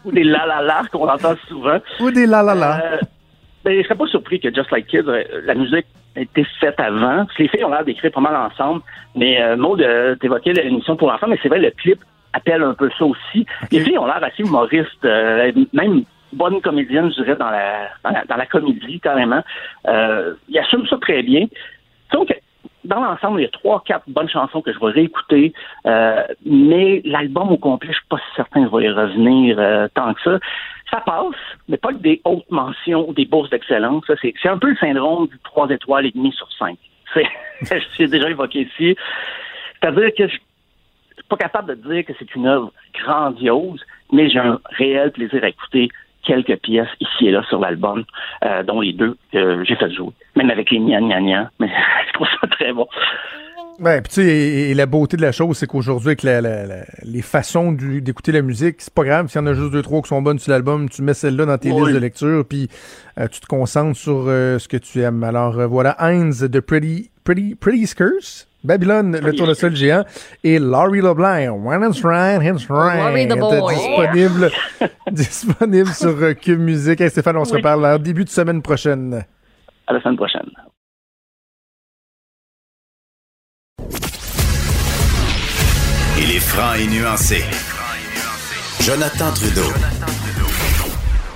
Ou 0.05 0.11
des 0.11 0.23
la 0.23 0.45
la 0.45 0.61
la 0.61 0.83
qu'on 0.91 1.07
entend 1.07 1.35
souvent. 1.47 1.79
Ou 1.99 2.11
des 2.11 2.25
la 2.25 2.41
la 2.43 2.55
la. 2.55 2.85
Euh, 2.85 2.97
ben, 3.63 3.77
je 3.77 3.83
serais 3.83 3.95
pas 3.95 4.07
surpris 4.07 4.39
que 4.39 4.53
Just 4.53 4.71
Like 4.71 4.87
Kids, 4.87 5.07
euh, 5.07 5.23
la 5.45 5.55
musique 5.55 5.85
a 6.15 6.21
été 6.21 6.45
faite 6.59 6.79
avant. 6.79 7.25
Parce 7.25 7.33
que 7.37 7.43
les 7.43 7.49
filles 7.49 7.63
ont 7.63 7.71
l'air 7.71 7.85
d'écrire 7.85 8.11
pas 8.11 8.21
mal 8.21 8.35
ensemble. 8.35 8.81
Mais 9.15 9.41
euh, 9.41 9.55
Maud, 9.55 9.81
euh, 9.81 10.15
t'évoquais 10.15 10.53
l'émission 10.53 10.95
pour 10.95 11.11
enfants, 11.11 11.27
mais 11.27 11.39
c'est 11.41 11.49
vrai, 11.49 11.59
le 11.59 11.71
clip 11.71 11.99
appelle 12.33 12.63
un 12.63 12.73
peu 12.73 12.89
ça 12.97 13.05
aussi. 13.05 13.45
Les 13.71 13.79
filles 13.79 13.97
ont 13.97 14.05
l'air 14.05 14.23
assez 14.23 14.43
humoristes, 14.43 15.05
euh, 15.05 15.51
même 15.71 16.03
bonnes 16.33 16.61
comédiennes, 16.61 17.11
je 17.11 17.23
dirais, 17.23 17.35
dans 17.35 17.49
la, 17.49 17.89
dans 18.03 18.09
la, 18.09 18.25
dans 18.25 18.35
la 18.37 18.45
comédie, 18.45 18.99
carrément. 18.99 19.43
Euh, 19.87 20.33
ils 20.49 20.57
assument 20.59 20.87
ça 20.87 20.97
très 20.99 21.21
bien. 21.23 21.45
Donc, 22.11 22.35
dans 22.85 23.01
l'ensemble, 23.01 23.39
il 23.39 23.43
y 23.43 23.47
a 23.47 23.49
trois, 23.49 23.81
quatre 23.85 24.03
bonnes 24.07 24.29
chansons 24.29 24.61
que 24.61 24.73
je 24.73 24.79
vais 24.79 24.91
réécouter, 24.91 25.53
euh, 25.85 26.23
mais 26.45 27.01
l'album 27.05 27.51
au 27.51 27.57
complet, 27.57 27.89
je 27.91 27.97
suis 27.97 28.07
pas 28.07 28.17
si 28.17 28.35
certain 28.35 28.63
que 28.63 28.71
je 28.71 28.77
vais 28.77 28.85
y 28.85 28.89
revenir 28.89 29.57
euh, 29.59 29.87
tant 29.93 30.13
que 30.13 30.21
ça. 30.21 30.39
Ça 30.91 31.01
passe, 31.01 31.35
mais 31.67 31.77
pas 31.77 31.89
que 31.89 31.99
des 31.99 32.21
hautes 32.23 32.49
mentions 32.51 33.09
ou 33.09 33.13
des 33.13 33.25
bourses 33.25 33.49
d'excellence. 33.49 34.03
C'est 34.21 34.33
c'est 34.41 34.49
un 34.49 34.57
peu 34.57 34.69
le 34.69 34.75
syndrome 34.77 35.27
du 35.27 35.39
3 35.43 35.69
étoiles 35.69 36.05
et 36.05 36.11
demi 36.11 36.31
sur 36.33 36.51
5. 36.53 36.77
C'est, 37.63 37.79
j'ai 37.97 38.07
déjà 38.07 38.29
évoqué 38.29 38.61
ici. 38.61 38.95
C'est-à-dire 39.79 40.09
que 40.17 40.27
je 40.27 40.37
je 41.15 41.21
suis 41.21 41.27
pas 41.29 41.37
capable 41.37 41.75
de 41.75 41.93
dire 41.93 42.05
que 42.05 42.13
c'est 42.17 42.33
une 42.35 42.47
œuvre 42.47 42.71
grandiose, 42.93 43.81
mais 44.11 44.29
j'ai 44.29 44.39
un 44.39 44.59
réel 44.65 45.11
plaisir 45.11 45.43
à 45.43 45.49
écouter 45.49 45.89
quelques 46.25 46.57
pièces 46.57 46.87
ici 46.99 47.27
et 47.27 47.31
là 47.31 47.43
sur 47.49 47.59
l'album, 47.59 48.03
euh, 48.45 48.63
dont 48.63 48.81
les 48.81 48.93
deux 48.93 49.15
que 49.31 49.63
j'ai 49.63 49.75
fait 49.75 49.91
jouer. 49.91 50.11
Même 50.35 50.49
avec 50.49 50.71
les 50.71 50.79
gna 50.79 50.99
gna 51.01 51.21
gna, 51.21 51.51
mais 51.59 51.67
je 52.07 52.13
trouve 52.13 52.27
ça 52.41 52.47
très 52.47 52.73
bon. 52.73 52.87
Ouais, 53.79 54.01
puis 54.01 54.09
tu 54.09 54.21
sais, 54.21 54.27
et, 54.27 54.69
et 54.69 54.73
la 54.75 54.85
beauté 54.85 55.17
de 55.17 55.23
la 55.23 55.31
chose, 55.31 55.57
c'est 55.57 55.65
qu'aujourd'hui, 55.65 56.09
avec 56.09 56.21
la- 56.21 56.41
la- 56.41 56.65
la- 56.67 56.85
les 57.03 57.23
façons 57.23 57.71
d'écouter 57.71 58.31
la 58.31 58.43
musique, 58.43 58.75
c'est 58.79 58.93
pas 58.93 59.03
grave. 59.03 59.27
S'il 59.29 59.41
y 59.41 59.43
en 59.43 59.47
a 59.47 59.53
juste 59.55 59.71
deux, 59.71 59.81
trois 59.81 60.01
qui 60.03 60.09
sont 60.09 60.21
bonnes 60.21 60.37
sur 60.37 60.51
l'album, 60.51 60.87
tu 60.89 61.01
mets 61.01 61.15
celle-là 61.15 61.45
dans 61.47 61.57
tes 61.57 61.71
Oui. 61.71 61.81
listes 61.81 61.93
de 61.95 61.99
lecture, 61.99 62.45
puis 62.47 62.67
euh, 63.19 63.27
tu 63.27 63.39
te 63.39 63.47
concentres 63.47 63.97
sur 63.97 64.25
euh, 64.27 64.59
ce 64.59 64.67
que 64.67 64.77
tu 64.77 65.01
aimes. 65.01 65.23
Alors 65.23 65.67
voilà, 65.67 65.95
Heinz 65.99 66.43
de 66.43 66.59
Pretty, 66.59 67.09
Pretty, 67.23 67.55
Pretty 67.55 67.87
Curse, 67.95 68.47
Babylone, 68.63 69.11
le 69.13 69.19
Pretty 69.21 69.37
tournesol 69.37 69.75
géant, 69.75 70.05
et 70.43 70.57
Laurie 70.59 71.01
LeBlanc, 71.01 71.49
When 71.63 71.83
It's 71.89 72.01
Right, 72.03 72.41
It's 72.41 72.65
boy. 72.65 73.75
disponible, 73.75 74.51
disponible 75.11 75.89
sur 75.93 76.09
euh, 76.21 76.33
Cube 76.33 76.59
Musique. 76.59 77.01
Hey, 77.01 77.09
Stéphane, 77.09 77.37
on 77.37 77.45
se 77.45 77.51
Oui. 77.51 77.57
reparle 77.57 77.85
en 77.85 77.97
début 77.99 78.23
de 78.23 78.29
semaine 78.29 78.61
prochaine. 78.61 79.25
À 79.87 79.93
la 79.93 80.01
semaine 80.01 80.15
prochaine. 80.15 80.49
Il 86.19 86.31
est 86.31 86.39
franc 86.39 86.73
et 86.75 86.87
nuancé. 86.87 87.43
Jonathan 88.81 89.31
Trudeau. 89.33 89.71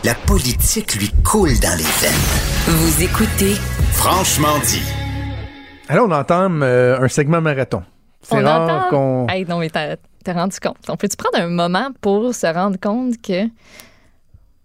La 0.04 0.14
politique 0.16 0.96
lui 0.96 1.10
coule 1.24 1.60
dans 1.60 1.76
les 1.78 1.84
veines. 1.84 2.68
Vous 2.68 3.04
écoutez 3.04 3.56
Franchement 3.94 4.58
dit. 4.66 4.82
Alors, 5.90 6.08
on 6.08 6.12
entame 6.12 6.64
euh, 6.64 7.00
un 7.00 7.08
segment 7.08 7.42
marathon. 7.42 7.84
C'est 8.22 8.36
On 8.36 8.44
rare 8.44 8.62
entend. 8.88 8.90
qu'on... 8.90 9.28
Hey, 9.30 9.46
non, 9.46 9.60
mais 9.60 9.70
t'as 9.70 9.96
rendu 10.34 10.58
compte. 10.60 10.78
On 10.90 10.98
peut-tu 10.98 11.16
prendre 11.16 11.40
un 11.40 11.48
moment 11.50 11.90
pour 12.02 12.34
se 12.36 12.48
rendre 12.48 12.78
compte 12.80 13.22
que 13.22 13.46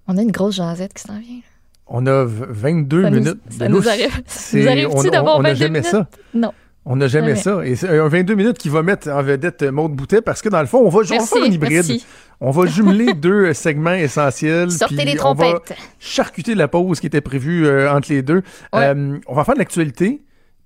on 0.09 0.17
a 0.19 0.23
une 0.23 0.33
grosse 0.33 0.57
jasette 0.57 0.93
qui 0.95 1.03
s'en 1.03 1.19
vient? 1.19 1.41
On 1.87 2.07
a 2.07 2.25
v- 2.25 2.47
22 2.49 3.03
Ça 3.03 3.11
nous- 3.11 3.19
minutes. 3.19 3.41
ça 3.51 3.67
de 3.67 3.71
nous 3.73 3.89
arrive- 3.89 4.23
ça 4.27 4.57
nous 4.59 4.69
arrive-tu 4.69 5.11
d'avoir 5.11 5.39
On 5.39 5.43
n'a 5.43 5.51
22 5.51 5.65
jamais 5.65 5.79
minutes? 5.81 5.91
ça. 5.93 6.07
Non. 6.35 6.53
On 6.85 6.97
n'a 6.97 7.07
jamais 7.07 7.37
Jamais. 7.37 7.41
ça. 7.61 7.65
Et 7.65 7.77
c'est 7.77 7.97
un 8.01 8.09
22 8.09 8.35
minutes 8.35 8.59
qui 8.59 8.69
va 8.69 8.83
mettre 8.83 9.09
en 9.09 9.23
vedette 9.23 9.63
Maude 9.63 9.93
Boutet 9.93 10.21
parce 10.21 10.43
que 10.43 10.49
dans 10.49 10.61
le 10.61 10.67
fond, 10.67 10.79
on 10.85 10.89
va, 10.89 11.05
faire 11.05 11.21
un 11.21 11.45
hybride. 11.45 11.73
merci. 11.75 12.05
On 12.41 12.51
va 12.51 12.67
jumeler 12.67 13.15
deux 13.15 13.53
segments 13.53 13.93
essentiels. 13.93 14.73
Sortez 14.73 14.97
puis 14.97 15.05
les 15.05 15.21
on 15.23 15.33
va 15.35 15.45
trompettes. 15.53 15.77
charcuter 16.01 16.57
la 16.57 16.67
pause 16.67 16.99
qui 16.99 17.07
était 17.07 17.21
prévue 17.21 17.67
euh, 17.69 17.93
entre 17.93 18.11
les 18.11 18.23
deux. 18.23 18.43
Ouais. 18.73 18.87
Euh, 18.97 19.17
on 19.29 19.35
va 19.37 19.45
faire 19.45 19.55
de 19.55 19.61
l'actualité, 19.61 20.23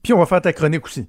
puis 0.06 0.12
on 0.12 0.18
va 0.20 0.26
faire 0.26 0.40
ta 0.40 0.52
chronique 0.52 0.84
aussi. 0.84 1.08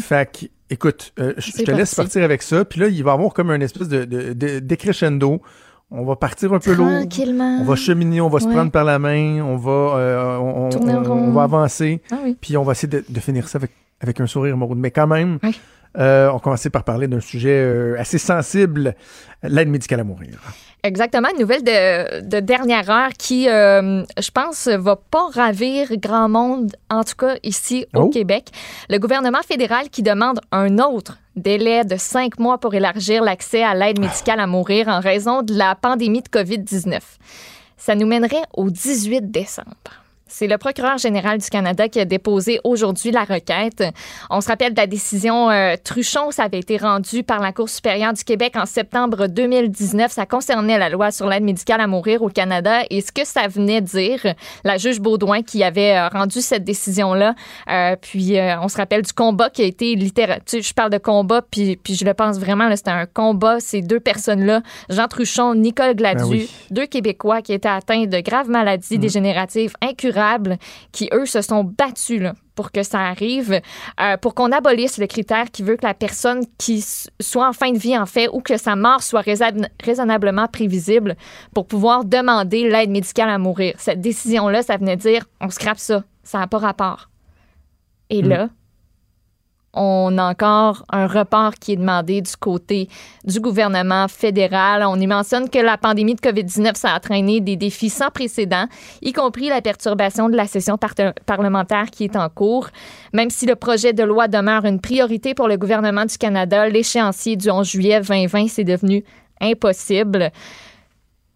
Fait 0.00 0.30
que, 0.30 0.46
écoute, 0.70 1.12
euh, 1.18 1.34
je 1.36 1.50
te 1.50 1.70
laisse 1.72 1.96
parti. 1.96 2.08
partir 2.10 2.22
avec 2.22 2.42
ça. 2.42 2.64
Puis 2.64 2.78
là, 2.78 2.86
il 2.86 3.02
va 3.02 3.10
y 3.10 3.14
avoir 3.14 3.34
comme 3.34 3.50
un 3.50 3.60
espèce 3.60 3.88
de, 3.88 4.04
de, 4.04 4.32
de- 4.34 4.60
décrescendo. 4.60 5.42
On 5.90 6.04
va 6.04 6.14
partir 6.14 6.52
un 6.52 6.60
peu 6.60 6.74
lourd. 6.74 6.86
Tranquillement. 6.88 7.58
On 7.60 7.64
va 7.64 7.74
cheminer, 7.74 8.20
on 8.20 8.28
va 8.28 8.38
se 8.38 8.46
prendre 8.46 8.70
par 8.70 8.84
la 8.84 9.00
main, 9.00 9.42
on 9.42 9.56
va, 9.56 9.70
euh, 9.98 10.36
on, 10.38 11.32
va 11.32 11.42
avancer, 11.42 12.00
Ah 12.12 12.18
oui. 12.24 12.36
puis 12.40 12.56
on 12.56 12.62
va 12.62 12.70
essayer 12.72 12.88
de, 12.88 13.04
de 13.08 13.20
finir 13.20 13.48
ça 13.48 13.58
avec, 13.58 13.72
avec 14.00 14.20
un 14.20 14.26
sourire 14.28 14.56
morose. 14.56 14.76
Mais 14.78 14.92
quand 14.92 15.08
même, 15.08 15.38
Oui. 15.42 15.58
euh, 15.98 16.28
on 16.30 16.34
va 16.34 16.38
commencer 16.38 16.70
par 16.70 16.84
parler 16.84 17.08
d'un 17.08 17.20
sujet 17.20 17.50
euh, 17.64 17.96
assez 18.00 18.18
sensible, 18.18 18.94
l'aide 19.42 19.68
médicale 19.68 19.98
à 20.00 20.04
mourir. 20.04 20.38
Exactement, 20.84 21.28
une 21.32 21.40
nouvelle 21.40 21.64
de, 21.64 22.20
de 22.20 22.40
dernière 22.40 22.90
heure 22.90 23.08
qui, 23.18 23.48
euh, 23.48 24.04
je 24.20 24.30
pense, 24.30 24.68
va 24.68 24.96
pas 24.96 25.28
ravir 25.32 25.88
grand 25.96 26.28
monde, 26.28 26.76
en 26.90 27.02
tout 27.04 27.16
cas 27.16 27.36
ici 27.42 27.86
au 27.94 28.02
Oh. 28.02 28.10
Québec. 28.10 28.50
Le 28.90 28.98
gouvernement 28.98 29.40
fédéral 29.40 29.88
qui 29.88 30.02
demande 30.02 30.40
un 30.52 30.78
autre 30.78 31.16
délai 31.36 31.84
de 31.84 31.96
cinq 31.96 32.38
mois 32.38 32.58
pour 32.58 32.74
élargir 32.74 33.22
l'accès 33.22 33.62
à 33.64 33.74
l'aide 33.74 33.98
médicale 33.98 34.40
à 34.40 34.46
mourir 34.46 34.88
en 34.88 35.00
raison 35.00 35.40
de 35.40 35.54
la 35.54 35.74
pandémie 35.74 36.20
de 36.20 36.28
COVID-19. 36.28 37.00
Ça 37.78 37.94
nous 37.94 38.06
mènerait 38.06 38.44
au 38.52 38.68
18 38.68 39.30
décembre. 39.30 40.03
C'est 40.36 40.48
le 40.48 40.58
procureur 40.58 40.98
général 40.98 41.38
du 41.38 41.48
Canada 41.48 41.88
qui 41.88 42.00
a 42.00 42.04
déposé 42.04 42.58
aujourd'hui 42.64 43.12
la 43.12 43.22
requête. 43.22 43.84
On 44.30 44.40
se 44.40 44.48
rappelle 44.48 44.74
de 44.74 44.80
la 44.80 44.88
décision 44.88 45.48
euh, 45.48 45.76
Truchon, 45.84 46.32
ça 46.32 46.42
avait 46.42 46.58
été 46.58 46.76
rendu 46.76 47.22
par 47.22 47.38
la 47.38 47.52
Cour 47.52 47.68
supérieure 47.68 48.12
du 48.12 48.24
Québec 48.24 48.54
en 48.56 48.66
septembre 48.66 49.28
2019. 49.28 50.10
Ça 50.10 50.26
concernait 50.26 50.76
la 50.76 50.88
loi 50.88 51.12
sur 51.12 51.28
l'aide 51.28 51.44
médicale 51.44 51.80
à 51.80 51.86
mourir 51.86 52.20
au 52.20 52.30
Canada 52.30 52.80
et 52.90 53.00
ce 53.00 53.12
que 53.12 53.24
ça 53.24 53.46
venait 53.46 53.80
dire, 53.80 54.34
la 54.64 54.76
juge 54.76 54.98
Baudouin 54.98 55.42
qui 55.42 55.62
avait 55.62 55.96
euh, 55.96 56.08
rendu 56.08 56.40
cette 56.40 56.64
décision-là. 56.64 57.36
Euh, 57.70 57.94
puis 58.00 58.36
on 58.60 58.66
se 58.66 58.76
rappelle 58.76 59.02
du 59.02 59.12
combat 59.12 59.50
qui 59.50 59.62
a 59.62 59.66
été 59.66 59.94
littéral. 59.94 60.40
Tu 60.44 60.56
sais, 60.56 60.62
je 60.62 60.74
parle 60.74 60.90
de 60.90 60.98
combat, 60.98 61.42
puis, 61.48 61.76
puis 61.76 61.94
je 61.94 62.04
le 62.04 62.12
pense 62.12 62.40
vraiment, 62.40 62.74
c'était 62.74 62.90
un 62.90 63.06
combat, 63.06 63.60
ces 63.60 63.82
deux 63.82 64.00
personnes-là, 64.00 64.62
Jean 64.88 65.06
Truchon, 65.06 65.54
Nicole 65.54 65.94
Gladu, 65.94 66.24
Ben 66.24 66.28
oui. 66.28 66.50
deux 66.72 66.86
Québécois 66.86 67.40
qui 67.40 67.52
étaient 67.52 67.68
atteints 67.68 68.06
de 68.06 68.18
graves 68.18 68.50
maladies 68.50 68.98
dégénératives 68.98 69.74
incurables 69.80 70.23
qui, 70.92 71.08
eux, 71.12 71.26
se 71.26 71.42
sont 71.42 71.64
battus 71.64 72.20
là, 72.20 72.34
pour 72.54 72.70
que 72.70 72.82
ça 72.82 73.00
arrive, 73.00 73.60
euh, 74.00 74.16
pour 74.16 74.34
qu'on 74.34 74.52
abolisse 74.52 74.98
le 74.98 75.06
critère 75.06 75.50
qui 75.50 75.62
veut 75.62 75.76
que 75.76 75.86
la 75.86 75.94
personne 75.94 76.44
qui 76.58 76.84
soit 77.20 77.48
en 77.48 77.52
fin 77.52 77.72
de 77.72 77.78
vie, 77.78 77.96
en 77.98 78.06
fait, 78.06 78.28
ou 78.32 78.40
que 78.40 78.56
sa 78.56 78.76
mort 78.76 79.02
soit 79.02 79.22
raisonn- 79.22 79.68
raisonnablement 79.82 80.46
prévisible 80.46 81.16
pour 81.54 81.66
pouvoir 81.66 82.04
demander 82.04 82.68
l'aide 82.68 82.90
médicale 82.90 83.30
à 83.30 83.38
mourir. 83.38 83.74
Cette 83.78 84.00
décision-là, 84.00 84.62
ça 84.62 84.76
venait 84.76 84.96
dire 84.96 85.24
on 85.40 85.50
scrape 85.50 85.78
ça, 85.78 86.04
ça 86.22 86.38
n'a 86.38 86.46
pas 86.46 86.58
rapport. 86.58 87.10
Et 88.10 88.22
là, 88.22 88.48
on 89.76 90.16
a 90.18 90.24
encore 90.30 90.84
un 90.90 91.06
report 91.06 91.54
qui 91.54 91.72
est 91.72 91.76
demandé 91.76 92.20
du 92.20 92.36
côté 92.38 92.88
du 93.24 93.40
gouvernement 93.40 94.06
fédéral. 94.08 94.84
On 94.86 94.98
y 95.00 95.06
mentionne 95.06 95.48
que 95.50 95.58
la 95.58 95.76
pandémie 95.78 96.14
de 96.14 96.20
COVID-19, 96.20 96.74
ça 96.76 96.90
a 96.92 96.96
entraîné 96.96 97.40
des 97.40 97.56
défis 97.56 97.90
sans 97.90 98.10
précédent, 98.10 98.66
y 99.02 99.12
compris 99.12 99.48
la 99.48 99.60
perturbation 99.60 100.28
de 100.28 100.36
la 100.36 100.46
session 100.46 100.78
par- 100.78 100.94
parlementaire 101.26 101.86
qui 101.90 102.04
est 102.04 102.16
en 102.16 102.28
cours. 102.28 102.68
Même 103.12 103.30
si 103.30 103.46
le 103.46 103.56
projet 103.56 103.92
de 103.92 104.02
loi 104.02 104.28
demeure 104.28 104.64
une 104.64 104.80
priorité 104.80 105.34
pour 105.34 105.48
le 105.48 105.56
gouvernement 105.56 106.04
du 106.04 106.16
Canada, 106.18 106.68
l'échéancier 106.68 107.36
du 107.36 107.50
11 107.50 107.68
juillet 107.68 108.00
2020, 108.00 108.48
c'est 108.48 108.64
devenu 108.64 109.04
impossible. 109.40 110.30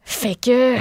Fait 0.04 0.34
que... 0.34 0.76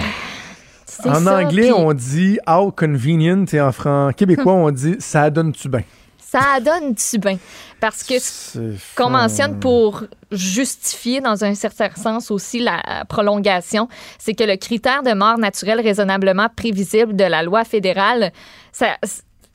En 1.06 1.16
ça, 1.20 1.40
anglais, 1.40 1.72
on 1.72 1.94
dit 1.94 2.40
how 2.48 2.72
convenient 2.72 3.46
et 3.54 3.62
en 3.62 3.72
fran- 3.72 4.12
québécois, 4.16 4.54
on 4.54 4.72
dit 4.72 4.96
ça 5.00 5.30
donne-tu 5.30 5.70
bien? 5.70 5.82
Ça 6.30 6.60
donne 6.60 6.94
du 6.94 7.18
bien. 7.20 7.38
Parce 7.80 8.04
que 8.04 8.20
ce 8.20 8.60
qu'on 8.96 9.10
mentionne 9.10 9.60
pour 9.60 10.04
justifier, 10.32 11.22
dans 11.22 11.44
un 11.46 11.54
certain 11.56 11.90
sens 11.96 12.32
aussi, 12.32 12.60
la 12.60 13.06
prolongation, 13.08 13.88
c'est 14.20 14.34
que 14.34 14.44
le 14.44 14.58
critère 14.58 15.04
de 15.04 15.14
mort 15.14 15.38
naturelle 15.38 15.80
raisonnablement 15.80 16.50
prévisible 16.54 17.16
de 17.16 17.24
la 17.24 17.44
loi 17.44 17.64
fédérale, 17.64 18.32
ça 18.72 18.98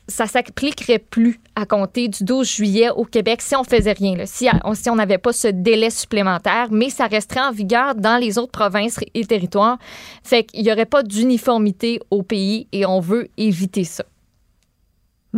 ça 0.09 0.27
s'appliquerait 0.27 0.99
plus 0.99 1.41
à 1.55 1.65
compter 1.65 2.09
du 2.09 2.25
12 2.25 2.47
juillet 2.57 2.91
au 2.91 3.05
Québec 3.05 3.41
si 3.41 3.55
on 3.55 3.63
faisait 3.65 3.93
rien, 3.93 4.17
là, 4.17 4.27
si, 4.27 4.49
on- 4.65 4.75
si 4.75 4.91
on 4.91 4.97
n'avait 4.97 5.17
pas 5.17 5.33
ce 5.33 5.47
délai 5.49 5.91
supplémentaire, 5.91 6.69
mais 6.71 6.91
ça 6.91 7.07
resterait 7.07 7.41
en 7.41 7.53
vigueur 7.53 7.95
dans 7.95 8.19
les 8.21 8.37
autres 8.37 8.51
provinces 8.51 8.99
et 9.15 9.25
territoires. 9.25 9.79
Fait 10.25 10.43
qu'il 10.45 10.65
n'y 10.65 10.73
aurait 10.73 10.87
pas 10.87 11.03
d'uniformité 11.05 12.01
au 12.11 12.23
pays 12.23 12.67
et 12.73 12.85
on 12.85 12.99
veut 13.01 13.29
éviter 13.39 13.85
ça. 13.85 14.05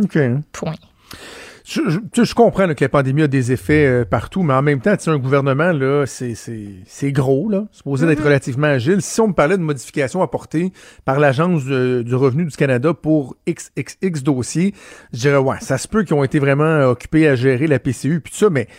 OK. 0.01 0.17
Point. 0.51 0.73
Je, 1.67 2.33
comprends 2.35 2.67
là, 2.67 2.75
que 2.75 2.83
la 2.83 2.89
pandémie 2.89 3.23
a 3.23 3.27
des 3.27 3.51
effets 3.51 3.87
euh, 3.87 4.05
partout, 4.05 4.43
mais 4.43 4.53
en 4.53 4.61
même 4.61 4.81
temps, 4.81 4.95
tu 4.95 5.05
sais, 5.05 5.09
un 5.09 5.17
gouvernement, 5.17 5.71
là, 5.71 6.05
c'est, 6.05 6.35
c'est, 6.35 6.67
c'est 6.85 7.11
gros, 7.11 7.49
là, 7.49 7.65
supposé 7.71 8.05
d'être 8.05 8.23
relativement 8.23 8.67
agile. 8.67 9.01
Si 9.01 9.19
on 9.19 9.29
me 9.29 9.33
parlait 9.33 9.57
de 9.57 9.63
modifications 9.63 10.21
apportées 10.21 10.71
par 11.05 11.19
l'Agence 11.19 11.65
du 11.65 12.13
revenu 12.15 12.45
du 12.45 12.55
Canada 12.55 12.93
pour 12.93 13.35
XXX 13.49 14.21
dossiers, 14.21 14.75
je 15.11 15.21
dirais, 15.21 15.37
ouais, 15.37 15.57
ça 15.59 15.79
se 15.79 15.87
peut 15.87 16.03
qu'ils 16.03 16.13
ont 16.13 16.23
été 16.23 16.37
vraiment 16.37 16.63
euh, 16.63 16.91
occupés 16.91 17.27
à 17.27 17.35
gérer 17.35 17.65
la 17.65 17.79
PCU, 17.79 18.21
puis 18.21 18.31
tout 18.31 18.37
ça, 18.37 18.51
mais 18.51 18.65
tu 18.65 18.71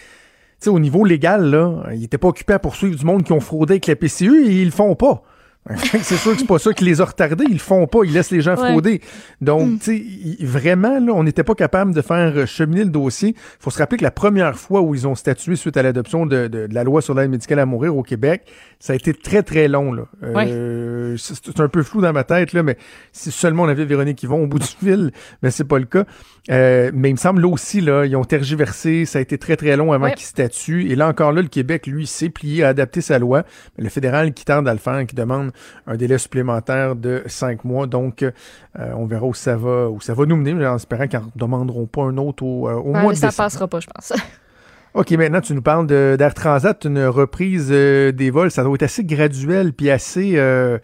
sais, 0.60 0.70
au 0.70 0.78
niveau 0.78 1.04
légal, 1.04 1.50
là, 1.50 1.88
ils 1.92 2.00
n'étaient 2.00 2.18
pas 2.18 2.28
occupés 2.28 2.52
à 2.52 2.60
poursuivre 2.60 2.96
du 2.96 3.04
monde 3.04 3.24
qui 3.24 3.32
ont 3.32 3.40
fraudé 3.40 3.74
avec 3.74 3.88
la 3.88 3.96
PCU 3.96 4.46
et 4.46 4.62
ils 4.62 4.66
le 4.66 4.70
font 4.70 4.94
pas. 4.94 5.24
c'est 6.02 6.16
sûr 6.16 6.32
que 6.32 6.38
c'est 6.38 6.46
pas 6.46 6.58
ça 6.58 6.72
qui 6.72 6.84
les 6.84 7.00
a 7.00 7.04
retardés. 7.04 7.44
Ils 7.48 7.54
le 7.54 7.58
font 7.58 7.86
pas. 7.86 8.00
Ils 8.04 8.12
laissent 8.12 8.30
les 8.30 8.40
gens 8.40 8.56
Ouais. 8.56 8.70
frauder. 8.70 9.00
Donc, 9.40 9.80
tu 9.80 10.36
sais, 10.38 10.44
vraiment, 10.46 10.98
là, 11.00 11.12
on 11.12 11.24
n'était 11.24 11.42
pas 11.44 11.54
capable 11.54 11.92
de 11.94 12.00
faire 12.02 12.32
euh, 12.36 12.46
cheminer 12.46 12.84
le 12.84 12.90
dossier. 12.90 13.34
faut 13.58 13.70
se 13.70 13.78
rappeler 13.78 13.98
que 13.98 14.04
la 14.04 14.10
première 14.10 14.56
fois 14.58 14.80
où 14.80 14.94
ils 14.94 15.06
ont 15.08 15.14
statué 15.14 15.56
suite 15.56 15.76
à 15.76 15.82
l'adoption 15.82 16.24
de, 16.26 16.46
de- 16.46 16.66
de 16.66 16.74
la 16.74 16.84
loi 16.84 17.02
sur 17.02 17.14
l'aide 17.14 17.30
médicale 17.30 17.58
à 17.58 17.66
mourir 17.66 17.96
au 17.96 18.02
Québec, 18.02 18.42
ça 18.78 18.92
a 18.92 18.96
été 18.96 19.12
très, 19.12 19.42
très 19.42 19.66
long. 19.68 19.92
Là. 19.92 20.04
Euh, 20.22 21.16
c'est, 21.16 21.34
c'est 21.44 21.60
un 21.60 21.68
peu 21.68 21.82
flou 21.82 22.00
dans 22.00 22.12
ma 22.12 22.24
tête, 22.24 22.52
là, 22.52 22.62
mais 22.62 22.76
si 23.12 23.30
seulement 23.30 23.64
on 23.64 23.68
avait 23.68 23.84
Véronique 23.84 24.22
Yvon 24.22 24.44
au 24.44 24.46
bout 24.46 24.58
du 24.58 24.66
fil, 24.80 25.10
mais 25.42 25.50
c'est 25.50 25.64
pas 25.64 25.78
le 25.78 25.84
cas. 25.86 26.04
Euh, 26.50 26.90
mais 26.94 27.10
il 27.10 27.14
me 27.14 27.18
semble 27.18 27.42
là 27.42 27.48
aussi, 27.48 27.80
là, 27.80 28.04
ils 28.06 28.14
ont 28.16 28.24
tergiversé. 28.24 29.04
Ça 29.04 29.18
a 29.18 29.22
été 29.22 29.36
très, 29.38 29.56
très 29.56 29.76
long 29.76 29.92
avant 29.92 30.04
Ouais. 30.06 30.14
qu'ils 30.14 30.26
statuent. 30.26 30.90
Et 30.90 30.94
là 30.94 31.08
encore, 31.08 31.32
là, 31.32 31.42
le 31.42 31.48
Québec, 31.48 31.86
lui, 31.88 32.06
s'est 32.06 32.28
plié 32.28 32.62
à 32.62 32.68
adapter 32.68 33.00
sa 33.00 33.18
loi. 33.18 33.42
Mais 33.76 33.84
le 33.84 33.90
fédéral 33.90 34.32
qui 34.32 34.44
tarde 34.44 34.68
à 34.68 34.72
le 34.72 34.78
faire, 34.78 35.04
qui 35.06 35.16
demande 35.16 35.50
un 35.86 35.96
délai 35.96 36.18
supplémentaire 36.18 36.96
de 36.96 37.22
cinq 37.26 37.64
mois. 37.64 37.86
Donc, 37.86 38.22
euh, 38.22 38.30
on 38.74 39.06
verra 39.06 39.26
où 39.26 39.34
ça 39.34 39.56
va, 39.56 39.88
où 39.88 40.00
ça 40.00 40.14
va 40.14 40.26
nous 40.26 40.36
mener, 40.36 40.54
mais 40.54 40.66
en 40.66 40.76
espérant 40.76 41.06
qu'ils 41.06 41.20
n'en 41.20 41.30
demanderont 41.36 41.86
pas 41.86 42.02
un 42.02 42.16
autre 42.16 42.42
au, 42.44 42.68
euh, 42.68 42.74
au 42.74 42.92
Ouais, 42.92 43.02
mois 43.02 43.12
de 43.12 43.18
ça 43.18 43.28
décembre. 43.28 43.46
passera 43.46 43.68
pas, 43.68 43.80
je 43.80 43.86
pense. 43.86 44.12
OK, 44.94 45.10
maintenant, 45.12 45.40
tu 45.42 45.52
nous 45.54 45.60
parles 45.62 45.86
d'Air 45.86 46.32
Transat, 46.32 46.84
une 46.86 47.04
reprise 47.04 47.68
euh, 47.70 48.12
des 48.12 48.30
vols. 48.30 48.50
Ça 48.50 48.62
doit 48.64 48.74
être 48.76 48.82
assez 48.82 49.04
graduel 49.04 49.72
puis 49.74 49.90
assez, 49.90 50.38
euh, 50.38 50.78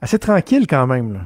assez 0.00 0.18
tranquille 0.18 0.66
quand 0.68 0.86
même. 0.86 1.12
là. 1.14 1.20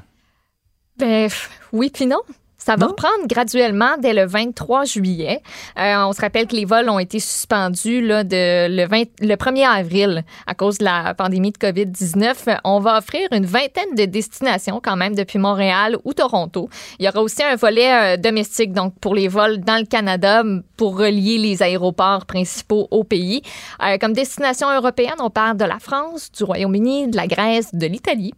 Ben 0.98 1.28
oui 1.72 1.90
puis 1.92 2.06
non. 2.06 2.20
Ça 2.64 2.76
va 2.76 2.86
reprendre 2.86 3.26
graduellement 3.26 3.96
dès 3.98 4.12
le 4.12 4.24
23 4.24 4.84
juillet. 4.84 5.42
Euh, 5.80 6.04
on 6.04 6.12
se 6.12 6.20
rappelle 6.20 6.46
que 6.46 6.54
les 6.54 6.64
vols 6.64 6.88
ont 6.88 7.00
été 7.00 7.18
suspendus 7.18 8.00
là, 8.00 8.22
de 8.22 8.68
le, 8.68 8.86
20 8.86 9.02
le 9.20 9.34
1er 9.34 9.66
avril 9.66 10.24
à 10.46 10.54
cause 10.54 10.78
de 10.78 10.84
la 10.84 11.12
pandémie 11.14 11.50
de 11.50 11.58
COVID-19. 11.58 12.60
On 12.62 12.78
va 12.78 12.98
offrir 12.98 13.26
une 13.32 13.46
vingtaine 13.46 13.96
de 13.96 14.04
destinations 14.04 14.80
quand 14.80 14.94
même 14.94 15.16
depuis 15.16 15.40
Montréal 15.40 15.96
ou 16.04 16.14
Toronto. 16.14 16.68
Il 17.00 17.04
y 17.04 17.08
aura 17.08 17.20
aussi 17.20 17.42
un 17.42 17.56
volet 17.56 18.14
euh, 18.14 18.16
domestique, 18.16 18.72
donc 18.72 18.94
pour 19.00 19.16
les 19.16 19.26
vols 19.26 19.58
dans 19.58 19.80
le 19.80 19.86
Canada, 19.86 20.44
pour 20.76 20.96
relier 20.96 21.38
les 21.38 21.64
aéroports 21.64 22.26
principaux 22.26 22.86
au 22.92 23.02
pays. 23.02 23.42
Euh, 23.82 23.98
comme 23.98 24.12
destination 24.12 24.70
européenne, 24.70 25.16
on 25.18 25.30
parle 25.30 25.56
de 25.56 25.64
la 25.64 25.80
France, 25.80 26.30
du 26.30 26.44
Royaume-Uni, 26.44 27.08
de 27.08 27.16
la 27.16 27.26
Grèce, 27.26 27.74
de 27.74 27.86
l'Italie, 27.88 28.34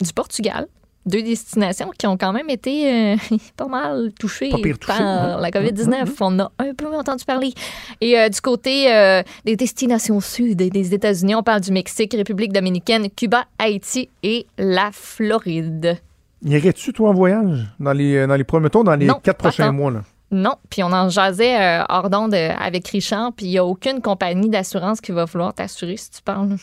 du 0.00 0.12
Portugal. 0.12 0.66
Deux 1.06 1.22
destinations 1.22 1.90
qui 1.96 2.06
ont 2.06 2.16
quand 2.18 2.32
même 2.32 2.50
été 2.50 3.14
euh, 3.14 3.16
pas 3.56 3.66
mal 3.66 4.12
touchées, 4.18 4.50
Pas 4.50 4.58
pire 4.58 4.78
touchées, 4.78 4.98
par 4.98 5.00
hein? 5.00 5.40
la 5.40 5.50
COVID-19. 5.50 6.06
On 6.20 6.38
a 6.38 6.52
un 6.58 6.74
peu 6.74 6.86
entendu 6.94 7.24
parler. 7.24 7.54
Et 8.00 8.18
euh, 8.18 8.28
du 8.28 8.40
côté 8.40 8.92
euh, 8.92 9.22
des 9.44 9.56
destinations 9.56 10.20
sud 10.20 10.60
et 10.60 10.70
des 10.70 10.92
États-Unis, 10.94 11.34
on 11.34 11.42
parle 11.42 11.62
du 11.62 11.72
Mexique, 11.72 12.12
République 12.14 12.52
dominicaine, 12.52 13.08
Cuba, 13.10 13.44
Haïti 13.58 14.10
et 14.22 14.46
la 14.58 14.90
Floride. 14.92 15.98
Irais-tu, 16.44 16.92
toi, 16.92 17.10
en 17.10 17.14
voyage? 17.14 17.66
Dans 17.80 17.92
les, 17.92 18.26
dans 18.26 18.34
les, 18.36 18.44
dans 18.44 18.94
les 18.96 19.06
Non, 19.06 19.20
quatre 19.22 19.38
prochains 19.38 19.72
mois? 19.72 19.90
Là? 19.90 20.02
Non, 20.30 20.56
puis 20.68 20.82
on 20.82 20.92
en 20.92 21.08
jasait 21.08 21.58
euh, 21.58 21.84
hors 21.88 22.10
d'onde 22.10 22.34
avec 22.34 22.86
Richard, 22.88 23.32
puis 23.34 23.46
il 23.46 23.50
n'y 23.50 23.58
a 23.58 23.64
aucune 23.64 24.02
compagnie 24.02 24.50
d'assurance 24.50 25.00
qui 25.00 25.12
va 25.12 25.24
vouloir 25.24 25.54
t'assurer 25.54 25.96
si 25.96 26.10
tu 26.10 26.22
parles. 26.22 26.56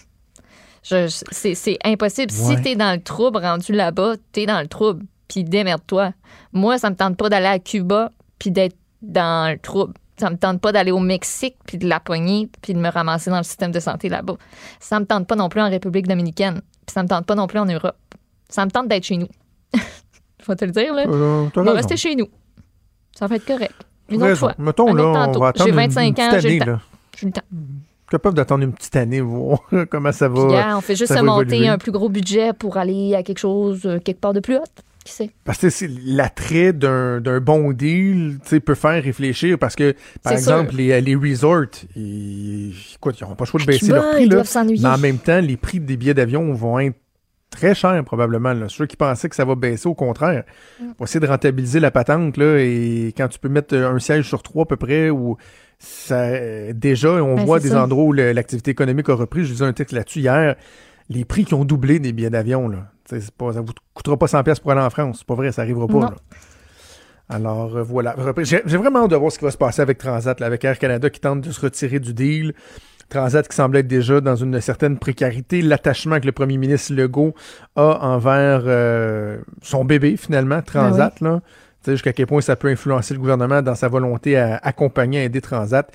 C'est, 0.86 1.78
impossible. 1.84 2.32
Ouais. 2.32 2.56
Si 2.56 2.62
t'es 2.62 2.76
dans 2.76 2.94
le 2.94 3.02
trouble 3.02 3.40
rendu 3.40 3.72
là-bas, 3.74 4.14
t'es 4.32 4.46
dans 4.46 4.62
le 4.62 4.68
trouble, 4.68 5.04
puis 5.28 5.44
démerde-toi. 5.44 6.14
Moi, 6.54 6.78
ça 6.78 6.90
me 6.92 6.96
tente 6.96 7.18
pas 7.18 7.28
d'aller 7.30 7.48
à 7.48 7.58
Cuba, 7.60 8.12
puis 8.38 8.52
d'être 8.52 8.76
dans 9.02 9.52
le 9.52 9.58
trouble. 9.58 9.94
Ça 10.18 10.30
me 10.30 10.38
tente 10.38 10.62
pas 10.62 10.72
d'aller 10.72 10.92
au 10.92 11.00
Mexique, 11.00 11.56
puis 11.66 11.78
de 11.78 11.88
la 11.88 12.00
pogner, 12.00 12.50
puis 12.62 12.74
de 12.74 12.80
me 12.80 12.90
ramasser 12.90 13.30
dans 13.32 13.38
le 13.38 13.44
système 13.44 13.72
de 13.72 13.80
santé 13.80 14.10
là-bas. 14.10 14.36
Ça 14.80 15.00
me 15.00 15.06
tente 15.06 15.28
pas 15.28 15.36
non 15.36 15.50
plus 15.50 15.60
en 15.62 15.70
République 15.70 16.08
dominicaine, 16.08 16.62
puis 16.86 16.94
ça 16.94 17.02
me 17.04 17.08
tente 17.08 17.26
pas 17.26 17.36
non 17.36 17.48
plus 17.48 17.60
en 17.60 17.66
Europe. 17.66 17.98
Ça 18.48 18.64
me 18.66 18.70
tente 18.72 18.88
d'être 18.88 19.04
chez 19.06 19.18
nous. 19.18 19.28
Vais 20.48 20.56
te 20.56 20.66
le 20.66 20.72
dire, 20.72 20.94
là. 20.94 21.06
Euh, 21.08 21.50
on 21.56 21.64
va 21.64 21.74
rester 21.74 21.98
chez 21.98 22.16
nous. 22.16 22.28
Ça 23.18 23.26
va 23.26 23.38
être 23.38 23.46
correct. 23.46 23.74
Une 24.10 24.18
autre 24.18 24.26
raison. 24.28 24.40
fois. 24.48 24.56
Mettons, 24.60 24.90
Un 24.90 24.94
là, 24.94 25.04
autre 25.04 25.20
on 25.20 25.26
tantôt. 25.26 25.40
va 25.40 25.48
attendre 25.48 25.66
J'ai 25.66 25.70
une- 25.72 25.76
25 25.90 26.18
une 26.18 26.24
ans, 26.24 26.40
j'ai 26.40 26.60
le 26.60 26.66
temps. 26.66 26.80
J'ai 27.18 27.26
le 27.26 27.32
temps. 27.32 27.42
Capable 28.10 28.36
d'attendre 28.36 28.64
une 28.64 28.74
petite 28.74 28.96
année, 28.96 29.22
voir 29.22 29.60
comment 29.90 30.12
ça 30.12 30.28
va. 30.28 30.78
On 30.78 30.82
fait 30.82 30.96
juste 30.96 31.10
se 31.10 31.18
va 31.18 31.24
monter 31.24 31.56
évoluer. 31.56 31.68
un 31.68 31.78
plus 31.78 31.92
gros 31.92 32.10
budget 32.10 32.54
pour 32.54 32.78
aller 32.78 33.16
à 33.16 33.24
quelque 33.24 33.40
chose 33.40 33.82
euh, 33.86 34.00
quelque 34.00 34.20
part 34.20 34.34
de 34.34 34.40
plus 34.40 34.58
haut. 34.58 34.64
Qui 35.04 35.14
sait? 35.14 35.30
Parce 35.44 35.60
que 35.60 35.70
c'est 35.70 35.90
l'attrait 36.04 36.74
d'un 36.74 37.22
d'un 37.22 37.40
bon 37.40 37.72
deal, 37.74 38.40
tu 38.42 38.50
sais, 38.50 38.60
peut 38.60 38.74
faire 38.74 39.04
réfléchir 39.04 39.60
parce 39.60 39.76
que, 39.76 39.94
par 40.24 40.34
exemple, 40.34 40.72
sûr. 40.72 40.80
les, 40.80 41.00
les 41.00 41.16
resorts, 41.16 41.66
ils, 41.96 42.74
n'auront 43.22 43.36
pas 43.36 43.44
le 43.44 43.46
choix 43.46 43.62
de 43.62 43.66
baisser 43.68 43.86
Cuba, 43.86 43.98
leur 43.98 44.12
prix, 44.12 44.24
ils 44.24 44.30
là. 44.30 44.36
doivent 44.36 44.48
s'ennuyer. 44.48 44.82
Mais 44.82 44.90
en 44.90 44.98
même 44.98 45.20
temps, 45.20 45.40
les 45.40 45.58
prix 45.58 45.80
des 45.80 45.96
billets 45.96 46.16
d'avion 46.16 46.52
vont 46.54 46.80
être 46.80 46.98
très 47.52 47.76
chers, 47.76 48.04
probablement. 48.04 48.54
Là. 48.54 48.68
Ceux 48.68 48.88
qui 48.88 48.98
pensaient 48.98 49.30
que 49.30 49.36
ça 49.36 49.46
va 49.46 49.54
baisser, 49.54 49.88
au 49.88 49.94
contraire. 49.94 50.44
Mm. 50.80 50.86
Faut 50.98 51.04
essayer 51.06 51.20
de 51.20 51.28
rentabiliser 51.28 51.80
la 51.80 51.92
patente, 51.92 52.38
là, 52.38 52.58
et 52.58 53.14
quand 53.16 53.28
tu 53.28 53.38
peux 53.38 53.50
mettre 53.50 53.76
un 53.76 54.00
siège 54.00 54.28
sur 54.28 54.42
trois 54.42 54.64
à 54.64 54.66
peu 54.66 54.76
près, 54.76 55.12
ou 55.12 55.38
ça, 55.86 56.72
déjà, 56.74 57.12
on 57.12 57.36
Ben, 57.36 57.46
voit 57.46 57.60
des 57.60 57.70
ça. 57.70 57.84
endroits 57.84 58.04
où 58.06 58.12
l'activité 58.14 58.72
économique 58.72 59.08
a 59.10 59.14
repris. 59.14 59.46
Je 59.46 59.52
disais 59.52 59.66
un 59.66 59.74
texte 59.74 59.94
là-dessus 59.94 60.20
hier. 60.20 60.56
Les 61.10 61.24
prix 61.26 61.46
qui 61.46 61.54
ont 61.54 61.66
doublé 61.66 62.00
des 62.00 62.12
billets 62.12 62.30
d'avion, 62.32 62.68
là. 62.68 62.88
Pas, 63.38 63.54
ça 63.54 63.62
vous 63.62 63.74
coûtera 63.94 64.18
pas 64.18 64.26
100$ 64.26 64.44
piastres 64.44 64.64
pour 64.64 64.72
aller 64.72 64.82
en 64.82 64.90
France. 64.90 65.18
C'est 65.20 65.28
pas 65.28 65.36
vrai, 65.36 65.52
ça 65.52 65.62
arrivera 65.62 65.86
pas. 65.88 66.00
Là. 66.00 66.14
Alors 67.30 67.76
euh, 67.78 67.84
voilà. 67.84 68.16
J'ai 68.44 68.78
vraiment 68.78 69.04
hâte 69.04 69.12
de 69.12 69.16
voir 69.16 69.32
ce 69.32 69.38
qui 69.40 69.46
va 69.46 69.52
se 69.52 69.58
passer 69.58 69.82
avec 69.82 69.98
Transat, 70.00 70.40
là, 70.40 70.48
avec 70.48 70.64
Air 70.64 70.78
Canada 70.80 71.10
qui 71.10 71.20
tente 71.20 71.42
de 71.42 71.52
se 71.52 71.62
retirer 71.62 72.00
du 72.00 72.14
deal. 72.14 72.54
Transat 73.10 73.48
qui 73.48 73.56
semble 73.56 73.78
être 73.78 73.88
déjà 73.88 74.20
dans 74.22 74.36
une 74.36 74.60
certaine 74.62 74.98
précarité. 74.98 75.62
L'attachement 75.62 76.20
que 76.20 76.26
le 76.26 76.32
premier 76.32 76.58
ministre 76.58 76.94
Legault 76.94 77.36
a 77.76 78.00
envers 78.08 78.64
euh, 78.66 79.38
son 79.62 79.86
bébé, 79.86 80.18
finalement, 80.18 80.62
Transat. 80.64 81.14
Tu 81.16 81.26
sais, 81.26 81.32
jusqu'à 81.92 82.14
quel 82.14 82.28
point 82.28 82.42
ça 82.42 82.56
peut 82.56 82.70
influencer 82.70 83.14
le 83.14 83.20
gouvernement 83.20 83.62
dans 83.62 83.76
sa 83.76 83.88
volonté 83.88 84.38
à 84.38 84.60
accompagner, 84.64 85.20
à 85.20 85.24
aider 85.24 85.42
Transat. 85.42 85.90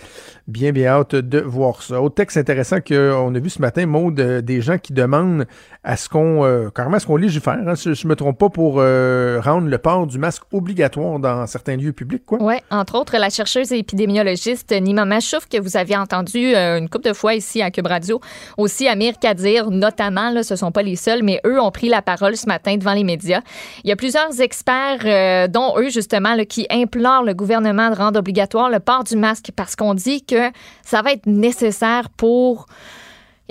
Bien, 0.46 0.72
bien 0.72 0.88
hâte 0.88 1.14
de 1.14 1.40
voir 1.40 1.82
ça. 1.82 2.00
Autre 2.00 2.16
texte 2.16 2.36
intéressant 2.36 2.80
qu'on 2.80 3.34
a 3.34 3.38
vu 3.38 3.50
ce 3.50 3.60
matin, 3.60 3.86
Maud, 3.86 4.18
euh, 4.18 4.40
des 4.40 4.60
gens 4.60 4.78
qui 4.78 4.92
demandent 4.92 5.46
à 5.82 5.96
ce 5.96 6.08
qu'on, 6.08 6.44
euh, 6.44 6.68
carrément, 6.70 6.96
à 6.96 7.00
ce 7.00 7.06
qu'on 7.06 7.16
légifère, 7.16 7.58
hein, 7.66 7.74
je 7.74 8.06
me 8.06 8.14
trompe 8.14 8.38
pas, 8.38 8.50
pour 8.50 8.76
euh, 8.78 9.40
rendre 9.42 9.68
le 9.68 9.78
port 9.78 10.06
du 10.06 10.18
masque 10.18 10.42
obligatoire 10.52 11.18
dans 11.18 11.46
certains 11.46 11.76
lieux 11.76 11.92
publics, 11.92 12.24
quoi. 12.26 12.38
Oui, 12.40 12.54
entre 12.70 12.98
autres, 12.98 13.16
la 13.16 13.30
chercheuse 13.30 13.72
et 13.72 13.78
épidémiologiste 13.78 14.72
Nima 14.72 15.04
Machouf, 15.04 15.48
que 15.48 15.58
vous 15.58 15.76
aviez 15.76 15.96
entendu 15.96 16.54
euh, 16.54 16.78
une 16.78 16.88
couple 16.88 17.08
de 17.08 17.12
fois 17.14 17.34
ici 17.34 17.62
à 17.62 17.70
Cube 17.70 17.86
Radio, 17.86 18.20
aussi 18.58 18.88
Amir 18.88 19.14
Kadir, 19.18 19.70
notamment, 19.70 20.30
là, 20.30 20.42
ce 20.42 20.56
sont 20.56 20.72
pas 20.72 20.82
les 20.82 20.96
seuls, 20.96 21.22
mais 21.22 21.40
eux 21.46 21.60
ont 21.60 21.70
pris 21.70 21.88
la 21.88 22.02
parole 22.02 22.36
ce 22.36 22.46
matin 22.46 22.76
devant 22.76 22.92
les 22.92 23.04
médias. 23.04 23.40
Il 23.84 23.88
y 23.88 23.92
a 23.92 23.96
plusieurs 23.96 24.40
experts, 24.40 25.00
euh, 25.04 25.48
dont 25.48 25.79
eux, 25.80 25.90
justement, 25.90 26.34
là, 26.34 26.44
qui 26.44 26.66
implorent 26.70 27.24
le 27.24 27.34
gouvernement 27.34 27.90
de 27.90 27.96
rendre 27.96 28.18
obligatoire 28.18 28.70
le 28.70 28.80
port 28.80 29.04
du 29.04 29.16
masque 29.16 29.50
parce 29.54 29.76
qu'on 29.76 29.94
dit 29.94 30.24
que 30.24 30.50
ça 30.84 31.02
va 31.02 31.12
être 31.12 31.26
nécessaire 31.26 32.10
pour 32.10 32.66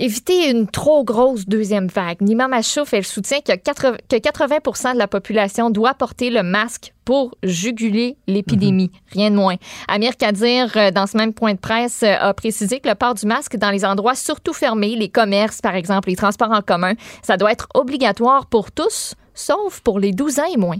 éviter 0.00 0.50
une 0.50 0.66
trop 0.66 1.04
grosse 1.04 1.46
deuxième 1.46 1.86
vague. 1.88 2.22
Nima 2.22 2.48
Machouf, 2.48 2.94
elle 2.94 3.04
soutient 3.04 3.40
que 3.40 3.54
80, 3.54 3.96
que 4.08 4.16
80 4.16 4.94
de 4.94 4.98
la 4.98 5.06
population 5.06 5.68
doit 5.68 5.94
porter 5.94 6.30
le 6.30 6.42
masque 6.42 6.94
pour 7.04 7.36
juguler 7.42 8.16
l'épidémie, 8.26 8.90
rien 9.12 9.30
de 9.30 9.36
moins. 9.36 9.56
Amir 9.88 10.16
Kadir, 10.16 10.72
euh, 10.76 10.90
dans 10.90 11.06
ce 11.06 11.16
même 11.16 11.34
point 11.34 11.54
de 11.54 11.58
presse, 11.58 12.02
euh, 12.02 12.16
a 12.18 12.32
précisé 12.32 12.80
que 12.80 12.88
le 12.88 12.94
port 12.94 13.14
du 13.14 13.26
masque 13.26 13.56
dans 13.56 13.70
les 13.70 13.84
endroits 13.84 14.14
surtout 14.14 14.54
fermés, 14.54 14.96
les 14.96 15.08
commerces 15.08 15.60
par 15.60 15.74
exemple, 15.74 16.08
les 16.08 16.16
transports 16.16 16.52
en 16.52 16.62
commun, 16.62 16.94
ça 17.22 17.36
doit 17.36 17.52
être 17.52 17.68
obligatoire 17.74 18.46
pour 18.46 18.72
tous, 18.72 19.14
sauf 19.34 19.80
pour 19.80 19.98
les 19.98 20.12
12 20.12 20.38
ans 20.38 20.52
et 20.54 20.56
moins. 20.56 20.78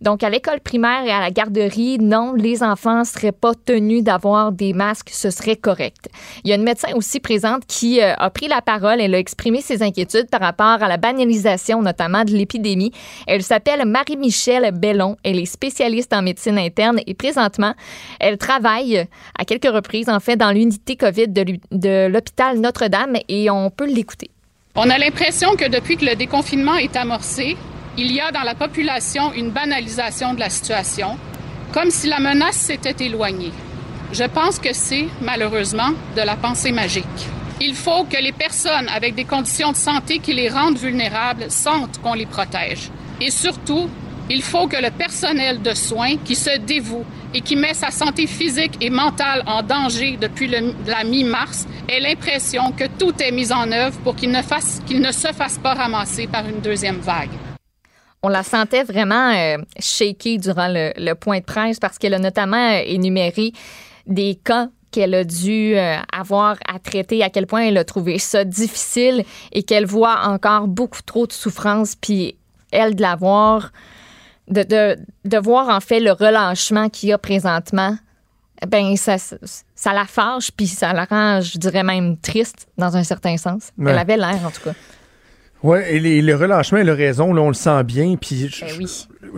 Donc, 0.00 0.22
à 0.22 0.30
l'école 0.30 0.60
primaire 0.60 1.04
et 1.04 1.10
à 1.10 1.20
la 1.20 1.30
garderie, 1.30 1.98
non, 1.98 2.32
les 2.34 2.62
enfants 2.62 3.00
ne 3.00 3.04
seraient 3.04 3.32
pas 3.32 3.52
tenus 3.54 4.02
d'avoir 4.02 4.52
des 4.52 4.72
masques, 4.72 5.10
ce 5.12 5.30
serait 5.30 5.56
correct. 5.56 6.08
Il 6.44 6.50
y 6.50 6.52
a 6.52 6.56
une 6.56 6.62
médecin 6.62 6.88
aussi 6.94 7.20
présente 7.20 7.66
qui 7.66 8.00
euh, 8.00 8.14
a 8.16 8.30
pris 8.30 8.48
la 8.48 8.62
parole. 8.62 9.00
Elle 9.00 9.14
a 9.14 9.18
exprimé 9.18 9.60
ses 9.60 9.82
inquiétudes 9.82 10.30
par 10.30 10.40
rapport 10.40 10.82
à 10.82 10.88
la 10.88 10.96
banalisation, 10.96 11.82
notamment 11.82 12.24
de 12.24 12.32
l'épidémie. 12.32 12.92
Elle 13.26 13.42
s'appelle 13.42 13.84
Marie-Michelle 13.84 14.70
Bellon. 14.72 15.16
Elle 15.24 15.38
est 15.38 15.46
spécialiste 15.46 16.12
en 16.12 16.22
médecine 16.22 16.58
interne 16.58 17.00
et 17.06 17.14
présentement, 17.14 17.74
elle 18.20 18.38
travaille 18.38 19.06
à 19.38 19.44
quelques 19.44 19.72
reprises, 19.72 20.08
en 20.08 20.20
fait, 20.20 20.36
dans 20.36 20.50
l'unité 20.50 20.96
COVID 20.96 21.28
de 21.28 22.08
l'hôpital 22.08 22.60
Notre-Dame 22.60 23.16
et 23.28 23.50
on 23.50 23.70
peut 23.70 23.86
l'écouter. 23.86 24.30
On 24.74 24.90
a 24.90 24.98
l'impression 24.98 25.56
que 25.56 25.68
depuis 25.68 25.96
que 25.96 26.04
le 26.04 26.14
déconfinement 26.14 26.76
est 26.76 26.94
amorcé, 26.94 27.56
il 27.98 28.12
y 28.12 28.20
a 28.20 28.30
dans 28.30 28.44
la 28.44 28.54
population 28.54 29.32
une 29.32 29.50
banalisation 29.50 30.32
de 30.32 30.38
la 30.38 30.50
situation, 30.50 31.18
comme 31.72 31.90
si 31.90 32.06
la 32.06 32.20
menace 32.20 32.56
s'était 32.56 33.04
éloignée. 33.04 33.52
Je 34.12 34.22
pense 34.22 34.60
que 34.60 34.72
c'est, 34.72 35.08
malheureusement, 35.20 35.90
de 36.16 36.22
la 36.22 36.36
pensée 36.36 36.70
magique. 36.70 37.04
Il 37.60 37.74
faut 37.74 38.04
que 38.04 38.22
les 38.22 38.30
personnes 38.30 38.88
avec 38.88 39.16
des 39.16 39.24
conditions 39.24 39.72
de 39.72 39.76
santé 39.76 40.20
qui 40.20 40.32
les 40.32 40.48
rendent 40.48 40.78
vulnérables 40.78 41.50
sentent 41.50 42.00
qu'on 42.00 42.14
les 42.14 42.24
protège. 42.24 42.88
Et 43.20 43.32
surtout, 43.32 43.90
il 44.30 44.42
faut 44.42 44.68
que 44.68 44.80
le 44.80 44.92
personnel 44.92 45.60
de 45.60 45.74
soins 45.74 46.18
qui 46.24 46.36
se 46.36 46.56
dévoue 46.56 47.04
et 47.34 47.40
qui 47.40 47.56
met 47.56 47.74
sa 47.74 47.90
santé 47.90 48.28
physique 48.28 48.76
et 48.80 48.90
mentale 48.90 49.42
en 49.46 49.64
danger 49.64 50.16
depuis 50.20 50.46
la 50.86 51.02
mi-mars 51.02 51.66
ait 51.88 51.98
l'impression 51.98 52.70
que 52.70 52.84
tout 52.96 53.14
est 53.20 53.32
mis 53.32 53.52
en 53.52 53.72
œuvre 53.72 53.98
pour 54.04 54.14
qu'il 54.14 54.30
ne 54.30 55.12
se 55.12 55.32
fasse 55.32 55.58
pas 55.58 55.74
ramasser 55.74 56.28
par 56.28 56.48
une 56.48 56.60
deuxième 56.60 57.00
vague. 57.00 57.47
On 58.22 58.28
la 58.28 58.42
sentait 58.42 58.82
vraiment 58.82 59.32
euh, 59.32 59.58
shaky 59.78 60.38
durant 60.38 60.68
le, 60.68 60.92
le 60.96 61.14
point 61.14 61.38
de 61.38 61.44
presse 61.44 61.78
parce 61.78 61.98
qu'elle 61.98 62.14
a 62.14 62.18
notamment 62.18 62.72
euh, 62.72 62.82
énuméré 62.84 63.52
des 64.06 64.34
cas 64.34 64.68
qu'elle 64.90 65.14
a 65.14 65.24
dû 65.24 65.76
euh, 65.76 65.96
avoir 66.12 66.56
à 66.66 66.78
traiter, 66.78 67.22
à 67.22 67.30
quel 67.30 67.46
point 67.46 67.62
elle 67.62 67.76
a 67.76 67.84
trouvé 67.84 68.18
ça 68.18 68.44
difficile 68.44 69.24
et 69.52 69.62
qu'elle 69.62 69.86
voit 69.86 70.20
encore 70.24 70.66
beaucoup 70.66 71.02
trop 71.02 71.26
de 71.26 71.32
souffrance, 71.32 71.94
puis 71.94 72.36
elle 72.72 72.94
de 72.94 73.02
l'avoir, 73.02 73.70
de, 74.48 74.62
de, 74.62 74.96
de 75.24 75.38
voir 75.38 75.68
en 75.68 75.80
fait 75.80 76.00
le 76.00 76.12
relâchement 76.12 76.88
qu'il 76.88 77.10
y 77.10 77.12
a 77.12 77.18
présentement, 77.18 77.96
ben 78.66 78.96
ça, 78.96 79.16
ça 79.74 79.92
la 79.92 80.06
fâche, 80.06 80.50
puis 80.50 80.66
ça 80.66 80.92
la 80.92 81.04
rend, 81.04 81.40
je 81.40 81.58
dirais 81.58 81.84
même 81.84 82.16
triste 82.16 82.66
dans 82.76 82.96
un 82.96 83.04
certain 83.04 83.36
sens. 83.36 83.70
Ouais. 83.78 83.92
Elle 83.92 83.98
avait 83.98 84.16
l'air 84.16 84.40
en 84.44 84.50
tout 84.50 84.62
cas. 84.62 84.74
Oui, 85.62 85.78
et 85.88 85.98
les- 85.98 86.22
le 86.22 86.34
relâchement, 86.36 86.78
elle 86.78 86.90
a 86.90 86.94
raison, 86.94 87.32
là, 87.34 87.42
on 87.42 87.48
le 87.48 87.54
sent 87.54 87.82
bien. 87.84 88.14
Puis 88.20 88.48
je- 88.48 88.64
Ben 88.64 88.72
oui. 88.78 88.86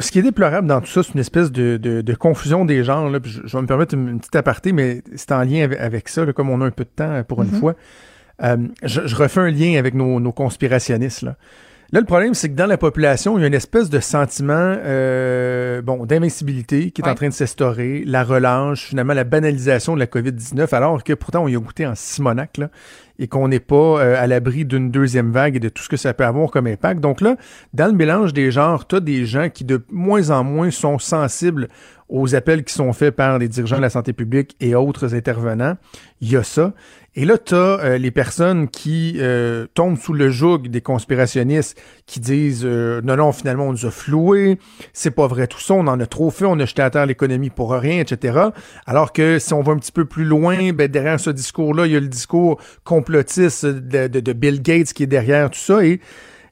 ce 0.01 0.11
qui 0.11 0.19
est 0.19 0.23
déplorable 0.23 0.67
dans 0.69 0.81
tout 0.81 0.87
ça, 0.89 1.03
c'est 1.03 1.15
une 1.15 1.21
espèce 1.21 1.51
de, 1.51 1.79
de- 1.79 2.03
de 2.03 2.15
confusion 2.15 2.65
des 2.67 2.85
genres. 2.85 3.09
Là, 3.09 3.21
puis 3.21 3.31
je, 3.31 3.41
je 3.47 3.57
vais 3.57 3.63
me 3.63 3.67
permettre 3.67 3.95
une, 3.95 4.09
une 4.09 4.19
petite 4.21 4.37
aparté, 4.37 4.73
mais 4.73 5.03
c'est 5.17 5.33
en 5.33 5.43
lien 5.43 5.65
avec, 5.65 5.79
avec 5.81 6.09
ça, 6.09 6.25
là, 6.25 6.33
comme 6.33 6.51
on 6.51 6.61
a 6.61 6.67
un 6.67 6.71
peu 6.71 6.85
de 6.85 6.91
temps 6.95 7.23
pour 7.27 7.43
une 7.43 7.51
Mhm. 7.51 7.59
fois. 7.61 7.75
Euh, 8.43 8.57
je, 8.83 9.07
je 9.07 9.17
refais 9.17 9.41
un 9.41 9.51
lien 9.51 9.79
avec 9.79 9.95
nos, 9.95 10.21
nos 10.21 10.33
conspirationnistes. 10.33 11.23
Là. 11.23 11.37
Là, 11.93 11.99
le 11.99 12.07
problème, 12.07 12.35
c'est 12.35 12.49
que 12.49 12.55
dans 12.55 12.67
la 12.67 12.79
population, 12.79 13.37
il 13.37 13.41
y 13.41 13.45
a 13.45 13.49
une 13.49 13.55
espèce 13.55 13.91
de 13.91 13.99
sentiment 13.99 14.77
euh, 14.79 15.83
bon, 15.83 16.07
d'invincibilité 16.07 16.93
qui 16.93 17.03
est 17.03 17.09
en 17.09 17.17
train 17.17 17.29
de 17.29 17.35
s'instaurer, 17.35 18.05
la 18.07 18.23
relâche, 18.23 18.87
finalement 18.87 19.12
la 19.12 19.25
banalisation 19.25 19.95
de 19.95 19.99
la 19.99 20.07
COVID-19, 20.07 20.73
alors 20.73 21.03
que 21.03 21.15
pourtant 21.15 21.43
on 21.43 21.49
y 21.49 21.57
a 21.57 21.59
goûté 21.59 21.85
en 21.89 21.97
Simonac, 21.97 22.59
là, 22.59 22.71
et 23.19 23.27
qu'on 23.27 23.49
n'est 23.49 23.59
pas 23.59 23.75
euh, 24.01 24.23
à 24.23 24.29
l'abri 24.29 24.65
d'une 24.65 24.93
deuxième 24.93 25.33
vague 25.33 25.57
et 25.57 25.61
de 25.61 25.69
tout 25.69 25.83
ce 25.83 25.89
que 25.89 25.97
ça 25.97 26.15
peut 26.15 26.25
avoir 26.25 26.53
comme 26.53 26.69
impact. 26.69 27.01
Donc 27.01 27.21
là, 27.21 27.37
dans 27.75 27.87
le 27.87 27.93
mélange 27.93 28.33
des 28.33 28.53
genres, 28.53 28.87
tu 28.87 28.95
as 28.95 29.01
des 29.01 29.27
gens 29.27 29.49
qui 29.51 29.65
de 29.65 29.85
moins 29.91 30.31
en 30.31 30.45
moins 30.45 30.71
sont 30.71 31.01
sensibles 31.01 31.67
aux 32.09 32.35
appels 32.35 32.65
qui 32.65 32.75
sont 32.75 32.93
faits 32.93 33.15
par 33.15 33.39
les 33.39 33.49
dirigeants 33.49 33.77
de 33.77 33.83
la 33.83 33.91
santé 33.91 34.12
publique 34.12 34.57
et 34.61 34.75
autres 34.75 35.15
intervenants. 35.15 35.77
Il 36.21 36.31
y 36.31 36.37
a 36.37 36.43
ça. 36.43 36.73
Et 37.16 37.24
là, 37.24 37.39
tu 37.39 37.57
as 37.57 37.99
les 37.99 38.12
personnes 38.12 38.69
qui 38.69 39.16
euh, 39.19 39.66
tombent 39.74 39.99
sous 39.99 40.12
le 40.12 40.31
joug 40.31 40.59
des 40.69 40.81
conspirationnistes 40.81 41.77
qui 42.07 42.20
disent 42.20 42.62
euh, 42.65 43.01
non, 43.03 43.16
non, 43.16 43.32
finalement, 43.32 43.65
on 43.66 43.73
nous 43.73 43.85
a 43.85 43.91
floués, 43.91 44.59
c'est 44.93 45.11
pas 45.11 45.27
vrai 45.27 45.49
tout 45.49 45.59
ça, 45.59 45.74
on 45.74 45.89
en 45.89 45.99
a 45.99 46.07
trop 46.07 46.31
fait, 46.31 46.45
on 46.45 46.59
a 46.61 46.65
jeté 46.66 46.82
à 46.82 46.91
terre 46.91 47.07
l'économie 47.07 47.51
pour 47.51 47.73
rien, 47.73 47.99
etc. 47.99 48.39
Alors 48.87 49.12
que 49.12 49.41
si 49.41 49.53
on 49.55 49.61
va 49.62 49.73
un 49.73 49.78
petit 49.78 49.91
peu 49.91 50.05
plus 50.05 50.24
loin, 50.24 50.73
ben, 50.73 50.87
derrière 50.87 51.19
ce 51.19 51.31
discours-là, 51.31 51.87
il 51.87 51.93
y 51.93 51.97
a 51.97 52.01
le 52.01 52.07
discours 52.07 52.61
complotiste 52.85 53.66
de, 53.66 54.32
Bill 54.32 54.62
Gates 54.62 54.93
qui 54.93 55.03
est 55.03 55.07
derrière 55.09 55.51
tout 55.51 55.59
ça. 55.59 55.85
Et 55.85 56.01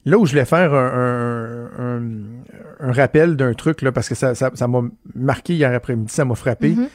là 0.03 0.17
où 0.17 0.25
je 0.25 0.31
voulais 0.31 0.43
faire 0.45 0.73
un, 0.73 1.69
un- 1.79 2.09
un- 2.81 2.91
rappel 2.91 3.37
d'un 3.37 3.53
truc, 3.53 3.81
là, 3.81 3.91
parce 3.93 4.09
que 4.09 4.15
ça 4.15 4.35
ça- 4.35 4.51
ça 4.53 4.67
m'a 4.67 4.81
marqué 5.15 5.53
hier 5.53 5.73
après-midi, 5.73 6.11
ça 6.13 6.25
m'a 6.25 6.35
frappé. 6.35 6.71
Mhm. 6.71 6.87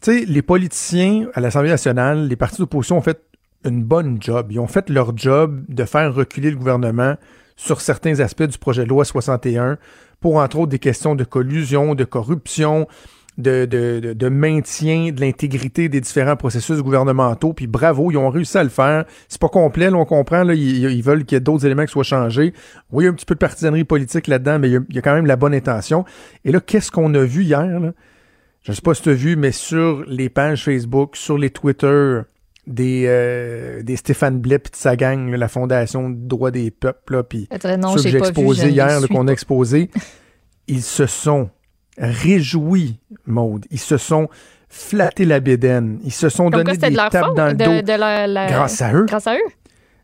Tu 0.00 0.20
sais, 0.20 0.24
les 0.26 0.42
politiciens 0.42 1.28
à 1.34 1.40
l'Assemblée 1.40 1.70
nationale, 1.70 2.28
les 2.28 2.36
partis 2.36 2.58
d'opposition 2.58 2.98
ont 2.98 3.02
fait 3.02 3.20
une 3.64 3.82
bonne 3.82 4.18
job. 4.20 4.48
Ils 4.50 4.60
ont 4.60 4.66
fait 4.66 4.88
leur 4.90 5.16
job 5.16 5.64
de 5.68 5.84
faire 5.84 6.14
reculer 6.14 6.50
le 6.50 6.56
gouvernement 6.56 7.16
sur 7.56 7.80
certains 7.80 8.20
aspects 8.20 8.44
du 8.44 8.58
projet 8.58 8.84
de 8.84 8.88
loi 8.88 9.04
61 9.04 9.78
pour, 10.20 10.36
entre 10.36 10.58
autres, 10.58 10.70
des 10.70 10.78
questions 10.78 11.14
de 11.14 11.24
collusion, 11.24 11.94
de 11.94 12.04
corruption, 12.04 12.86
de, 13.38 13.66
de, 13.66 14.14
de- 14.14 14.28
maintien 14.28 15.12
de 15.12 15.20
l'intégrité 15.20 15.88
des 15.88 16.00
différents 16.00 16.36
processus 16.36 16.80
gouvernementaux. 16.80 17.52
Puis 17.52 17.66
bravo, 17.66 18.10
ils 18.10 18.16
ont 18.16 18.30
réussi 18.30 18.56
à 18.56 18.62
le 18.62 18.70
faire. 18.70 19.04
C'est 19.28 19.40
pas 19.40 19.48
complet, 19.48 19.88
on 19.92 20.04
comprend. 20.04 20.48
Ils, 20.50 21.02
veulent 21.02 21.24
qu'il 21.24 21.36
y 21.36 21.38
ait 21.38 21.40
d'autres 21.40 21.66
éléments 21.66 21.84
qui 21.84 21.92
soient 21.92 22.02
changés. 22.02 22.54
Oui, 22.92 23.04
il 23.04 23.06
y 23.06 23.08
a 23.08 23.10
un 23.10 23.14
petit 23.14 23.26
peu 23.26 23.34
de 23.34 23.40
partisanerie 23.40 23.84
politique 23.84 24.26
là-dedans, 24.26 24.58
mais 24.58 24.70
il 24.70 24.84
y, 24.90 24.98
a, 24.98 25.02
quand 25.02 25.14
même 25.14 25.26
la 25.26 25.36
bonne 25.36 25.54
intention. 25.54 26.04
Et 26.44 26.52
là, 26.52 26.60
qu'est-ce 26.60 26.90
qu'on 26.90 27.12
a 27.14 27.24
vu 27.24 27.42
hier? 27.44 27.92
Je 28.66 28.72
sais 28.72 28.80
pas 28.82 28.94
si 28.94 29.02
tu 29.02 29.10
as 29.10 29.14
vu, 29.14 29.36
mais 29.36 29.52
sur 29.52 30.04
les 30.08 30.28
pages 30.28 30.64
Facebook, 30.64 31.16
sur 31.16 31.38
les 31.38 31.50
Twitter 31.50 32.20
des, 32.66 33.04
euh, 33.06 33.82
des 33.82 33.94
Stéphane 33.96 34.40
Blais 34.40 34.58
pis 34.58 34.72
de 34.72 34.76
sa 34.76 34.96
gang, 34.96 35.30
là, 35.30 35.36
la 35.36 35.46
Fondation 35.48 36.10
droits 36.10 36.50
des 36.50 36.70
peuples, 36.72 37.22
puis 37.22 37.48
ceux 37.50 38.02
que 38.02 38.08
j'ai 38.08 38.18
exposés 38.18 38.66
ne 38.66 38.70
hier, 38.72 39.00
qu'on 39.08 39.22
a 39.22 39.26
pas. 39.26 39.32
exposés, 39.32 39.90
ils 40.66 40.82
se 40.82 41.06
sont 41.06 41.48
réjouis, 41.96 42.98
Maude. 43.26 43.66
Ils 43.70 43.78
se 43.78 43.96
sont 43.96 44.28
flattés 44.68 45.24
la 45.24 45.40
bédaine. 45.40 46.00
Ils 46.04 46.12
se 46.12 46.28
sont 46.28 46.50
Comme 46.50 46.64
quoi, 46.64 46.64
donné 46.64 46.74
c'était 46.74 46.88
des 46.88 46.96
de 46.96 47.08
tapes 47.10 47.24
faute, 47.26 47.36
dans 47.36 47.46
le 47.46 47.54
de, 47.54 47.64
dos. 47.64 47.82
de 47.82 47.98
leur- 47.98 48.26
la- 48.26 48.46
Grâce 48.48 48.82
à 48.82 48.92
eux. 48.94 49.04
Grâce 49.06 49.26
à 49.26 49.36
eux. 49.36 49.50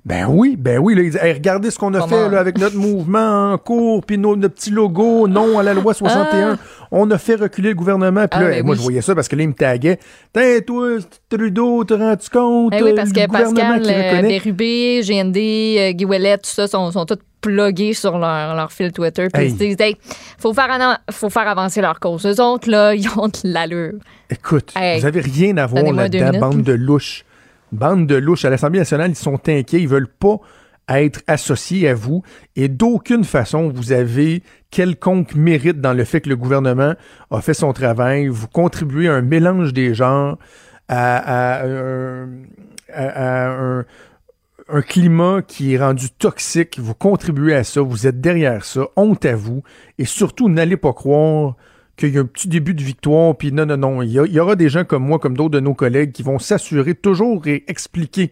Ben 0.05 0.27
oui, 0.29 0.57
ben 0.59 0.79
oui. 0.79 0.97
Là, 0.97 1.03
ils 1.03 1.11
disent, 1.13 1.21
Hey, 1.23 1.33
regardez 1.33 1.71
ce 1.71 1.79
qu'on 1.79 1.95
a 1.95 2.01
Comment? 2.01 2.09
fait 2.09 2.29
là, 2.29 2.41
avec 2.41 2.59
notre 2.59 2.77
mouvement 2.77 3.53
en 3.53 3.59
cours, 3.59 4.05
puis 4.05 4.19
nos, 4.19 4.35
notre 4.35 4.55
petit 4.55 4.71
logo, 4.73 5.29
non 5.29 5.59
à 5.61 5.63
la 5.63 5.75
loi 5.75 5.95
61. 5.95 6.59
On 6.91 7.09
a 7.13 7.19
fait 7.19 7.37
reculer 7.37 7.69
le 7.71 7.75
gouvernement. 7.77 8.27
Puis 8.27 8.41
Ah, 8.41 8.43
là, 8.43 8.51
ben 8.51 8.65
moi, 8.67 8.73
oui. 8.75 8.79
je 8.79 8.83
voyais 8.83 9.01
ça 9.01 9.15
parce 9.15 9.29
que 9.29 9.37
là, 9.37 9.45
ils 9.45 9.49
me 9.49 9.55
taguaient. 9.55 9.99
Tiens, 10.35 10.59
toi, 10.67 10.89
Trudeau, 11.29 11.85
t'as 11.85 11.97
rendu 11.97 12.29
compte? 12.31 12.75
Eh 12.77 12.83
oui, 12.83 12.95
parce 12.97 13.11
le 13.11 13.15
que 13.15 13.31
Pascal, 13.31 13.83
euh. 13.87 14.23
Bérubé, 14.23 15.01
GND, 15.03 15.37
euh, 15.37 15.93
Guy 15.93 16.05
Ouellet, 16.05 16.37
tout 16.39 16.51
ça, 16.51 16.67
sont, 16.67 16.91
sont 16.91 17.07
tous 17.07 17.19
plugués 17.41 17.95
sur 17.95 18.19
leur, 18.19 18.55
leur 18.57 18.73
fil 18.73 18.91
Twitter. 18.93 19.29
Puis 19.33 19.43
Hey. 19.43 19.49
ils 19.51 19.53
se 19.53 19.59
disent, 19.59 19.77
hey, 19.81 19.97
faut 20.39 20.53
faire, 20.53 20.99
faut 21.13 21.31
faire 21.31 21.47
avancer 21.49 21.81
leur 21.81 22.01
cause. 22.01 22.27
Eux 22.27 22.41
autres, 22.43 22.69
là, 22.69 22.93
ils 22.97 23.09
ont 23.17 23.29
de 23.29 23.39
l'allure. 23.45 23.95
Écoute, 24.29 24.73
vous 24.75 25.07
avez 25.07 25.21
rien 25.21 25.57
à 25.59 25.67
voir 25.67 25.85
là-dedans, 25.93 26.39
bande 26.41 26.63
de 26.63 26.73
louches. 26.73 27.25
Bande 27.73 28.07
de 28.07 28.15
louches. 28.15 28.45
À 28.45 28.51
l'Assemblée 28.51 28.79
nationale, 28.79 29.11
ils 29.11 29.17
sont 29.17 29.49
inquiets. 29.49 29.81
Ils 29.81 29.89
veulent 29.89 30.07
pas 30.07 30.39
être 30.89 31.23
associé 31.27 31.89
à 31.89 31.95
vous 31.95 32.23
et 32.57 32.69
d'aucune 32.69 33.25
façon 33.25 33.69
vous 33.69 33.93
avez 33.93 34.43
quelconque 34.71 35.35
mérite 35.35 35.81
dans 35.81 35.93
le 35.93 36.05
fait 36.05 36.21
que 36.21 36.29
le 36.29 36.37
gouvernement 36.37 36.95
a 37.31 37.41
fait 37.41 37.55
son 37.55 37.73
travail. 37.73 38.29
Vous 38.29 38.49
contribuez 38.49 39.09
à 39.09 39.15
un 39.15 39.23
mélange 39.23 39.73
des 39.73 39.95
genres, 39.95 40.39
à, 40.89 41.63
un 44.69 44.83
climat 44.83 45.43
qui 45.43 45.75
est 45.75 45.79
rendu 45.79 46.11
toxique. 46.11 46.79
Vous 46.79 46.95
contribuez 46.95 47.55
à 47.55 47.65
ça, 47.65 47.81
vous 47.81 48.07
êtes 48.07 48.21
derrière 48.21 48.65
ça. 48.65 48.83
Honte 48.97 49.25
à 49.25 49.35
vous. 49.35 49.63
Et 49.99 50.05
surtout, 50.05 50.49
n'allez 50.49 50.77
pas 50.77 50.93
croire 50.93 51.57
qu'il 52.07 52.17
y 52.17 52.19
a 52.19 52.23
un 52.23 52.27
petit 52.27 52.49
début 52.49 52.75
de 52.75 52.83
victoire, 52.83 53.37
puis 53.37 53.53
non, 53.53 53.67
non, 53.67 53.77
non. 53.77 54.03
Il 54.03 54.11
y, 54.11 54.41
aura 54.41 54.57
des 54.57 54.69
gens 54.69 54.85
comme 54.85 55.05
moi, 55.05 55.19
comme 55.19 55.37
d'autres 55.37 55.51
de 55.51 55.61
nos 55.61 55.75
collègues, 55.75 56.13
qui 56.13 56.23
vont 56.23 56.39
s'assurer 56.39 56.95
toujours 56.95 57.47
et 57.47 57.65
expliquer 57.69 58.31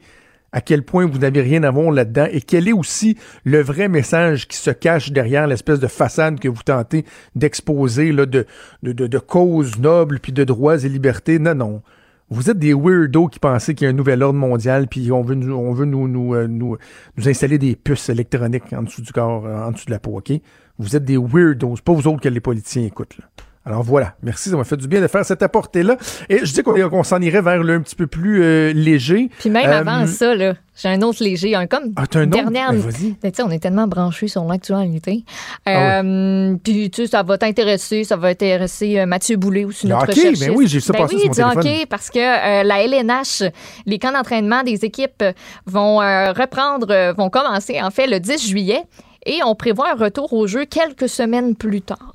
à 0.53 0.61
quel 0.61 0.83
point 0.83 1.07
vous 1.07 1.19
n'avez 1.19 1.43
rien 1.43 1.63
à 1.63 1.71
voir 1.71 1.93
là-dedans 1.93 2.27
et 2.31 2.41
quel 2.41 2.69
est 2.69 2.73
aussi 2.73 3.17
le 3.45 3.63
vrai 3.63 3.89
message 3.89 4.49
qui 4.49 4.57
se 4.57 4.71
cache 4.71 5.13
derrière 5.13 5.47
l'espèce 5.47 5.79
de 5.79 5.87
façade 5.87 6.41
que 6.41 6.49
vous 6.49 6.63
tentez 6.65 7.05
d'exposer 7.37 8.13
de, 8.13 8.47
de, 8.83 9.19
causes 9.19 9.79
nobles 9.79 10.19
puis 10.19 10.33
de 10.33 10.43
droits 10.43 10.85
et 10.85 10.89
libertés. 10.89 11.39
Non, 11.39 11.55
non. 11.55 11.83
Vous 12.31 12.51
êtes 12.51 12.59
des 12.59 12.75
weirdos 12.75 13.29
qui 13.29 13.39
pensaient 13.39 13.75
qu'il 13.75 13.85
y 13.85 13.89
a 13.89 13.91
un 13.91 13.97
nouvel 13.97 14.23
ordre 14.23 14.39
mondial 14.39 14.87
puis 14.89 15.11
on 15.11 15.23
veut 15.23 15.35
nous, 15.35 15.55
on 15.55 15.73
veut 15.73 15.85
nous, 15.85 16.09
nous, 16.09 16.35
euh, 16.35 16.47
nous, 16.47 16.77
installer 17.25 17.59
des 17.59 17.75
puces 17.77 18.09
électroniques 18.09 18.73
en 18.73 18.83
dessous 18.83 19.03
du 19.03 19.13
corps, 19.13 19.47
euh, 19.47 19.67
en 19.67 19.73
dessous 19.73 19.87
de 19.87 19.91
la 19.91 19.99
peau, 19.99 20.17
OK? 20.17 20.33
Vous 20.79 20.97
êtes 20.97 21.05
des 21.05 21.17
weirdos. 21.17 21.77
Pas 21.85 21.93
vous 21.93 22.09
autres 22.09 22.21
que 22.21 22.29
les 22.29 22.41
politiciens 22.41 22.85
écoutent, 22.85 23.19
là. 23.19 23.25
Alors 23.66 23.82
voilà, 23.82 24.15
merci, 24.23 24.49
ça 24.49 24.57
m'a 24.57 24.65
fait 24.65 24.78
du 24.78 24.89
bien 24.89 25.03
de 25.03 25.07
faire 25.07 25.23
cette 25.24 25.43
apportée-là. 25.43 25.99
Et 26.31 26.39
je 26.47 26.53
dis 26.53 26.62
qu'on 26.62 27.03
s'en 27.05 27.20
irait 27.20 27.43
vers 27.43 27.62
le 27.62 27.74
un 27.74 27.81
petit 27.82 27.95
peu 27.95 28.07
plus 28.07 28.43
euh, 28.43 28.73
léger. 28.73 29.28
Puis 29.39 29.51
même 29.51 29.69
Euh, 29.69 29.81
avant 29.81 30.07
ça, 30.07 30.35
là, 30.35 30.55
j'ai 30.81 30.89
un 30.89 31.03
autre 31.03 31.23
léger, 31.23 31.55
un 31.55 31.66
comme 31.66 31.93
Ah, 31.97 32.05
un 32.15 32.23
autre? 32.23 32.31
dernière. 32.31 32.73
Ben, 32.73 32.78
vas-y. 32.81 33.16
Ben, 33.23 33.31
tu 33.31 33.37
sais, 33.37 33.43
on 33.43 33.51
est 33.51 33.59
tellement 33.59 33.87
branchés 33.87 34.28
sur 34.28 34.45
l'actualité. 34.45 35.24
Ah 35.66 36.01
Euh, 36.01 36.57
Puis 36.65 36.91
tu 36.91 37.03
sais, 37.03 37.09
ça 37.11 37.23
va 37.23 37.37
t'intéresser, 37.37 38.05
ça 38.05 38.16
va 38.16 38.28
intéresser 38.28 38.99
euh, 38.99 39.05
Mathieu 39.05 39.37
Boulay 39.37 39.66
aussi 39.66 39.87
notre 39.87 40.07
recherchiste. 40.07 40.41
ben 40.43 40.55
oui, 40.57 40.66
j'ai 40.66 40.81
ça 40.81 40.95
Ben 40.95 41.01
passer 41.01 41.16
oui, 41.16 41.20
sur 41.20 41.28
mon 41.28 41.51
du 41.51 41.57
téléphone. 41.61 41.73
hockey, 41.74 41.87
parce 41.87 42.09
que 42.09 42.19
euh, 42.19 42.62
la 42.62 42.82
LNH, 42.82 43.43
les 43.85 43.99
camps 43.99 44.12
d'entraînement 44.12 44.62
des 44.62 44.87
équipes 44.87 45.23
vont 45.66 46.01
euh, 46.01 46.32
reprendre, 46.32 46.87
euh, 46.91 47.12
vont 47.12 47.28
commencer 47.28 47.78
en 47.82 47.91
fait 47.91 48.07
le 48.07 48.20
10 48.20 48.49
juillet 48.49 48.82
et 49.27 49.41
on 49.45 49.55
prévoit 49.55 49.91
un 49.93 49.97
retour 49.97 50.32
au 50.32 50.47
jeu 50.47 50.65
quelques 50.65 51.11
semaines 51.11 51.55
plus 51.55 51.82
tard. 51.82 52.15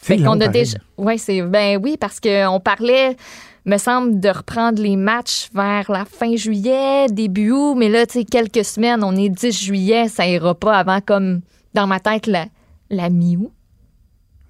C'est 0.00 0.16
long, 0.16 0.32
qu'on 0.32 0.40
a 0.40 0.48
déjà. 0.48 0.78
Ouais, 0.96 1.18
c'est. 1.18 1.42
Ben 1.42 1.78
oui, 1.82 1.96
parce 1.98 2.20
qu'on 2.20 2.60
parlait, 2.60 3.16
me 3.66 3.76
semble, 3.76 4.20
de 4.20 4.28
reprendre 4.28 4.82
les 4.82 4.96
matchs 4.96 5.48
vers 5.54 5.90
la 5.90 6.04
fin 6.04 6.36
juillet, 6.36 7.06
début 7.08 7.50
août, 7.50 7.74
mais 7.76 7.88
là, 7.88 8.06
tu 8.06 8.20
sais, 8.20 8.24
quelques 8.24 8.64
semaines, 8.64 9.04
on 9.04 9.14
est 9.16 9.28
10 9.28 9.64
juillet, 9.64 10.08
ça 10.08 10.26
ira 10.26 10.54
pas 10.54 10.76
avant 10.76 11.00
comme 11.00 11.40
dans 11.74 11.86
ma 11.86 12.00
tête 12.00 12.26
la, 12.26 12.46
la 12.88 13.10
mi-août. 13.10 13.52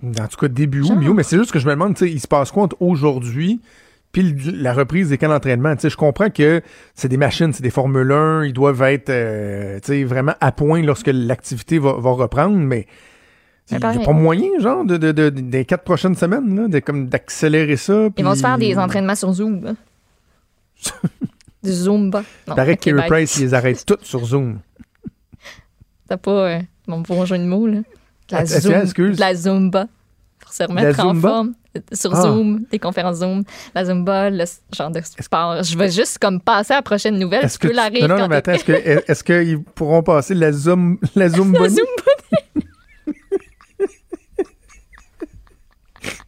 En 0.03 0.27
tout 0.29 0.37
cas, 0.39 0.49
début 0.49 0.83
août, 0.83 0.97
mi-août, 0.97 1.15
mais 1.15 1.23
c'est 1.23 1.37
juste 1.37 1.53
que 1.53 1.59
je 1.59 1.67
me 1.67 1.73
demande, 1.73 1.95
tu 1.95 2.07
sais, 2.07 2.11
il 2.11 2.21
se 2.21 2.29
passe 2.29 2.51
quoi 2.51 2.63
entre 2.63 2.77
aujourd'hui 2.81 3.61
puis 4.13 4.35
la 4.53 4.73
reprise 4.73 5.11
des 5.11 5.19
camps 5.19 5.29
d'entraînement? 5.29 5.75
Tu 5.77 5.83
sais, 5.83 5.91
je 5.91 5.97
comprends 5.97 6.31
que 6.31 6.63
c'est 6.95 7.09
des 7.09 7.17
machines, 7.17 7.53
c'est 7.53 7.63
des 7.63 7.71
Formule 7.71 8.11
1, 8.11 8.45
ils 8.45 8.53
doivent 8.53 8.83
être, 8.83 9.11
euh, 9.11 9.79
tu 9.81 9.93
sais, 9.93 10.05
vraiment 10.05 10.35
à 10.41 10.51
point 10.53 10.83
lorsque 10.83 11.11
l'activité 11.13 11.79
va, 11.79 11.93
va 11.93 12.11
reprendre, 12.11 12.57
mais 12.57 12.87
il 13.71 13.79
n'y 13.79 13.85
a 13.85 14.07
pas 14.07 14.13
moyen, 14.13 14.49
genre, 14.59 14.85
de, 14.85 14.97
de, 14.97 15.13
de- 15.13 15.29
des 15.31 15.65
quatre 15.65 15.85
prochaines 15.85 16.15
semaines, 16.17 16.55
là, 16.63 16.69
de, 16.69 16.79
comme 16.81 17.07
d'accélérer 17.09 17.77
ça. 17.77 18.09
Ils 18.17 18.25
vont 18.25 18.35
se 18.35 18.41
faire 18.41 18.59
des 18.59 18.77
entraînements 18.79 19.15
sur 19.15 19.33
Zoom. 19.33 19.75
du 21.63 21.73
Zumba. 21.73 22.23
Non, 22.49 22.55
Paraît 22.55 22.77
que 22.77 22.91
bye. 22.91 23.07
Price, 23.07 23.37
ils 23.37 23.43
les 23.43 23.55
arrêtent 23.55 23.85
toutes 23.85 24.05
sur 24.05 24.25
Zoom. 24.25 24.59
T'as 26.09 26.17
pas 26.17 26.31
euh, 26.31 26.59
mon 26.87 27.01
bon 27.01 27.25
jeu 27.27 27.39
de 27.39 27.45
mots, 27.45 27.67
là. 27.67 27.75
De 27.81 27.83
la, 28.33 28.39
Ah, 28.39 28.45
Zoom- 28.45 28.83
excuse. 28.83 29.17
de 29.17 29.21
la 29.21 29.35
Zumba. 29.35 29.87
Pour 30.41 30.53
se 30.53 30.63
remettre 30.63 30.97
La 30.99 31.05
en 31.07 31.13
Zumba? 31.15 31.29
forme. 31.29 31.53
euh, 31.77 31.81
Sur 31.93 32.15
Ah. 32.17 32.23
Zoom, 32.23 32.65
des 32.71 32.79
conférences 32.79 33.17
Zoom. 33.19 33.45
La 33.75 33.85
Zumba, 33.85 34.31
le 34.31 34.45
genre 34.75 34.91
de 34.91 35.01
sport. 35.21 35.63
Je 35.63 35.77
vais 35.77 35.91
juste 35.91 36.19
comme 36.19 36.41
passer 36.41 36.73
à 36.73 36.77
la 36.77 36.83
prochaine 36.83 37.19
nouvelle. 37.19 37.45
Est-ce 37.45 37.59
que 37.59 37.69
la 37.69 37.91
tu- 37.91 37.97
rire 37.99 38.09
non, 38.09 38.19
non, 38.19 38.29
mais 38.29 38.37
attends, 38.37 38.53
est-ce 38.53 38.71
est- 38.73 39.23
qu'ils 39.25 39.63
pourront 39.63 40.03
passer 40.03 40.35
la 40.35 40.51
Zoom 40.53 40.99
la 41.15 41.29
Zoom 41.29 41.53
La? 41.61 41.69
Zumba. 41.69 42.10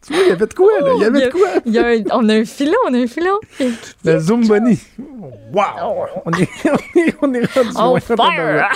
Tu 0.06 0.12
vois, 0.12 0.22
il 0.24 0.28
y 0.28 0.32
avait 0.32 0.46
de 0.46 0.54
quoi, 0.54 0.80
là? 0.80 0.90
Il 0.96 1.02
y 1.02 1.04
avait 1.04 1.26
de 1.26 1.30
quoi? 1.30 1.48
Il 1.64 1.72
y 1.72 1.78
a 1.78 1.86
un- 1.86 2.02
on 2.12 2.28
a 2.28 2.34
un 2.34 2.44
filon, 2.44 2.72
on 2.88 2.94
a 2.94 2.98
un 2.98 3.06
filon. 3.06 3.38
La 4.04 4.18
Zoom 4.18 4.46
Bunny. 4.48 4.78
Wow! 5.52 6.06
On 6.24 6.30
est, 6.32 6.48
on 6.66 6.98
est, 7.00 7.14
on 7.22 7.34
est 7.34 7.52
rendu 7.54 7.70
On 7.76 7.88
loin. 7.90 8.00
fire! 8.00 8.68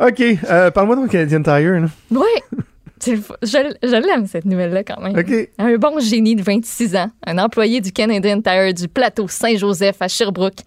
OK, 0.00 0.20
euh, 0.50 0.70
parle-moi 0.70 0.96
donc 0.96 1.10
Canadian 1.10 1.42
Tire. 1.42 1.80
là. 1.80 1.86
Oui. 2.10 2.60
Le 3.06 3.16
Je, 3.42 3.74
je 3.82 3.96
l'aime, 4.06 4.26
cette 4.26 4.46
nouvelle-là, 4.46 4.82
quand 4.82 5.00
même. 5.00 5.16
OK. 5.16 5.48
Un 5.58 5.76
bon 5.76 6.00
génie 6.00 6.34
de 6.34 6.42
26 6.42 6.96
ans, 6.96 7.10
un 7.26 7.38
employé 7.38 7.80
du 7.80 7.92
Canadian 7.92 8.40
Tire 8.40 8.74
du 8.74 8.88
plateau 8.88 9.28
Saint-Joseph 9.28 9.96
à 10.00 10.08
Sherbrooke, 10.08 10.60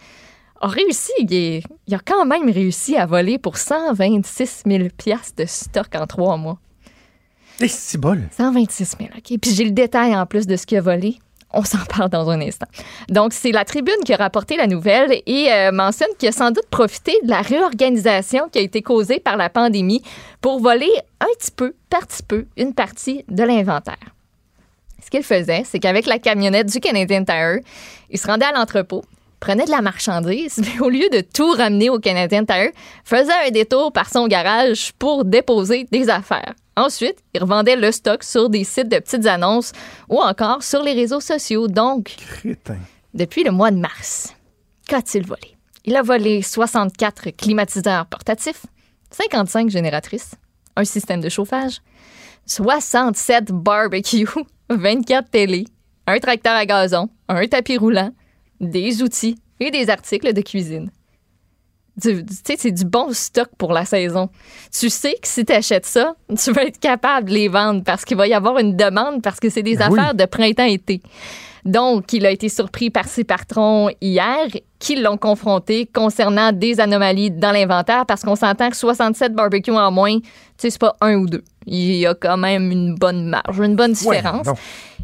a 0.62 0.68
réussi, 0.68 1.12
il, 1.20 1.34
est- 1.34 1.64
il 1.88 1.96
a 1.96 2.00
quand 2.06 2.26
même 2.26 2.50
réussi 2.50 2.96
à 2.96 3.06
voler 3.06 3.38
pour 3.40 3.58
126 3.58 4.64
000 4.66 4.84
piastres 4.98 5.36
de 5.38 5.46
stock 5.46 5.88
en 5.96 6.06
trois 6.08 6.38
mois. 6.38 6.60
Eh, 7.62 7.68
c'est 7.68 7.98
bol. 7.98 8.22
126 8.38 8.96
000, 9.00 9.10
OK? 9.16 9.40
Puis 9.40 9.52
j'ai 9.54 9.66
le 9.66 9.72
détail 9.72 10.16
en 10.16 10.26
plus 10.26 10.48
de 10.48 10.56
ce 10.56 10.66
qu'il 10.66 10.78
a 10.78 10.82
volé. 10.82 11.20
On 11.52 11.64
s'en 11.64 11.80
parle 11.80 12.10
dans 12.10 12.30
un 12.30 12.42
instant. 12.42 12.68
Donc, 13.10 13.34
c'est 13.34 13.52
la 13.52 13.66
tribune 13.66 13.96
qui 14.06 14.14
a 14.14 14.18
rapporté 14.18 14.56
la 14.56 14.68
nouvelle 14.68 15.22
et 15.26 15.52
euh, 15.52 15.72
mentionne 15.72 16.10
qu'il 16.20 16.30
a 16.30 16.32
sans 16.32 16.52
doute 16.52 16.68
profité 16.70 17.14
de 17.24 17.30
la 17.30 17.42
réorganisation 17.42 18.50
qui 18.50 18.60
a 18.60 18.62
été 18.62 18.84
causée 18.84 19.20
par 19.20 19.36
la 19.36 19.50
pandémie 19.50 20.04
pour 20.42 20.60
voler 20.60 20.92
un 21.20 21.28
petit 21.40 21.52
peu, 21.52 21.74
par 21.90 22.06
petit 22.06 22.22
peu, 22.22 22.46
une 22.56 22.74
partie 22.74 23.26
de 23.30 23.44
l'inventaire. 23.44 23.98
Ce 25.04 25.10
qu'il 25.10 25.24
faisait, 25.24 25.64
c'est 25.66 25.80
qu'avec 25.80 26.06
la 26.06 26.20
camionnette 26.20 26.72
du 26.72 26.80
Canadian 26.80 27.24
Tire, 27.24 27.62
il 28.12 28.20
se 28.20 28.28
rendait 28.28 28.46
à 28.46 28.52
l'entrepôt, 28.52 29.04
prenait 29.40 29.66
de 29.66 29.72
la 29.72 29.82
marchandise, 29.82 30.58
mais 30.60 30.86
au 30.86 30.90
lieu 30.90 31.10
de 31.10 31.22
tout 31.22 31.52
ramener 31.52 31.90
au 31.90 31.98
Canadian 31.98 32.46
Tire, 32.46 32.70
faisait 33.04 33.48
un 33.48 33.50
détour 33.50 33.92
par 33.92 34.10
son 34.10 34.28
garage 34.28 34.94
pour 35.00 35.26
déposer 35.26 35.88
des 35.92 36.10
affaires. 36.10 36.54
Ensuite, 36.80 37.18
il 37.34 37.42
revendait 37.42 37.76
le 37.76 37.92
stock 37.92 38.24
sur 38.24 38.50
des 38.50 38.64
sites 38.64 38.88
de 38.88 39.00
petites 39.00 39.26
annonces 39.26 39.74
ou 40.08 40.18
encore 40.22 40.64
sur 40.64 40.82
les 40.82 40.94
réseaux 40.94 41.20
sociaux. 41.20 41.68
Donc, 41.68 42.16
Crétin. 42.18 42.78
depuis 43.14 43.44
le 43.44 43.52
mois 43.52 43.70
de 43.70 43.76
mars, 43.76 44.34
qu'a-t-il 44.88 45.26
volé? 45.26 45.58
Il 45.84 45.98
a 45.98 46.02
volé 46.02 46.42
64 46.42 47.32
climatiseurs 47.32 48.06
portatifs, 48.06 48.66
55 49.12 49.70
génératrices, 49.70 50.36
un 50.78 50.86
système 50.86 51.20
de 51.20 51.28
chauffage, 51.28 51.82
67 52.46 53.52
barbecues, 53.52 54.30
24 54.70 55.30
télés, 55.30 55.66
un 56.08 56.18
tracteur 56.20 56.56
à 56.56 56.66
gazon, 56.66 57.10
un 57.28 57.46
tapis 57.48 57.76
roulant, 57.78 58.14
des 58.62 59.04
outils 59.04 59.36
et 59.60 59.70
des 59.70 59.90
articles 59.90 60.32
de 60.32 60.42
cuisine. 60.42 60.92
Tu 62.02 62.24
sais, 62.46 62.56
c'est 62.58 62.72
du 62.72 62.86
bon 62.86 63.14
stock 63.14 63.50
pour 63.58 63.74
la 63.74 63.86
saison. 63.86 64.30
Tu 64.78 64.90
sais 64.90 65.14
que 65.22 65.28
si 65.28 65.46
tu 65.46 65.54
achètes 65.54 65.86
ça, 65.86 66.14
tu 66.42 66.52
vas 66.52 66.64
être 66.64 66.80
capable 66.80 67.30
de 67.30 67.34
les 67.34 67.48
vendre 67.48 67.84
parce 67.84 68.06
qu'il 68.06 68.18
va 68.18 68.28
y 68.28 68.34
avoir 68.34 68.58
une 68.60 68.76
demande 68.76 69.22
parce 69.22 69.40
que 69.40 69.50
c'est 69.50 69.64
des 69.64 69.76
Ben 69.76 69.90
oui. 69.92 70.00
affaires 70.00 70.16
de 70.16 70.26
printemps-été. 70.26 71.02
Donc, 71.66 72.14
il 72.14 72.26
a 72.26 72.32
été 72.32 72.48
surpris 72.48 72.90
par 72.90 73.06
ses 73.06 73.24
patrons 73.26 73.90
hier 74.02 74.48
qui 74.80 74.96
l'ont 74.96 75.18
confronté 75.18 75.86
concernant 75.86 76.52
des 76.54 76.80
anomalies 76.80 77.32
dans 77.32 77.52
l'inventaire 77.52 78.06
parce 78.06 78.22
qu'on 78.24 78.38
s'entend 78.38 78.70
que 78.70 78.78
67 78.78 79.34
barbecues 79.34 79.72
en 79.72 79.92
moins, 79.92 80.20
tu 80.20 80.26
sais, 80.58 80.70
c'est 80.70 80.80
pas 80.80 80.96
un 81.02 81.16
ou 81.16 81.28
deux. 81.28 81.44
Il 81.66 81.96
y 81.96 82.08
a 82.08 82.14
quand 82.16 82.38
même 82.38 82.72
une 82.72 82.96
bonne 82.96 83.26
marge, 83.28 83.60
une 83.60 83.76
bonne 83.76 83.92
différence. 83.92 84.48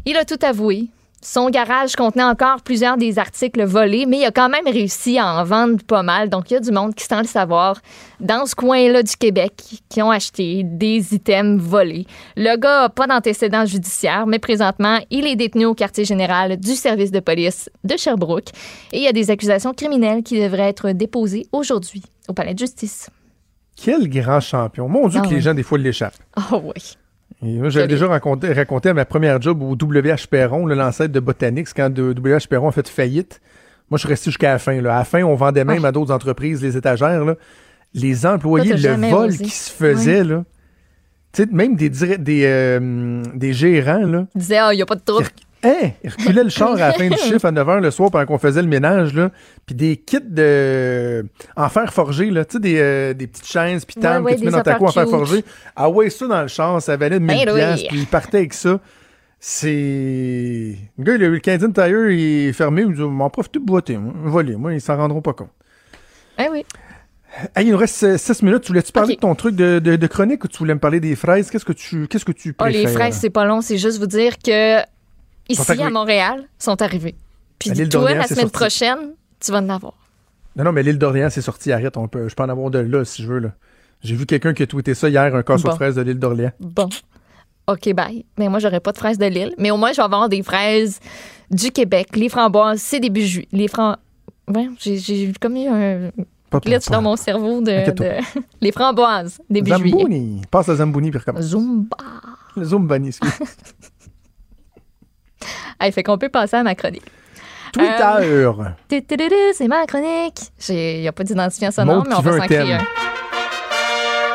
il 0.06 0.16
a 0.16 0.24
tout 0.24 0.38
avoué. 0.42 0.86
Son 1.22 1.48
garage 1.48 1.96
contenait 1.96 2.22
encore 2.22 2.62
plusieurs 2.62 2.96
des 2.96 3.18
articles 3.18 3.64
volés, 3.64 4.06
mais 4.06 4.18
il 4.18 4.24
a 4.26 4.30
quand 4.30 4.48
même 4.48 4.66
réussi 4.66 5.18
à 5.18 5.40
en 5.40 5.44
vendre 5.44 5.82
pas 5.82 6.02
mal. 6.02 6.28
Donc, 6.28 6.50
il 6.50 6.54
y 6.54 6.56
a 6.56 6.60
du 6.60 6.70
monde 6.70 6.94
qui, 6.94 7.04
sans 7.04 7.20
le 7.20 7.26
savoir, 7.26 7.80
dans 8.20 8.46
ce 8.46 8.54
coin-là 8.54 9.02
du 9.02 9.16
Québec, 9.16 9.54
qui 9.88 10.02
ont 10.02 10.10
acheté 10.10 10.62
des 10.62 11.14
items 11.14 11.60
volés. 11.60 12.06
Le 12.36 12.56
gars 12.56 12.82
n'a 12.82 12.88
pas 12.90 13.06
d'antécédent 13.06 13.64
judiciaire, 13.64 14.26
mais 14.26 14.38
présentement, 14.38 14.98
il 15.10 15.26
est 15.26 15.36
détenu 15.36 15.64
au 15.64 15.74
quartier 15.74 16.04
général 16.04 16.58
du 16.58 16.72
service 16.76 17.10
de 17.10 17.20
police 17.20 17.70
de 17.82 17.96
Sherbrooke. 17.96 18.50
Et 18.92 18.98
il 18.98 19.02
y 19.02 19.08
a 19.08 19.12
des 19.12 19.30
accusations 19.30 19.72
criminelles 19.72 20.22
qui 20.22 20.40
devraient 20.40 20.68
être 20.68 20.90
déposées 20.90 21.46
aujourd'hui 21.50 22.02
au 22.28 22.34
palais 22.34 22.54
de 22.54 22.58
justice. 22.58 23.08
Quel 23.74 24.08
grand 24.08 24.40
champion. 24.40 24.88
Mon 24.88 25.08
Dieu, 25.08 25.20
Ah 25.22 25.28
que 25.28 25.34
les 25.34 25.40
gens, 25.40 25.54
des 25.54 25.62
fois, 25.62 25.78
l'échappent. 25.78 26.16
Oh 26.52 26.62
oui. 26.64 26.96
Et 27.42 27.58
moi, 27.58 27.68
J'avais 27.68 27.88
déjà 27.88 28.06
raconté, 28.06 28.52
raconté 28.52 28.88
à 28.88 28.94
ma 28.94 29.04
première 29.04 29.40
job 29.40 29.62
au 29.62 29.72
WH 29.74 30.26
Perron, 30.30 30.66
là, 30.66 30.74
l'ancêtre 30.74 31.12
de 31.12 31.20
Botanix, 31.20 31.72
quand 31.74 31.90
WH 31.96 32.48
Perron 32.48 32.68
a 32.68 32.72
fait 32.72 32.88
faillite. 32.88 33.40
Moi, 33.90 33.98
je 33.98 34.00
suis 34.00 34.08
resté 34.08 34.30
jusqu'à 34.30 34.52
la 34.52 34.58
fin. 34.58 34.80
Là. 34.80 34.96
À 34.96 34.98
la 35.00 35.04
fin, 35.04 35.22
on 35.22 35.34
vendait 35.34 35.64
même 35.64 35.84
à 35.84 35.92
d'autres 35.92 36.12
entreprises 36.12 36.62
les 36.62 36.76
étagères. 36.76 37.24
Là. 37.24 37.36
Les 37.94 38.26
employés, 38.26 38.70
Toi, 38.80 38.96
le 38.96 39.08
vol 39.10 39.28
osé. 39.28 39.44
qui 39.44 39.50
se 39.50 39.70
faisait, 39.70 40.24
là. 40.24 40.44
Tu 41.32 41.42
sais, 41.42 41.48
même 41.52 41.76
des, 41.76 41.90
des, 41.90 42.42
euh, 42.46 43.22
des 43.34 43.52
gérants, 43.52 44.06
là. 44.06 44.26
Il 44.34 44.40
disait, 44.40 44.56
ah, 44.58 44.72
il 44.72 44.76
n'y 44.76 44.82
a 44.82 44.86
pas 44.86 44.94
de 44.96 45.02
trouble. 45.02 45.26
Il 46.04 46.10
reculait 46.10 46.44
le 46.44 46.50
char 46.50 46.72
à 46.72 46.76
la 46.78 46.92
fin 46.92 47.08
du 47.08 47.16
chiffre 47.18 47.44
à 47.44 47.52
9h 47.52 47.80
le 47.80 47.90
soir 47.90 48.10
pendant 48.10 48.26
qu'on 48.26 48.38
faisait 48.38 48.62
le 48.62 48.68
ménage, 48.68 49.14
là. 49.14 49.30
Puis 49.66 49.74
des 49.74 49.96
kits 49.96 50.18
de... 50.22 51.26
en 51.56 51.68
fer 51.68 51.92
forgé, 51.92 52.30
là. 52.30 52.44
Tu 52.44 52.54
sais, 52.54 52.60
des, 52.60 52.78
euh, 52.78 53.14
des 53.14 53.26
petites 53.26 53.46
chaînes 53.46 53.80
puis 53.80 53.96
Ouais, 54.02 54.18
ouais, 54.18 54.34
que 54.34 54.38
tu 54.40 54.44
mets 54.44 54.50
dans 54.50 54.62
ta 54.62 54.74
cour 54.74 54.88
en 54.88 54.92
fer 54.92 55.08
forgé. 55.08 55.44
Ah 55.74 55.88
ouais, 55.88 56.10
ça 56.10 56.26
dans 56.26 56.42
le 56.42 56.48
char, 56.48 56.80
ça 56.82 56.96
valait 56.96 57.20
1000 57.20 57.26
Ben 57.26 57.48
oui. 57.48 57.54
piastres, 57.54 57.88
puis 57.88 57.98
il 58.00 58.06
partait 58.06 58.38
avec 58.38 58.54
ça. 58.54 58.80
C'est... 59.38 60.76
Le 60.98 61.04
gars, 61.04 61.14
il 61.14 61.22
a 61.22 61.26
eu 61.26 61.30
le 61.32 61.38
Canadian 61.40 61.70
Tire, 61.70 62.10
il 62.10 62.48
est 62.48 62.52
fermé, 62.52 62.82
il 62.82 62.94
dit, 62.94 63.00
m'en 63.02 63.30
profite 63.30 63.54
de 63.54 63.58
boiter, 63.60 63.96
moi? 63.96 64.12
Voler, 64.24 64.56
moi, 64.56 64.72
ils 64.74 64.80
s'en 64.80 64.96
rendront 64.96 65.20
pas 65.22 65.34
compte. 65.34 65.50
Eh 66.38 66.48
oui. 66.50 66.64
Hey, 67.54 67.66
il 67.66 67.72
nous 67.72 67.76
reste 67.76 68.16
6 68.16 68.42
minutes. 68.42 68.62
Tu 68.62 68.68
voulais-tu 68.68 68.92
parler 68.92 69.14
de 69.16 69.20
ton 69.20 69.34
truc 69.34 69.54
de, 69.54 69.78
de- 69.78 69.96
de 69.96 70.06
chronique 70.06 70.42
ou 70.44 70.48
tu 70.48 70.56
voulais 70.58 70.74
me 70.74 70.80
parler 70.80 71.00
des 71.00 71.14
fraises? 71.16 71.50
Qu'est-ce 71.50 71.64
que 71.66 71.72
tu, 71.74 72.06
qu'est-ce 72.08 72.24
que 72.24 72.32
tu 72.32 72.50
Oh, 72.50 72.54
préfères? 72.64 72.80
les 72.82 72.86
fraises, 72.88 73.14
c'est 73.20 73.30
pas 73.30 73.44
long. 73.44 73.60
C'est 73.60 73.76
juste 73.76 73.98
vous 73.98 74.06
dire 74.06 74.38
que 74.38 74.80
ici, 75.48 75.82
à 75.82 75.90
Montréal, 75.90 76.44
sont 76.58 76.80
arrivés. 76.82 77.14
Puis 77.58 77.70
l'île 77.70 77.88
toi, 77.88 78.14
la 78.14 78.24
semaine 78.26 78.40
sorti. 78.42 78.52
prochaine, 78.52 78.98
tu 79.40 79.52
vas 79.52 79.58
en 79.58 79.68
avoir. 79.68 79.94
Non, 80.56 80.64
non, 80.64 80.72
mais 80.72 80.82
l'île 80.82 80.98
d'Orléans, 80.98 81.28
c'est 81.30 81.42
sorti. 81.42 81.72
Arrête, 81.72 81.96
on 81.96 82.08
peut, 82.08 82.28
je 82.28 82.34
peux 82.34 82.42
en 82.42 82.48
avoir 82.48 82.70
de 82.70 82.78
là 82.78 83.04
si 83.04 83.22
je 83.22 83.28
veux. 83.28 83.38
Là. 83.38 83.50
J'ai 84.02 84.14
vu 84.14 84.26
quelqu'un 84.26 84.54
qui 84.54 84.62
a 84.62 84.66
tweeté 84.66 84.94
ça 84.94 85.08
hier, 85.08 85.34
un 85.34 85.42
casse 85.42 85.64
aux 85.64 85.68
Bon. 85.68 85.74
fraises 85.76 85.94
de 85.96 86.02
l'île 86.02 86.18
d'Orléans. 86.18 86.52
Bon. 86.60 86.88
OK, 87.68 87.92
bye. 87.94 88.24
Mais 88.38 88.48
moi, 88.48 88.58
j'aurais 88.60 88.80
pas 88.80 88.92
de 88.92 88.98
fraises 88.98 89.18
de 89.18 89.26
Lille. 89.26 89.52
Mais 89.58 89.70
au 89.70 89.76
moins, 89.76 89.90
je 89.92 89.96
vais 89.96 90.02
avoir 90.04 90.28
des 90.28 90.42
fraises 90.42 91.00
du 91.50 91.70
Québec. 91.72 92.08
Les 92.14 92.28
framboises, 92.28 92.80
c'est 92.80 93.00
début 93.00 93.22
juillet. 93.26 93.48
Les 93.52 93.68
fram... 93.68 93.96
Ouais, 94.48 94.68
j'ai, 94.78 94.98
j'ai 94.98 95.32
comme 95.40 95.56
eu 95.56 95.66
un 95.66 96.10
Pas 96.48 96.60
glitch 96.60 96.86
dans 96.88 97.02
mon 97.02 97.16
cerveau 97.16 97.60
de... 97.60 97.82
Les 98.60 98.70
framboises, 98.70 99.40
début 99.50 99.72
juillet. 99.76 99.90
Zambouni. 99.98 100.42
Passe 100.48 100.68
à 100.68 100.76
Zambouni 100.76 101.10
puis 101.10 101.18
recommence. 101.18 101.42
Zumba. 101.46 101.96
Le 102.56 102.64
Zumbani, 102.64 103.08
excuse. 103.08 103.32
Hey, 105.80 105.92
fait 105.92 106.02
qu'on 106.02 106.18
peut 106.18 106.28
passer 106.28 106.56
à 106.56 106.62
ma 106.62 106.74
chronique. 106.74 107.04
Twitter. 107.72 108.02
Euh, 108.20 108.52
C'est 109.54 109.68
ma 109.68 109.84
chronique. 109.86 110.38
Il 110.68 111.00
n'y 111.00 111.08
a 111.08 111.12
pas 111.12 111.24
d'identifiant 111.24 111.70
sonore, 111.70 112.04
mais 112.08 112.14
on 112.14 112.20
va 112.20 112.30
veut 112.32 112.38
s'en 112.38 112.46
créer 112.46 112.72
un. 112.74 112.86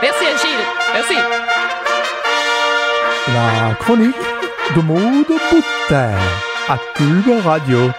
Merci, 0.02 0.26
Achille. 0.26 0.50
Merci. 0.94 1.16
La 3.34 3.76
chronique 3.76 4.16
de 4.76 4.82
Maud 4.82 5.26
Boutin 5.28 6.12
à 6.68 6.78
Cube 6.96 7.30
Radio. 7.44 7.90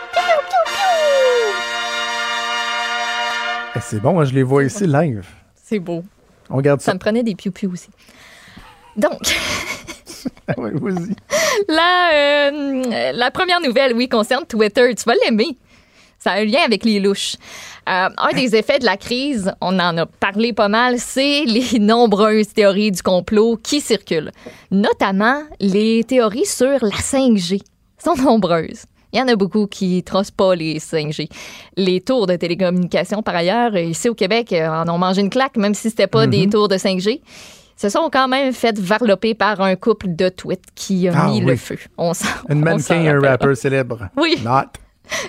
Eh, 3.75 3.79
c'est 3.81 4.01
bon, 4.01 4.21
hein, 4.21 4.25
je 4.25 4.35
les 4.35 4.43
vois 4.43 4.65
ici 4.65 4.87
live. 4.87 5.25
C'est 5.55 5.79
beau. 5.79 6.05
On 6.51 6.57
regarde 6.57 6.81
Ça 6.81 6.87
ça. 6.87 6.95
me 6.95 6.99
prenait 6.99 7.23
des 7.23 7.35
piou-piou 7.35 7.73
aussi. 7.73 7.89
Donc, 8.97 9.19
Ouais, 10.57 10.71
vas-y. 10.75 11.15
la, 11.69 12.11
euh, 12.13 13.13
la 13.15 13.31
première 13.31 13.61
nouvelle, 13.61 13.95
oui, 13.95 14.09
concerne 14.09 14.45
Twitter. 14.47 14.95
Tu 14.95 15.05
vas 15.05 15.15
l'aimer. 15.25 15.57
Ça 16.19 16.33
a 16.33 16.41
un 16.41 16.45
lien 16.45 16.61
avec 16.65 16.85
les 16.85 17.01
louches. 17.01 17.37
Euh, 17.89 18.09
un 18.17 18.33
des 18.35 18.55
effets 18.55 18.79
de 18.79 18.85
la 18.85 18.97
crise, 18.97 19.53
on 19.61 19.79
en 19.81 19.99
a 19.99 20.07
parlé 20.07 20.53
pas 20.53 20.69
mal, 20.69 21.01
c'est 21.01 21.45
les 21.45 21.79
nombreuses 21.81 22.53
théories 22.53 22.93
du 22.93 23.03
complot 23.03 23.59
qui 23.61 23.81
circulent. 23.81 24.31
Notamment 24.71 25.43
les 25.59 26.05
théories 26.05 26.47
sur 26.47 26.79
la 26.81 26.91
5G. 26.91 27.61
sont 27.99 28.15
nombreuses. 28.15 28.85
Il 29.13 29.19
y 29.19 29.23
en 29.23 29.29
a 29.29 29.35
beaucoup 29.35 29.67
qui 29.67 30.03
trossent 30.05 30.31
pas 30.31 30.55
les 30.55 30.79
5G. 30.79 31.29
Les 31.77 32.01
tours 32.01 32.27
de 32.27 32.37
télécommunication, 32.37 33.23
par 33.23 33.35
ailleurs, 33.35 33.77
ici 33.77 34.09
au 34.09 34.15
Québec, 34.15 34.53
euh, 34.53 34.69
en 34.69 34.89
ont 34.89 34.99
mangé 34.99 35.21
une 35.23 35.29
claque, 35.29 35.57
même 35.57 35.75
si 35.75 35.91
c'était 35.91 36.07
pas 36.07 36.27
des 36.27 36.49
tours 36.49 36.69
de 36.69 36.77
5G. 36.77 37.21
Se 37.83 37.89
sont 37.89 38.11
quand 38.13 38.29
même 38.29 38.53
fait 38.53 38.79
varloper 38.79 39.35
par 39.35 39.61
un 39.61 39.75
couple 39.75 40.15
de 40.15 40.29
tweets 40.29 40.63
qui 40.77 41.09
a 41.09 41.13
Ah 41.17 41.27
mis 41.27 41.41
oui. 41.41 41.47
le 41.51 41.57
feu. 41.57 41.77
On 41.99 42.15
s'en- 42.15 42.27
Un 42.49 42.51
on 42.51 42.55
s'en 42.55 42.57
mannequin 42.61 43.03
et 43.03 43.09
un 43.09 43.21
rappeur 43.21 43.57
célèbre. 43.57 44.09
Oui. 44.17 44.39
Not. 44.45 44.69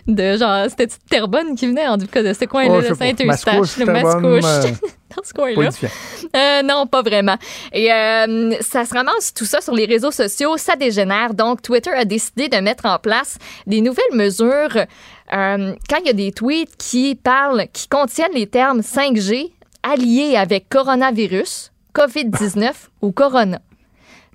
De 0.05 0.37
genre, 0.37 0.65
c'était 0.69 0.87
Terrebonne 1.09 1.55
qui 1.55 1.65
venait, 1.65 1.87
en 1.87 1.97
tout 1.97 2.05
cas, 2.05 2.21
de 2.21 2.31
ce 2.31 2.45
coin-là, 2.45 2.75
Oh, 2.77 2.79
le. 2.79 2.93
Saint-Eustache, 2.93 3.25
Mascouche, 3.25 3.77
le 3.77 3.85
Mascouche. 3.91 4.43
euh, 4.45 4.71
Dans 5.17 5.23
ce 5.23 5.33
coin-là. 5.33 5.69
Euh, 6.35 6.61
non, 6.61 6.85
pas 6.85 7.01
vraiment. 7.01 7.37
Et 7.71 7.91
euh, 7.91 8.53
ça 8.61 8.85
se 8.85 8.93
ramasse 8.93 9.33
tout 9.33 9.45
ça 9.45 9.59
sur 9.59 9.73
les 9.73 9.85
réseaux 9.85 10.11
sociaux, 10.11 10.55
ça 10.57 10.75
dégénère. 10.75 11.33
Donc, 11.33 11.63
Twitter 11.63 11.89
a 11.91 12.05
décidé 12.05 12.49
de 12.49 12.57
mettre 12.57 12.85
en 12.85 12.99
place 12.99 13.39
des 13.65 13.81
nouvelles 13.81 14.05
mesures 14.13 14.75
euh, 14.77 15.73
quand 15.89 15.97
il 16.01 16.05
y 16.05 16.09
a 16.09 16.13
des 16.13 16.31
tweets 16.31 16.77
qui 16.77 17.15
parlent, 17.15 17.65
qui 17.73 17.87
contiennent 17.87 18.33
les 18.35 18.45
termes 18.47 18.81
5G 18.81 19.51
alliés 19.81 20.35
avec 20.37 20.69
coronavirus, 20.69 21.71
COVID-19 21.93 22.71
ou 23.01 23.11
corona. 23.11 23.59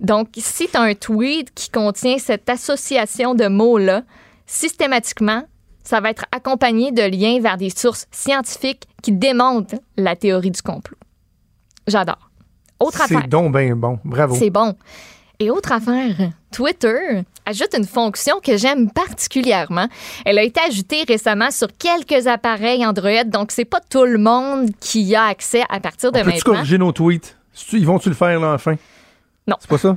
Donc, 0.01 0.29
si 0.37 0.69
tu 0.69 0.77
as 0.77 0.83
un 0.83 0.95
tweet 0.95 1.53
qui 1.55 1.71
contient 1.71 2.19
cette 2.19 2.49
association 2.49 3.35
de 3.35 3.49
mots-là, 3.49 4.03
systématiquement, 4.47 5.43
ça 5.83 6.01
va 6.01 6.11
être 6.11 6.27
accompagné 6.33 6.93
de 6.93 7.03
liens 7.03 7.41
vers 7.41 7.57
des 7.57 7.71
sources 7.71 8.07
scientifiques 8.11 8.85
qui 9.03 9.13
démontrent 9.13 9.77
la 9.97 10.17
théorie 10.17 10.51
du 10.51 10.63
complot. 10.63 10.99
J'adore. 11.87 12.31
Autre 12.79 13.01
affaire. 13.01 13.23
C'est 13.23 13.29
donc 13.29 13.57
bien 13.57 13.75
bon. 13.75 13.99
Bravo. 14.05 14.35
C'est 14.37 14.51
bon. 14.51 14.77
Et 15.41 15.51
autre 15.51 15.73
affaire, 15.73 16.15
Twitter 16.51 17.23
ajoute 17.47 17.73
une 17.77 17.87
fonction 17.87 18.41
que 18.43 18.57
j'aime 18.57 18.91
particulièrement. 18.91 19.87
Elle 20.25 20.39
a 20.39 20.43
été 20.43 20.61
ajoutée 20.61 21.05
récemment 21.07 21.51
sur 21.53 21.69
quelques 21.79 22.27
appareils 22.27 22.85
Android, 22.85 23.25
donc 23.25 23.53
c'est 23.53 23.65
pas 23.65 23.81
tout 23.81 24.05
le 24.05 24.19
monde 24.19 24.71
qui 24.81 25.03
y 25.03 25.15
a 25.15 25.25
accès 25.25 25.63
à 25.71 25.79
partir 25.79 26.11
de 26.11 26.19
Peux-tu 26.19 26.31
maintenant. 26.31 26.55
corriger 26.55 26.79
nos 26.79 26.93
tweets? 26.93 27.38
Ils 27.73 27.87
vont-tu 27.87 28.09
le 28.09 28.15
faire, 28.15 28.39
là, 28.41 28.55
enfin? 28.55 28.77
Non. 29.47 29.57
C'est 29.61 29.71
pas 29.71 29.79
ça? 29.79 29.97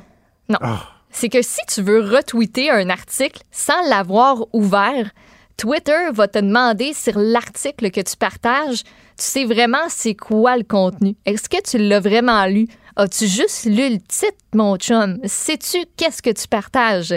Non. 0.50 0.58
Ah. 0.62 0.82
C'est 1.10 1.30
que 1.30 1.42
si 1.42 1.60
tu 1.68 1.82
veux 1.82 2.00
retweeter 2.00 2.70
un 2.70 2.90
article 2.90 3.42
sans 3.52 3.82
l'avoir 3.90 4.46
ouvert, 4.54 5.12
Twitter 5.58 6.10
va 6.14 6.28
te 6.28 6.40
demander 6.40 6.94
sur 6.94 7.14
l'article 7.18 7.92
que 7.92 8.02
tu 8.02 8.16
partages, 8.18 8.84
tu 8.84 9.26
sais 9.26 9.46
vraiment 9.46 9.90
c'est 9.90 10.16
quoi 10.16 10.58
le 10.58 10.64
contenu. 10.64 11.16
Est-ce 11.26 11.50
que 11.50 11.62
tu 11.62 11.78
l'as 11.78 12.00
vraiment 12.00 12.46
lu? 12.46 12.68
As-tu 12.96 13.28
juste 13.28 13.66
lu 13.66 13.90
le 13.90 14.00
titre, 14.00 14.38
mon 14.54 14.76
chum? 14.78 15.20
Sais-tu 15.24 15.78
qu'est-ce 15.98 16.22
que 16.22 16.30
tu 16.30 16.48
partages? 16.48 17.14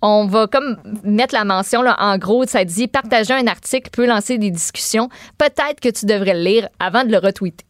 On 0.00 0.26
va 0.26 0.46
comme 0.46 0.78
mettre 1.02 1.34
la 1.34 1.44
mention, 1.44 1.82
là, 1.82 1.96
en 1.98 2.18
gros, 2.18 2.46
ça 2.46 2.64
dit 2.64 2.86
partager 2.86 3.34
un 3.34 3.46
article 3.46 3.90
peut 3.90 4.06
lancer 4.06 4.38
des 4.38 4.50
discussions. 4.50 5.08
Peut-être 5.36 5.80
que 5.80 5.88
tu 5.88 6.06
devrais 6.06 6.34
le 6.34 6.42
lire 6.42 6.68
avant 6.78 7.04
de 7.04 7.10
le 7.10 7.18
retweeter. 7.18 7.64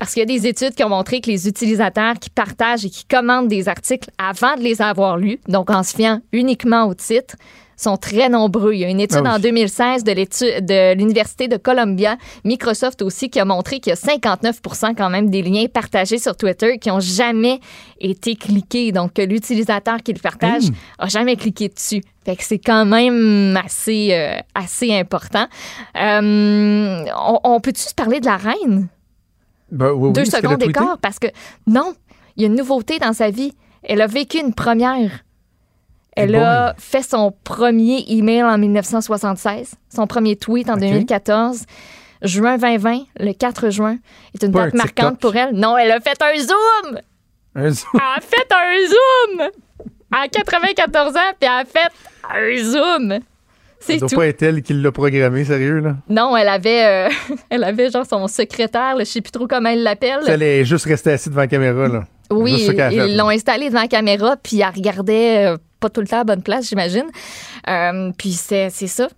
Parce 0.00 0.14
qu'il 0.14 0.20
y 0.20 0.22
a 0.22 0.26
des 0.38 0.46
études 0.48 0.74
qui 0.74 0.82
ont 0.82 0.88
montré 0.88 1.20
que 1.20 1.30
les 1.30 1.46
utilisateurs 1.46 2.14
qui 2.18 2.30
partagent 2.30 2.86
et 2.86 2.90
qui 2.90 3.04
commandent 3.04 3.48
des 3.48 3.68
articles 3.68 4.08
avant 4.18 4.56
de 4.56 4.62
les 4.62 4.80
avoir 4.80 5.18
lus, 5.18 5.38
donc 5.46 5.68
en 5.70 5.82
se 5.82 5.94
fiant 5.94 6.20
uniquement 6.32 6.86
au 6.86 6.94
titre, 6.94 7.36
sont 7.76 7.96
très 7.96 8.28
nombreux. 8.28 8.72
Il 8.74 8.80
y 8.80 8.84
a 8.84 8.88
une 8.88 9.00
étude 9.00 9.20
Ah 9.24 9.32
oui. 9.32 9.36
en 9.36 9.38
2016 9.38 10.04
de 10.04 10.94
l'Université 10.94 11.48
de 11.48 11.56
Columbia, 11.58 12.16
Microsoft 12.44 13.02
aussi, 13.02 13.30
qui 13.30 13.40
a 13.40 13.44
montré 13.44 13.78
qu'il 13.80 13.90
y 13.90 13.92
a 13.92 13.96
59 13.96 14.60
quand 14.96 15.10
même 15.10 15.30
des 15.30 15.42
liens 15.42 15.66
partagés 15.66 16.18
sur 16.18 16.36
Twitter 16.36 16.78
qui 16.78 16.88
n'ont 16.88 17.00
jamais 17.00 17.60
été 18.00 18.36
cliqués. 18.36 18.92
Donc, 18.92 19.14
que 19.14 19.22
l'utilisateur 19.22 19.98
qui 20.02 20.12
le 20.14 20.20
partage 20.20 20.64
Mm. 20.64 20.74
a 20.98 21.08
jamais 21.08 21.36
cliqué 21.36 21.68
dessus. 21.68 22.02
Fait 22.24 22.36
que 22.36 22.44
c'est 22.44 22.58
quand 22.58 22.84
même 22.86 23.56
assez, 23.62 24.10
euh, 24.12 24.38
assez 24.54 24.92
important. 24.94 25.46
Euh, 25.96 27.04
on, 27.18 27.38
on 27.44 27.60
peut-tu 27.60 27.84
parler 27.94 28.20
de 28.20 28.26
la 28.26 28.36
reine? 28.36 28.88
Ben, 29.70 29.90
oui, 29.92 30.08
oui, 30.08 30.12
Deux 30.12 30.24
secondes 30.24 30.58
d'écart 30.58 30.98
parce 30.98 31.18
que 31.18 31.28
non, 31.66 31.94
il 32.36 32.42
y 32.42 32.44
a 32.44 32.48
une 32.48 32.56
nouveauté 32.56 32.98
dans 32.98 33.12
sa 33.12 33.30
vie. 33.30 33.54
Elle 33.82 34.00
a 34.00 34.06
vécu 34.06 34.38
une 34.38 34.54
première. 34.54 35.10
Elle 36.16 36.34
a 36.34 36.74
fait 36.76 37.02
son 37.02 37.32
premier 37.44 38.04
email 38.08 38.42
en 38.42 38.58
1976, 38.58 39.74
son 39.94 40.06
premier 40.06 40.36
tweet 40.36 40.68
en 40.68 40.76
2014. 40.76 41.64
Juin 42.22 42.58
2020, 42.58 43.04
le 43.18 43.32
4 43.32 43.70
juin, 43.70 43.96
est 44.34 44.42
une 44.42 44.52
Pas 44.52 44.66
date 44.66 44.74
un 44.74 44.76
marquante 44.76 45.18
pour 45.20 45.34
elle. 45.34 45.54
Non, 45.54 45.78
elle 45.78 45.90
a 45.90 46.00
fait 46.00 46.20
un 46.20 46.38
zoom! 46.38 47.00
Un 47.54 47.70
zoom. 47.70 47.90
Elle 47.94 48.00
a 48.00 48.20
fait 48.20 48.52
un 48.52 48.88
zoom! 48.88 49.50
À 50.12 50.28
94 50.28 51.16
ans, 51.16 51.20
puis 51.40 51.48
elle 51.48 51.48
a 51.48 51.64
fait 51.64 51.88
un 52.28 52.62
zoom! 52.62 53.20
C'est 53.80 53.96
doit 53.96 54.08
tout. 54.08 54.16
pas 54.16 54.26
être 54.26 54.42
elle 54.42 54.62
qui 54.62 54.74
l'a 54.74 54.92
programmé, 54.92 55.44
sérieux, 55.44 55.80
là. 55.80 55.96
Non, 56.08 56.36
elle 56.36 56.48
avait, 56.48 56.84
euh, 56.84 57.08
elle 57.50 57.64
avait 57.64 57.90
genre 57.90 58.06
son 58.06 58.28
secrétaire, 58.28 58.94
là, 58.94 59.04
je 59.04 59.10
sais 59.10 59.20
plus 59.22 59.32
trop 59.32 59.46
comment 59.46 59.70
elle 59.70 59.82
l'appelle. 59.82 60.20
Elle 60.26 60.42
est 60.42 60.64
juste 60.64 60.84
restée 60.84 61.12
assise 61.12 61.28
devant 61.28 61.40
la 61.40 61.46
caméra, 61.46 61.88
là. 61.88 62.04
Oui, 62.30 62.68
ils 62.92 63.16
l'ont 63.16 63.30
installée 63.30 63.68
devant 63.68 63.80
la 63.80 63.88
caméra, 63.88 64.36
puis 64.36 64.60
elle 64.60 64.72
regardait 64.74 65.46
euh, 65.46 65.56
pas 65.80 65.88
tout 65.88 66.00
le 66.00 66.06
temps 66.06 66.20
à 66.20 66.24
bonne 66.24 66.42
place, 66.42 66.68
j'imagine. 66.68 67.06
Euh, 67.68 68.12
puis 68.16 68.32
c'est 68.32 68.70
ça. 68.70 69.08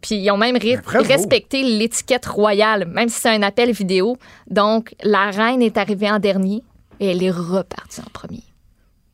Puis 0.00 0.16
ils 0.16 0.30
ont 0.30 0.38
même 0.38 0.56
respecté 0.86 1.62
l'étiquette 1.62 2.26
royale, 2.26 2.86
même 2.86 3.08
si 3.08 3.20
c'est 3.20 3.28
un 3.28 3.42
appel 3.42 3.70
vidéo. 3.70 4.16
Donc, 4.48 4.94
la 5.04 5.30
reine 5.30 5.62
est 5.62 5.76
arrivée 5.76 6.10
en 6.10 6.18
dernier 6.18 6.62
et 7.00 7.10
elle 7.10 7.22
est 7.22 7.30
repartie 7.30 8.00
en 8.00 8.10
premier. 8.10 8.42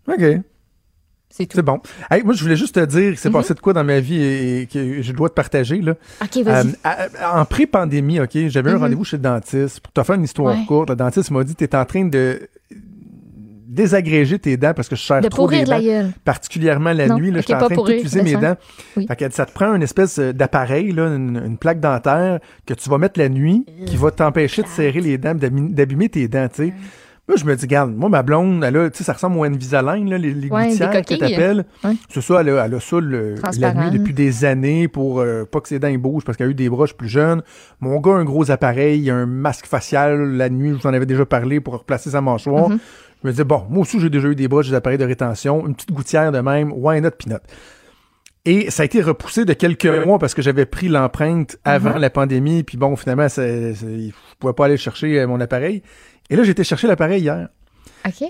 OK. 0.09 0.41
C'est 1.37 1.47
tout. 1.47 1.57
C'est 1.57 1.63
bon. 1.63 1.81
Hey, 2.11 2.23
moi, 2.23 2.33
je 2.35 2.43
voulais 2.43 2.57
juste 2.57 2.75
te 2.77 2.85
dire 2.85 3.15
c'est 3.19 3.29
Mhm. 3.29 3.35
passé 3.35 3.53
de 3.55 3.61
quoi 3.61 3.73
dans 3.75 3.85
ma 3.85 4.01
vie 4.01 4.23
et, 4.23 4.61
et 4.63 4.67
que 4.67 5.03
je 5.03 5.13
dois 5.13 5.29
te 5.29 5.35
partager. 5.35 5.81
Là. 5.83 5.95
OK, 6.23 6.43
vas-y. 6.45 6.69
Euh, 6.69 6.91
en 7.35 7.45
pré-pandémie, 7.45 8.21
OK, 8.21 8.37
j'avais 8.49 8.71
un 8.71 8.75
Mhm. 8.77 8.81
rendez-vous 8.81 9.05
chez 9.05 9.17
le 9.19 9.23
dentiste. 9.23 9.81
Pour 9.81 9.93
te 9.93 10.03
faire 10.03 10.15
une 10.17 10.25
histoire 10.25 10.55
Ouais. 10.57 10.65
courte, 10.67 10.89
le 10.91 10.97
dentiste 10.97 11.31
m'a 11.31 11.45
dit 11.45 11.55
Tu 11.55 11.65
es 11.65 11.75
en 11.77 11.85
train 11.85 12.05
de 12.07 12.41
désagréger 13.69 14.39
tes 14.39 14.57
dents 14.57 14.73
parce 14.75 14.89
que 14.89 14.97
je 14.97 15.03
serre 15.03 15.21
De 15.21 15.29
trop 15.29 15.43
pourrir 15.43 15.59
les 15.61 15.65
de 15.67 15.71
la 15.71 15.79
dents, 15.79 15.85
gueule. 15.85 16.13
particulièrement 16.25 16.93
la 16.93 17.09
Non, 17.09 17.17
nuit. 17.19 17.31
Là, 17.31 17.41
ok, 17.41 17.45
j'étais 17.47 17.55
en 17.55 17.59
train 17.59 17.69
de 17.69 18.09
tout 18.09 18.23
mes 18.23 18.35
dents. 18.37 18.57
Oui. 18.97 19.07
Fait 19.07 19.17
que 19.17 19.31
ça 19.35 19.45
te 19.45 19.53
prend 19.53 19.75
une 19.75 19.83
espèce 19.83 20.19
euh, 20.19 20.33
d'appareil, 20.33 20.89
une, 20.91 21.43
une 21.45 21.59
plaque 21.59 21.81
dentaire 21.81 22.39
que 22.65 22.73
tu 22.73 22.89
vas 22.89 22.97
mettre 22.99 23.21
la 23.21 23.29
nuit 23.29 23.67
qui 23.85 23.97
va 23.97 24.11
t'empêcher 24.11 24.63
de 24.63 24.69
serrer 24.69 25.01
les 25.01 25.19
dents, 25.19 25.35
d'abîmer 25.35 26.09
tes 26.09 26.27
dents, 26.29 26.49
tu 26.49 26.69
sais. 26.69 26.73
Moi, 27.29 27.37
je 27.37 27.45
me 27.45 27.57
dis, 27.57 27.63
regarde, 27.65 27.93
moi, 27.93 28.09
ma 28.09 28.23
blonde, 28.23 28.63
elle 28.63 28.77
a, 28.77 28.89
tu 28.89 28.99
sais, 28.99 29.05
ça 29.05 29.13
ressemble 29.13 29.37
au 29.39 29.43
Invisalign, 29.43 30.09
là, 30.09 30.17
les, 30.17 30.33
les 30.33 30.49
Ouais, 30.49 30.69
gouttières 30.69 30.91
que 30.93 30.99
coquilles. 30.99 31.19
t'appelles. 31.19 31.65
Ouais. 31.83 31.95
C'est 32.09 32.21
ça, 32.21 32.41
elle 32.41 32.51
a, 32.51 32.65
elle 32.67 32.75
a 32.75 32.79
ça 32.81 33.01
le- 33.01 33.35
la 33.59 33.75
nuit 33.75 33.99
depuis 33.99 34.15
des 34.15 34.45
années 34.45 34.87
pour 34.87 35.19
euh, 35.21 35.45
pas 35.45 35.61
que 35.61 35.67
ses 35.69 35.81
dents 35.81 35.93
bougent 35.95 36.25
parce 36.25 36.39
qu'elle 36.39 36.47
a 36.47 36.51
eu 36.51 36.55
des 36.55 36.69
broches 36.69 36.95
plus 36.95 37.09
jeunes. 37.09 37.43
Mon 37.81 37.99
gars 38.01 38.13
a 38.13 38.15
un 38.15 38.25
gros 38.25 38.49
appareil, 38.53 39.11
un 39.11 39.27
masque 39.27 39.67
facial 39.67 40.37
la 40.37 40.49
nuit, 40.49 40.69
je 40.71 40.75
vous 40.75 40.87
en 40.87 40.95
avais 40.95 41.05
déjà 41.07 41.27
parlé 41.27 41.59
pour 41.59 41.75
replacer 41.79 42.11
sa 42.11 42.21
mâchoire. 42.21 42.69
Mhm. 42.71 42.79
Je 43.23 43.27
me 43.29 43.33
disais, 43.33 43.45
bon, 43.45 43.65
moi 43.71 43.83
aussi 43.83 43.99
j'ai 43.99 44.09
déjà 44.11 44.29
eu 44.29 44.37
des 44.37 44.47
broches, 44.47 44.69
des 44.69 44.75
appareils 44.77 44.99
de 44.99 45.05
rétention, 45.05 45.67
une 45.67 45.75
petite 45.75 45.91
gouttière 45.93 46.31
de 46.31 46.39
même, 46.39 46.71
why 46.73 47.01
not 47.01 47.11
peanut. 47.13 47.41
Et 48.45 48.71
ça 48.71 48.83
a 48.83 48.87
été 48.87 49.03
repoussé 49.03 49.45
de 49.45 49.53
quelques 49.55 49.87
mois 50.07 50.21
parce 50.21 50.33
que 50.33 50.41
j'avais 50.43 50.67
pris 50.67 50.87
l'empreinte 50.87 51.57
avant 51.65 51.95
Mhm. 51.95 51.99
la 51.99 52.11
pandémie, 52.11 52.63
puis 52.63 52.79
bon, 52.79 52.95
finalement, 52.95 53.29
c'est- 53.29 53.75
c'est- 53.75 54.09
je 54.09 54.13
pouvais 54.39 54.53
pas 54.53 54.67
aller 54.67 54.77
chercher 54.77 55.19
euh, 55.19 55.27
mon 55.27 55.41
appareil. 55.41 55.83
Et 56.31 56.37
là, 56.37 56.43
j'ai 56.43 56.51
été 56.53 56.65
chercher 56.65 56.87
l'appareil 56.87 57.23
hier. 57.23 57.49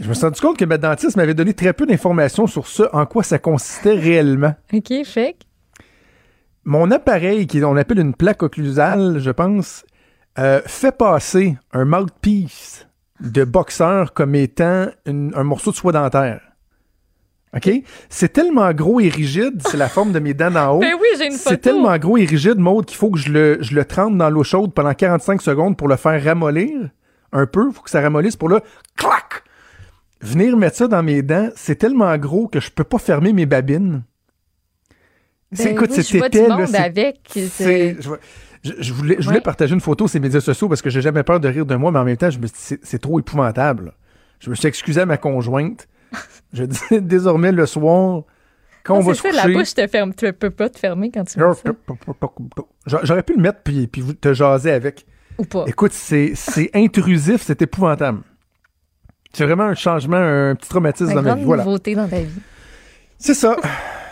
Je 0.03 0.09
me 0.09 0.15
suis 0.15 0.25
rendu 0.25 0.41
compte 0.41 0.57
que 0.59 0.65
ma 0.65 0.79
dentiste 0.79 1.17
m'avait 1.17 1.35
donné 1.35 1.53
très 1.53 1.73
peu 1.75 1.85
d'informations 1.87 2.47
sur 2.47 2.67
ce 2.67 2.85
en 2.95 3.05
quoi 3.05 3.23
ça 3.23 3.39
consistait 3.39 3.95
réellement. 3.95 4.55
OK, 4.73 4.93
fait 5.05 5.37
Mon 6.65 6.91
appareil, 6.91 7.47
qui 7.47 7.63
on 7.63 7.77
appelle 7.77 7.99
une 7.99 8.15
plaque 8.15 8.43
occlusale, 8.43 9.19
je 9.19 9.31
pense, 9.31 9.85
euh, 10.39 10.61
fait 10.67 10.97
passer 10.97 11.57
un 11.73 11.85
mouthpiece 11.85 12.87
de 13.21 13.45
boxeur 13.45 14.13
comme 14.15 14.35
étant 14.35 14.87
une- 15.07 15.33
un 15.37 15.45
morceau 15.45 15.71
de 15.71 15.77
soie 15.77 15.93
dentaire. 15.93 16.41
OK? 17.55 17.71
C'est 18.11 18.33
tellement 18.33 18.71
gros 18.73 19.01
et 19.01 19.09
rigide, 19.09 19.63
c'est 19.67 19.77
la 19.79 19.89
forme 19.89 20.13
de 20.13 20.19
mes 20.19 20.35
dents 20.35 20.51
d'en 20.51 20.75
haut. 20.77 20.81
Ben 20.81 20.95
oui, 21.01 21.07
j'ai 21.19 21.27
une 21.27 21.33
photo. 21.33 21.51
C'est 21.51 21.59
tellement 21.61 21.97
gros 21.99 22.17
et 22.19 22.25
rigide, 22.27 22.59
Maude, 22.59 22.85
qu'il 22.87 22.97
faut 22.99 23.11
que 23.11 23.19
je 23.19 23.31
le, 23.31 23.59
je 23.63 23.75
le 23.75 23.85
trempe 23.85 24.19
dans 24.19 24.29
l'eau 24.29 24.43
chaude 24.43 24.75
pendant 24.75 24.93
45 24.93 25.41
secondes 25.41 25.77
pour 25.77 25.89
le 25.89 25.97
faire 25.97 26.23
ramollir 26.23 26.91
un 27.33 27.47
peu. 27.47 27.69
Il 27.69 27.75
faut 27.75 27.83
que 27.83 27.91
ça 27.91 28.01
ramollisse 28.01 28.37
pour 28.37 28.49
là, 28.49 28.61
clac! 28.97 29.43
Venir 30.21 30.57
mettre 30.57 30.77
ça 30.77 30.89
dans 30.89 31.03
mes 31.03 31.23
dents, 31.23 31.51
c'est 31.57 31.77
tellement 31.77 32.17
gros 32.17 32.49
que 32.49 32.59
je 32.61 32.71
peux 32.71 32.85
pas 32.85 32.99
fermer 32.99 33.33
mes 33.33 33.47
babines. 33.47 34.03
C'est- 35.53 35.65
Ben 35.65 35.73
écoute, 35.75 35.91
oui, 35.91 35.97
je 35.97 36.03
je, 38.01 38.11
je- 38.65 38.83
je 38.83 38.93
voulais, 38.93 39.17
je 39.19 39.25
voulais 39.27 39.37
Ouais. 39.39 39.43
partager 39.43 39.75
une 39.75 39.81
photo 39.81 40.09
sur 40.09 40.17
les 40.19 40.23
médias 40.23 40.41
sociaux 40.41 40.69
parce 40.69 40.83
que 40.83 40.91
j'ai 40.91 41.01
jamais 41.03 41.23
peur 41.23 41.39
de 41.39 41.49
rire 41.49 41.67
de 41.67 41.77
moi, 41.77 41.93
mais 41.93 41.99
en 42.01 42.05
même 42.05 42.17
temps, 42.17 42.31
je 42.31 42.39
me 42.39 42.47
c'est, 42.53 42.99
trop 42.99 43.21
épouvantable. 43.21 43.93
Je 44.41 44.51
me 44.51 44.55
suis 44.55 44.67
excusé 44.69 45.01
à 45.03 45.07
ma 45.07 45.17
conjointe. 45.19 45.87
Je 46.53 46.65
dis 46.65 46.81
désormais 47.01 47.53
le 47.53 47.67
soir, 47.67 48.23
quand 48.83 48.95
Non, 48.95 49.01
on 49.01 49.03
va 49.05 49.15
se 49.15 49.23
ça, 49.23 49.31
coucher. 49.31 49.47
la 49.49 49.53
bouche 49.55 49.75
te 49.75 49.87
ferme. 49.87 50.15
Tu 50.15 50.33
peux 50.33 50.51
pas 50.51 50.69
te 50.69 50.79
fermer 50.79 51.11
quand 51.11 51.25
tu 51.25 51.35
fais 51.39 51.41
ça. 51.55 53.03
J'aurais 53.05 53.23
pu 53.23 53.35
le 53.35 53.43
mettre 53.43 53.61
puis, 53.63 53.87
puis 53.87 54.01
vous 54.01 54.15
te 54.15 54.33
jaser 54.35 54.73
avec. 54.73 55.07
Ou 55.39 55.45
pas? 55.45 55.65
Écoute, 55.67 55.93
c'est, 55.93 56.35
intrusif, 56.75 57.43
c'est 57.43 57.61
épouvantable. 57.63 58.21
C'est 59.33 59.45
vraiment 59.45 59.65
un 59.65 59.75
changement, 59.75 60.17
un 60.17 60.55
petit 60.55 60.69
traumatisme 60.69 61.13
dans 61.15 61.23
ma 61.23 61.35
vie. 61.35 61.45
Voilà. 61.45 61.65
nouveauté 61.65 61.95
dans 61.95 62.09
ta 62.09 62.21
vie. 62.21 62.41
C'est 63.19 63.35
ça. 63.35 63.57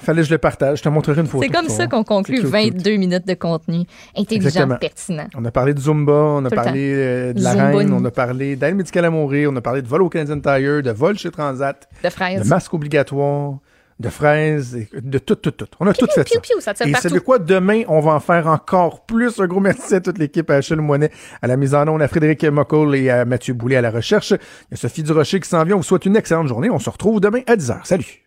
Fallait 0.02 0.20
que 0.20 0.28
je 0.28 0.32
le 0.34 0.38
partage. 0.38 0.78
Je 0.78 0.82
te 0.82 0.88
montrerai 0.90 1.22
une 1.22 1.26
photo. 1.26 1.42
C'est 1.42 1.50
comme 1.50 1.68
ça 1.70 1.86
qu'on 1.86 2.04
conclut 2.04 2.36
C'est 2.36 2.42
cute, 2.42 2.74
22 2.82 2.96
minutes 2.96 3.26
de 3.26 3.32
contenu 3.32 3.84
intelligent, 4.14 4.46
Exactement. 4.48 4.76
pertinent. 4.76 5.26
On 5.34 5.44
a 5.46 5.50
parlé 5.50 5.72
de 5.72 5.80
Zumba, 5.80 6.12
on 6.12 6.44
a 6.44 6.50
Tout 6.50 6.56
parlé 6.56 6.92
euh, 6.94 7.32
de 7.32 7.42
la 7.42 7.52
Zumba 7.52 7.68
reine, 7.78 7.92
on 7.92 8.04
a 8.04 8.10
parlé 8.10 8.54
d'aide 8.56 8.76
médicale 8.76 9.06
à 9.06 9.10
mourir, 9.10 9.48
on 9.50 9.56
a 9.56 9.62
parlé 9.62 9.80
de 9.80 9.88
vol 9.88 10.02
au 10.02 10.10
Canadian 10.10 10.40
Tire, 10.40 10.82
de 10.82 10.90
vol 10.90 11.16
chez 11.18 11.30
Transat, 11.30 11.88
De 12.02 12.10
fraises. 12.10 12.42
de 12.42 12.46
masque 12.48 12.74
obligatoire, 12.74 13.54
de 14.00 14.08
fraises, 14.08 14.74
et 14.76 14.88
de 15.00 15.18
tout, 15.18 15.36
tout, 15.36 15.52
tout. 15.52 15.66
On 15.80 15.86
a 15.86 15.94
tout 15.94 16.06
fait 16.06 16.28
ça. 16.28 16.40
piou, 16.40 16.60
ça 16.60 16.74
tire 16.74 16.86
Et 16.86 16.92
partout. 16.92 17.08
savez 17.08 17.20
quoi? 17.20 17.38
Demain, 17.38 17.82
on 17.88 18.00
va 18.00 18.12
en 18.12 18.20
faire 18.20 18.46
encore 18.48 19.06
plus. 19.06 19.38
Un 19.40 19.46
gros 19.46 19.60
merci 19.60 19.94
à 19.94 20.00
toute 20.00 20.18
l'équipe, 20.18 20.50
à 20.50 20.54
Achille 20.56 20.76
Moinet, 20.76 21.10
à 21.42 21.46
la 21.46 21.56
mise 21.56 21.74
en 21.74 21.86
onde, 21.86 22.02
à 22.02 22.08
Frédéric 22.08 22.44
Moccol 22.44 22.96
et 22.96 23.10
à 23.10 23.24
Mathieu 23.24 23.54
Boulet 23.54 23.76
à 23.76 23.80
la 23.82 23.90
recherche. 23.90 24.30
Il 24.32 24.72
y 24.72 24.74
a 24.74 24.76
Sophie 24.76 25.02
Durocher 25.02 25.40
qui 25.40 25.48
s'en 25.48 25.62
vient. 25.64 25.74
On 25.76 25.78
vous 25.78 25.84
souhaite 25.84 26.06
une 26.06 26.16
excellente 26.16 26.48
journée. 26.48 26.70
On 26.70 26.78
se 26.78 26.90
retrouve 26.90 27.20
demain 27.20 27.40
à 27.46 27.56
10h. 27.56 27.80
Salut! 27.84 28.23